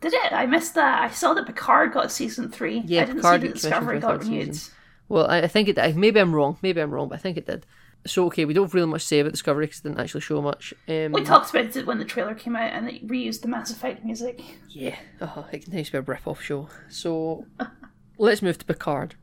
Did 0.00 0.14
it? 0.14 0.32
I 0.32 0.46
missed 0.46 0.74
that. 0.76 1.02
I 1.02 1.10
saw 1.12 1.34
that 1.34 1.46
Picard 1.46 1.92
got 1.92 2.10
season 2.10 2.48
three. 2.50 2.82
Yeah, 2.86 3.02
I 3.02 3.04
didn't 3.04 3.16
Picard 3.18 3.40
see 3.42 3.46
that 3.48 3.54
Discovery 3.54 4.00
got 4.00 4.20
renewed. 4.20 4.54
season. 4.56 4.74
Well, 5.10 5.26
I, 5.26 5.42
I 5.42 5.46
think 5.48 5.68
it. 5.68 5.78
I, 5.78 5.92
maybe 5.92 6.20
I'm 6.20 6.34
wrong. 6.34 6.56
Maybe 6.62 6.80
I'm 6.80 6.90
wrong, 6.90 7.08
but 7.08 7.16
I 7.16 7.18
think 7.18 7.36
it 7.36 7.46
did. 7.46 7.66
So 8.06 8.24
okay, 8.26 8.46
we 8.46 8.54
don't 8.54 8.64
have 8.64 8.72
really 8.72 8.86
much 8.86 9.02
to 9.02 9.08
say 9.08 9.20
about 9.20 9.32
Discovery 9.32 9.66
because 9.66 9.80
it 9.80 9.82
didn't 9.82 10.00
actually 10.00 10.22
show 10.22 10.40
much. 10.40 10.72
Um, 10.88 11.12
We 11.12 11.22
talked 11.22 11.50
about 11.50 11.76
it 11.76 11.86
when 11.86 11.98
the 11.98 12.06
trailer 12.06 12.34
came 12.34 12.56
out, 12.56 12.72
and 12.72 12.88
it 12.88 13.06
reused 13.06 13.42
the 13.42 13.48
Mass 13.48 13.70
Effect 13.70 14.02
music. 14.02 14.40
Yeah, 14.70 14.96
oh, 15.20 15.46
it 15.52 15.64
continues 15.64 15.88
to 15.88 15.92
be 15.92 15.98
a 15.98 16.00
rip-off 16.00 16.40
show. 16.40 16.68
So 16.88 17.44
let's 18.20 18.42
move 18.42 18.58
to 18.58 18.64
Picard. 18.64 19.14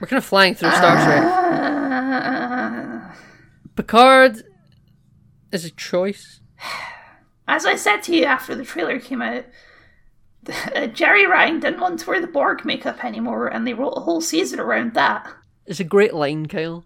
We're 0.00 0.08
kind 0.08 0.18
of 0.18 0.24
flying 0.24 0.54
through 0.54 0.72
Star 0.72 0.96
Trek. 1.04 1.24
Picard 3.76 4.42
is 5.52 5.64
a 5.64 5.70
choice. 5.70 6.40
as 7.48 7.64
I 7.64 7.76
said 7.76 8.02
to 8.02 8.14
you 8.14 8.24
after 8.24 8.54
the 8.54 8.64
trailer 8.64 8.98
came 8.98 9.22
out, 9.22 9.44
uh, 10.48 10.88
Jeri 10.88 11.28
Ryan 11.28 11.60
didn't 11.60 11.80
want 11.80 12.00
to 12.00 12.08
wear 12.08 12.20
the 12.20 12.26
Borg 12.26 12.64
makeup 12.64 13.04
anymore, 13.04 13.48
and 13.48 13.66
they 13.66 13.74
wrote 13.74 13.94
a 13.96 14.00
whole 14.00 14.20
season 14.20 14.58
around 14.58 14.94
that. 14.94 15.30
It's 15.66 15.80
a 15.80 15.84
great 15.84 16.14
line, 16.14 16.46
Kyle. 16.46 16.84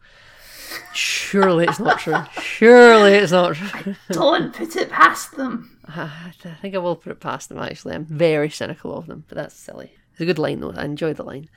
Surely 0.93 1.67
it's 1.67 1.79
not 1.79 2.01
true. 2.01 2.17
Surely 2.41 3.15
it's 3.15 3.33
not 3.33 3.55
true. 3.55 3.95
Don't 4.11 4.53
put 4.53 4.77
it 4.77 4.91
past 4.91 5.37
them. 5.37 5.79
I 5.89 6.33
think 6.61 6.75
I 6.75 6.79
will 6.79 6.97
put 6.97 7.13
it 7.13 7.21
past 7.21 7.49
them. 7.49 7.59
Actually, 7.59 7.95
I'm 7.95 8.05
very 8.05 8.51
cynical 8.51 8.97
of 8.97 9.07
them, 9.07 9.25
but 9.29 9.37
that's 9.37 9.55
silly. 9.55 9.93
It's 10.15 10.21
a 10.21 10.27
good 10.27 10.39
line 10.39 10.61
though. 10.61 10.73
I 10.73 10.85
enjoy 10.85 11.13
the 11.13 11.25
line. 11.25 11.51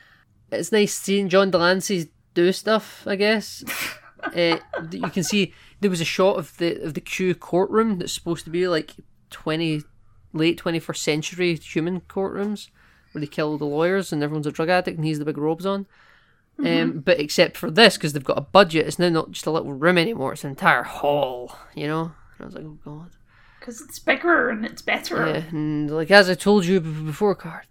It's 0.52 0.72
nice 0.72 0.94
seeing 0.94 1.30
John 1.30 1.52
de 1.52 1.58
Lancie 1.58 2.10
do 2.34 2.52
stuff. 2.52 3.06
I 3.06 3.16
guess 3.16 3.64
uh, 4.24 4.58
you 4.92 5.10
can 5.10 5.24
see 5.24 5.54
there 5.80 5.92
was 5.92 6.02
a 6.02 6.06
shot 6.06 6.38
of 6.38 6.58
the 6.58 6.82
of 6.82 6.96
the 6.96 7.02
Q 7.02 7.36
courtroom 7.36 8.00
that's 8.00 8.14
supposed 8.14 8.46
to 8.46 8.50
be 8.50 8.68
like 8.68 8.96
twenty 9.30 9.84
late 10.34 10.58
twenty 10.58 10.80
first 10.80 11.04
century 11.04 11.56
human 11.56 12.02
courtrooms 12.02 12.70
where 13.12 13.20
they 13.20 13.28
kill 13.28 13.50
all 13.50 13.58
the 13.58 13.66
lawyers 13.66 14.12
and 14.12 14.24
everyone's 14.24 14.48
a 14.48 14.52
drug 14.52 14.70
addict 14.70 14.98
and 14.98 15.06
he's 15.06 15.20
the 15.20 15.26
big 15.26 15.38
robes 15.38 15.66
on. 15.66 15.86
Um, 16.60 17.02
but 17.02 17.20
except 17.20 17.56
for 17.56 17.70
this, 17.70 17.98
because 17.98 18.14
they've 18.14 18.24
got 18.24 18.40
a 18.40 18.42
budget, 18.42 18.88
it's 18.88 18.98
now 18.98 19.10
not 19.10 19.30
just 19.30 19.46
a 19.46 19.52
little 19.52 19.74
room 19.74 19.96
anymore; 19.96 20.34
it's 20.34 20.44
an 20.44 20.50
entire 20.50 20.82
hall. 20.82 21.56
You 21.76 21.86
know, 21.86 22.02
and 22.02 22.42
I 22.42 22.46
was 22.46 22.56
like, 22.56 22.66
oh 22.66 22.80
god. 22.84 23.12
Because 23.60 23.82
it's 23.82 24.00
bigger 24.00 24.50
and 24.50 24.66
it's 24.66 24.82
better. 24.82 25.18
Yeah, 25.18 25.44
and 25.52 25.92
like 25.92 26.10
as 26.10 26.30
I 26.32 26.34
told 26.34 26.66
you 26.66 26.80
before, 26.80 27.36
Picard, 27.36 27.68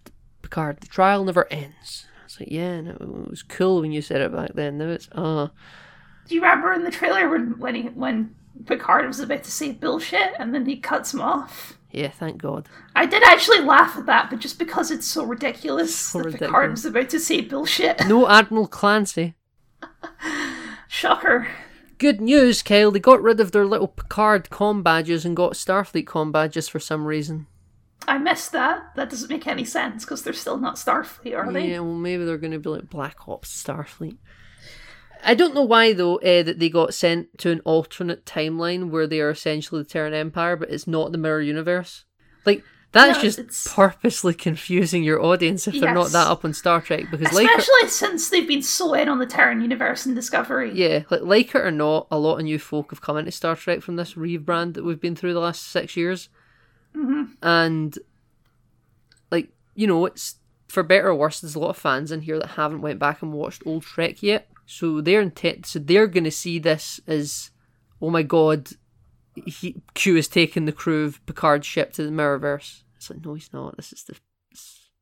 Picard, 0.47 0.79
the 0.79 0.87
trial 0.87 1.25
never 1.25 1.51
ends. 1.51 2.05
I 2.21 2.23
was 2.23 2.39
like, 2.39 2.49
yeah, 2.51 2.79
no, 2.81 2.91
it 2.91 3.29
was 3.29 3.43
cool 3.43 3.81
when 3.81 3.91
you 3.91 4.01
said 4.01 4.21
it 4.21 4.33
back 4.33 4.51
then. 4.53 4.77
Now 4.77 4.89
it's 4.89 5.09
uh 5.11 5.49
Do 6.27 6.35
you 6.35 6.41
remember 6.41 6.71
in 6.73 6.83
the 6.83 6.91
trailer 6.91 7.27
when 7.29 7.59
when, 7.59 7.75
he, 7.75 7.81
when 7.89 8.33
Picard 8.65 9.05
was 9.05 9.19
about 9.19 9.43
to 9.43 9.51
say 9.51 9.71
bullshit 9.73 10.31
and 10.39 10.53
then 10.55 10.65
he 10.65 10.77
cuts 10.77 11.13
him 11.13 11.21
off? 11.21 11.77
yeah, 11.91 12.09
thank 12.09 12.41
God. 12.41 12.67
I 12.95 13.05
did 13.05 13.23
actually 13.23 13.61
laugh 13.61 13.97
at 13.97 14.05
that, 14.07 14.29
but 14.29 14.39
just 14.39 14.59
because 14.59 14.91
it's 14.91 15.07
so 15.07 15.23
ridiculous 15.25 15.95
So 15.95 16.19
that 16.19 16.25
ridiculous. 16.25 16.49
Picard 16.49 16.71
was 16.71 16.85
about 16.85 17.09
to 17.09 17.19
say 17.19 17.41
bullshit. 17.41 18.07
No 18.07 18.27
Admiral 18.27 18.67
Clancy. 18.67 19.35
Shocker. 20.87 21.47
Good 21.97 22.21
news, 22.21 22.61
Kyle. 22.61 22.91
They 22.91 22.99
got 22.99 23.21
rid 23.21 23.39
of 23.39 23.51
their 23.51 23.65
little 23.65 23.87
Picard 23.87 24.49
com 24.49 24.83
badges 24.83 25.25
and 25.25 25.35
got 25.35 25.53
Starfleet 25.53 26.05
com 26.05 26.31
badges 26.31 26.67
for 26.69 26.79
some 26.79 27.05
reason. 27.05 27.47
I 28.07 28.17
missed 28.17 28.53
that. 28.53 28.95
That 28.95 29.09
doesn't 29.09 29.29
make 29.29 29.45
any 29.47 29.65
sense 29.65 30.05
because 30.05 30.23
they're 30.23 30.31
still 30.33 30.57
not 30.57 30.75
Starfleet, 30.75 31.37
are 31.37 31.51
they? 31.51 31.71
Yeah, 31.71 31.79
well, 31.79 31.93
maybe 31.93 32.23
they're 32.23 32.37
going 32.37 32.53
to 32.53 32.59
be 32.59 32.69
like 32.69 32.89
Black 32.89 33.27
Ops 33.27 33.63
Starfleet. 33.63 34.17
I 35.23 35.33
don't 35.33 35.55
know 35.55 35.63
why 35.63 35.93
though 35.93 36.17
uh, 36.17 36.43
that 36.43 36.59
they 36.59 36.69
got 36.69 36.93
sent 36.93 37.37
to 37.39 37.51
an 37.51 37.59
alternate 37.65 38.23
timeline 38.25 38.89
where 38.91 39.07
they 39.07 39.19
are 39.19 39.31
essentially 39.31 39.81
the 39.81 39.89
Terran 39.89 40.13
Empire, 40.13 40.55
but 40.55 40.69
it's 40.69 40.87
not 40.87 41.11
the 41.11 41.17
mirror 41.17 41.41
universe. 41.41 42.05
Like 42.45 42.63
that's 42.91 43.17
No, 43.17 43.23
just 43.23 43.39
it's- 43.39 43.67
purposely 43.73 44.33
confusing 44.35 45.03
your 45.03 45.21
audience 45.21 45.67
if 45.67 45.79
they're 45.79 45.93
not 45.93 46.11
that 46.11 46.27
up 46.27 46.45
on 46.45 46.53
Star 46.53 46.79
Trek 46.81 47.05
because 47.11 47.33
like 47.33 47.47
Especially 47.49 47.89
since 47.89 48.29
they've 48.29 48.47
been 48.47 48.61
so 48.61 48.93
in 48.93 49.09
on 49.09 49.17
the 49.19 49.25
Terran 49.25 49.59
universe 49.59 50.05
and 50.05 50.15
Discovery. 50.15 50.71
yeah, 50.73 51.03
like 51.09 51.21
like 51.23 51.55
it 51.55 51.61
or 51.65 51.71
not, 51.71 52.07
a 52.11 52.17
lot 52.19 52.37
of 52.37 52.43
new 52.43 52.59
folk 52.59 52.91
have 52.91 53.01
come 53.01 53.17
into 53.17 53.31
Star 53.31 53.55
Trek 53.55 53.81
from 53.81 53.95
this 53.95 54.13
rebrand 54.13 54.75
that 54.75 54.85
we've 54.85 55.01
been 55.01 55.15
through 55.15 55.33
the 55.33 55.39
last 55.41 55.63
six 55.63 55.97
years, 55.97 56.29
Mm-hmm. 56.95 57.33
and 57.43 57.99
like 59.31 59.49
you 59.75 59.85
know, 59.85 60.05
it's 60.05 60.35
for 60.67 60.83
better 60.83 61.07
or 61.07 61.15
worse. 61.15 61.39
There's 61.39 61.55
a 61.55 61.59
lot 61.59 61.69
of 61.69 61.77
fans 61.77 62.11
in 62.11 62.21
here 62.21 62.39
that 62.39 62.47
haven't 62.47 62.81
went 62.81 62.99
back 62.99 63.21
and 63.21 63.33
watched 63.33 63.63
old 63.65 63.83
Trek 63.83 64.21
yet, 64.23 64.49
so 64.65 65.01
they're 65.01 65.21
intent. 65.21 65.65
So 65.65 65.79
they're 65.79 66.07
going 66.07 66.23
to 66.23 66.31
see 66.31 66.59
this 66.59 66.99
as, 67.07 67.51
oh 68.01 68.09
my 68.09 68.23
god, 68.23 68.69
he, 69.45 69.81
Q 69.93 70.15
has 70.15 70.27
taken 70.27 70.65
the 70.65 70.71
crew 70.71 71.05
of 71.05 71.25
Picard's 71.25 71.67
ship 71.67 71.93
to 71.93 72.03
the 72.03 72.11
Mirrorverse. 72.11 72.81
It's 72.95 73.09
like 73.09 73.23
no, 73.23 73.35
he's 73.35 73.53
not. 73.53 73.77
This 73.77 73.93
is 73.93 74.03
the 74.03 74.15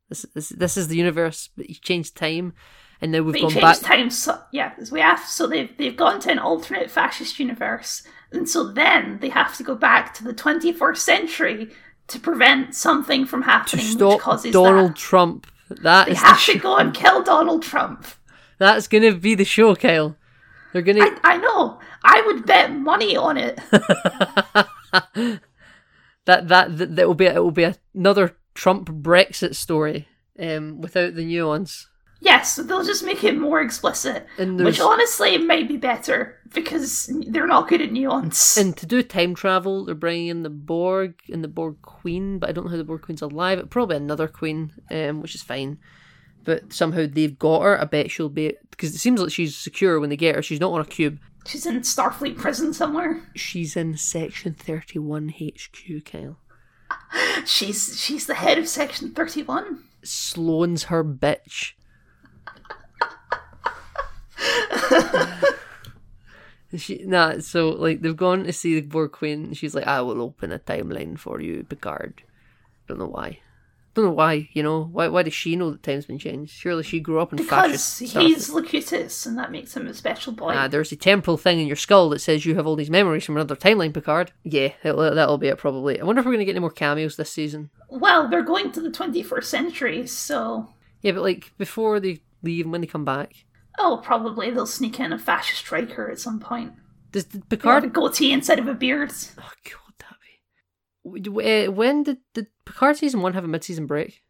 this 0.09 0.25
this, 0.33 0.49
this 0.49 0.77
is 0.77 0.87
the 0.87 0.97
universe, 0.97 1.49
but 1.55 1.65
he 1.65 1.75
changed 1.75 2.15
time, 2.15 2.53
and 3.01 3.11
now 3.11 3.21
we've 3.21 3.33
They 3.33 3.41
gone 3.41 3.49
changed 3.51 3.61
back. 3.61 3.79
time, 3.81 4.09
so 4.09 4.39
yeah, 4.51 4.73
we 4.91 4.99
have 5.01 5.19
so 5.19 5.47
they've 5.47 5.75
they've 5.77 5.95
gone 5.97 6.19
to 6.21 6.31
an 6.31 6.39
alternate 6.39 6.89
fascist 6.89 7.39
universe, 7.39 8.03
and 8.31 8.47
so 8.49 8.63
then 8.71 9.19
they 9.19 9.29
have 9.29 9.55
to 9.57 9.63
go 9.63 9.75
back 9.75 10.13
to 10.15 10.23
the 10.23 10.33
twenty 10.33 10.71
first 10.73 11.03
century 11.05 11.71
to 12.07 12.19
prevent 12.19 12.75
something 12.75 13.25
from 13.25 13.41
to 13.41 13.45
happening, 13.49 13.85
which 13.85 13.93
stop 13.93 14.19
causes 14.19 14.51
Donald 14.53 14.91
that. 14.91 14.95
Trump. 14.97 15.47
That 15.69 16.05
They 16.07 16.13
have 16.13 16.43
to 16.45 16.59
go 16.59 16.77
and 16.77 16.93
kill 16.93 17.23
Donald 17.23 17.63
Trump. 17.63 18.05
That's 18.59 18.87
gonna 18.87 19.13
be 19.15 19.33
the 19.35 19.45
show, 19.45 19.75
Kyle. 19.75 20.15
They're 20.71 20.81
gonna. 20.83 21.01
I, 21.03 21.17
I 21.23 21.37
know. 21.37 21.79
I 22.03 22.21
would 22.27 22.45
bet 22.45 22.71
money 22.71 23.17
on 23.17 23.37
it. 23.37 23.59
that 23.71 25.41
that 26.25 26.77
that, 26.77 26.95
that 26.95 27.07
will 27.07 27.13
be 27.15 27.25
it 27.25 27.41
will 27.43 27.51
be 27.51 27.71
another 27.95 28.35
Trump 28.53 28.89
Brexit 28.89 29.55
story, 29.55 30.07
um, 30.39 30.79
without 30.81 31.15
the 31.15 31.25
nuance. 31.25 31.87
Yes, 32.19 32.55
they'll 32.55 32.83
just 32.83 33.03
make 33.03 33.23
it 33.23 33.37
more 33.37 33.61
explicit, 33.61 34.25
which 34.37 34.79
honestly 34.79 35.37
might 35.37 35.67
be 35.67 35.77
better 35.77 36.39
because 36.53 37.11
they're 37.27 37.45
not 37.45 37.67
good 37.67 37.81
at 37.81 37.91
nuance. 37.91 38.57
and 38.57 38.75
to 38.77 38.85
do 38.85 39.03
time 39.03 39.35
travel, 39.35 39.85
they're 39.85 39.93
bringing 39.95 40.27
in 40.27 40.43
the 40.43 40.49
Borg 40.49 41.15
and 41.31 41.43
the 41.43 41.47
Borg 41.49 41.81
Queen, 41.81 42.39
but 42.39 42.49
I 42.49 42.53
don't 42.53 42.65
know 42.65 42.71
how 42.71 42.77
the 42.77 42.83
Borg 42.83 43.01
Queen's 43.01 43.21
alive. 43.21 43.59
It 43.59 43.69
probably 43.69 43.97
another 43.97 44.27
Queen, 44.27 44.71
um, 44.89 45.21
which 45.21 45.35
is 45.35 45.41
fine. 45.43 45.77
But 46.43 46.71
somehow 46.71 47.05
they've 47.11 47.37
got 47.37 47.63
her. 47.63 47.81
I 47.81 47.85
bet 47.85 48.11
she'll 48.11 48.29
be 48.29 48.55
because 48.71 48.93
it 48.95 48.99
seems 48.99 49.19
like 49.19 49.31
she's 49.31 49.57
secure 49.57 49.99
when 49.99 50.09
they 50.09 50.17
get 50.17 50.35
her. 50.35 50.41
She's 50.41 50.59
not 50.59 50.71
on 50.71 50.81
a 50.81 50.85
cube. 50.85 51.19
She's 51.45 51.65
in 51.65 51.79
Starfleet 51.81 52.37
prison 52.37 52.73
somewhere. 52.73 53.21
She's 53.35 53.75
in 53.75 53.97
Section 53.97 54.53
Thirty 54.53 54.99
One 54.99 55.29
HQ, 55.29 56.05
Kyle. 56.05 56.37
She's 57.45 57.99
she's 57.99 58.25
the 58.25 58.35
head 58.35 58.57
of 58.57 58.67
Section 58.67 59.11
Thirty 59.11 59.43
One. 59.43 59.83
Sloan's 60.03 60.83
her 60.85 61.03
bitch. 61.03 61.73
she 66.77 67.03
nah, 67.05 67.39
so 67.39 67.69
like 67.69 68.01
they've 68.01 68.15
gone 68.17 68.43
to 68.43 68.53
see 68.53 68.75
the 68.75 68.81
Borg 68.81 69.11
Queen. 69.11 69.53
She's 69.53 69.73
like, 69.75 69.87
I 69.87 70.01
will 70.01 70.21
open 70.21 70.51
a 70.51 70.59
timeline 70.59 71.17
for 71.17 71.39
you, 71.41 71.65
Picard. 71.67 72.23
Don't 72.87 72.99
know 72.99 73.07
why. 73.07 73.39
Don't 73.93 74.05
know 74.05 74.11
why. 74.11 74.49
You 74.51 74.61
know 74.61 74.83
why? 74.91 75.07
Why 75.07 75.23
does 75.23 75.33
she 75.33 75.55
know 75.55 75.71
that 75.71 75.83
time's 75.83 76.05
been 76.05 76.19
changed? 76.19 76.51
Surely 76.53 76.83
she 76.83 76.99
grew 76.99 77.21
up 77.21 77.31
in 77.31 77.37
Because 77.37 77.71
fascist. 77.71 77.99
he's 78.13 78.49
Starfleet. 78.49 78.53
Locutus, 78.53 79.25
and 79.25 79.37
that 79.37 79.51
makes 79.53 79.75
him 79.75 79.87
a 79.87 79.93
special 79.93 80.33
boy. 80.33 80.51
Ah, 80.53 80.67
there's 80.67 80.91
a 80.91 80.97
temporal 80.97 81.37
thing 81.37 81.59
in 81.61 81.67
your 81.67 81.77
skull 81.77 82.09
that 82.09 82.19
says 82.19 82.45
you 82.45 82.55
have 82.55 82.67
all 82.67 82.75
these 82.75 82.89
memories 82.89 83.23
from 83.23 83.37
another 83.37 83.55
timeline, 83.55 83.93
Picard. 83.93 84.33
Yeah, 84.43 84.73
that'll, 84.83 85.15
that'll 85.15 85.37
be 85.37 85.47
it 85.47 85.57
probably. 85.57 85.99
I 85.99 86.03
wonder 86.03 86.19
if 86.19 86.25
we're 86.25 86.33
gonna 86.33 86.43
get 86.43 86.51
any 86.51 86.59
more 86.59 86.71
cameos 86.71 87.15
this 87.15 87.31
season. 87.31 87.69
well, 87.89 88.27
they're 88.27 88.43
going 88.43 88.73
to 88.73 88.81
the 88.81 88.89
21st 88.89 89.43
century, 89.45 90.05
so. 90.07 90.67
Yeah, 91.01 91.13
but 91.13 91.23
like 91.23 91.53
before 91.57 92.01
they 92.01 92.19
leave 92.43 92.65
and 92.65 92.73
when 92.73 92.81
they 92.81 92.87
come 92.87 93.05
back, 93.05 93.45
Oh, 93.77 93.99
probably 94.03 94.51
they'll 94.51 94.65
sneak 94.65 94.99
in 94.99 95.11
a 95.13 95.17
fascist 95.19 95.59
striker 95.59 96.09
at 96.09 96.19
some 96.19 96.39
point. 96.39 96.73
does 97.11 97.25
Or 97.35 97.39
Picard 97.49 97.83
a 97.85 97.87
goatee 97.87 98.31
instead 98.31 98.59
of 98.59 98.67
a 98.67 98.73
beard. 98.73 99.11
Oh 99.37 99.51
god, 99.63 99.93
that 99.99 100.15
be. 101.23 101.67
Uh, 101.67 101.71
When 101.71 102.03
did 102.03 102.17
did 102.33 102.47
Picard 102.65 102.97
season 102.97 103.21
one 103.21 103.33
have 103.33 103.43
a 103.43 103.47
mid-season 103.47 103.85
break? 103.85 104.21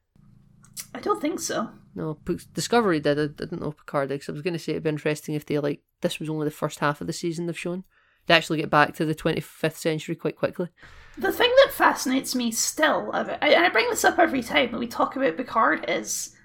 I 0.93 1.00
don't 1.00 1.22
think 1.22 1.39
so. 1.39 1.70
No, 1.93 2.18
Discovery 2.54 3.00
did. 3.00 3.18
I 3.20 3.28
didn't 3.28 3.62
know 3.62 3.72
Picard 3.72 4.10
did. 4.10 4.20
'cause 4.20 4.30
I 4.30 4.34
was 4.34 4.41
going 4.41 4.54
to 4.54 4.60
say 4.60 4.74
it'd 4.74 4.84
be 4.84 4.89
interesting 4.89 5.36
if 5.36 5.46
they 5.46 5.58
like 5.60 5.82
this 6.02 6.20
was 6.20 6.30
only 6.30 6.46
the 6.46 6.52
first 6.52 6.80
half 6.80 7.00
of 7.02 7.08
the 7.08 7.14
season 7.14 7.46
they've 7.46 7.58
shown. 7.58 7.84
They 8.28 8.34
actually 8.34 8.58
get 8.60 8.70
back 8.70 8.93
to 8.96 9.06
the 9.06 9.16
25th 9.16 9.78
century 9.78 10.16
quite 10.16 10.36
quickly. 10.36 10.70
The 11.18 11.32
thing 11.32 11.52
that 11.64 11.72
fascinates 11.74 12.36
me 12.36 12.52
still, 12.52 13.12
and 13.12 13.32
I 13.41 13.70
bring 13.70 13.89
this 13.89 14.04
up 14.04 14.20
every 14.20 14.41
time 14.41 14.72
that 14.72 14.80
we 14.80 14.88
talk 14.88 15.16
about 15.16 15.38
Picard, 15.38 15.86
is 15.88 16.36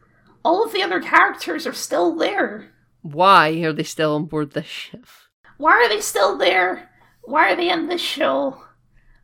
all 0.44 0.64
of 0.64 0.72
the 0.72 0.82
other 0.82 1.00
characters 1.00 1.66
are 1.66 1.72
still 1.72 2.14
there. 2.14 2.70
Why 3.02 3.50
are 3.62 3.72
they 3.72 3.82
still 3.82 4.14
on 4.14 4.26
board 4.26 4.52
this 4.52 4.66
ship? 4.66 5.06
Why 5.56 5.72
are 5.72 5.88
they 5.88 6.00
still 6.00 6.36
there? 6.36 6.90
Why 7.22 7.52
are 7.52 7.56
they 7.56 7.70
in 7.70 7.88
this 7.88 8.00
show? 8.00 8.62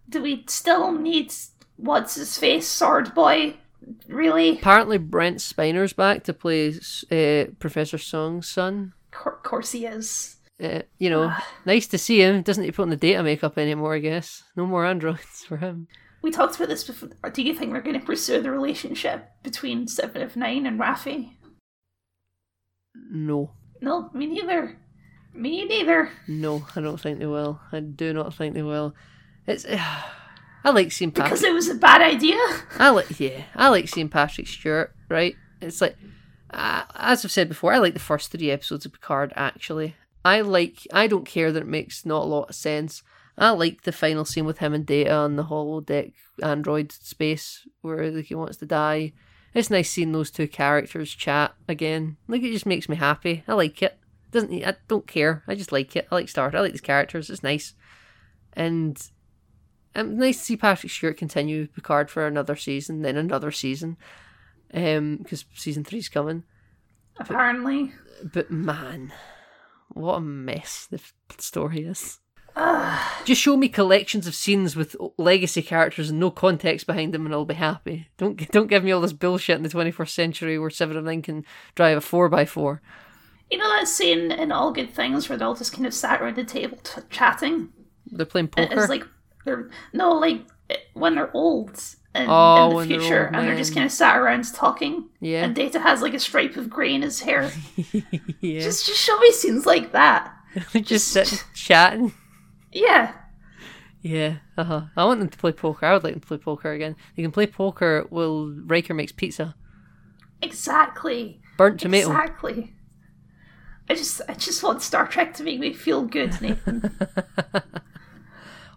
Do 0.08 0.22
we 0.22 0.44
still 0.48 0.92
need 0.92 1.32
what's 1.76 2.14
his 2.14 2.38
face, 2.38 2.68
Sword 2.68 3.14
Boy? 3.14 3.56
Really? 4.08 4.58
Apparently, 4.58 4.98
Brent 4.98 5.40
Spiner's 5.40 5.92
back 5.92 6.24
to 6.24 6.32
play 6.32 6.74
uh, 7.10 7.52
Professor 7.58 7.98
Soong's 7.98 8.48
son. 8.48 8.92
Of 9.12 9.42
course 9.42 9.72
he 9.72 9.86
is. 9.86 10.36
Uh, 10.62 10.82
you 10.98 11.10
know, 11.10 11.32
nice 11.66 11.86
to 11.88 11.98
see 11.98 12.22
him. 12.22 12.42
Doesn't 12.42 12.64
he 12.64 12.72
put 12.72 12.82
on 12.82 12.90
the 12.90 12.96
data 12.96 13.22
makeup 13.22 13.58
anymore, 13.58 13.94
I 13.94 13.98
guess. 13.98 14.42
No 14.56 14.66
more 14.66 14.86
androids 14.86 15.44
for 15.46 15.58
him. 15.58 15.88
We 16.22 16.30
talked 16.30 16.56
about 16.56 16.68
this 16.68 16.84
before. 16.84 17.10
Do 17.30 17.42
you 17.42 17.54
think 17.54 17.72
they're 17.72 17.82
going 17.82 18.00
to 18.00 18.04
pursue 18.04 18.40
the 18.40 18.50
relationship 18.50 19.28
between 19.42 19.86
Seven 19.86 20.22
of 20.22 20.36
Nine 20.36 20.66
and 20.66 20.80
Raffi? 20.80 21.34
No. 23.10 23.52
No, 23.80 24.10
me 24.12 24.26
neither. 24.26 24.76
Me 25.34 25.64
neither. 25.64 26.10
No, 26.26 26.66
I 26.74 26.80
don't 26.80 27.00
think 27.00 27.18
they 27.18 27.26
will. 27.26 27.60
I 27.72 27.80
do 27.80 28.12
not 28.12 28.34
think 28.34 28.54
they 28.54 28.62
will. 28.62 28.94
It's. 29.46 29.66
I 30.64 30.70
like 30.70 30.90
seeing 30.90 31.12
Patrick. 31.12 31.30
Because 31.30 31.44
it 31.44 31.54
was 31.54 31.68
a 31.68 31.76
bad 31.76 32.02
idea. 32.02 32.40
I 32.78 32.90
like 32.90 33.20
yeah, 33.20 33.44
I 33.54 33.68
like 33.68 33.88
seeing 33.88 34.08
Patrick 34.08 34.48
Stewart. 34.48 34.92
Right? 35.08 35.36
It's 35.60 35.80
like, 35.80 35.96
uh, 36.50 36.82
as 36.96 37.24
I've 37.24 37.30
said 37.30 37.48
before, 37.48 37.72
I 37.72 37.78
like 37.78 37.94
the 37.94 38.00
first 38.00 38.32
three 38.32 38.50
episodes 38.50 38.84
of 38.84 38.92
Picard. 38.92 39.32
Actually, 39.36 39.94
I 40.24 40.40
like. 40.40 40.86
I 40.92 41.06
don't 41.06 41.26
care 41.26 41.52
that 41.52 41.62
it 41.62 41.68
makes 41.68 42.04
not 42.04 42.24
a 42.24 42.26
lot 42.26 42.48
of 42.48 42.54
sense. 42.56 43.02
I 43.38 43.50
like 43.50 43.82
the 43.82 43.92
final 43.92 44.24
scene 44.24 44.46
with 44.46 44.58
him 44.58 44.72
and 44.72 44.86
Data 44.86 45.12
on 45.12 45.36
the 45.36 45.44
holodeck 45.44 46.14
android 46.42 46.90
space 46.92 47.66
where 47.82 48.10
like 48.10 48.24
he 48.26 48.34
wants 48.34 48.56
to 48.58 48.66
die. 48.66 49.12
It's 49.56 49.70
nice 49.70 49.90
seeing 49.90 50.12
those 50.12 50.30
two 50.30 50.48
characters 50.48 51.14
chat 51.14 51.54
again. 51.66 52.18
Like 52.28 52.42
it 52.42 52.52
just 52.52 52.66
makes 52.66 52.90
me 52.90 52.96
happy. 52.96 53.42
I 53.48 53.54
like 53.54 53.80
it. 53.80 53.98
Doesn't 54.30 54.52
I 54.52 54.76
don't 54.86 55.06
care. 55.06 55.44
I 55.48 55.54
just 55.54 55.72
like 55.72 55.96
it. 55.96 56.06
I 56.12 56.14
like 56.14 56.28
Star. 56.28 56.54
I 56.54 56.60
like 56.60 56.72
these 56.72 56.82
characters. 56.82 57.30
It's 57.30 57.42
nice, 57.42 57.72
and 58.52 59.00
um, 59.94 60.18
nice 60.18 60.36
to 60.36 60.44
see 60.44 60.56
Patrick 60.58 60.92
Stewart 60.92 61.16
continue 61.16 61.68
Picard 61.68 62.10
for 62.10 62.26
another 62.26 62.54
season, 62.54 63.00
then 63.00 63.16
another 63.16 63.50
season, 63.50 63.96
um, 64.74 65.16
because 65.22 65.46
season 65.54 65.84
three's 65.84 66.10
coming. 66.10 66.44
Apparently. 67.18 67.94
But 68.22 68.50
man, 68.50 69.14
what 69.88 70.16
a 70.16 70.20
mess 70.20 70.86
the 70.90 71.00
story 71.38 71.84
is. 71.86 72.20
Just 73.24 73.40
show 73.42 73.56
me 73.56 73.68
collections 73.68 74.26
of 74.26 74.34
scenes 74.34 74.74
with 74.76 74.96
legacy 75.18 75.62
characters 75.62 76.10
and 76.10 76.18
no 76.20 76.30
context 76.30 76.86
behind 76.86 77.12
them, 77.12 77.26
and 77.26 77.34
I'll 77.34 77.44
be 77.44 77.54
happy. 77.54 78.08
Don't 78.16 78.50
don't 78.50 78.68
give 78.68 78.82
me 78.84 78.92
all 78.92 79.00
this 79.00 79.12
bullshit 79.12 79.56
in 79.56 79.62
the 79.62 79.68
twenty 79.68 79.90
first 79.90 80.14
century 80.14 80.58
where 80.58 80.70
Seven 80.70 80.96
of 80.96 81.04
Nine 81.04 81.22
can 81.22 81.44
drive 81.74 81.98
a 81.98 82.00
four 82.00 82.32
x 82.34 82.50
four. 82.50 82.80
You 83.50 83.58
know 83.58 83.68
that 83.76 83.86
scene 83.88 84.32
in 84.32 84.50
All 84.52 84.72
Good 84.72 84.92
Things 84.94 85.28
where 85.28 85.36
they're 85.38 85.46
all 85.46 85.54
just 85.54 85.72
kind 85.72 85.86
of 85.86 85.94
sat 85.94 86.20
around 86.22 86.36
the 86.36 86.44
table 86.44 86.78
t- 86.82 87.00
chatting? 87.10 87.68
They're 88.10 88.26
playing 88.26 88.48
poker. 88.48 88.80
It's 88.80 88.88
like 88.88 89.04
they're 89.44 89.68
no, 89.92 90.12
like 90.12 90.40
when 90.94 91.14
they're 91.14 91.30
old 91.36 91.78
in, 92.14 92.26
Oh, 92.28 92.80
in 92.80 92.88
the 92.88 92.94
they're 92.94 93.00
future, 93.02 93.26
old 93.26 93.36
and 93.36 93.46
they're 93.48 93.56
just 93.56 93.74
kind 93.74 93.84
of 93.86 93.92
sat 93.92 94.16
around 94.16 94.52
talking. 94.54 95.08
yeah, 95.20 95.44
And 95.44 95.54
Data 95.54 95.78
has 95.80 96.00
like 96.00 96.14
a 96.14 96.18
stripe 96.18 96.56
of 96.56 96.70
grey 96.70 96.94
in 96.94 97.02
his 97.02 97.20
hair. 97.20 97.50
yeah. 98.40 98.60
just, 98.60 98.86
just 98.86 99.00
show 99.00 99.18
me 99.18 99.30
scenes 99.32 99.66
like 99.66 99.92
that. 99.92 100.32
just 100.82 101.08
sitting 101.08 101.38
chatting. 101.54 102.12
Yeah, 102.76 103.12
Yeah, 104.02 104.36
uh 104.58 104.64
huh. 104.64 104.82
I 104.96 105.04
want 105.04 105.20
them 105.20 105.28
to 105.30 105.38
play 105.38 105.52
poker. 105.52 105.86
I 105.86 105.94
would 105.94 106.04
like 106.04 106.12
them 106.12 106.20
to 106.20 106.26
play 106.26 106.36
poker 106.38 106.72
again. 106.72 106.94
They 107.16 107.22
can 107.22 107.32
play 107.32 107.46
poker 107.46 108.04
while 108.10 108.52
Riker 108.66 108.92
makes 108.94 109.12
pizza. 109.12 109.54
exactly, 110.42 111.40
Burnt 111.56 111.80
tomato. 111.80 112.10
exactly. 112.10 112.72
I 113.88 113.94
just, 113.94 114.20
I 114.28 114.34
just 114.34 114.62
want 114.62 114.82
Star 114.82 115.06
Trek 115.06 115.32
to 115.34 115.44
make 115.44 115.60
me 115.60 115.72
feel 115.72 116.02
good, 116.02 116.40
Nathan. 116.42 116.90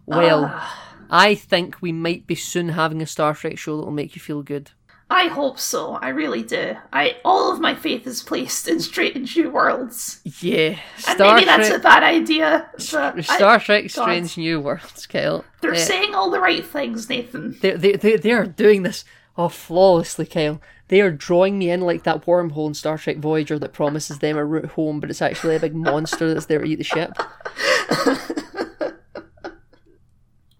Well, 0.05 0.45
Ah. 0.51 0.85
I 1.11 1.35
think 1.35 1.81
we 1.81 1.91
might 1.91 2.25
be 2.27 2.35
soon 2.35 2.69
having 2.69 3.01
a 3.01 3.05
Star 3.07 3.33
Trek 3.35 3.57
show 3.57 3.77
that 3.77 3.85
will 3.85 3.91
make 3.91 4.15
you 4.15 4.21
feel 4.21 4.41
good. 4.43 4.71
I 5.11 5.27
hope 5.27 5.57
so. 5.59 5.93
I 5.95 6.09
really 6.09 6.43
do. 6.43 6.75
I 6.93 7.17
all 7.25 7.51
of 7.51 7.59
my 7.59 7.73
faith 7.73 8.05
is 8.05 8.21
placed 8.21 8.67
in 8.67 8.79
Strange 8.79 9.35
New 9.35 9.49
Worlds. 9.49 10.21
Yeah, 10.39 10.77
And 11.07 11.15
Star 11.15 11.33
maybe 11.35 11.45
that's 11.45 11.69
a 11.71 11.79
bad 11.79 12.03
idea. 12.03 12.69
But 12.91 13.17
I- 13.17 13.21
Star 13.21 13.59
Trek: 13.59 13.83
God. 13.85 13.91
Strange 13.91 14.37
New 14.37 14.59
Worlds, 14.59 15.07
Kyle. 15.07 15.43
they're 15.61 15.73
Uh, 15.73 15.77
saying 15.77 16.13
all 16.13 16.29
the 16.29 16.39
right 16.39 16.63
things, 16.65 17.09
Nathan. 17.09 17.57
they, 17.61 17.71
they, 17.71 17.93
they, 17.93 18.17
they 18.17 18.31
are 18.31 18.45
doing 18.45 18.83
this 18.83 19.03
oh 19.37 19.49
flawlessly, 19.49 20.25
Kyle. 20.27 20.61
They 20.89 21.01
are 21.01 21.11
drawing 21.11 21.57
me 21.59 21.69
in 21.71 21.81
like 21.81 22.03
that 22.03 22.25
wormhole 22.25 22.67
in 22.67 22.73
Star 22.73 22.97
Trek 22.97 23.17
Voyager 23.17 23.57
that 23.59 23.73
promises 23.73 24.19
them 24.19 24.37
a 24.37 24.45
route 24.45 24.71
home, 24.71 24.99
but 24.99 25.09
it's 25.09 25.21
actually 25.21 25.55
a 25.55 25.59
big 25.59 25.75
monster 25.75 26.33
that's 26.33 26.45
there 26.47 26.59
to 26.59 26.65
eat 26.67 26.77
the 26.77 26.83
ship. 26.83 27.13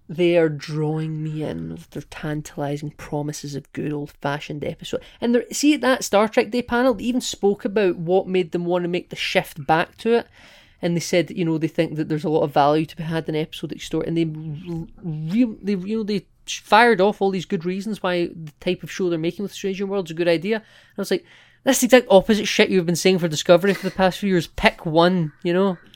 They 0.09 0.37
are 0.37 0.49
drawing 0.49 1.23
me 1.23 1.43
in 1.43 1.69
with 1.69 1.91
their 1.91 2.01
tantalising 2.01 2.91
promises 2.91 3.53
of 3.53 3.71
good 3.73 3.93
old 3.93 4.09
fashioned 4.09 4.65
episode. 4.65 5.03
And 5.21 5.45
see 5.51 5.75
at 5.75 5.81
that 5.81 6.03
Star 6.03 6.27
Trek 6.27 6.49
Day 6.49 6.63
panel, 6.63 6.95
they 6.95 7.03
even 7.03 7.21
spoke 7.21 7.63
about 7.63 7.97
what 7.97 8.27
made 8.27 8.51
them 8.51 8.65
want 8.65 8.83
to 8.83 8.89
make 8.89 9.11
the 9.11 9.15
shift 9.15 9.67
back 9.67 9.97
to 9.99 10.15
it. 10.15 10.27
And 10.81 10.95
they 10.95 11.01
said, 11.01 11.29
you 11.29 11.45
know, 11.45 11.59
they 11.59 11.67
think 11.67 11.95
that 11.95 12.09
there's 12.09 12.23
a 12.23 12.29
lot 12.29 12.41
of 12.41 12.53
value 12.53 12.87
to 12.87 12.97
be 12.97 13.03
had 13.03 13.29
in 13.29 13.35
episodic 13.35 13.81
story, 13.81 14.07
and 14.07 14.17
they, 14.17 14.25
re- 15.03 15.57
they, 15.61 15.73
you 15.73 15.97
know, 15.97 16.03
they 16.03 16.25
fired 16.47 17.01
off 17.01 17.21
all 17.21 17.29
these 17.29 17.45
good 17.45 17.65
reasons 17.65 18.01
why 18.01 18.27
the 18.27 18.53
type 18.59 18.81
of 18.81 18.89
show 18.91 19.09
they're 19.09 19.19
making 19.19 19.43
with 19.43 19.53
Stranger 19.53 19.85
World's 19.85 20.09
is 20.09 20.15
a 20.15 20.17
good 20.17 20.27
idea. 20.27 20.55
And 20.55 20.97
I 20.97 21.01
was 21.01 21.11
like, 21.11 21.25
that's 21.63 21.81
the 21.81 21.85
exact 21.85 22.07
opposite 22.09 22.47
shit 22.47 22.69
you've 22.69 22.85
been 22.85 22.95
saying 22.95 23.19
for 23.19 23.27
Discovery 23.27 23.73
for 23.73 23.87
the 23.87 23.95
past 23.95 24.19
few 24.19 24.29
years. 24.29 24.47
Pick 24.47 24.85
one, 24.85 25.33
you 25.43 25.53
know. 25.53 25.77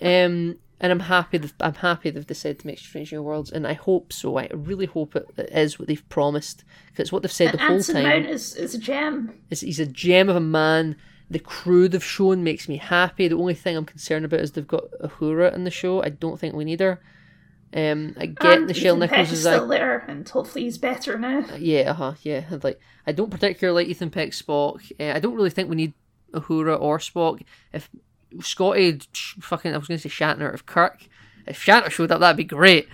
Um, 0.00 0.58
and 0.80 0.92
I'm 0.92 1.00
happy. 1.00 1.38
That, 1.38 1.52
I'm 1.60 1.74
happy 1.74 2.10
they've 2.10 2.26
decided 2.26 2.60
to 2.60 2.66
make 2.66 2.78
Strange 2.78 3.12
New 3.12 3.22
Worlds, 3.22 3.50
and 3.50 3.66
I 3.66 3.72
hope 3.72 4.12
so. 4.12 4.38
I 4.38 4.48
really 4.52 4.86
hope 4.86 5.16
it, 5.16 5.26
it 5.36 5.50
is 5.52 5.78
what 5.78 5.88
they've 5.88 6.08
promised 6.08 6.64
because 6.86 7.04
it's 7.04 7.12
what 7.12 7.22
they've 7.22 7.32
said 7.32 7.52
the 7.52 7.58
whole 7.58 7.76
Anson 7.76 7.94
time. 7.96 8.04
Mount 8.04 8.26
is, 8.26 8.54
is 8.54 8.74
a 8.74 8.78
gem. 8.78 9.32
He's 9.50 9.80
a 9.80 9.86
gem 9.86 10.28
of 10.28 10.36
a 10.36 10.40
man. 10.40 10.96
The 11.28 11.38
crew 11.38 11.88
they've 11.88 12.04
shown 12.04 12.44
makes 12.44 12.68
me 12.68 12.76
happy. 12.76 13.26
The 13.26 13.36
only 13.36 13.54
thing 13.54 13.76
I'm 13.76 13.84
concerned 13.84 14.24
about 14.24 14.40
is 14.40 14.52
they've 14.52 14.66
got 14.66 14.90
Uhura 15.02 15.52
in 15.54 15.64
the 15.64 15.70
show. 15.70 16.02
I 16.02 16.10
don't 16.10 16.38
think 16.38 16.54
we 16.54 16.64
need 16.64 16.80
her. 16.80 17.00
Um, 17.74 18.14
I 18.16 18.26
get 18.26 18.58
and 18.58 18.70
Nichelle 18.70 18.96
Ethan 18.96 18.98
Nichols 19.00 19.32
is 19.32 19.40
still 19.40 19.66
like, 19.66 19.80
there, 19.80 19.98
and 20.08 20.28
hopefully 20.28 20.64
he's 20.64 20.78
better 20.78 21.18
now. 21.18 21.44
yeah, 21.58 21.90
uh 21.90 21.94
huh, 21.94 22.14
yeah. 22.22 22.44
I'd 22.50 22.62
Like, 22.62 22.80
I 23.06 23.12
don't 23.12 23.30
particularly 23.30 23.82
like 23.82 23.90
Ethan 23.90 24.10
Peck 24.10 24.30
Spock. 24.30 24.92
Uh, 25.00 25.16
I 25.16 25.18
don't 25.18 25.34
really 25.34 25.50
think 25.50 25.68
we 25.68 25.76
need 25.76 25.94
Uhura 26.32 26.80
or 26.80 26.98
Spock. 26.98 27.42
If 27.72 27.90
Scotty, 28.42 29.00
fucking, 29.40 29.74
I 29.74 29.78
was 29.78 29.88
going 29.88 29.98
to 30.00 30.08
say 30.08 30.24
Shatner. 30.24 30.52
If 30.54 30.66
Kirk, 30.66 31.02
if 31.46 31.62
Shatner 31.64 31.90
showed 31.90 32.10
up, 32.12 32.20
that'd 32.20 32.36
be 32.36 32.44
great. 32.44 32.88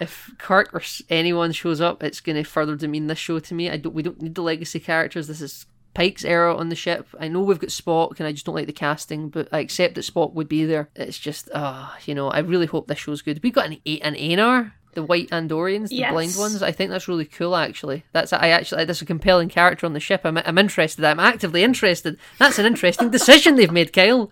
If 0.00 0.30
Kirk 0.38 0.72
or 0.74 0.82
anyone 1.10 1.52
shows 1.52 1.80
up, 1.80 2.02
it's 2.02 2.20
going 2.20 2.36
to 2.36 2.44
further 2.44 2.76
demean 2.76 3.08
this 3.08 3.18
show 3.18 3.38
to 3.40 3.54
me. 3.54 3.68
I 3.68 3.76
don't. 3.76 3.94
We 3.94 4.02
don't 4.02 4.22
need 4.22 4.34
the 4.36 4.42
legacy 4.42 4.78
characters. 4.80 5.26
This 5.26 5.40
is 5.40 5.66
Pike's 5.94 6.24
era 6.24 6.54
on 6.56 6.68
the 6.68 6.76
ship. 6.76 7.08
I 7.18 7.26
know 7.26 7.40
we've 7.42 7.58
got 7.58 7.70
Spock, 7.70 8.18
and 8.18 8.26
I 8.28 8.32
just 8.32 8.46
don't 8.46 8.54
like 8.54 8.66
the 8.68 8.72
casting, 8.72 9.28
but 9.28 9.48
I 9.50 9.58
accept 9.58 9.96
that 9.96 10.04
Spock 10.04 10.34
would 10.34 10.48
be 10.48 10.64
there. 10.64 10.88
It's 10.94 11.18
just, 11.18 11.50
ah, 11.54 11.96
you 12.06 12.14
know, 12.14 12.28
I 12.28 12.38
really 12.38 12.66
hope 12.66 12.86
this 12.86 12.98
show's 12.98 13.22
good. 13.22 13.40
We 13.42 13.50
got 13.50 13.66
an 13.66 13.78
A- 13.84 13.98
an 14.00 14.14
Aenar, 14.14 14.70
the 14.94 15.02
white 15.02 15.30
Andorians, 15.30 15.88
the 15.88 15.96
Yes. 15.96 16.12
blind 16.12 16.36
ones. 16.36 16.62
I 16.62 16.70
think 16.70 16.92
that's 16.92 17.08
really 17.08 17.24
cool. 17.24 17.56
Actually, 17.56 18.04
that's 18.12 18.32
I 18.32 18.50
actually 18.50 18.84
that's 18.84 19.02
a 19.02 19.06
compelling 19.06 19.48
character 19.48 19.84
on 19.84 19.94
the 19.94 20.00
ship. 20.00 20.20
I'm 20.22 20.38
I'm 20.38 20.58
interested. 20.58 21.04
I'm 21.04 21.18
actively 21.18 21.64
interested. 21.64 22.16
That's 22.38 22.60
an 22.60 22.66
interesting 22.66 23.10
decision 23.18 23.56
they've 23.56 23.72
made, 23.72 23.92
Kyle. 23.92 24.30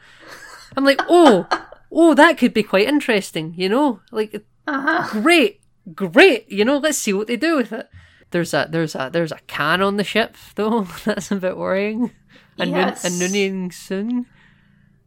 I'm 0.77 0.85
like, 0.85 1.01
oh, 1.09 1.47
oh, 1.91 2.15
that 2.15 2.39
could 2.39 2.53
be 2.55 2.63
quite 2.63 2.87
interesting. 2.89 3.55
You 3.57 3.69
know, 3.69 4.01
like 4.13 4.35
Uh 4.67 4.81
huh. 5.03 5.21
great, 5.23 5.61
great. 5.95 6.51
You 6.51 6.65
know, 6.65 6.79
let's 6.79 6.99
see 6.99 7.13
what 7.13 7.27
they 7.27 7.37
do 7.37 7.57
with 7.57 7.73
it. 7.73 7.89
There's 8.31 8.53
a 8.53 8.67
there's 8.71 8.95
a 8.95 9.09
there's 9.13 9.33
a 9.33 9.39
Khan 9.49 9.81
on 9.83 9.97
the 9.97 10.05
ship 10.05 10.37
though. 10.57 10.83
That's 11.05 11.31
a 11.31 11.37
bit 11.37 11.57
worrying. 11.57 12.11
A, 12.59 12.67
Yes. 12.67 13.05
nun, 13.05 13.13
a 13.13 13.17
Noonien 13.17 13.73
Sung. 13.73 14.27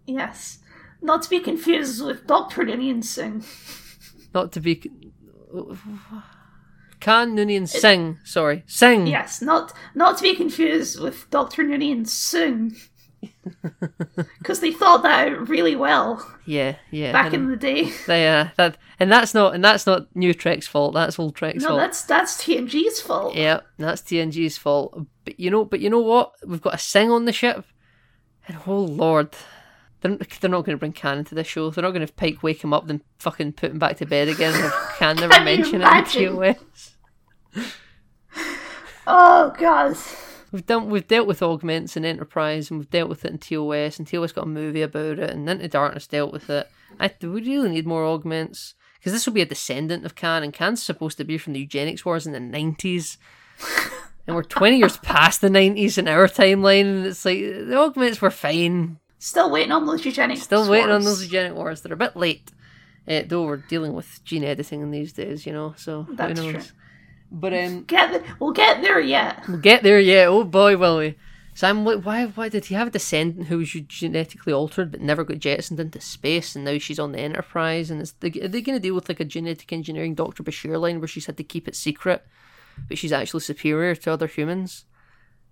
Yes. 0.05 0.59
Not 1.01 1.21
to 1.23 1.29
be 1.29 1.39
confused 1.39 2.03
with 2.05 2.27
Doctor 2.27 2.63
Ninian 2.63 3.01
Singh. 3.03 3.43
Not 4.33 4.51
to 4.53 4.59
be. 4.59 4.75
Khan 7.01 7.35
Noonien 7.35 7.67
Singh. 7.67 8.19
Sorry, 8.23 8.63
Sing. 8.67 9.07
Yes, 9.07 9.41
not 9.41 9.73
not 9.95 10.17
to 10.17 10.23
be 10.23 10.35
confused 10.35 10.99
with 10.99 11.29
Doctor 11.29 11.63
Singh. 12.05 12.75
Because 14.39 14.59
they 14.59 14.71
thought 14.71 15.03
that 15.03 15.27
out 15.27 15.49
really 15.49 15.75
well 15.75 16.25
yeah, 16.45 16.75
yeah. 16.91 17.11
back 17.11 17.33
in 17.33 17.49
the 17.49 17.57
day. 17.57 17.91
they, 18.07 18.27
uh, 18.27 18.47
that 18.57 18.77
and 18.99 19.11
that's 19.11 19.33
not 19.33 19.53
and 19.53 19.63
that's 19.63 19.85
not 19.85 20.13
New 20.15 20.33
Trek's 20.33 20.67
fault. 20.67 20.93
That's 20.93 21.19
old 21.19 21.35
Trek's 21.35 21.63
No, 21.63 21.69
fault. 21.69 21.79
No, 21.79 21.85
that's 21.85 22.01
that's 22.03 22.43
TNG's 22.43 23.01
fault. 23.01 23.35
Yeah, 23.35 23.61
that's 23.77 24.01
TNG's 24.01 24.57
fault. 24.57 25.05
But 25.25 25.39
you 25.39 25.51
know, 25.51 25.65
but 25.65 25.79
you 25.79 25.89
know 25.89 25.99
what? 25.99 26.33
We've 26.45 26.61
got 26.61 26.73
a 26.73 26.77
Singh 26.77 27.11
on 27.11 27.25
the 27.25 27.33
ship, 27.33 27.65
and 28.47 28.57
oh 28.65 28.79
lord, 28.79 29.35
they're, 30.01 30.17
they're 30.17 30.49
not 30.49 30.65
going 30.65 30.75
to 30.75 30.79
bring 30.79 30.93
Khan 30.93 31.19
into 31.19 31.35
this 31.35 31.47
show. 31.47 31.69
They're 31.69 31.83
not 31.83 31.91
going 31.91 32.05
to 32.05 32.13
Pike 32.13 32.41
wake 32.43 32.63
him 32.63 32.73
up, 32.73 32.87
then 32.87 33.01
fucking 33.19 33.53
put 33.53 33.71
him 33.71 33.79
back 33.79 33.97
to 33.97 34.05
bed 34.05 34.27
again. 34.27 34.53
Khan 34.97 35.17
never 35.17 35.43
mention 35.43 35.81
it 35.83 36.15
in 36.15 36.35
TOS. 36.35 36.95
Oh 39.05 39.53
god. 39.57 39.97
We've 40.51 40.65
done 40.65 40.89
we've 40.89 41.07
dealt 41.07 41.27
with 41.27 41.43
augments 41.43 41.95
in 41.95 42.05
Enterprise, 42.05 42.69
and 42.69 42.79
we've 42.79 42.89
dealt 42.89 43.09
with 43.09 43.25
it 43.25 43.31
in 43.31 43.37
TOS, 43.37 43.99
and 43.99 44.07
TOS 44.07 44.31
got 44.31 44.45
a 44.45 44.47
movie 44.47 44.81
about 44.81 45.19
it, 45.19 45.29
and 45.29 45.47
Into 45.49 45.67
Darkness 45.67 46.07
dealt 46.07 46.33
with 46.33 46.49
it. 46.49 46.69
I 46.99 47.09
do 47.09 47.31
we 47.31 47.41
really 47.41 47.69
need 47.69 47.87
more 47.87 48.05
augments 48.05 48.73
because 48.97 49.13
this 49.13 49.25
will 49.25 49.33
be 49.33 49.41
a 49.41 49.45
descendant 49.45 50.05
of 50.05 50.15
Khan, 50.15 50.43
and 50.43 50.53
Khan's 50.53 50.83
supposed 50.83 51.17
to 51.17 51.23
be 51.23 51.37
from 51.37 51.53
the 51.53 51.59
eugenics 51.59 52.03
wars 52.05 52.25
in 52.25 52.33
the 52.33 52.39
nineties. 52.39 53.17
And 54.29 54.35
we're 54.35 54.43
20 54.43 54.77
years 54.77 54.97
past 54.97 55.41
the 55.41 55.49
90s 55.49 55.97
in 55.97 56.07
our 56.07 56.27
timeline, 56.27 56.81
and 56.81 57.05
it's 57.07 57.25
like 57.25 57.39
the 57.39 57.75
augments 57.75 58.21
were 58.21 58.29
fine. 58.29 58.99
Still 59.17 59.49
waiting 59.49 59.71
on 59.71 59.87
those 59.87 60.05
eugenics. 60.05 60.43
Still 60.43 60.69
waiting 60.69 60.91
on 60.91 61.03
those 61.03 61.23
eugenic 61.23 61.55
wars. 61.55 61.81
They're 61.81 61.93
a 61.93 61.97
bit 61.97 62.15
late, 62.15 62.51
uh, 63.07 63.23
though 63.25 63.45
we're 63.45 63.57
dealing 63.57 63.93
with 63.93 64.23
gene 64.23 64.43
editing 64.43 64.81
in 64.81 64.91
these 64.91 65.13
days, 65.13 65.47
you 65.47 65.51
know, 65.51 65.73
so 65.77 66.05
That's 66.11 66.39
who 66.39 66.51
knows. 66.51 66.67
true. 66.67 66.75
But 67.31 67.53
um, 67.53 67.83
Get 67.83 68.11
the, 68.11 68.23
we'll 68.39 68.53
get 68.53 68.81
there 68.81 68.99
yet. 68.99 69.43
we'll 69.47 69.59
get 69.59 69.83
there, 69.83 69.99
yet. 69.99 70.27
Oh 70.27 70.43
boy, 70.43 70.77
will 70.77 70.97
we. 70.97 71.15
Sam, 71.53 71.83
why, 71.83 72.25
why 72.25 72.47
did 72.47 72.65
he 72.65 72.75
have 72.75 72.87
a 72.87 72.91
descendant 72.91 73.47
who 73.47 73.57
was 73.57 73.69
genetically 73.69 74.53
altered 74.53 74.91
but 74.91 75.01
never 75.01 75.25
got 75.25 75.39
jettisoned 75.39 75.79
into 75.79 75.99
space, 75.99 76.55
and 76.55 76.63
now 76.63 76.77
she's 76.77 76.99
on 76.99 77.11
the 77.11 77.19
Enterprise? 77.19 77.91
And 77.91 78.01
is 78.01 78.13
they, 78.13 78.29
are 78.41 78.47
they 78.47 78.61
going 78.61 78.77
to 78.77 78.81
deal 78.81 78.95
with 78.95 79.09
like 79.09 79.19
a 79.19 79.25
genetic 79.25 79.73
engineering 79.73 80.15
Doctor 80.15 80.41
Bashir 80.41 80.79
line 80.79 80.99
where 80.99 81.07
she's 81.07 81.25
had 81.25 81.35
to 81.37 81.43
keep 81.43 81.67
it 81.67 81.75
secret, 81.75 82.25
but 82.87 82.97
she's 82.97 83.11
actually 83.11 83.41
superior 83.41 83.93
to 83.93 84.11
other 84.13 84.27
humans? 84.27 84.85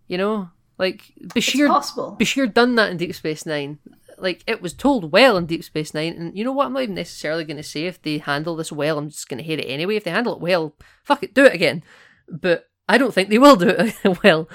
You 0.07 0.17
know, 0.17 0.49
like 0.77 1.11
Bashir. 1.21 1.67
Possible. 1.67 2.15
Bashir 2.17 2.53
done 2.53 2.75
that 2.75 2.89
in 2.89 2.97
Deep 2.97 3.13
Space 3.13 3.45
Nine. 3.45 3.79
Like 4.17 4.43
it 4.47 4.61
was 4.61 4.73
told 4.73 5.11
well 5.11 5.37
in 5.37 5.45
Deep 5.45 5.63
Space 5.63 5.93
Nine, 5.93 6.13
and 6.13 6.37
you 6.37 6.43
know 6.43 6.51
what? 6.51 6.67
I'm 6.67 6.73
not 6.73 6.83
even 6.83 6.95
necessarily 6.95 7.45
going 7.45 7.57
to 7.57 7.63
say 7.63 7.85
if 7.85 8.01
they 8.01 8.17
handle 8.17 8.55
this 8.55 8.71
well. 8.71 8.97
I'm 8.97 9.09
just 9.09 9.29
going 9.29 9.37
to 9.37 9.43
hate 9.43 9.59
it 9.59 9.65
anyway. 9.65 9.95
If 9.95 10.03
they 10.03 10.11
handle 10.11 10.33
it 10.33 10.41
well, 10.41 10.75
fuck 11.03 11.23
it, 11.23 11.33
do 11.33 11.45
it 11.45 11.53
again. 11.53 11.83
But 12.27 12.69
I 12.89 12.97
don't 12.97 13.13
think 13.13 13.29
they 13.29 13.37
will 13.37 13.55
do 13.55 13.69
it 13.69 13.95
well. 14.23 14.49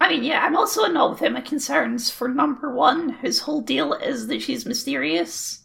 I 0.00 0.10
mean, 0.10 0.22
yeah, 0.22 0.44
I'm 0.44 0.56
also 0.56 0.86
not 0.86 1.10
with 1.10 1.20
him 1.20 1.36
at 1.36 1.44
concerns 1.44 2.10
for 2.10 2.28
number 2.28 2.72
one, 2.72 3.10
whose 3.10 3.40
whole 3.40 3.60
deal 3.60 3.94
is 3.94 4.28
that 4.28 4.42
she's 4.42 4.64
mysterious. 4.64 5.64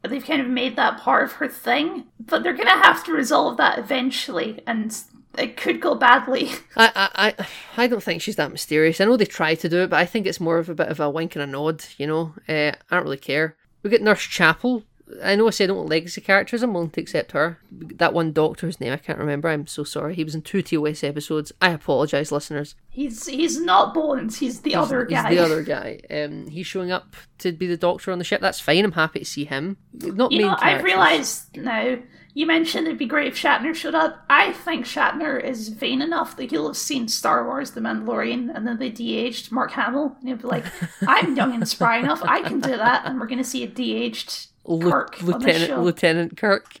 But 0.00 0.10
they've 0.10 0.24
kind 0.24 0.40
of 0.40 0.46
made 0.48 0.76
that 0.76 1.00
part 1.00 1.24
of 1.24 1.32
her 1.32 1.48
thing. 1.48 2.04
But 2.20 2.42
they're 2.42 2.52
gonna 2.52 2.70
have 2.70 3.02
to 3.04 3.12
resolve 3.12 3.56
that 3.56 3.78
eventually, 3.78 4.62
and 4.66 4.96
it 5.38 5.56
could 5.56 5.80
go 5.80 5.94
badly. 5.94 6.50
I, 6.76 6.90
I, 6.94 7.34
I, 7.38 7.46
I 7.84 7.86
don't 7.86 8.02
think 8.02 8.22
she's 8.22 8.36
that 8.36 8.52
mysterious. 8.52 9.00
I 9.00 9.04
know 9.04 9.16
they 9.16 9.24
try 9.24 9.54
to 9.54 9.68
do 9.68 9.82
it, 9.82 9.90
but 9.90 9.98
I 9.98 10.06
think 10.06 10.26
it's 10.26 10.40
more 10.40 10.58
of 10.58 10.68
a 10.68 10.74
bit 10.74 10.88
of 10.88 11.00
a 11.00 11.10
wink 11.10 11.36
and 11.36 11.42
a 11.42 11.46
nod. 11.46 11.84
You 11.96 12.06
know, 12.06 12.34
uh, 12.48 12.72
I 12.72 12.74
don't 12.90 13.04
really 13.04 13.16
care. 13.16 13.56
We 13.82 13.90
get 13.90 14.02
Nurse 14.02 14.22
Chapel. 14.22 14.84
I 15.22 15.36
know 15.36 15.46
I 15.46 15.50
said 15.50 15.64
I 15.64 15.66
don't 15.68 15.76
want 15.76 15.90
legacy 15.90 16.22
characters. 16.22 16.62
I'm 16.62 16.72
willing 16.72 16.90
to 16.90 17.00
accept 17.00 17.32
her. 17.32 17.58
That 17.70 18.14
one 18.14 18.32
doctor's 18.32 18.80
name 18.80 18.92
I 18.92 18.96
can't 18.96 19.18
remember. 19.18 19.48
I'm 19.48 19.66
so 19.66 19.84
sorry. 19.84 20.14
He 20.14 20.24
was 20.24 20.34
in 20.34 20.40
two 20.40 20.62
TOS 20.62 21.04
episodes. 21.04 21.52
I 21.60 21.70
apologise, 21.70 22.32
listeners. 22.32 22.74
He's 22.88 23.26
he's 23.26 23.60
not 23.60 23.92
Bones, 23.92 24.38
he's 24.38 24.62
the 24.62 24.74
other 24.74 25.04
guy. 25.04 25.28
He's 25.28 25.38
the 25.38 25.44
other 25.44 25.62
guy. 25.76 26.00
Um, 26.10 26.48
he's 26.48 26.66
showing 26.66 26.90
up 26.90 27.16
to 27.38 27.52
be 27.52 27.66
the 27.66 27.76
doctor 27.76 28.12
on 28.12 28.18
the 28.18 28.24
ship. 28.24 28.40
That's 28.40 28.60
fine. 28.60 28.84
I'm 28.84 28.92
happy 28.92 29.18
to 29.18 29.24
see 29.26 29.44
him. 29.44 29.76
Not 29.92 30.32
You 30.32 30.38
main 30.38 30.46
know, 30.48 30.56
I've 30.58 30.82
realised 30.82 31.56
now. 31.56 31.98
You 32.36 32.46
mentioned 32.46 32.88
it'd 32.88 32.98
be 32.98 33.06
great 33.06 33.28
if 33.28 33.36
Shatner 33.36 33.72
showed 33.72 33.94
up. 33.94 34.24
I 34.28 34.52
think 34.52 34.84
Shatner 34.84 35.42
is 35.42 35.68
vain 35.68 36.02
enough 36.02 36.36
that 36.36 36.50
he'll 36.50 36.66
have 36.66 36.76
seen 36.76 37.06
Star 37.06 37.46
Wars: 37.46 37.70
The 37.70 37.80
Mandalorian, 37.80 38.54
and 38.54 38.66
then 38.66 38.78
they 38.78 38.90
de-aged 38.90 39.52
Mark 39.52 39.70
Hamill, 39.70 40.16
and 40.18 40.28
he'll 40.28 40.38
be 40.38 40.48
like, 40.48 40.64
"I'm 41.06 41.36
young 41.36 41.54
and 41.54 41.68
spry 41.68 41.98
enough. 41.98 42.20
I 42.24 42.42
can 42.42 42.58
do 42.58 42.76
that." 42.76 43.06
And 43.06 43.20
we're 43.20 43.28
going 43.28 43.38
to 43.38 43.44
see 43.44 43.62
a 43.62 43.68
de-aged 43.68 44.48
Kirk 44.66 45.22
Lieutenant. 45.22 45.80
Lieutenant 45.80 46.36
Kirk, 46.36 46.80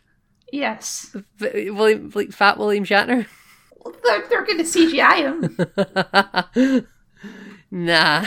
yes, 0.52 1.14
V- 1.36 1.70
William, 1.70 2.10
like 2.16 2.32
Fat 2.32 2.58
William 2.58 2.84
Shatner. 2.84 3.26
they're, 4.02 4.26
they're 4.28 4.44
going 4.44 4.58
to 4.58 4.64
CGI 4.64 5.16
him. 6.56 6.86
nah. 7.70 8.26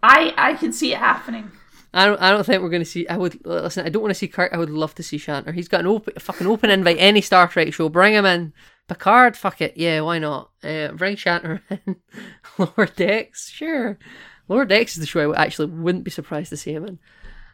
I 0.00 0.32
I 0.36 0.54
can 0.54 0.72
see 0.72 0.92
it 0.92 0.98
happening. 0.98 1.50
I 1.96 2.06
don't. 2.06 2.20
I 2.20 2.30
don't 2.30 2.44
think 2.44 2.62
we're 2.62 2.68
going 2.68 2.82
to 2.82 2.88
see. 2.88 3.08
I 3.08 3.16
would 3.16 3.44
listen. 3.46 3.86
I 3.86 3.88
don't 3.88 4.02
want 4.02 4.10
to 4.10 4.18
see 4.18 4.28
Kirk. 4.28 4.52
I 4.52 4.58
would 4.58 4.70
love 4.70 4.94
to 4.96 5.02
see 5.02 5.16
Shatner. 5.16 5.54
He's 5.54 5.68
got 5.68 5.80
an 5.80 5.86
open, 5.86 6.14
fucking 6.18 6.46
open 6.46 6.70
invite. 6.70 6.98
Any 6.98 7.20
Star 7.22 7.48
Trek 7.48 7.72
show, 7.72 7.88
bring 7.88 8.14
him 8.14 8.26
in. 8.26 8.52
Picard, 8.88 9.36
fuck 9.36 9.60
it, 9.60 9.76
yeah, 9.76 10.00
why 10.00 10.18
not? 10.18 10.50
Uh, 10.62 10.92
bring 10.92 11.16
Shatner 11.16 11.60
in. 11.70 11.96
Lower 12.58 12.86
Decks, 12.86 13.50
sure. 13.50 13.98
Lower 14.48 14.64
Decks 14.64 14.92
is 14.92 15.00
the 15.00 15.06
show 15.06 15.34
I 15.34 15.42
actually 15.42 15.72
wouldn't 15.72 16.04
be 16.04 16.10
surprised 16.10 16.50
to 16.50 16.56
see 16.56 16.72
him 16.72 16.84
in. 16.84 16.98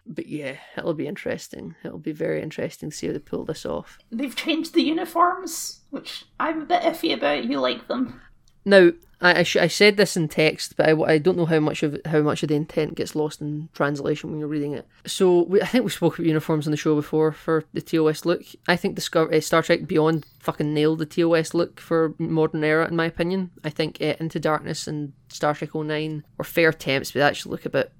But 0.04 0.26
yeah, 0.26 0.56
it'll 0.76 0.94
be 0.94 1.06
interesting. 1.06 1.74
It'll 1.84 1.98
be 1.98 2.12
very 2.12 2.42
interesting 2.42 2.90
to 2.90 2.96
see 2.96 3.06
how 3.06 3.12
they 3.12 3.18
pull 3.18 3.44
this 3.44 3.64
off. 3.64 3.98
They've 4.10 4.34
changed 4.34 4.74
the 4.74 4.82
uniforms, 4.82 5.80
which 5.90 6.24
I'm 6.38 6.62
a 6.62 6.66
bit 6.66 6.82
iffy 6.82 7.14
about. 7.14 7.44
You 7.44 7.60
like 7.60 7.88
them? 7.88 8.20
Now, 8.64 8.90
I 9.22 9.38
I, 9.38 9.42
sh- 9.44 9.56
I 9.56 9.68
said 9.68 9.96
this 9.96 10.16
in 10.16 10.28
text, 10.28 10.76
but 10.76 10.88
I, 10.88 10.92
I 11.14 11.18
don't 11.18 11.38
know 11.38 11.46
how 11.46 11.60
much 11.60 11.82
of 11.82 11.98
how 12.04 12.20
much 12.20 12.42
of 12.42 12.48
the 12.48 12.56
intent 12.56 12.96
gets 12.96 13.14
lost 13.14 13.40
in 13.40 13.68
translation 13.72 14.30
when 14.30 14.40
you're 14.40 14.48
reading 14.48 14.74
it. 14.74 14.86
So 15.06 15.44
we, 15.44 15.62
I 15.62 15.66
think 15.66 15.84
we 15.84 15.90
spoke 15.90 16.18
about 16.18 16.26
uniforms 16.26 16.66
on 16.66 16.72
the 16.72 16.76
show 16.76 16.94
before 16.94 17.32
for 17.32 17.64
the 17.72 17.80
TOS 17.80 18.24
look. 18.24 18.42
I 18.68 18.76
think 18.76 18.96
Discover, 18.96 19.32
uh, 19.32 19.40
Star 19.40 19.62
Trek 19.62 19.86
Beyond 19.86 20.26
fucking 20.40 20.74
nailed 20.74 20.98
the 20.98 21.06
TOS 21.06 21.54
look 21.54 21.80
for 21.80 22.14
modern 22.18 22.64
era, 22.64 22.86
in 22.86 22.96
my 22.96 23.06
opinion. 23.06 23.50
I 23.64 23.70
think 23.70 23.98
uh, 24.00 24.14
Into 24.18 24.40
Darkness 24.40 24.86
and 24.86 25.12
Star 25.28 25.54
Trek 25.54 25.74
09 25.74 26.24
were 26.36 26.44
fair 26.44 26.70
attempts, 26.70 27.12
but 27.12 27.20
they 27.20 27.24
actually 27.26 27.52
look 27.52 27.64
a 27.64 27.70
bit 27.70 27.92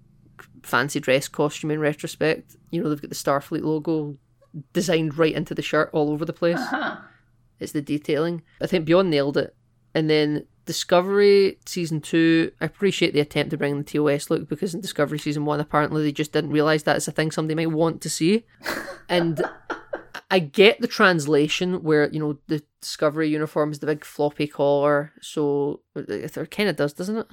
fancy 0.63 1.01
dress 1.01 1.29
costume 1.29 1.71
in 1.71 1.81
retrospect. 1.81 2.57
You 2.71 2.83
know, 2.83 2.89
they've 2.89 3.01
got 3.01 3.11
the 3.11 3.17
Starfleet 3.17 3.63
logo 3.63 4.17
designed 4.73 5.17
right 5.17 5.35
into 5.35 5.55
the 5.55 5.63
shirt 5.63 5.91
all 5.93 6.11
over 6.11 6.25
the 6.25 6.33
place. 6.33 6.59
Uh-huh. 6.59 6.97
It's 7.59 7.73
the 7.73 7.81
detailing. 7.83 8.43
I 8.61 8.67
think 8.67 8.85
Beyond 8.85 9.11
nailed 9.11 9.37
it. 9.37 9.55
And 9.95 10.11
then 10.11 10.47
Discovery 10.65 11.59
season 11.67 12.01
two, 12.01 12.53
I 12.61 12.67
appreciate 12.67 13.13
the 13.15 13.21
attempt 13.21 13.51
to 13.51 13.57
bring 13.57 13.79
the 13.79 13.85
TOS 13.85 14.31
look 14.31 14.49
because 14.49 14.75
in 14.75 14.81
Discovery 14.81 15.19
season 15.19 15.45
one, 15.45 15.61
apparently 15.61 16.03
they 16.03 16.13
just 16.13 16.33
didn't 16.33 16.51
realise 16.51 16.85
that 16.85 16.97
it's 16.97 17.09
a 17.09 17.13
thing 17.13 17.31
somebody 17.31 17.55
might 17.55 17.75
want 17.75 18.01
to 18.03 18.11
see. 18.11 18.45
and 19.09 19.43
I 20.31 20.39
get 20.39 20.81
the 20.81 20.87
translation 20.87 21.83
where, 21.83 22.09
you 22.11 22.21
know, 22.21 22.39
the 22.47 22.63
Discovery 22.81 23.29
uniform 23.29 23.71
is 23.73 23.81
the 23.81 23.87
big 23.87 24.05
floppy 24.05 24.47
collar, 24.47 25.13
so 25.21 25.81
it 25.95 26.51
kind 26.51 26.69
of 26.69 26.77
does, 26.77 26.93
doesn't 26.93 27.17
it? 27.17 27.27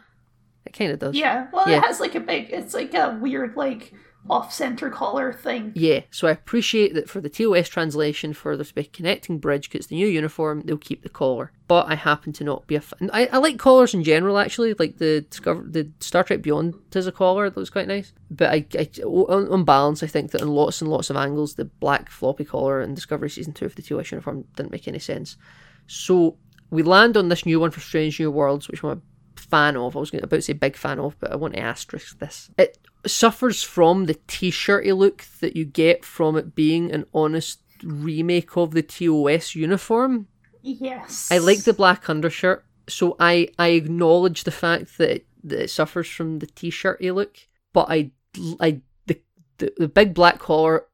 It 0.65 0.73
kind 0.73 0.91
of 0.91 0.99
does. 0.99 1.15
Yeah. 1.15 1.47
Well, 1.53 1.69
Yeah. 1.69 1.77
it 1.77 1.84
has 1.85 1.99
like 1.99 2.15
a 2.15 2.19
big. 2.19 2.49
It's 2.51 2.73
like 2.73 2.93
a 2.93 3.18
weird 3.22 3.56
like 3.56 3.93
off-center 4.30 4.90
collar 4.90 5.32
thing. 5.34 5.72
Yeah, 5.76 6.02
so 6.12 6.28
I 6.28 6.32
appreciate 6.32 6.94
that 6.94 7.10
for 7.10 7.22
the 7.22 7.30
TOS 7.30 7.70
translation 7.70 8.34
for 8.34 8.58
this 8.58 8.72
big 8.72 8.91
connecting 8.94 9.38
bridge, 9.40 9.70
'cause 9.70 9.80
it's 9.80 9.88
the 9.88 9.96
new 9.96 10.08
uniform, 10.08 10.62
they'll 10.66 10.78
keep 10.78 11.04
the 11.04 11.10
collar. 11.10 11.52
But 11.68 11.88
I 11.88 11.96
happen 11.96 12.34
to 12.34 12.44
not 12.44 12.68
be 12.68 12.76
a 12.76 12.82
fan. 12.82 13.10
I, 13.14 13.28
I 13.28 13.38
like 13.38 13.58
collars 13.60 13.94
in 13.94 14.04
general, 14.04 14.38
actually. 14.38 14.74
Like 14.74 14.98
the 14.98 15.22
Discover, 15.30 15.66
the 15.70 15.90
Star 16.00 16.24
Trek 16.24 16.41
Beyond 16.41 16.74
has 16.94 17.06
a 17.08 17.12
collar 17.12 17.50
that 17.50 17.60
was 17.60 17.70
quite 17.70 17.88
nice. 17.88 18.12
But 18.32 18.50
I, 18.50 18.66
I 18.78 18.90
on, 19.04 19.48
on 19.52 19.64
balance, 19.66 20.02
I 20.04 20.08
think 20.08 20.32
that 20.32 20.41
in 20.41 20.48
lots 20.50 20.82
and 20.82 20.90
lots 20.90 21.10
of 21.10 21.16
angles, 21.16 21.56
the 21.56 21.66
black 21.66 22.10
floppy 22.10 22.46
collar 22.46 22.82
in 22.82 22.96
Discovery 22.96 23.30
season 23.30 23.54
two 23.54 23.66
of 23.66 23.76
the 23.76 23.82
TOS 23.82 24.12
uniform 24.12 24.46
didn't 24.56 24.72
make 24.72 24.88
any 24.88 25.00
sense. 25.00 25.38
So 25.88 26.38
we 26.70 26.84
land 26.84 27.18
on 27.18 27.30
this 27.30 27.46
new 27.46 27.60
one 27.60 27.72
for 27.72 27.80
Strange 27.80 28.20
New 28.20 28.32
Worlds, 28.32 28.68
which 28.68 28.84
I'm 28.84 28.90
a 28.90 29.40
fan 29.40 29.78
of. 29.78 29.96
I 29.96 30.00
was 30.00 30.14
about 30.14 30.30
to 30.32 30.41
say 30.41 30.54
big 30.54 30.76
fan 30.76 31.00
of, 31.00 31.20
but 31.20 31.32
I 31.32 31.36
want 31.36 31.54
to 31.56 31.60
asterisk 31.60 32.20
this. 32.20 32.50
It 32.58 32.78
suffers 33.05 33.63
from 33.63 34.05
the 34.05 34.17
t-shirty 34.27 34.91
look 34.91 35.26
that 35.39 35.55
you 35.55 35.65
get 35.65 36.03
from 36.03 36.35
it 36.35 36.55
being 36.55 36.91
an 36.91 37.05
honest 37.13 37.61
remake 37.84 38.57
of 38.57 38.71
the 38.71 38.81
TOS 38.81 39.55
uniform. 39.55 40.27
Yes. 40.61 41.30
I 41.31 41.38
like 41.38 41.63
the 41.63 41.73
black 41.73 42.09
undershirt, 42.09 42.65
so 42.88 43.15
I 43.19 43.49
I 43.57 43.69
acknowledge 43.69 44.43
the 44.43 44.51
fact 44.51 44.97
that 44.97 45.09
it, 45.09 45.27
that 45.43 45.63
it 45.63 45.69
suffers 45.69 46.09
from 46.09 46.39
the 46.39 46.47
t-shirty 46.47 47.11
look, 47.11 47.38
but 47.73 47.88
I 47.89 48.11
I 48.59 48.81
the 49.07 49.21
the, 49.57 49.73
the 49.77 49.88
big 49.88 50.13
black 50.13 50.39
collar 50.39 50.85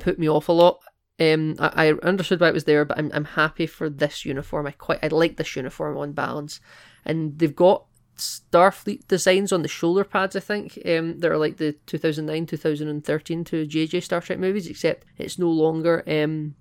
put 0.00 0.18
me 0.18 0.28
off 0.28 0.48
a 0.48 0.52
lot. 0.52 0.80
Um, 1.20 1.54
I, 1.60 1.90
I 1.90 1.92
understood 2.02 2.40
why 2.40 2.48
it 2.48 2.54
was 2.54 2.64
there, 2.64 2.84
but 2.84 2.98
I'm 2.98 3.12
I'm 3.14 3.24
happy 3.24 3.66
for 3.66 3.88
this 3.88 4.24
uniform. 4.24 4.66
I 4.66 4.72
quite 4.72 4.98
I 5.02 5.08
like 5.08 5.36
this 5.36 5.54
uniform 5.54 5.96
on 5.96 6.12
balance, 6.12 6.58
and 7.04 7.38
they've 7.38 7.54
got 7.54 7.86
Starfleet 8.16 9.08
designs 9.08 9.52
on 9.52 9.62
the 9.62 9.68
shoulder 9.68 10.04
pads. 10.04 10.36
I 10.36 10.40
think 10.40 10.78
um, 10.86 11.18
that 11.20 11.30
are 11.30 11.38
like 11.38 11.56
the 11.56 11.72
2009 11.86 12.46
2013 12.46 13.44
to 13.44 13.66
JJ 13.66 14.02
Star 14.02 14.20
Trek 14.20 14.38
movies, 14.38 14.66
except 14.68 15.04
it's 15.18 15.38
no 15.38 15.50
longer 15.50 16.02
um 16.06 16.54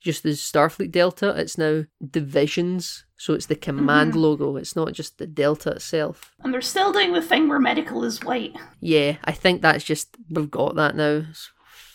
just 0.00 0.22
the 0.22 0.30
Starfleet 0.30 0.90
Delta. 0.90 1.28
It's 1.30 1.58
now 1.58 1.84
divisions, 2.10 3.04
so 3.16 3.34
it's 3.34 3.46
the 3.46 3.56
command 3.56 4.16
logo. 4.16 4.56
It's 4.56 4.74
not 4.74 4.92
just 4.92 5.18
the 5.18 5.26
Delta 5.26 5.72
itself. 5.72 6.34
And 6.40 6.54
they're 6.54 6.62
still 6.62 6.92
doing 6.92 7.12
the 7.12 7.22
thing 7.22 7.48
where 7.48 7.60
medical 7.60 8.02
is 8.04 8.22
white. 8.24 8.56
Yeah, 8.80 9.16
I 9.24 9.32
think 9.32 9.60
that's 9.60 9.84
just 9.84 10.16
we've 10.30 10.50
got 10.50 10.76
that 10.76 10.96
now. 10.96 11.24
So 11.32 11.50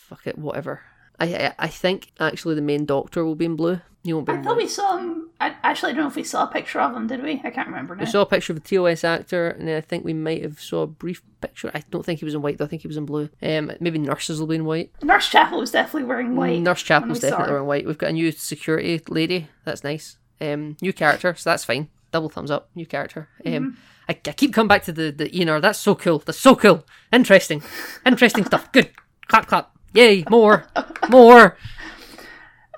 fuck 0.08 0.26
it, 0.26 0.38
whatever. 0.38 0.82
I, 1.18 1.34
I 1.34 1.54
I 1.58 1.68
think 1.68 2.12
actually 2.20 2.54
the 2.54 2.62
main 2.62 2.84
Doctor 2.84 3.24
will 3.24 3.34
be 3.34 3.46
in 3.46 3.56
blue. 3.56 3.80
You 4.02 4.16
won't 4.16 4.26
be. 4.26 4.32
I 4.34 4.36
thought 4.36 4.54
blue. 4.54 4.64
we 4.64 4.68
saw 4.68 4.98
him. 4.98 5.15
I, 5.38 5.54
actually, 5.62 5.92
don't 5.92 6.02
know 6.02 6.08
if 6.08 6.16
we 6.16 6.24
saw 6.24 6.44
a 6.44 6.46
picture 6.46 6.80
of 6.80 6.96
him, 6.96 7.06
did 7.06 7.22
we? 7.22 7.40
I 7.44 7.50
can't 7.50 7.68
remember 7.68 7.94
now. 7.94 8.04
We 8.04 8.10
saw 8.10 8.22
a 8.22 8.26
picture 8.26 8.52
of 8.54 8.56
a 8.58 8.60
TOS 8.60 9.04
actor, 9.04 9.48
and 9.50 9.68
then 9.68 9.76
I 9.76 9.80
think 9.82 10.04
we 10.04 10.14
might 10.14 10.42
have 10.42 10.58
saw 10.60 10.82
a 10.82 10.86
brief 10.86 11.22
picture. 11.42 11.70
I 11.74 11.82
don't 11.90 12.04
think 12.04 12.20
he 12.20 12.24
was 12.24 12.34
in 12.34 12.40
white 12.42 12.56
though. 12.58 12.64
I 12.64 12.68
think 12.68 12.82
he 12.82 12.88
was 12.88 12.96
in 12.96 13.04
blue. 13.04 13.28
Um, 13.42 13.70
maybe 13.80 13.98
nurses 13.98 14.40
will 14.40 14.46
be 14.46 14.56
in 14.56 14.64
white. 14.64 14.92
Nurse 15.02 15.28
Chapel 15.28 15.58
was 15.60 15.70
definitely 15.70 16.04
wearing 16.08 16.36
white. 16.36 16.60
Nurse 16.60 16.82
Chapel 16.82 17.14
saw 17.14 17.20
definitely 17.28 17.52
wearing 17.52 17.66
white. 17.66 17.86
We've 17.86 17.98
got 17.98 18.10
a 18.10 18.12
new 18.14 18.32
security 18.32 19.00
lady. 19.08 19.48
That's 19.64 19.84
nice. 19.84 20.16
Um, 20.40 20.76
new 20.80 20.92
character, 20.92 21.34
so 21.34 21.50
that's 21.50 21.64
fine. 21.64 21.88
Double 22.12 22.28
thumbs 22.30 22.50
up. 22.50 22.70
New 22.74 22.86
character. 22.86 23.28
Um, 23.44 23.52
Mm-hmm. 23.52 23.70
I, 24.08 24.12
I 24.12 24.32
keep 24.32 24.54
coming 24.54 24.68
back 24.68 24.84
to 24.84 24.92
the 24.92 25.10
the 25.10 25.28
Aenar. 25.30 25.60
That's 25.60 25.80
so 25.80 25.94
cool. 25.96 26.20
That's 26.20 26.38
so 26.38 26.54
cool. 26.54 26.86
Interesting. 27.12 27.62
Interesting 28.06 28.44
stuff. 28.44 28.70
Good. 28.72 28.90
Clap 29.26 29.48
clap. 29.48 29.72
Yay. 29.94 30.24
More. 30.30 30.64
More. 31.10 31.56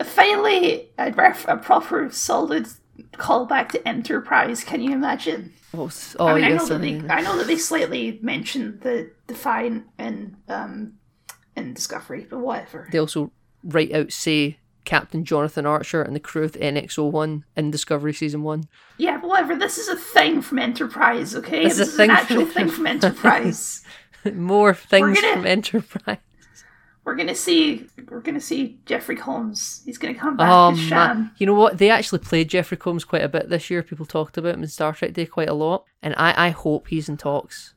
Finally, 0.05 0.91
a, 0.99 1.13
ref- 1.13 1.49
a 1.49 1.57
proper 1.57 2.11
solid 2.11 2.67
callback 3.15 3.71
to 3.71 3.89
Enterprise. 3.89 4.65
Can 4.65 4.81
you 4.81 4.93
imagine? 4.93 5.53
Oh, 5.75 5.91
oh 6.19 6.27
I 6.29 6.35
mean, 6.35 6.45
I 6.45 6.49
know 6.49 6.55
yes. 6.55 6.69
that 6.69 6.81
they, 6.81 7.03
I- 7.09 7.21
know 7.21 7.37
that 7.39 7.47
they 7.47 7.57
slightly 7.57 8.19
mentioned 8.23 8.81
the 8.83 9.11
Define 9.27 9.85
in 9.99 10.37
um 10.49 10.95
in 11.57 11.75
Discovery, 11.75 12.27
but 12.29 12.39
whatever. 12.39 12.89
They 12.91 12.99
also 12.99 13.33
write 13.65 13.93
out 13.93 14.13
say 14.13 14.59
Captain 14.85 15.25
Jonathan 15.25 15.67
Archer 15.67 16.01
and 16.01 16.15
the 16.17 16.21
crew 16.21 16.45
of 16.45 16.53
NX-01 16.53 17.43
in 17.57 17.71
Discovery 17.71 18.15
season 18.15 18.43
one. 18.43 18.65
Yeah, 18.97 19.19
but 19.19 19.29
whatever. 19.29 19.57
This 19.57 19.77
is 19.77 19.89
a 19.89 19.97
thing 19.97 20.41
from 20.41 20.59
Enterprise, 20.59 21.35
okay? 21.35 21.65
This 21.65 21.75
is 21.75 21.79
a 21.81 21.83
This 21.83 21.89
is 21.91 21.97
thing 21.97 22.11
an 22.11 22.17
actual 22.17 22.47
from- 22.47 22.55
thing 22.55 22.69
from 22.69 22.87
Enterprise. 22.87 23.83
More 24.33 24.73
things 24.73 25.21
gonna- 25.21 25.35
from 25.35 25.47
Enterprise. 25.47 26.19
We're 27.09 27.15
gonna 27.15 27.35
see. 27.35 27.87
We're 28.11 28.21
gonna 28.21 28.39
see 28.39 28.81
Jeffrey 28.85 29.17
Combs. 29.17 29.81
He's 29.87 29.97
gonna 29.97 30.13
come 30.13 30.37
back 30.37 30.51
Oh 30.53 30.73
as 30.73 30.79
Shran. 30.79 31.31
you 31.39 31.47
know 31.47 31.55
what? 31.55 31.79
They 31.79 31.89
actually 31.89 32.19
played 32.19 32.51
Jeffrey 32.51 32.77
Combs 32.77 33.07
quite 33.07 33.23
a 33.23 33.31
bit 33.31 33.49
this 33.49 33.71
year. 33.71 33.83
People 33.83 34.05
talked 34.05 34.37
about 34.37 34.57
him 34.57 34.63
in 34.63 34.69
Star 34.69 34.93
Trek 34.93 35.15
Day 35.15 35.25
quite 35.25 35.49
a 35.49 35.55
lot, 35.55 35.87
and 36.03 36.13
I, 36.19 36.49
I 36.49 36.51
hope 36.51 36.89
he's 36.89 37.09
in 37.09 37.17
talks. 37.17 37.73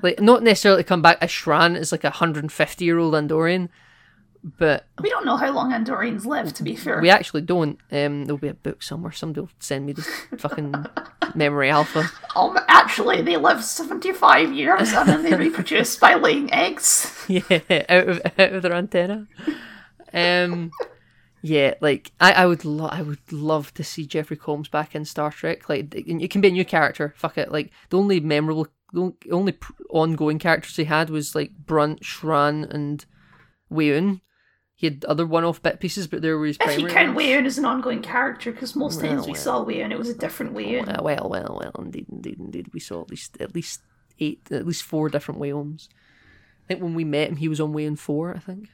Like, 0.00 0.20
not 0.20 0.44
necessarily 0.44 0.84
come 0.84 1.02
back 1.02 1.18
as 1.20 1.30
Shran 1.30 1.76
as 1.76 1.90
like 1.90 2.04
a 2.04 2.10
hundred 2.10 2.44
and 2.44 2.52
fifty 2.52 2.84
year 2.84 2.98
old 3.00 3.14
Andorian, 3.14 3.68
but 4.58 4.86
We 5.02 5.10
don't 5.10 5.24
know 5.26 5.36
how 5.36 5.50
long 5.52 5.72
Andorians 5.72 6.24
live. 6.24 6.54
To 6.54 6.62
be 6.62 6.76
fair, 6.76 7.00
we 7.00 7.10
actually 7.10 7.42
don't. 7.42 7.78
Um, 7.90 8.24
there'll 8.26 8.38
be 8.38 8.48
a 8.48 8.54
book 8.54 8.82
somewhere. 8.82 9.10
Somebody 9.12 9.40
will 9.40 9.50
send 9.58 9.86
me 9.86 9.92
this 9.92 10.08
fucking 10.38 10.72
memory 11.34 11.68
alpha. 11.70 12.08
um, 12.36 12.56
actually, 12.68 13.22
they 13.22 13.36
live 13.36 13.64
seventy-five 13.64 14.52
years 14.52 14.92
and 14.92 15.08
then 15.08 15.22
they 15.24 15.34
reproduce 15.46 15.96
by 15.96 16.14
laying 16.14 16.52
eggs. 16.52 17.12
yeah, 17.28 17.40
out 17.88 18.08
of 18.08 18.20
out 18.38 18.52
of 18.52 18.62
their 18.62 18.72
antenna. 18.74 19.26
Um, 20.14 20.70
yeah, 21.42 21.74
like 21.80 22.12
I, 22.20 22.32
I 22.32 22.46
would 22.46 22.64
lo- 22.64 22.88
I 22.90 23.02
would 23.02 23.32
love 23.32 23.74
to 23.74 23.84
see 23.84 24.06
Jeffrey 24.06 24.36
Combs 24.36 24.68
back 24.68 24.94
in 24.94 25.04
Star 25.04 25.30
Trek. 25.30 25.68
Like 25.68 25.94
it 25.94 26.30
can 26.30 26.40
be 26.40 26.48
a 26.48 26.52
new 26.52 26.64
character. 26.64 27.14
Fuck 27.16 27.36
it. 27.38 27.50
Like 27.52 27.70
the 27.90 27.98
only 27.98 28.20
memorable, 28.20 28.68
the 28.92 29.12
only 29.30 29.52
pr- 29.52 29.72
ongoing 29.90 30.38
characters 30.38 30.76
he 30.76 30.84
had 30.84 31.10
was 31.10 31.34
like 31.34 31.50
Brunt, 31.66 32.02
Shran, 32.02 32.68
and 32.72 33.04
Weyoun. 33.70 34.20
He 34.78 34.86
had 34.86 35.04
other 35.06 35.26
one-off 35.26 35.62
bit 35.62 35.80
pieces, 35.80 36.06
but 36.06 36.20
there 36.20 36.36
were 36.36 36.44
his 36.46 36.58
If 36.60 36.78
you 36.78 36.86
primary. 36.86 36.92
count 36.92 37.16
ones. 37.16 37.26
Weyoun 37.26 37.46
as 37.46 37.56
an 37.58 37.64
ongoing 37.64 38.02
character, 38.02 38.52
because 38.52 38.76
most 38.76 39.00
times 39.00 39.24
we 39.26 39.32
well. 39.32 39.40
saw 39.40 39.64
Weyoun, 39.64 39.90
it 39.90 39.98
was 39.98 40.10
a 40.10 40.14
different 40.14 40.52
Weyoun. 40.54 40.86
Uh, 40.98 41.02
well, 41.02 41.28
well, 41.30 41.58
well, 41.60 41.84
indeed, 41.84 42.06
indeed, 42.12 42.38
indeed. 42.38 42.66
We 42.74 42.80
saw 42.80 43.00
at 43.00 43.08
least 43.10 43.36
at 43.40 43.54
least 43.54 43.80
eight, 44.20 44.46
at 44.50 44.66
least 44.66 44.82
four 44.82 45.08
different 45.08 45.40
Weyouns. 45.40 45.88
I 46.64 46.66
think 46.68 46.82
when 46.82 46.94
we 46.94 47.04
met 47.04 47.30
him, 47.30 47.36
he 47.36 47.48
was 47.48 47.58
on 47.60 47.72
Weyoun 47.72 47.98
four. 47.98 48.34
I 48.36 48.38
think. 48.38 48.68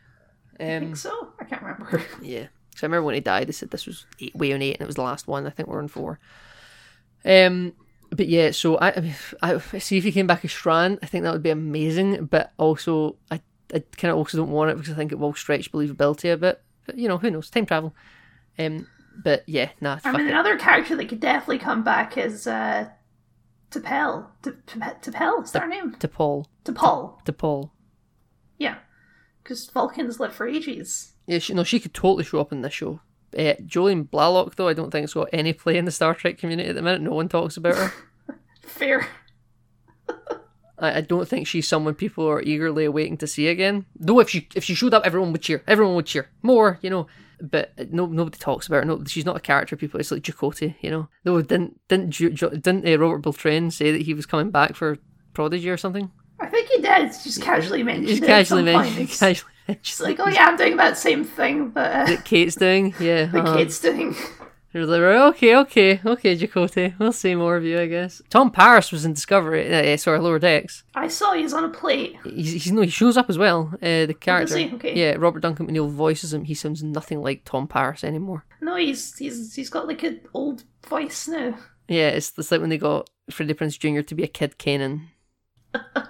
I 0.58 0.74
Um, 0.74 0.80
think 0.82 0.96
so. 0.96 1.32
I 1.40 1.44
can't 1.44 1.62
remember. 1.62 2.02
Yeah. 2.22 2.46
So 2.74 2.84
I 2.84 2.86
remember 2.86 3.04
when 3.04 3.14
he 3.14 3.20
died, 3.20 3.46
they 3.48 3.52
said 3.52 3.70
this 3.70 3.86
was 3.86 4.06
eight, 4.18 4.34
way 4.34 4.50
eight, 4.52 4.74
and 4.74 4.80
it 4.82 4.86
was 4.86 4.96
the 4.96 5.02
last 5.02 5.28
one. 5.28 5.46
I 5.46 5.50
think 5.50 5.68
we're 5.68 5.78
on 5.82 5.88
four. 5.88 6.18
Um, 7.24 7.74
but 8.10 8.28
yeah, 8.28 8.50
so 8.50 8.76
I, 8.78 9.14
I, 9.42 9.60
I 9.72 9.78
see 9.78 9.98
if 9.98 10.04
he 10.04 10.10
came 10.12 10.26
back 10.26 10.44
as 10.44 10.50
Shran. 10.50 10.98
I 11.02 11.06
think 11.06 11.22
that 11.24 11.32
would 11.32 11.42
be 11.42 11.50
amazing. 11.50 12.26
But 12.26 12.52
also, 12.58 13.16
I, 13.30 13.40
I 13.72 13.82
kind 13.96 14.10
of 14.12 14.18
also 14.18 14.38
don't 14.38 14.50
want 14.50 14.70
it 14.70 14.76
because 14.76 14.92
I 14.92 14.96
think 14.96 15.12
it 15.12 15.18
will 15.18 15.34
stretch 15.34 15.72
believability 15.72 16.32
a 16.32 16.36
bit. 16.36 16.62
But 16.86 16.98
you 16.98 17.08
know, 17.08 17.18
who 17.18 17.30
knows? 17.30 17.50
Time 17.50 17.66
travel. 17.66 17.94
Um, 18.58 18.86
but 19.22 19.44
yeah, 19.46 19.70
nah. 19.80 19.98
I 20.04 20.12
mean, 20.12 20.26
it. 20.26 20.30
another 20.30 20.58
character 20.58 20.96
that 20.96 21.08
could 21.08 21.20
definitely 21.20 21.58
come 21.58 21.82
back 21.82 22.16
is 22.16 22.46
uh, 22.46 22.88
T'Pel. 23.70 24.26
T'Pel, 24.42 25.44
is 25.44 25.52
that 25.52 25.62
her 25.62 25.68
name? 25.68 25.94
T'Pol. 25.94 26.46
To 26.64 27.32
Paul. 27.32 27.72
Yeah. 28.58 28.76
Because 29.42 29.68
Vulcans 29.70 30.20
live 30.20 30.34
for 30.34 30.46
ages. 30.46 31.12
Yeah, 31.26 31.38
she, 31.38 31.54
no, 31.54 31.64
she 31.64 31.80
could 31.80 31.94
totally 31.94 32.24
show 32.24 32.40
up 32.40 32.52
in 32.52 32.62
this 32.62 32.72
show. 32.72 33.00
Uh, 33.36 33.54
Jolene 33.62 34.08
Blalock, 34.08 34.54
though, 34.56 34.68
I 34.68 34.74
don't 34.74 34.90
think 34.90 35.04
has 35.04 35.14
got 35.14 35.30
any 35.32 35.52
play 35.52 35.78
in 35.78 35.84
the 35.84 35.90
Star 35.90 36.14
Trek 36.14 36.38
community 36.38 36.68
at 36.68 36.74
the 36.74 36.82
minute. 36.82 37.00
No 37.00 37.12
one 37.12 37.28
talks 37.28 37.56
about 37.56 37.76
her. 37.76 37.92
Fair. 38.62 39.08
I, 40.82 40.98
I 40.98 41.00
don't 41.00 41.26
think 41.26 41.46
she's 41.46 41.68
someone 41.68 41.94
people 41.94 42.28
are 42.28 42.42
eagerly 42.42 42.84
awaiting 42.84 43.16
to 43.18 43.26
see 43.26 43.48
again. 43.48 43.86
Though 43.96 44.20
if 44.20 44.28
she 44.28 44.48
if 44.54 44.64
she 44.64 44.74
showed 44.74 44.92
up, 44.92 45.06
everyone 45.06 45.32
would 45.32 45.42
cheer. 45.42 45.62
Everyone 45.66 45.94
would 45.94 46.06
cheer 46.06 46.28
more, 46.42 46.78
you 46.82 46.90
know. 46.90 47.06
But 47.40 47.72
no, 47.92 48.06
nobody 48.06 48.38
talks 48.38 48.66
about 48.66 48.84
her. 48.84 48.84
No, 48.84 49.02
she's 49.04 49.24
not 49.24 49.36
a 49.36 49.40
character. 49.40 49.76
People, 49.76 49.98
it's 49.98 50.12
like 50.12 50.22
Chakotay, 50.22 50.76
you 50.80 50.90
know. 50.90 51.09
Though 51.24 51.40
didn't 51.40 51.80
didn't 51.88 52.10
didn't 52.10 52.86
uh, 52.86 52.98
Robert 52.98 53.18
Beltran 53.18 53.70
say 53.70 53.92
that 53.92 54.02
he 54.02 54.14
was 54.14 54.26
coming 54.26 54.50
back 54.50 54.76
for 54.76 54.98
Prodigy 55.32 55.70
or 55.70 55.76
something? 55.76 56.10
I 56.38 56.46
think 56.46 56.68
he 56.68 56.82
did. 56.82 57.12
Just 57.12 57.40
casually 57.40 57.82
mentioned 57.82 58.09
Just 58.09 58.22
it. 58.22 58.26
casually 58.34 58.62
mentioned. 58.62 59.09
Casually 59.09 59.52
mentioned. 59.68 60.00
like, 60.00 60.20
oh 60.20 60.28
yeah, 60.28 60.46
I'm 60.46 60.56
doing 60.56 60.76
that 60.76 60.98
same 60.98 61.24
thing, 61.24 61.70
but 61.70 61.92
uh, 61.92 62.04
that 62.06 62.24
Kate's 62.24 62.56
doing, 62.56 62.94
yeah. 63.00 63.26
the 63.26 63.40
uh-huh. 63.40 63.56
kid's 63.56 63.80
doing. 63.80 64.14
You're 64.72 64.86
like, 64.86 65.02
right, 65.02 65.28
okay, 65.28 65.56
okay, 65.56 66.00
okay, 66.04 66.34
Chakotay. 66.34 66.98
We'll 66.98 67.12
see 67.12 67.34
more 67.34 67.56
of 67.56 67.64
you, 67.64 67.78
I 67.78 67.86
guess. 67.86 68.22
Tom 68.30 68.50
Paris 68.50 68.90
was 68.90 69.04
in 69.04 69.12
Discovery, 69.12 69.72
uh, 69.72 69.96
sorry, 69.98 70.18
Lower 70.18 70.38
Decks. 70.38 70.82
I 70.94 71.08
saw 71.08 71.34
he's 71.34 71.52
on 71.52 71.64
a 71.64 71.68
plate. 71.68 72.16
He's, 72.24 72.52
he's 72.52 72.72
no, 72.72 72.80
he 72.80 72.88
shows 72.88 73.18
up 73.18 73.28
as 73.28 73.36
well. 73.36 73.70
Uh, 73.74 74.06
the 74.06 74.16
character, 74.18 74.56
he? 74.56 74.72
Okay. 74.72 74.98
yeah, 74.98 75.16
Robert 75.18 75.40
Duncan 75.40 75.66
McNeil 75.66 75.90
voices 75.90 76.32
him. 76.32 76.44
He 76.44 76.54
sounds 76.54 76.82
nothing 76.82 77.20
like 77.20 77.44
Tom 77.44 77.68
Paris 77.68 78.02
anymore. 78.02 78.46
No, 78.62 78.76
he's 78.76 79.18
he's 79.18 79.54
he's 79.54 79.68
got 79.68 79.86
like 79.86 80.02
an 80.04 80.22
old 80.32 80.64
voice 80.88 81.28
now. 81.28 81.54
Yeah, 81.88 82.08
it's, 82.08 82.32
it's 82.38 82.50
like 82.50 82.62
when 82.62 82.70
they 82.70 82.78
got 82.78 83.10
Freddie 83.30 83.52
Prinze 83.52 83.78
Jr. 83.78 84.00
to 84.00 84.14
be 84.14 84.22
a 84.22 84.28
kid 84.28 84.56
Kanan. 84.58 85.08
Because 85.72 86.02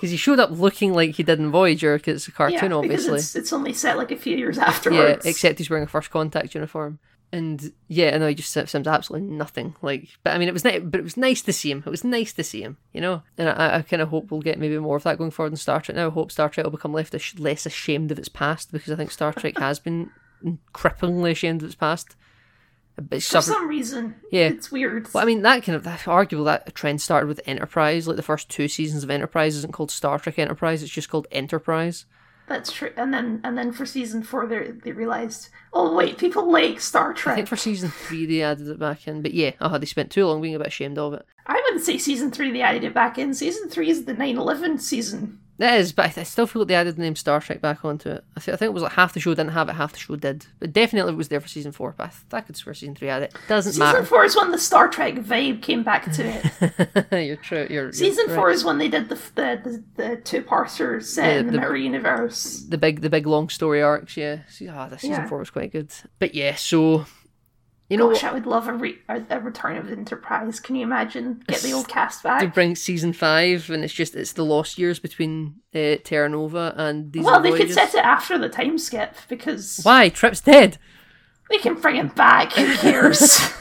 he 0.10 0.16
showed 0.16 0.38
up 0.38 0.50
looking 0.50 0.94
like 0.94 1.16
he 1.16 1.22
did 1.22 1.38
in 1.38 1.50
Voyager, 1.50 1.98
because 1.98 2.16
it's 2.16 2.28
a 2.28 2.32
cartoon, 2.32 2.70
yeah, 2.70 2.76
obviously. 2.76 3.18
it's, 3.18 3.36
it's 3.36 3.52
only 3.52 3.74
set 3.74 3.98
like 3.98 4.10
a 4.10 4.16
few 4.16 4.36
years 4.36 4.56
afterwards. 4.56 5.24
Yeah, 5.24 5.30
except 5.30 5.58
he's 5.58 5.68
wearing 5.68 5.84
a 5.84 5.88
first 5.88 6.10
contact 6.10 6.54
uniform. 6.54 6.98
And 7.32 7.72
yeah, 7.86 8.16
no, 8.18 8.26
he 8.26 8.34
just 8.34 8.50
sounds 8.52 8.74
absolutely 8.88 9.28
nothing 9.28 9.76
like. 9.82 10.08
But 10.24 10.34
I 10.34 10.38
mean, 10.38 10.48
it 10.48 10.52
was 10.52 10.64
ni- 10.64 10.80
but 10.80 10.98
it 10.98 11.04
was 11.04 11.16
nice 11.16 11.42
to 11.42 11.52
see 11.52 11.70
him. 11.70 11.84
It 11.86 11.90
was 11.90 12.02
nice 12.02 12.32
to 12.32 12.42
see 12.42 12.60
him, 12.60 12.76
you 12.92 13.00
know. 13.00 13.22
And 13.38 13.48
I, 13.48 13.76
I 13.76 13.82
kind 13.82 14.02
of 14.02 14.08
hope 14.08 14.30
we'll 14.32 14.40
get 14.42 14.58
maybe 14.58 14.76
more 14.80 14.96
of 14.96 15.04
that 15.04 15.16
going 15.18 15.30
forward 15.30 15.52
in 15.52 15.56
Star 15.56 15.80
Trek. 15.80 15.94
Now 15.94 16.08
I 16.08 16.10
hope 16.10 16.32
Star 16.32 16.48
Trek 16.48 16.64
will 16.64 16.72
become 16.72 16.92
less 16.92 17.12
less 17.38 17.66
ashamed 17.66 18.10
of 18.10 18.18
its 18.18 18.28
past 18.28 18.72
because 18.72 18.92
I 18.92 18.96
think 18.96 19.12
Star 19.12 19.32
Trek 19.32 19.58
has 19.58 19.78
been 19.78 20.10
cripplingly 20.74 21.30
ashamed 21.32 21.62
of 21.62 21.66
its 21.66 21.76
past. 21.76 22.16
But 22.96 23.18
it's 23.18 23.26
For 23.26 23.40
suffered- 23.40 23.52
some 23.52 23.68
reason, 23.68 24.16
Yeah. 24.32 24.48
it's 24.48 24.72
weird. 24.72 25.08
well, 25.14 25.22
I 25.22 25.26
mean, 25.26 25.42
that 25.42 25.62
kind 25.62 25.76
of 25.76 25.84
that 25.84 26.08
arguable 26.08 26.44
that 26.46 26.74
trend 26.74 27.00
started 27.00 27.28
with 27.28 27.40
Enterprise. 27.46 28.08
Like 28.08 28.16
the 28.16 28.22
first 28.22 28.48
two 28.48 28.66
seasons 28.66 29.04
of 29.04 29.10
Enterprise 29.10 29.54
isn't 29.56 29.72
called 29.72 29.92
Star 29.92 30.18
Trek 30.18 30.38
Enterprise; 30.38 30.82
it's 30.82 30.90
just 30.92 31.08
called 31.08 31.28
Enterprise. 31.30 32.06
That's 32.50 32.72
true. 32.72 32.92
And 32.96 33.14
then 33.14 33.40
and 33.44 33.56
then 33.56 33.70
for 33.70 33.86
season 33.86 34.24
four, 34.24 34.44
they 34.44 34.72
they 34.72 34.90
realized, 34.90 35.50
oh 35.72 35.94
wait, 35.94 36.18
people 36.18 36.50
like 36.50 36.80
Star 36.80 37.14
Trek. 37.14 37.34
I 37.34 37.36
think 37.36 37.48
for 37.48 37.56
season 37.56 37.90
three 37.90 38.26
they 38.26 38.42
added 38.42 38.66
it 38.66 38.76
back 38.80 39.06
in, 39.06 39.22
but 39.22 39.32
yeah, 39.32 39.52
uh, 39.60 39.78
they 39.78 39.86
spent 39.86 40.10
too 40.10 40.26
long 40.26 40.42
being 40.42 40.56
a 40.56 40.58
bit 40.58 40.66
ashamed 40.66 40.98
of 40.98 41.14
it. 41.14 41.24
I 41.46 41.54
wouldn't 41.54 41.84
say 41.84 41.96
season 41.96 42.32
three 42.32 42.50
they 42.50 42.60
added 42.60 42.82
it 42.82 42.92
back 42.92 43.18
in. 43.18 43.34
Season 43.34 43.68
three 43.68 43.88
is 43.88 44.04
the 44.04 44.14
9-11 44.14 44.80
season. 44.80 45.38
That 45.60 45.78
is, 45.78 45.92
but 45.92 46.16
I, 46.18 46.22
still 46.22 46.46
feel 46.46 46.62
like 46.62 46.68
they 46.68 46.74
added 46.74 46.96
the 46.96 47.02
name 47.02 47.14
Star 47.14 47.38
Trek 47.38 47.60
back 47.60 47.84
onto 47.84 48.08
it. 48.08 48.24
I, 48.36 48.40
th- 48.40 48.54
I 48.54 48.56
think 48.56 48.70
it 48.70 48.72
was 48.72 48.82
like 48.82 48.92
half 48.92 49.12
the 49.12 49.20
show 49.20 49.30
didn't 49.34 49.50
have 49.52 49.68
it, 49.68 49.74
half 49.74 49.92
the 49.92 49.98
show 49.98 50.16
did. 50.16 50.46
But 50.58 50.72
definitely 50.72 51.12
it 51.12 51.16
was 51.16 51.28
there 51.28 51.38
for 51.40 51.48
season 51.48 51.70
four. 51.70 51.94
But 51.96 52.04
I, 52.04 52.08
th- 52.08 52.22
I 52.32 52.40
could 52.40 52.56
swear 52.56 52.74
season 52.74 52.94
three 52.94 53.08
had 53.08 53.22
it. 53.24 53.34
Doesn't 53.46 53.72
Season 53.72 53.84
matter. 53.86 54.02
four 54.04 54.24
is 54.24 54.34
when 54.34 54.50
the 54.52 54.58
Star 54.58 54.88
Trek 54.88 55.16
vibe 55.16 55.60
came 55.62 55.82
back 55.82 56.10
to 56.12 56.24
it. 57.12 57.26
you're 57.26 57.36
true. 57.36 57.66
You're, 57.68 57.84
you're 57.84 57.92
Season 57.92 58.24
right. 58.28 58.34
four 58.36 58.50
is 58.50 58.64
when 58.64 58.78
they 58.78 58.88
did 58.88 59.08
the 59.10 59.16
the, 59.34 59.82
the, 59.96 60.02
the 60.08 60.16
two 60.16 60.42
parters 60.42 61.08
set 61.08 61.26
Yeah, 61.34 61.38
in 61.40 61.46
the, 61.46 61.52
the- 61.52 61.58
mirror 61.58 61.76
universe. 61.76 62.64
the 62.68 62.78
big 62.78 63.02
the 63.02 63.10
big 63.10 63.26
long 63.26 63.48
story 63.50 63.82
arcs. 63.82 64.16
Yeah, 64.16 64.38
See, 64.48 64.66
ah, 64.68 64.88
the 64.88 64.98
season 64.98 65.10
Yeah. 65.22 65.28
four 65.28 65.38
was 65.40 65.50
quite 65.50 65.72
good. 65.72 65.92
But 66.18 66.34
yeah, 66.34 66.54
so 66.54 67.04
you 67.90 67.96
know 67.96 68.08
Gosh, 68.10 68.22
what? 68.22 68.30
I 68.30 68.34
would 68.34 68.46
love 68.46 68.68
a, 68.68 68.72
re- 68.72 68.98
a, 69.08 69.20
a 69.30 69.40
return 69.40 69.76
of 69.76 69.90
Enterprise. 69.90 70.60
Can 70.60 70.76
you 70.76 70.84
imagine? 70.84 71.42
Get 71.48 71.60
the 71.60 71.72
old 71.72 71.88
cast 71.88 72.22
back? 72.22 72.40
to 72.40 72.46
bring 72.48 72.76
season 72.76 73.12
five, 73.12 73.68
and 73.68 73.84
it's 73.84 73.92
just 73.92 74.14
it's 74.14 74.32
the 74.32 74.44
lost 74.44 74.78
years 74.78 74.98
between 74.98 75.56
uh, 75.74 75.96
Terra 76.04 76.28
Nova 76.28 76.72
and 76.76 77.12
these. 77.12 77.24
Well, 77.24 77.42
they 77.42 77.50
could 77.52 77.72
set 77.72 77.94
it 77.94 78.04
after 78.04 78.38
the 78.38 78.48
time 78.48 78.78
skip 78.78 79.16
because 79.28 79.80
Why 79.82 80.08
Trip's 80.08 80.40
dead? 80.40 80.78
we 81.50 81.58
can 81.58 81.74
bring 81.74 81.96
him 81.96 82.08
back. 82.08 82.52
Who 82.52 82.76
cares? 82.76 83.52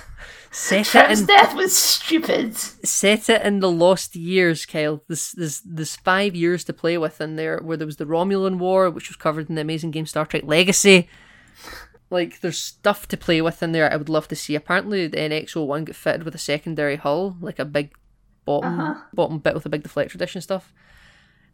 Set 0.52 0.80
it 0.82 0.86
Trip's 0.88 1.20
in 1.22 1.26
death 1.28 1.54
was 1.54 1.78
stupid. 1.78 2.58
set 2.58 3.30
it 3.30 3.44
in 3.44 3.60
the 3.60 3.70
lost 3.70 4.16
years, 4.16 4.66
Kyle. 4.66 5.04
There's, 5.08 5.32
there's, 5.34 5.62
there's 5.62 5.96
five 5.96 6.36
years 6.36 6.64
to 6.64 6.74
play 6.74 6.98
with 6.98 7.22
in 7.22 7.36
there, 7.36 7.60
where 7.60 7.78
there 7.78 7.86
was 7.86 7.98
the 7.98 8.06
Romulan 8.06 8.58
War, 8.58 8.90
which 8.90 9.10
was 9.10 9.16
covered 9.16 9.48
in 9.50 9.54
the 9.54 9.62
amazing 9.62 9.92
game 9.92 10.08
Star 10.08 10.26
Trek 10.26 10.44
Legacy. 10.46 11.08
Like, 12.12 12.40
there's 12.42 12.58
stuff 12.62 13.08
to 13.10 13.18
play 13.18 13.42
with 13.42 13.62
in 13.62 13.72
there 13.72 13.92
I 13.92 13.96
would 13.96 14.10
love 14.10 14.28
to 14.30 14.36
see. 14.36 14.56
Apparently, 14.56 15.06
the 15.08 15.18
NX-01 15.18 15.86
got 15.86 15.96
fitted 15.96 16.24
with 16.24 16.34
a 16.36 16.40
secondary 16.40 16.96
hull, 16.96 17.38
like 17.40 17.60
a 17.60 17.66
big 17.66 17.94
bottom 18.46 18.80
Uh-huh. 18.80 19.02
bottom 19.14 19.38
bit 19.40 19.54
with 19.54 19.66
a 19.66 19.70
big 19.70 19.84
deflector 19.84 20.18
dish 20.18 20.34
and 20.36 20.44
stuff. 20.44 20.74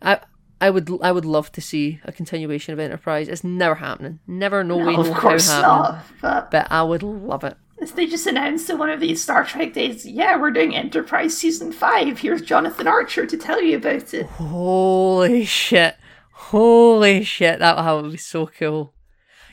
I 0.01 0.19
I 0.61 0.69
would 0.69 0.89
I 1.01 1.11
would 1.11 1.25
love 1.25 1.51
to 1.51 1.61
see 1.61 1.99
a 2.05 2.11
continuation 2.13 2.71
of 2.73 2.79
Enterprise. 2.79 3.27
It's 3.27 3.43
never 3.43 3.75
happening. 3.75 4.19
Never, 4.27 4.63
no, 4.63 4.77
way, 4.77 4.83
No, 4.85 4.91
no 4.91 4.99
of 5.01 5.07
how 5.09 5.19
course 5.19 5.47
happening. 5.49 5.67
not. 5.67 6.05
But 6.21 6.51
But 6.51 6.71
I 6.71 6.83
would 6.83 7.03
love 7.03 7.43
it. 7.43 7.57
if 7.79 7.93
they 7.93 8.05
just 8.07 8.25
announced 8.25 8.69
in 8.69 8.77
one 8.77 8.89
of 8.89 9.01
these 9.01 9.21
Star 9.21 9.43
Trek 9.43 9.73
days, 9.73 10.05
yeah, 10.05 10.39
we're 10.39 10.51
doing 10.51 10.73
Enterprise 10.73 11.35
season 11.37 11.73
five. 11.73 12.19
Here's 12.19 12.41
Jonathan 12.41 12.87
Archer 12.87 13.25
to 13.25 13.35
tell 13.37 13.61
you 13.61 13.75
about 13.75 14.13
it. 14.13 14.27
Holy 14.27 15.43
shit. 15.43 15.95
Holy 16.31 17.23
shit. 17.25 17.59
That, 17.59 17.75
that 17.75 17.91
would 17.91 18.11
be 18.13 18.17
so 18.17 18.47
cool. 18.47 18.93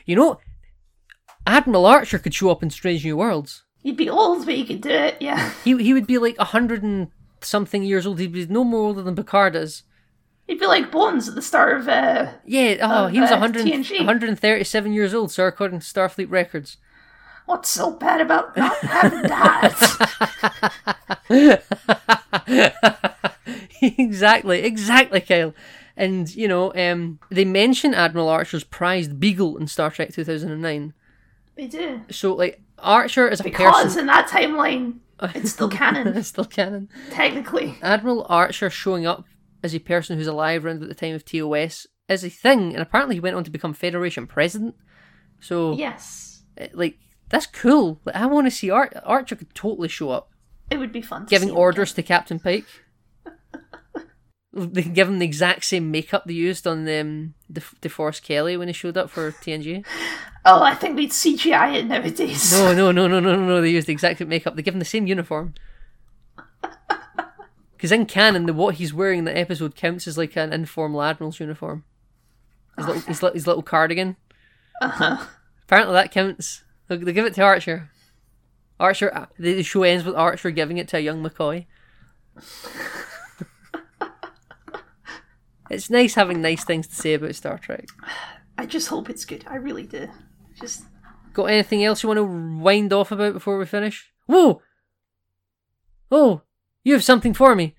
You 0.05 0.15
know, 0.15 0.39
Admiral 1.45 1.85
Archer 1.85 2.19
could 2.19 2.33
show 2.33 2.49
up 2.51 2.63
in 2.63 2.69
Strange 2.69 3.03
New 3.03 3.17
Worlds. 3.17 3.63
He'd 3.81 3.97
be 3.97 4.09
old, 4.09 4.45
but 4.45 4.55
he 4.55 4.63
could 4.65 4.79
do 4.81 4.89
it. 4.89 5.17
Yeah, 5.19 5.51
He 5.63 5.75
he 5.83 5.93
would 5.93 6.07
be 6.07 6.17
like 6.17 6.37
a 6.39 6.45
hundred 6.45 6.83
and 6.83 7.09
something 7.41 7.83
years 7.83 8.07
old. 8.07 8.19
He'd 8.19 8.31
be 8.31 8.45
no 8.45 8.63
more 8.63 8.81
older 8.81 9.01
than 9.01 9.15
Picard 9.15 9.55
is. 9.55 9.83
he'd 10.47 10.59
be 10.59 10.67
like 10.67 10.91
Bones 10.91 11.27
at 11.27 11.35
the 11.35 11.41
start 11.41 11.77
of. 11.77 11.87
uh 11.89 12.31
Yeah, 12.45 12.77
oh, 12.81 13.05
Of, 13.07 13.11
he 13.11 13.19
was 13.19 13.31
uh, 13.31 13.39
100, 13.39 13.65
TNG. 13.65 13.97
137 13.97 14.93
years 14.93 15.13
old, 15.13 15.31
sir, 15.31 15.47
according 15.47 15.79
to 15.79 15.85
Starfleet 15.85 16.29
records. 16.31 16.77
What's 17.45 17.67
so 17.69 17.91
bad 17.91 18.21
about 18.21 18.55
not 18.55 18.77
having 18.77 19.23
that? 19.23 19.73
exactly, 23.81 24.63
exactly, 24.63 25.19
Kyle. 25.21 25.53
And, 25.97 26.33
you 26.33 26.47
know, 26.47 26.73
um, 26.73 27.19
they 27.29 27.43
mention 27.45 27.93
Admiral 27.93 28.29
Archer's 28.29 28.63
prized 28.63 29.19
beagle 29.19 29.57
in 29.57 29.67
Star 29.67 29.91
Trek 29.91 30.13
2009. 30.13 30.93
They 31.55 31.67
do 31.67 32.01
So, 32.09 32.33
like, 32.33 32.61
Archer 32.79 33.27
is 33.27 33.39
a 33.39 33.43
because 33.43 33.83
person. 33.83 34.01
in 34.01 34.05
that 34.07 34.27
timeline, 34.27 34.99
it's 35.21 35.51
still 35.51 35.69
canon 35.79 36.07
It's 36.17 36.27
still 36.29 36.45
canon. 36.45 36.89
technically. 37.11 37.77
Admiral 37.81 38.25
Archer 38.29 38.69
showing 38.69 39.05
up 39.05 39.25
as 39.63 39.73
a 39.75 39.79
person 39.79 40.17
who's 40.17 40.27
alive 40.27 40.65
around 40.65 40.81
at 40.83 40.89
the 40.89 40.95
time 40.95 41.15
of 41.15 41.23
TOS 41.25 41.87
is 42.09 42.23
a 42.23 42.29
thing, 42.29 42.73
and 42.73 42.81
apparently 42.81 43.15
he 43.15 43.19
went 43.21 43.35
on 43.35 43.43
to 43.45 43.51
become 43.51 43.73
Federation 43.73 44.27
president. 44.27 44.75
So, 45.39 45.73
Yes, 45.73 46.43
eh, 46.57 46.67
like, 46.73 46.97
that's 47.29 47.45
cool. 47.45 48.01
Like, 48.05 48.15
I 48.15 48.25
want 48.25 48.47
to 48.47 48.51
see 48.51 48.69
Ar- 48.69 48.91
Archer 49.05 49.35
could 49.35 49.53
totally 49.55 49.87
show 49.87 50.09
up, 50.09 50.29
it 50.69 50.77
would 50.77 50.91
be 50.91 51.01
fun. 51.01 51.25
Giving 51.29 51.51
orders 51.51 51.93
to 51.93 52.03
Captain 52.03 52.39
Pike. 52.39 52.65
they 54.53 54.83
can 54.83 54.93
give 54.93 55.07
him 55.07 55.19
the 55.19 55.25
exact 55.25 55.65
same 55.65 55.89
makeup 55.91 56.23
they 56.25 56.33
used 56.33 56.67
on 56.67 56.79
um, 56.87 57.33
De- 57.51 57.61
DeForest 57.81 58.21
Kelley 58.23 58.55
when 58.57 58.67
he 58.67 58.73
showed 58.73 58.97
up 58.97 59.09
for 59.09 59.31
TNG. 59.31 59.85
Oh, 60.45 60.61
I 60.61 60.75
think 60.75 60.97
we'd 60.97 61.11
CGI 61.11 61.75
it 61.75 61.85
nowadays. 61.85 62.51
No, 62.51 62.73
no, 62.73 62.91
no, 62.91 63.07
no, 63.07 63.19
no, 63.19 63.35
no, 63.35 63.45
no. 63.45 63.61
They 63.61 63.69
used 63.69 63.87
the 63.87 63.93
exact 63.93 64.19
same 64.19 64.27
makeup. 64.29 64.55
They 64.55 64.61
give 64.61 64.73
him 64.73 64.79
the 64.79 64.85
same 64.85 65.07
uniform. 65.07 65.53
Because 67.75 67.91
in 67.91 68.05
canon, 68.05 68.45
the 68.45 68.53
what 68.53 68.75
he's 68.75 68.93
wearing 68.93 69.19
in 69.19 69.25
the 69.25 69.37
episode 69.37 69.75
counts 69.75 70.07
as 70.07 70.17
like 70.17 70.37
an 70.37 70.53
informal 70.53 71.01
admiral's 71.01 71.41
uniform. 71.41 71.83
His 72.77 72.87
little, 72.87 73.01
his, 73.01 73.19
his 73.19 73.45
little 73.45 73.61
cardigan. 73.61 74.15
Uh-huh. 74.81 75.25
Apparently 75.65 75.93
that 75.93 76.09
counts. 76.09 76.63
They, 76.87 76.95
they 76.95 77.11
give 77.11 77.25
it 77.25 77.33
to 77.33 77.41
Archer. 77.41 77.89
Archer. 78.79 79.13
uh, 79.13 79.25
The 79.37 79.55
the 79.55 79.63
show 79.63 79.83
ends 79.83 80.05
with 80.05 80.15
Archer 80.15 80.49
giving 80.51 80.77
it 80.77 80.87
to 80.89 80.97
a 80.97 81.01
young 81.01 81.21
McCoy. 81.21 81.65
it's 85.69 85.89
nice 85.89 86.15
having 86.15 86.41
nice 86.41 86.63
things 86.63 86.87
to 86.87 86.95
say 86.95 87.15
about 87.15 87.35
Star 87.35 87.57
Trek. 87.57 87.85
I 88.57 88.65
just 88.65 88.87
hope 88.87 89.09
it's 89.09 89.25
good. 89.25 89.43
I 89.49 89.55
really 89.57 89.83
do. 89.83 90.07
Just 90.59 90.83
Got 91.33 91.45
anything 91.45 91.83
else 91.83 92.03
you 92.03 92.07
want 92.07 92.19
to 92.19 92.61
wind 92.61 92.93
off 92.93 93.11
about 93.11 93.33
before 93.33 93.57
we 93.57 93.65
finish? 93.65 94.11
Whoa! 94.27 94.61
Oh, 96.11 96.41
you 96.83 96.93
have 96.93 97.03
something 97.03 97.33
for 97.33 97.55
me. 97.55 97.71